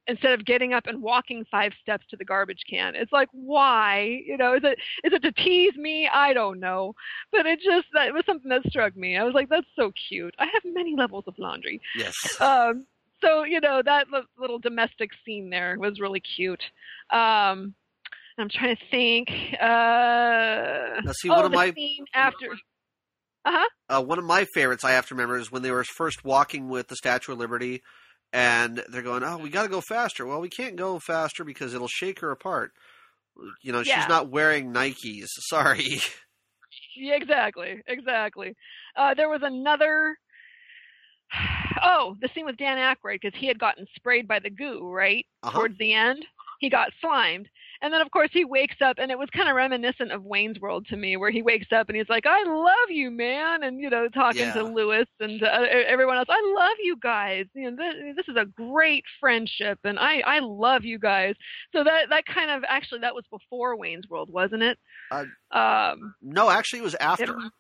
instead 0.08 0.34
of 0.34 0.46
getting 0.46 0.74
up 0.74 0.88
and 0.88 1.02
walking 1.02 1.46
five 1.52 1.74
steps 1.82 2.06
to 2.10 2.18
the 2.18 2.26
garbage 2.26 2.62
can. 2.70 2.96
It's 2.96 3.12
like, 3.12 3.30
why? 3.32 4.22
You 4.26 4.38
know, 4.38 4.56
is 4.56 4.64
it 4.64 4.78
is 5.04 5.14
it 5.14 5.22
to 5.24 5.32
tease 5.32 5.76
me? 5.76 6.10
I 6.12 6.34
don't 6.34 6.60
know, 6.60 6.96
but 7.32 7.46
it 7.46 7.60
just 7.60 7.88
that 7.94 8.08
it 8.08 8.14
was 8.14 8.24
something 8.26 8.50
that 8.50 8.64
struck 8.68 8.96
me. 8.96 9.18
I 9.18 9.24
was 9.24 9.34
like, 9.34 9.50
that's 9.50 9.68
so 9.76 9.92
cute. 10.10 10.34
I 10.40 10.46
have 10.46 10.64
many 10.66 10.96
levels 10.96 11.26
of 11.28 11.38
laundry. 11.38 11.82
Yes. 11.96 12.16
Um, 12.42 12.86
so 13.22 13.44
you 13.44 13.62
know 13.62 13.82
that 13.84 14.08
little 14.38 14.60
domestic 14.60 15.12
scene 15.26 15.50
there 15.50 15.78
was 15.80 16.00
really 16.00 16.20
cute. 16.22 16.64
Um, 17.12 17.76
I'm 18.38 18.50
trying 18.50 18.76
to 18.76 18.82
think. 18.90 19.30
Uh, 19.62 21.02
Now, 21.04 21.12
see, 21.14 21.30
oh, 21.30 21.36
one 21.36 21.46
of 21.46 21.52
my 21.52 21.72
scene 21.74 22.06
after. 22.14 22.48
Uh 23.44 23.52
huh. 23.54 23.70
uh, 23.90 24.04
one 24.04 24.20
of 24.20 24.26
my 24.26 24.46
favorites 24.54 24.84
I 24.84 24.92
have 24.92 25.08
to 25.08 25.16
remember 25.16 25.38
is 25.38 25.52
when 25.52 25.64
they 25.64 25.72
were 25.72 25.84
first 25.84 26.24
walking 26.24 26.70
with 26.70 26.90
the 26.90 26.96
Statue 26.96 27.32
of 27.32 27.40
Liberty, 27.40 27.82
and 28.34 28.84
they're 28.90 29.02
going, 29.02 29.24
"Oh, 29.24 29.38
we 29.38 29.50
got 29.50 29.64
to 29.64 29.70
go 29.70 29.82
faster." 29.82 30.26
Well, 30.26 30.42
we 30.42 30.50
can't 30.50 30.76
go 30.76 31.00
faster 31.00 31.44
because 31.44 31.74
it'll 31.74 31.88
shake 31.88 32.20
her 32.20 32.32
apart. 32.32 32.72
You 33.62 33.72
know, 33.72 33.82
Yeah. 33.82 34.00
she's 34.02 34.10
not 34.10 34.30
wearing 34.30 34.72
Nikes. 34.74 35.28
Sorry. 35.50 36.00
Yeah, 36.96 37.16
exactly, 37.16 37.82
exactly. 37.88 38.56
Uh, 38.96 39.14
there 39.14 39.30
was 39.30 39.42
another. 39.44 40.18
Oh, 41.84 42.16
the 42.22 42.30
scene 42.36 42.46
with 42.46 42.58
Dan 42.58 42.78
Aykroyd 42.78 43.20
because 43.22 43.40
he 43.40 43.48
had 43.48 43.58
gotten 43.58 43.88
sprayed 43.96 44.28
by 44.28 44.38
the 44.40 44.50
goo 44.52 44.88
right 44.92 45.26
Uh-huh. 45.42 45.58
towards 45.58 45.78
the 45.80 45.94
end. 45.94 46.24
He 46.60 46.70
got 46.70 46.92
slimed, 47.02 47.48
and 47.82 47.94
then 47.94 48.02
of 48.02 48.12
course 48.12 48.30
he 48.32 48.46
wakes 48.46 48.76
up, 48.82 48.98
and 49.00 49.12
it 49.12 49.18
was 49.18 49.30
kind 49.32 49.50
of 49.50 49.56
reminiscent 49.56 50.12
of 50.12 50.24
Wayne's 50.24 50.60
World 50.60 50.86
to 50.88 50.98
me, 50.98 51.18
where 51.18 51.32
he 51.32 51.42
wakes 51.42 51.72
up 51.72 51.90
and 51.90 51.96
he's 51.98 52.10
like, 52.10 52.26
"I 52.26 52.44
love 52.44 52.90
you, 52.90 53.12
man," 53.12 53.64
and 53.64 53.80
you 53.80 53.90
know, 53.90 54.08
talking 54.10 54.42
Yeah. 54.42 54.54
to 54.54 54.64
Louis 54.64 55.06
and 55.20 55.42
uh, 55.44 55.66
everyone 55.88 56.18
else. 56.18 56.28
I 56.30 56.54
love 56.58 56.78
you 56.82 56.98
guys. 57.02 57.46
You 57.54 57.72
know, 57.72 57.78
this, 57.78 58.16
this 58.18 58.28
is 58.28 58.36
a 58.36 58.46
great 58.46 59.04
friendship, 59.20 59.80
and 59.84 59.98
I 60.00 60.22
I 60.26 60.40
love 60.40 60.84
you 60.86 61.00
guys. 61.00 61.36
So 61.76 61.84
that 61.84 62.10
that 62.10 62.26
kind 62.26 62.52
of 62.52 62.64
actually 62.68 63.02
that 63.02 63.16
was 63.16 63.26
before 63.32 63.76
Wayne's 63.78 64.08
World, 64.10 64.30
wasn't 64.32 64.64
it? 64.64 64.78
Uh, 65.12 65.26
um, 65.52 66.14
No, 66.22 66.50
actually, 66.50 66.80
it 66.80 66.84
was 66.84 66.96
after. 66.96 67.24
it- 67.38 67.52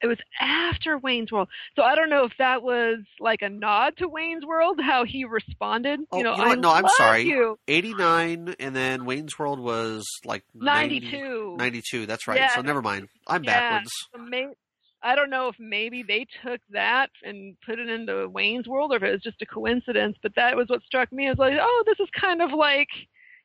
It 0.00 0.06
was 0.06 0.18
after 0.40 0.96
Wayne's 0.96 1.32
World, 1.32 1.48
so 1.74 1.82
I 1.82 1.96
don't 1.96 2.08
know 2.08 2.24
if 2.24 2.32
that 2.38 2.62
was 2.62 2.98
like 3.18 3.42
a 3.42 3.48
nod 3.48 3.96
to 3.96 4.08
Wayne's 4.08 4.46
World, 4.46 4.80
how 4.80 5.04
he 5.04 5.24
responded. 5.24 6.00
Oh, 6.12 6.18
you 6.18 6.24
know, 6.24 6.36
you 6.36 6.38
know? 6.38 6.44
I 6.44 6.54
No, 6.54 6.70
I'm 6.70 6.88
sorry. 6.96 7.22
You. 7.24 7.58
89, 7.66 8.54
and 8.60 8.76
then 8.76 9.04
Wayne's 9.06 9.38
World 9.38 9.58
was 9.58 10.06
like 10.24 10.44
90 10.54 11.00
92. 11.00 11.56
92, 11.58 12.06
that's 12.06 12.28
right. 12.28 12.38
Yeah. 12.38 12.54
So 12.54 12.60
never 12.60 12.80
mind. 12.80 13.08
I'm 13.26 13.42
Yeah. 13.42 13.80
backwards. 13.80 14.54
I 15.00 15.14
don't 15.14 15.30
know 15.30 15.48
if 15.48 15.56
maybe 15.60 16.02
they 16.02 16.26
took 16.44 16.60
that 16.70 17.10
and 17.22 17.56
put 17.64 17.78
it 17.78 17.88
into 17.88 18.28
Wayne's 18.28 18.66
World, 18.66 18.92
or 18.92 18.96
if 18.96 19.02
it 19.02 19.12
was 19.12 19.22
just 19.22 19.42
a 19.42 19.46
coincidence. 19.46 20.16
But 20.22 20.34
that 20.36 20.56
was 20.56 20.68
what 20.68 20.82
struck 20.82 21.12
me 21.12 21.28
as 21.28 21.38
like, 21.38 21.54
oh, 21.60 21.84
this 21.86 22.00
is 22.00 22.08
kind 22.20 22.42
of 22.42 22.50
like, 22.52 22.88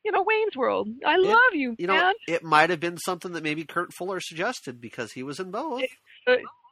you 0.04 0.12
know, 0.12 0.24
Wayne's 0.24 0.56
World. 0.56 0.90
I 1.06 1.16
love 1.18 1.54
you, 1.54 1.76
You 1.78 1.88
know, 1.88 2.12
it 2.28 2.44
might 2.44 2.72
have 2.72 2.80
been 2.80 2.98
something 2.98 3.34
that 3.34 3.44
maybe 3.44 3.66
Kurt 3.66 3.94
Fuller 3.94 4.20
suggested 4.20 4.82
because 4.82 5.12
he 5.12 5.24
was 5.24 5.40
in 5.40 5.52
both. 5.52 5.84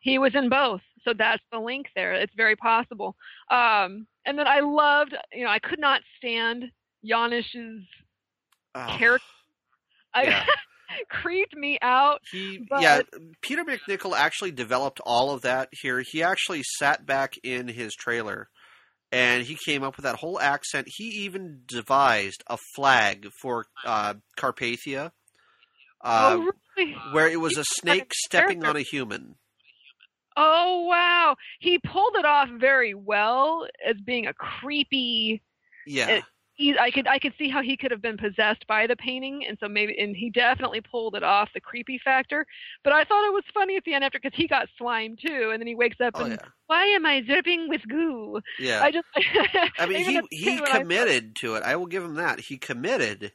He 0.01 0.17
was 0.17 0.33
in 0.33 0.49
both, 0.49 0.81
so 1.03 1.13
that's 1.13 1.43
the 1.51 1.59
link 1.59 1.87
there. 1.95 2.13
It's 2.13 2.33
very 2.35 2.55
possible. 2.55 3.15
Um, 3.51 4.07
and 4.25 4.37
then 4.37 4.47
I 4.47 4.61
loved, 4.61 5.15
you 5.31 5.43
know, 5.45 5.51
I 5.51 5.59
could 5.59 5.79
not 5.79 6.01
stand 6.17 6.65
Janosz's 7.05 7.85
Oh, 8.73 8.95
character. 8.97 9.25
I, 10.13 10.23
yeah. 10.23 10.45
creeped 11.09 11.55
me 11.55 11.77
out. 11.81 12.21
He, 12.31 12.65
But- 12.69 12.81
yeah, 12.81 13.01
Peter 13.41 13.63
MacNicol 13.63 14.15
actually 14.15 14.51
developed 14.51 14.99
all 15.05 15.31
of 15.31 15.41
that 15.41 15.69
here. 15.71 16.03
He 16.09 16.23
actually 16.23 16.63
sat 16.79 17.05
back 17.05 17.33
in 17.43 17.67
his 17.67 17.93
trailer 17.93 18.49
and 19.11 19.43
he 19.43 19.57
came 19.65 19.83
up 19.83 19.97
with 19.97 20.03
that 20.05 20.15
whole 20.15 20.39
accent. 20.39 20.87
He 20.89 21.05
even 21.25 21.61
devised 21.65 22.43
a 22.47 22.57
flag 22.75 23.27
for 23.41 23.65
uh, 23.85 24.15
Carpathia, 24.37 25.11
uh, 26.01 26.37
oh, 26.39 26.51
really? 26.77 26.95
where 27.11 27.27
it 27.27 27.39
was 27.39 27.57
a 27.57 27.65
snake 27.65 28.11
stepping 28.13 28.63
on 28.63 28.75
a 28.77 28.81
human. 28.81 29.35
Oh 30.37 30.85
wow, 30.87 31.35
he 31.59 31.77
pulled 31.79 32.15
it 32.15 32.25
off 32.25 32.49
very 32.59 32.93
well 32.93 33.67
as 33.85 33.95
being 34.05 34.27
a 34.27 34.33
creepy. 34.33 35.41
Yeah, 35.85 36.07
It- 36.09 36.23
He, 36.53 36.77
I 36.77 36.91
could 36.91 37.07
I 37.07 37.17
could 37.17 37.33
see 37.39 37.49
how 37.49 37.61
he 37.63 37.75
could 37.75 37.89
have 37.91 38.01
been 38.03 38.17
possessed 38.17 38.67
by 38.67 38.85
the 38.85 38.95
painting, 38.95 39.45
and 39.47 39.57
so 39.59 39.67
maybe 39.67 39.97
and 39.97 40.15
he 40.15 40.29
definitely 40.29 40.81
pulled 40.81 41.15
it 41.15 41.23
off 41.23 41.49
the 41.55 41.59
creepy 41.61 41.97
factor. 42.03 42.45
But 42.83 42.93
I 42.93 43.03
thought 43.03 43.25
it 43.27 43.33
was 43.33 43.43
funny 43.53 43.77
at 43.77 43.83
the 43.83 43.93
end 43.95 44.03
after 44.03 44.19
because 44.21 44.37
he 44.37 44.47
got 44.47 44.67
slime 44.77 45.15
too, 45.17 45.49
and 45.51 45.59
then 45.59 45.67
he 45.67 45.73
wakes 45.75 45.97
up 45.99 46.13
oh 46.15 46.23
and 46.25 46.33
yeah, 46.33 46.47
why 46.67 46.85
am 46.87 47.05
I 47.05 47.21
dripping 47.21 47.67
with 47.67 47.81
goo? 47.87 48.41
yeah. 48.59 48.83
I 48.83 48.91
just 48.91 49.07
I 49.79 49.85
mean, 49.87 50.05
he 50.05 50.21
he 50.29 50.43
kid 50.45 50.61
when 50.61 50.71
I- 50.71 50.79
committed 50.79 51.35
to 51.37 51.55
it. 51.55 51.63
I 51.63 51.75
will 51.77 51.87
give 51.87 52.03
him 52.03 52.15
that. 52.15 52.41
He 52.41 52.57
committed, 52.57 53.31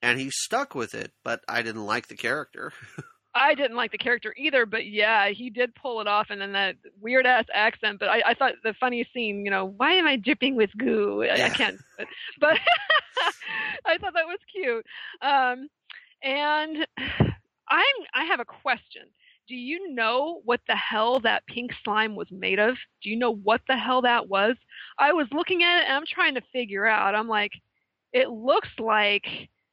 and 0.00 0.18
he 0.18 0.30
stuck 0.30 0.74
with 0.74 0.94
it. 0.94 1.12
But 1.24 1.42
I 1.48 1.60
didn't 1.62 1.84
like 1.86 2.08
the 2.08 2.16
character. 2.16 2.72
I 3.38 3.54
didn't 3.54 3.76
like 3.76 3.92
the 3.92 3.98
character 3.98 4.34
either, 4.36 4.66
but 4.66 4.86
yeah, 4.86 5.28
he 5.28 5.50
did 5.50 5.74
pull 5.74 6.00
it 6.00 6.06
off, 6.06 6.28
and 6.30 6.40
then 6.40 6.52
that 6.52 6.76
weird 7.00 7.26
ass 7.26 7.44
accent. 7.54 7.98
But 7.98 8.08
I, 8.08 8.22
I 8.26 8.34
thought 8.34 8.54
the 8.64 8.74
funniest 8.74 9.12
scene, 9.12 9.44
you 9.44 9.50
know, 9.50 9.74
why 9.76 9.92
am 9.94 10.06
I 10.06 10.16
dripping 10.16 10.56
with 10.56 10.70
goo? 10.76 11.22
I, 11.22 11.46
I 11.46 11.48
can't, 11.50 11.78
but, 11.96 12.06
but 12.40 12.58
I 13.86 13.98
thought 13.98 14.14
that 14.14 14.26
was 14.26 14.38
cute. 14.52 14.84
Um, 15.22 15.68
and 16.22 16.86
I'm, 17.68 17.84
I 18.14 18.24
have 18.24 18.40
a 18.40 18.44
question. 18.44 19.02
Do 19.48 19.54
you 19.54 19.94
know 19.94 20.42
what 20.44 20.60
the 20.68 20.76
hell 20.76 21.20
that 21.20 21.46
pink 21.46 21.70
slime 21.82 22.14
was 22.14 22.28
made 22.30 22.58
of? 22.58 22.76
Do 23.02 23.08
you 23.08 23.16
know 23.16 23.34
what 23.34 23.62
the 23.66 23.76
hell 23.76 24.02
that 24.02 24.28
was? 24.28 24.56
I 24.98 25.12
was 25.12 25.26
looking 25.32 25.62
at 25.62 25.80
it 25.80 25.84
and 25.88 25.96
I'm 25.96 26.04
trying 26.06 26.34
to 26.34 26.42
figure 26.52 26.86
out. 26.86 27.14
I'm 27.14 27.28
like, 27.28 27.52
it 28.12 28.28
looks 28.28 28.68
like 28.78 29.26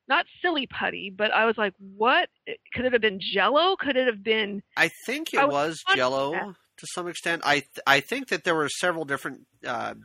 not 0.08 0.26
silly 0.41 0.68
putty, 0.68 1.10
but 1.16 1.32
I 1.32 1.45
was 1.45 1.58
like, 1.58 1.74
what? 1.80 2.30
Could 2.74 2.86
it 2.86 2.93
have 2.93 3.01
been 3.01 3.20
Jello? 3.20 3.76
Could 3.76 3.97
it 3.97 4.08
have 4.08 4.24
been? 4.24 4.62
I 4.78 4.89
think 5.06 5.34
it 5.34 5.39
I 5.39 5.45
was 5.45 5.80
was 5.88 5.95
Jello 5.95 6.56
to 6.78 6.88
some 6.93 7.08
extent. 7.08 7.41
I 7.45 7.60
th- 7.60 7.80
I 7.88 7.99
think 7.99 8.28
that 8.30 8.43
there 8.43 8.56
were 8.56 8.70
several 8.70 9.06
different 9.06 9.47
uh, 9.66 9.95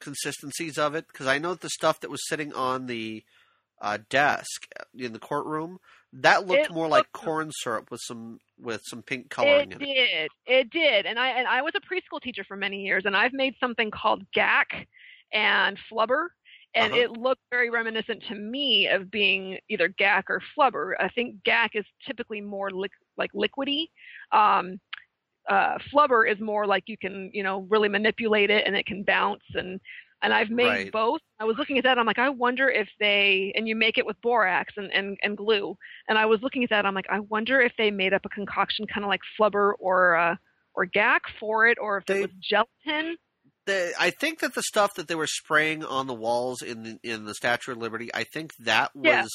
consistencies 0.00 0.78
of 0.78 0.94
it 0.94 1.06
because 1.08 1.26
I 1.26 1.38
know 1.38 1.50
that 1.50 1.60
the 1.60 1.70
stuff 1.70 2.00
that 2.00 2.10
was 2.10 2.26
sitting 2.28 2.52
on 2.52 2.86
the 2.86 3.24
uh, 3.80 3.98
desk 4.08 4.68
in 4.96 5.12
the 5.12 5.18
courtroom 5.18 5.78
that 6.12 6.46
looked 6.46 6.70
It 6.70 6.72
more 6.72 6.88
like 6.88 7.12
corn 7.12 7.50
syrup 7.62 7.90
with 7.90 8.00
some 8.02 8.40
with 8.58 8.80
some 8.84 9.02
pink 9.02 9.28
coloring 9.30 9.72
It 9.72 9.76
in 9.76 9.82
it. 9.82 9.86
did. 9.94 10.30
It 10.46 10.70
did. 10.70 11.06
And 11.06 11.18
I 11.18 11.28
and 11.28 11.46
I 11.46 11.62
was 11.62 11.74
a 11.76 11.80
preschool 11.80 12.20
teacher 12.20 12.44
for 12.44 12.56
many 12.56 12.82
years, 12.82 13.04
and 13.04 13.16
I've 13.16 13.32
made 13.32 13.54
something 13.60 13.90
called 13.90 14.24
gack 14.32 14.88
and 15.32 15.78
flubber. 15.92 16.28
And 16.74 16.92
Uh-huh. 16.92 17.02
it 17.02 17.10
looked 17.12 17.42
very 17.50 17.70
reminiscent 17.70 18.22
to 18.28 18.34
me 18.34 18.88
of 18.88 19.10
being 19.10 19.58
either 19.68 19.88
gack 19.88 20.26
or 20.28 20.40
flubber. 20.56 20.92
I 21.00 21.08
think 21.08 21.42
gack 21.44 21.74
is 21.74 21.84
typically 22.06 22.40
more 22.40 22.70
lic- 22.70 22.92
like 23.16 23.32
liquidy. 23.32 23.88
Um, 24.32 24.78
uh, 25.48 25.78
flubber 25.92 26.30
is 26.30 26.38
more 26.40 26.66
like 26.66 26.84
you 26.86 26.98
can, 26.98 27.30
you 27.32 27.42
know, 27.42 27.60
really 27.70 27.88
manipulate 27.88 28.50
it 28.50 28.66
and 28.66 28.76
it 28.76 28.86
can 28.86 29.02
bounce. 29.02 29.42
And 29.54 29.80
and 30.20 30.34
I've 30.34 30.50
made 30.50 30.66
Right. 30.66 30.92
both. 30.92 31.20
I 31.38 31.44
was 31.44 31.56
looking 31.58 31.78
at 31.78 31.84
that. 31.84 31.96
I'm 31.96 32.04
like, 32.04 32.18
I 32.18 32.28
wonder 32.28 32.68
if 32.68 32.88
they 32.98 33.52
and 33.54 33.68
you 33.68 33.76
make 33.76 33.98
it 33.98 34.04
with 34.06 34.20
borax 34.20 34.74
and 34.76 34.92
and, 34.92 35.16
and 35.22 35.36
glue. 35.36 35.76
And 36.08 36.18
I 36.18 36.26
was 36.26 36.42
looking 36.42 36.64
at 36.64 36.70
that. 36.70 36.84
I'm 36.84 36.94
like, 36.94 37.08
I 37.08 37.20
wonder 37.20 37.60
if 37.60 37.72
they 37.78 37.90
made 37.90 38.12
up 38.12 38.26
a 38.26 38.28
concoction 38.28 38.86
kind 38.86 39.04
of 39.04 39.08
like 39.08 39.20
flubber 39.40 39.72
or 39.78 40.16
uh, 40.16 40.36
or 40.74 40.84
gack 40.86 41.22
for 41.40 41.66
it, 41.68 41.78
or 41.80 41.98
if 41.98 42.04
They- 42.06 42.22
it 42.22 42.30
was 42.30 42.30
gelatin. 42.40 43.16
The, 43.68 43.92
I 44.00 44.08
think 44.10 44.40
that 44.40 44.54
the 44.54 44.62
stuff 44.62 44.94
that 44.94 45.08
they 45.08 45.14
were 45.14 45.26
spraying 45.26 45.84
on 45.84 46.06
the 46.06 46.14
walls 46.14 46.62
in 46.62 46.82
the, 46.82 46.98
in 47.02 47.26
the 47.26 47.34
Statue 47.34 47.72
of 47.72 47.78
Liberty, 47.78 48.08
I 48.14 48.24
think 48.24 48.52
that 48.60 48.92
Yeah. 48.94 49.22
was. 49.22 49.30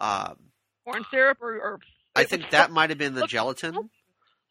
Um, 0.00 0.36
corn 0.84 1.04
syrup 1.10 1.38
or, 1.40 1.54
or 1.54 1.80
I 2.14 2.22
think 2.24 2.50
that 2.50 2.70
might 2.70 2.90
have 2.90 2.98
been 2.98 3.14
the 3.14 3.26
gelatin 3.26 3.90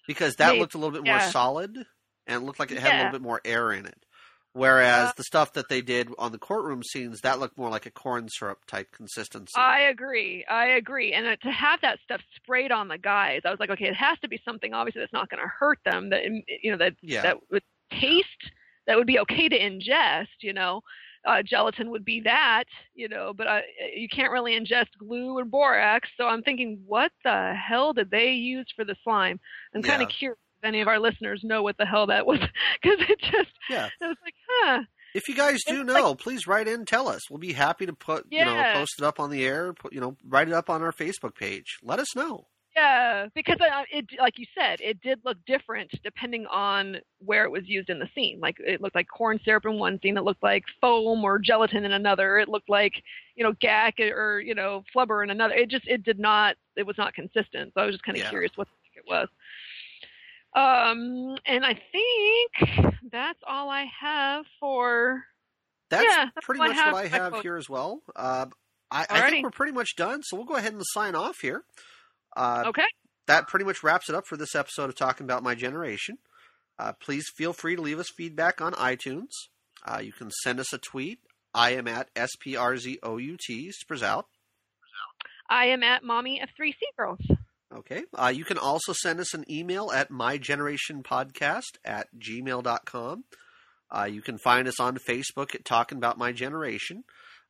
because 0.06 0.36
that 0.36 0.58
looked 0.58 0.74
a 0.74 0.78
little 0.78 0.92
bit 0.92 1.06
more 1.06 1.22
solid 1.22 1.86
and 2.28 2.44
looked 2.44 2.60
like 2.60 2.72
it 2.72 2.78
had 2.78 2.92
a 2.94 2.98
little 2.98 3.12
bit 3.12 3.22
more 3.22 3.40
air 3.46 3.72
in 3.72 3.86
it. 3.86 4.06
Whereas 4.52 5.10
Uh, 5.10 5.14
the 5.18 5.24
stuff 5.24 5.54
that 5.54 5.70
they 5.70 5.82
did 5.82 6.10
on 6.18 6.32
the 6.32 6.38
courtroom 6.38 6.82
scenes, 6.84 7.22
that 7.22 7.40
looked 7.40 7.58
more 7.58 7.70
like 7.70 7.86
a 7.86 7.92
corn 7.92 8.28
syrup 8.30 8.66
type 8.66 8.92
consistency. 8.92 9.54
I 9.56 9.82
agree. 9.82 10.46
I 10.50 10.68
agree. 10.72 11.14
And 11.14 11.28
uh, 11.28 11.36
to 11.38 11.52
have 11.52 11.82
that 11.82 12.00
stuff 12.04 12.22
sprayed 12.36 12.72
on 12.72 12.88
the 12.88 12.98
guys, 12.98 13.42
I 13.46 13.50
was 13.50 13.60
like, 13.60 13.70
okay, 13.70 13.86
it 13.86 13.96
has 13.96 14.18
to 14.20 14.28
be 14.28 14.42
something 14.46 14.74
obviously 14.74 15.02
that's 15.02 15.14
not 15.14 15.30
going 15.30 15.42
to 15.42 15.48
hurt 15.48 15.80
them. 15.86 16.10
That 16.10 16.26
um, 16.26 16.42
you 16.48 16.72
know 16.72 16.78
that 16.78 16.96
yeah, 17.02 17.22
that 17.24 17.38
would 17.52 17.64
taste 17.92 18.52
that 18.88 18.98
would 18.98 19.08
be 19.08 19.20
okay 19.20 19.50
to 19.50 19.60
ingest. 19.60 20.28
You 20.42 20.54
know, 20.54 20.82
uh, 21.26 21.42
gelatin 21.44 21.90
would 21.92 22.06
be 22.06 22.22
that. 22.22 22.66
You 22.94 23.10
know, 23.10 23.34
but 23.34 23.48
I, 23.48 23.64
you 23.96 24.08
can't 24.10 24.32
really 24.32 24.60
ingest 24.60 24.88
glue 25.00 25.38
or 25.38 25.46
borax. 25.46 26.10
So 26.18 26.26
I'm 26.28 26.42
thinking, 26.44 26.82
what 26.86 27.12
the 27.24 27.54
hell 27.54 27.94
did 27.94 28.12
they 28.12 28.32
use 28.32 28.68
for 28.76 28.86
the 28.86 28.96
slime? 29.04 29.40
I'm 29.74 29.82
kind 29.82 30.02
of 30.02 30.10
Yeah. 30.10 30.16
curious 30.18 30.40
if 30.62 30.68
any 30.68 30.82
of 30.82 30.88
our 30.88 31.00
listeners 31.00 31.42
know 31.44 31.62
what 31.64 31.78
the 31.78 31.86
hell 31.86 32.08
that 32.08 32.26
was 32.26 32.40
because 32.82 33.00
it 33.10 33.20
just 33.20 33.52
yeah. 33.70 33.86
it 33.88 34.06
was 34.06 34.18
like, 34.24 34.36
huh. 34.50 34.82
If 35.14 35.30
you 35.30 35.36
guys 35.36 35.60
do 35.66 35.82
It's 35.82 35.90
like- 35.92 36.04
know, 36.04 36.14
please 36.16 36.46
write 36.46 36.68
in. 36.68 36.84
Tell 36.84 37.08
us. 37.08 37.30
We'll 37.30 37.40
be 37.40 37.54
happy 37.54 37.86
to 37.86 37.94
put 37.94 38.26
you 38.30 38.44
know 38.44 38.72
post 38.74 38.96
it 39.00 39.06
up 39.06 39.20
on 39.20 39.30
the 39.30 39.46
air. 39.46 39.72
Put, 39.74 39.94
you 39.94 40.02
know, 40.02 40.18
write 40.28 40.48
it 40.50 40.54
up 40.54 40.70
on 40.70 40.82
our 40.82 40.92
Facebook 40.92 41.36
page. 41.36 41.78
Let 41.82 42.00
us 42.00 42.16
know. 42.16 42.48
Yeah, 42.76 43.28
because 43.34 43.58
it, 43.92 44.06
like 44.20 44.38
you 44.38 44.46
said, 44.58 44.82
it 44.82 45.02
did 45.02 45.20
look 45.24 45.38
different 45.46 45.92
depending 46.04 46.46
on 46.48 46.98
where 47.20 47.46
it 47.46 47.52
was 47.52 47.64
used 47.68 47.90
in 47.90 48.00
the 48.00 48.10
scene. 48.14 48.40
Like 48.42 48.58
it 48.60 48.82
looked 48.82 48.96
like 48.96 49.08
corn 49.08 49.40
syrup 49.46 49.66
in 49.66 49.80
one 49.80 49.98
scene, 50.02 50.18
it 50.18 50.24
looked 50.26 50.44
like 50.44 50.66
foam 50.82 51.24
or 51.24 51.40
gelatin 51.40 51.86
in 51.86 51.94
another. 51.94 52.38
It 52.38 52.50
looked 52.50 52.70
like 52.70 53.02
you 53.36 53.44
know 53.46 53.54
gack 53.62 54.00
or 54.00 54.40
you 54.42 54.56
know 54.56 54.84
flubber 54.94 55.24
in 55.24 55.30
another. 55.30 55.54
It 55.54 55.70
just 55.70 55.88
it 55.88 56.04
did 56.04 56.20
not 56.20 56.58
it 56.76 56.86
was 56.86 56.98
not 56.98 57.14
consistent. 57.14 57.72
So 57.74 57.82
I 57.82 57.86
was 57.86 57.96
just 57.96 58.04
kind 58.04 58.18
of 58.18 58.24
Yeah. 58.24 58.30
curious 58.30 58.52
what 58.56 58.68
it 58.96 59.06
was. 59.08 59.30
Um, 60.54 61.38
and 61.46 61.66
I 61.66 61.80
think 61.92 62.90
that's 63.12 63.40
all 63.48 63.70
I 63.70 63.86
have 64.02 64.46
for. 64.60 65.24
That's 65.90 66.06
Yeah, 66.06 66.26
that's 66.34 66.46
pretty 66.46 66.62
I 66.62 66.68
much 66.68 66.76
have 66.78 66.94
what 66.94 67.06
I 67.06 67.08
have 67.08 67.40
here 67.42 67.58
as 67.58 67.70
well. 67.70 68.02
Uh, 68.16 68.48
I, 68.92 69.06
I 69.10 69.30
think 69.30 69.44
we're 69.44 69.50
pretty 69.52 69.74
much 69.74 69.96
done, 69.96 70.24
so 70.24 70.38
we'll 70.38 70.46
go 70.46 70.56
ahead 70.56 70.74
and 70.74 70.82
sign 70.94 71.16
off 71.16 71.38
here. 71.42 71.64
Uh, 72.36 72.64
Okay. 72.68 72.86
that 73.28 73.48
pretty 73.48 73.66
much 73.66 73.84
wraps 73.84 74.10
it 74.10 74.16
up 74.16 74.26
for 74.28 74.38
this 74.38 74.56
episode 74.56 74.90
of 74.90 74.96
Talking 74.96 75.24
About 75.26 75.44
My 75.44 75.56
Generation. 75.56 76.18
Uh, 76.78 76.92
please 76.94 77.26
feel 77.36 77.54
free 77.54 77.76
to 77.76 77.82
leave 77.82 78.00
us 78.00 78.10
feedback 78.16 78.60
on 78.62 78.74
iTunes. 78.74 79.30
Uh, 79.86 80.00
you 80.00 80.12
can 80.12 80.30
send 80.44 80.60
us 80.60 80.74
a 80.74 80.78
tweet. 80.78 81.20
I 81.54 81.72
am 81.72 81.88
at 81.88 82.14
SPRZOUT, 82.16 83.72
Sprout. 83.72 84.26
I 85.50 85.66
am 85.68 85.84
at 85.84 86.04
mommy 86.04 86.42
of 86.42 86.50
three 86.58 86.72
sea 86.74 86.88
girls. 86.98 87.20
Okay. 87.74 88.04
Uh, 88.14 88.32
you 88.36 88.44
can 88.46 88.58
also 88.58 88.94
send 88.94 89.20
us 89.20 89.34
an 89.34 89.46
email 89.50 89.92
at 89.92 90.10
mygenerationpodcast 90.12 91.78
at 91.86 92.08
gmail.com. 92.18 93.24
Uh, 93.96 94.04
you 94.12 94.22
can 94.22 94.38
find 94.38 94.68
us 94.68 94.80
on 94.80 94.98
Facebook 94.98 95.54
at 95.56 95.64
Talking 95.64 95.98
About 95.98 96.18
My 96.18 96.32
Generation. 96.32 97.04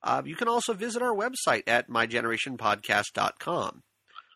Uh, 0.04 0.22
you 0.26 0.36
can 0.36 0.48
also 0.48 0.74
visit 0.74 1.02
our 1.02 1.16
website 1.16 1.64
at 1.68 1.90
mygenerationpodcast.com. 1.90 3.84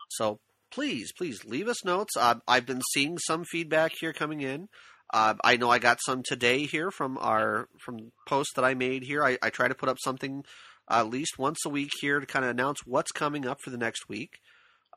So 0.10 0.40
please, 0.72 1.12
please 1.18 1.46
leave 1.46 1.68
us 1.68 1.86
notes. 1.86 2.16
Uh, 2.18 2.36
I've 2.48 2.66
been 2.66 2.82
seeing 2.94 3.18
some 3.18 3.44
feedback 3.44 3.92
here 4.00 4.14
coming 4.14 4.42
in. 4.42 4.68
Uh, 5.12 5.34
I 5.44 5.58
know 5.58 5.70
I 5.70 5.80
got 5.80 6.00
some 6.06 6.22
today 6.24 6.66
here 6.66 6.92
from 6.92 7.18
our 7.18 7.68
from 7.84 8.12
posts 8.28 8.54
that 8.56 8.66
I 8.66 8.76
made 8.76 9.04
here. 9.04 9.24
I, 9.24 9.38
I 9.42 9.50
try 9.50 9.68
to 9.68 9.76
put 9.76 9.90
up 9.90 9.98
something 10.04 10.44
at 10.90 11.10
least 11.10 11.40
once 11.40 11.66
a 11.66 11.70
week 11.70 11.92
here 12.00 12.20
to 12.20 12.26
kind 12.26 12.46
of 12.46 12.52
announce 12.52 12.80
what's 12.86 13.12
coming 13.12 13.48
up 13.48 13.58
for 13.64 13.70
the 13.70 13.78
next 13.78 14.08
week. 14.08 14.40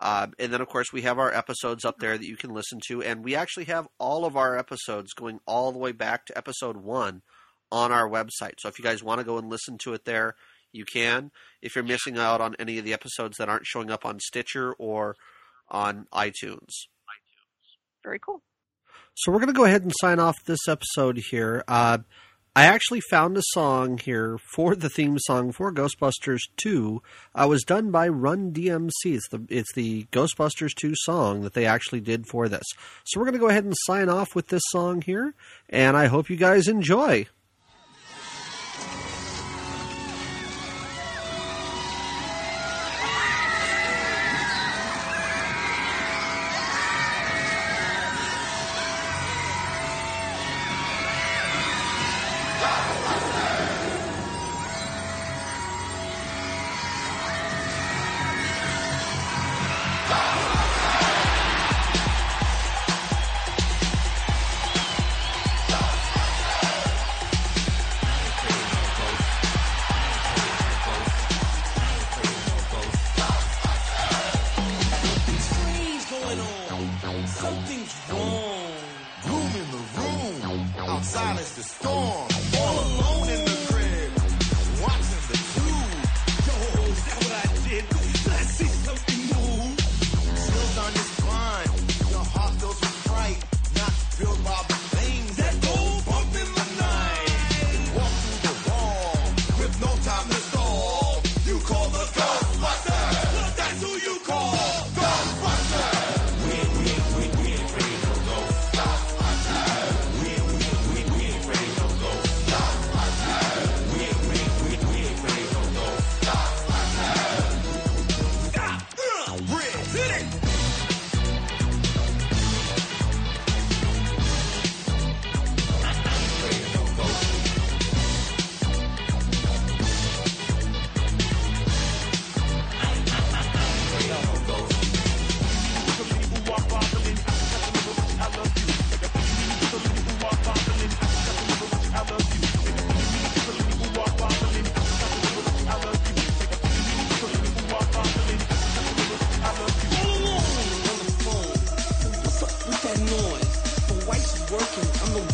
Uh, 0.01 0.26
and 0.39 0.52
then, 0.52 0.60
of 0.60 0.68
course, 0.68 0.93
we 0.93 1.02
have 1.02 1.18
our 1.18 1.32
episodes 1.32 1.84
up 1.84 1.98
there 1.98 2.18
that 2.18 2.26
you 2.26 2.36
can 2.36 2.52
listen 2.52 2.80
to. 2.89 3.02
And 3.02 3.24
we 3.24 3.36
actually 3.36 3.66
have 3.66 3.86
all 3.98 4.24
of 4.24 4.36
our 4.36 4.59
episodes 4.59 5.12
going 5.12 5.39
all 5.47 5.70
the 5.70 5.78
way 5.78 5.93
back 5.93 6.26
to 6.26 6.36
episode 6.36 6.76
one 6.76 7.22
on 7.70 7.93
our 7.93 8.09
website. 8.09 8.55
So 8.59 8.68
if 8.68 8.78
you 8.78 8.84
guys 8.84 9.02
want 9.02 9.20
to 9.20 9.24
go 9.24 9.39
and 9.39 9.48
listen 9.48 9.78
to 9.84 9.94
it 9.94 10.05
there, 10.05 10.34
you 10.73 10.85
can. 10.85 11.31
If 11.61 11.74
you're 11.74 11.85
missing 11.85 12.19
out 12.19 12.40
on 12.40 12.57
any 12.59 12.78
of 12.78 12.85
the 12.85 12.93
episodes 12.93 13.36
that 13.39 13.49
aren't 13.49 13.66
showing 13.66 13.90
up 13.90 14.05
on 14.05 14.20
Stitcher 14.20 14.73
or 14.74 15.16
on 15.69 16.07
iTunes. 16.12 16.86
Very 18.03 18.19
cool. 18.19 18.43
So 19.15 19.31
we're 19.31 19.39
going 19.39 19.49
to 19.49 19.59
go 19.59 19.65
ahead 19.65 19.82
and 19.82 19.93
sign 20.01 20.19
off 20.19 20.36
this 20.47 20.66
episode 20.69 21.19
here. 21.31 21.62
Uh, 21.69 21.99
I 22.55 22.65
actually 22.65 23.01
found 23.01 23.39
a 23.39 23.43
song 23.53 23.97
here 23.97 24.39
for 24.55 24.74
the 24.74 24.90
theme 24.90 25.19
song 25.19 25.53
for 25.53 25.73
Ghostbusters 25.73 26.40
2. 26.62 27.03
Uh, 27.35 27.47
was 27.49 27.62
done 27.62 27.90
by 27.90 28.09
Run 28.09 28.53
DMC. 28.53 28.90
It's 29.05 29.28
the, 29.31 29.47
it's 29.49 29.73
the 29.74 30.05
Ghostbusters 30.12 30.74
2 30.74 30.93
song 30.97 31.43
that 31.43 31.55
they 31.55 31.65
actually 31.65 32.01
did 32.01 32.27
for 32.27 32.51
this. 32.51 32.65
So 33.05 33.19
we're 33.19 33.24
going 33.24 33.35
to 33.35 33.40
go 33.40 33.49
ahead 33.49 33.65
and 33.65 33.74
sign 33.86 34.11
off 34.11 34.35
with 34.35 34.49
this 34.49 34.62
song 34.66 35.01
here, 35.01 35.35
and 35.70 35.97
I 35.97 36.07
hope 36.07 36.28
you 36.28 36.36
guys 36.36 36.69
enjoy. 36.69 37.27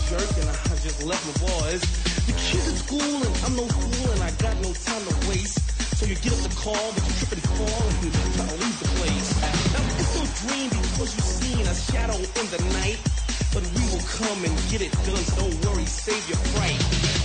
Jerk 0.08 0.30
and 0.40 0.48
I 0.48 0.76
just 0.82 1.02
left 1.04 1.22
my 1.28 1.36
boys. 1.48 1.82
The 2.26 2.34
kids 2.34 2.66
at 2.68 2.78
school 2.82 3.14
and 3.24 3.34
I'm 3.44 3.54
no 3.56 3.66
fool 3.68 4.10
and 4.12 4.22
I 4.22 4.30
got 4.42 4.56
no 4.60 4.72
time 4.72 5.04
to 5.08 5.14
waste. 5.28 5.60
So 5.98 6.06
you 6.06 6.14
get 6.16 6.32
up 6.32 6.42
the 6.46 6.54
call, 6.54 6.86
but 6.94 7.02
you 7.06 7.14
trip 7.18 7.32
and 7.32 7.44
fall 7.56 7.84
and 7.88 8.12
try 8.12 8.46
to 8.46 8.56
leave 8.58 8.78
the 8.78 8.90
place. 9.00 9.28
Now 9.74 9.84
it's 9.98 10.12
no 10.14 10.24
dream 10.44 10.68
because 10.70 11.10
you've 11.16 11.32
seen 11.42 11.64
a 11.66 11.74
shadow 11.74 12.18
in 12.18 12.46
the 12.54 12.60
night. 12.80 13.00
But 13.54 13.64
we 13.74 13.82
will 13.90 14.06
come 14.18 14.40
and 14.44 14.54
get 14.70 14.82
it 14.84 14.92
done, 15.08 15.24
so 15.24 15.40
don't 15.40 15.56
worry, 15.64 15.86
save 15.86 16.22
your 16.28 16.38
fright. 16.52 16.78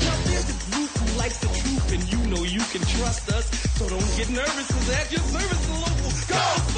Now 0.07 0.17
there's 0.25 0.49
a 0.49 0.57
group 0.71 0.89
who 0.89 1.07
likes 1.19 1.37
the 1.43 1.51
truth 1.51 1.87
and 1.93 2.03
you 2.09 2.19
know 2.31 2.43
you 2.47 2.63
can 2.71 2.81
trust 2.97 3.29
us. 3.31 3.45
So 3.77 3.89
don't 3.89 4.11
get 4.15 4.29
nervous, 4.29 4.67
cause 4.71 4.89
at 4.89 5.11
your 5.11 5.21
service, 5.21 5.63
the 5.67 5.73
local 5.73 6.11
Ghostbusters! 6.31 6.72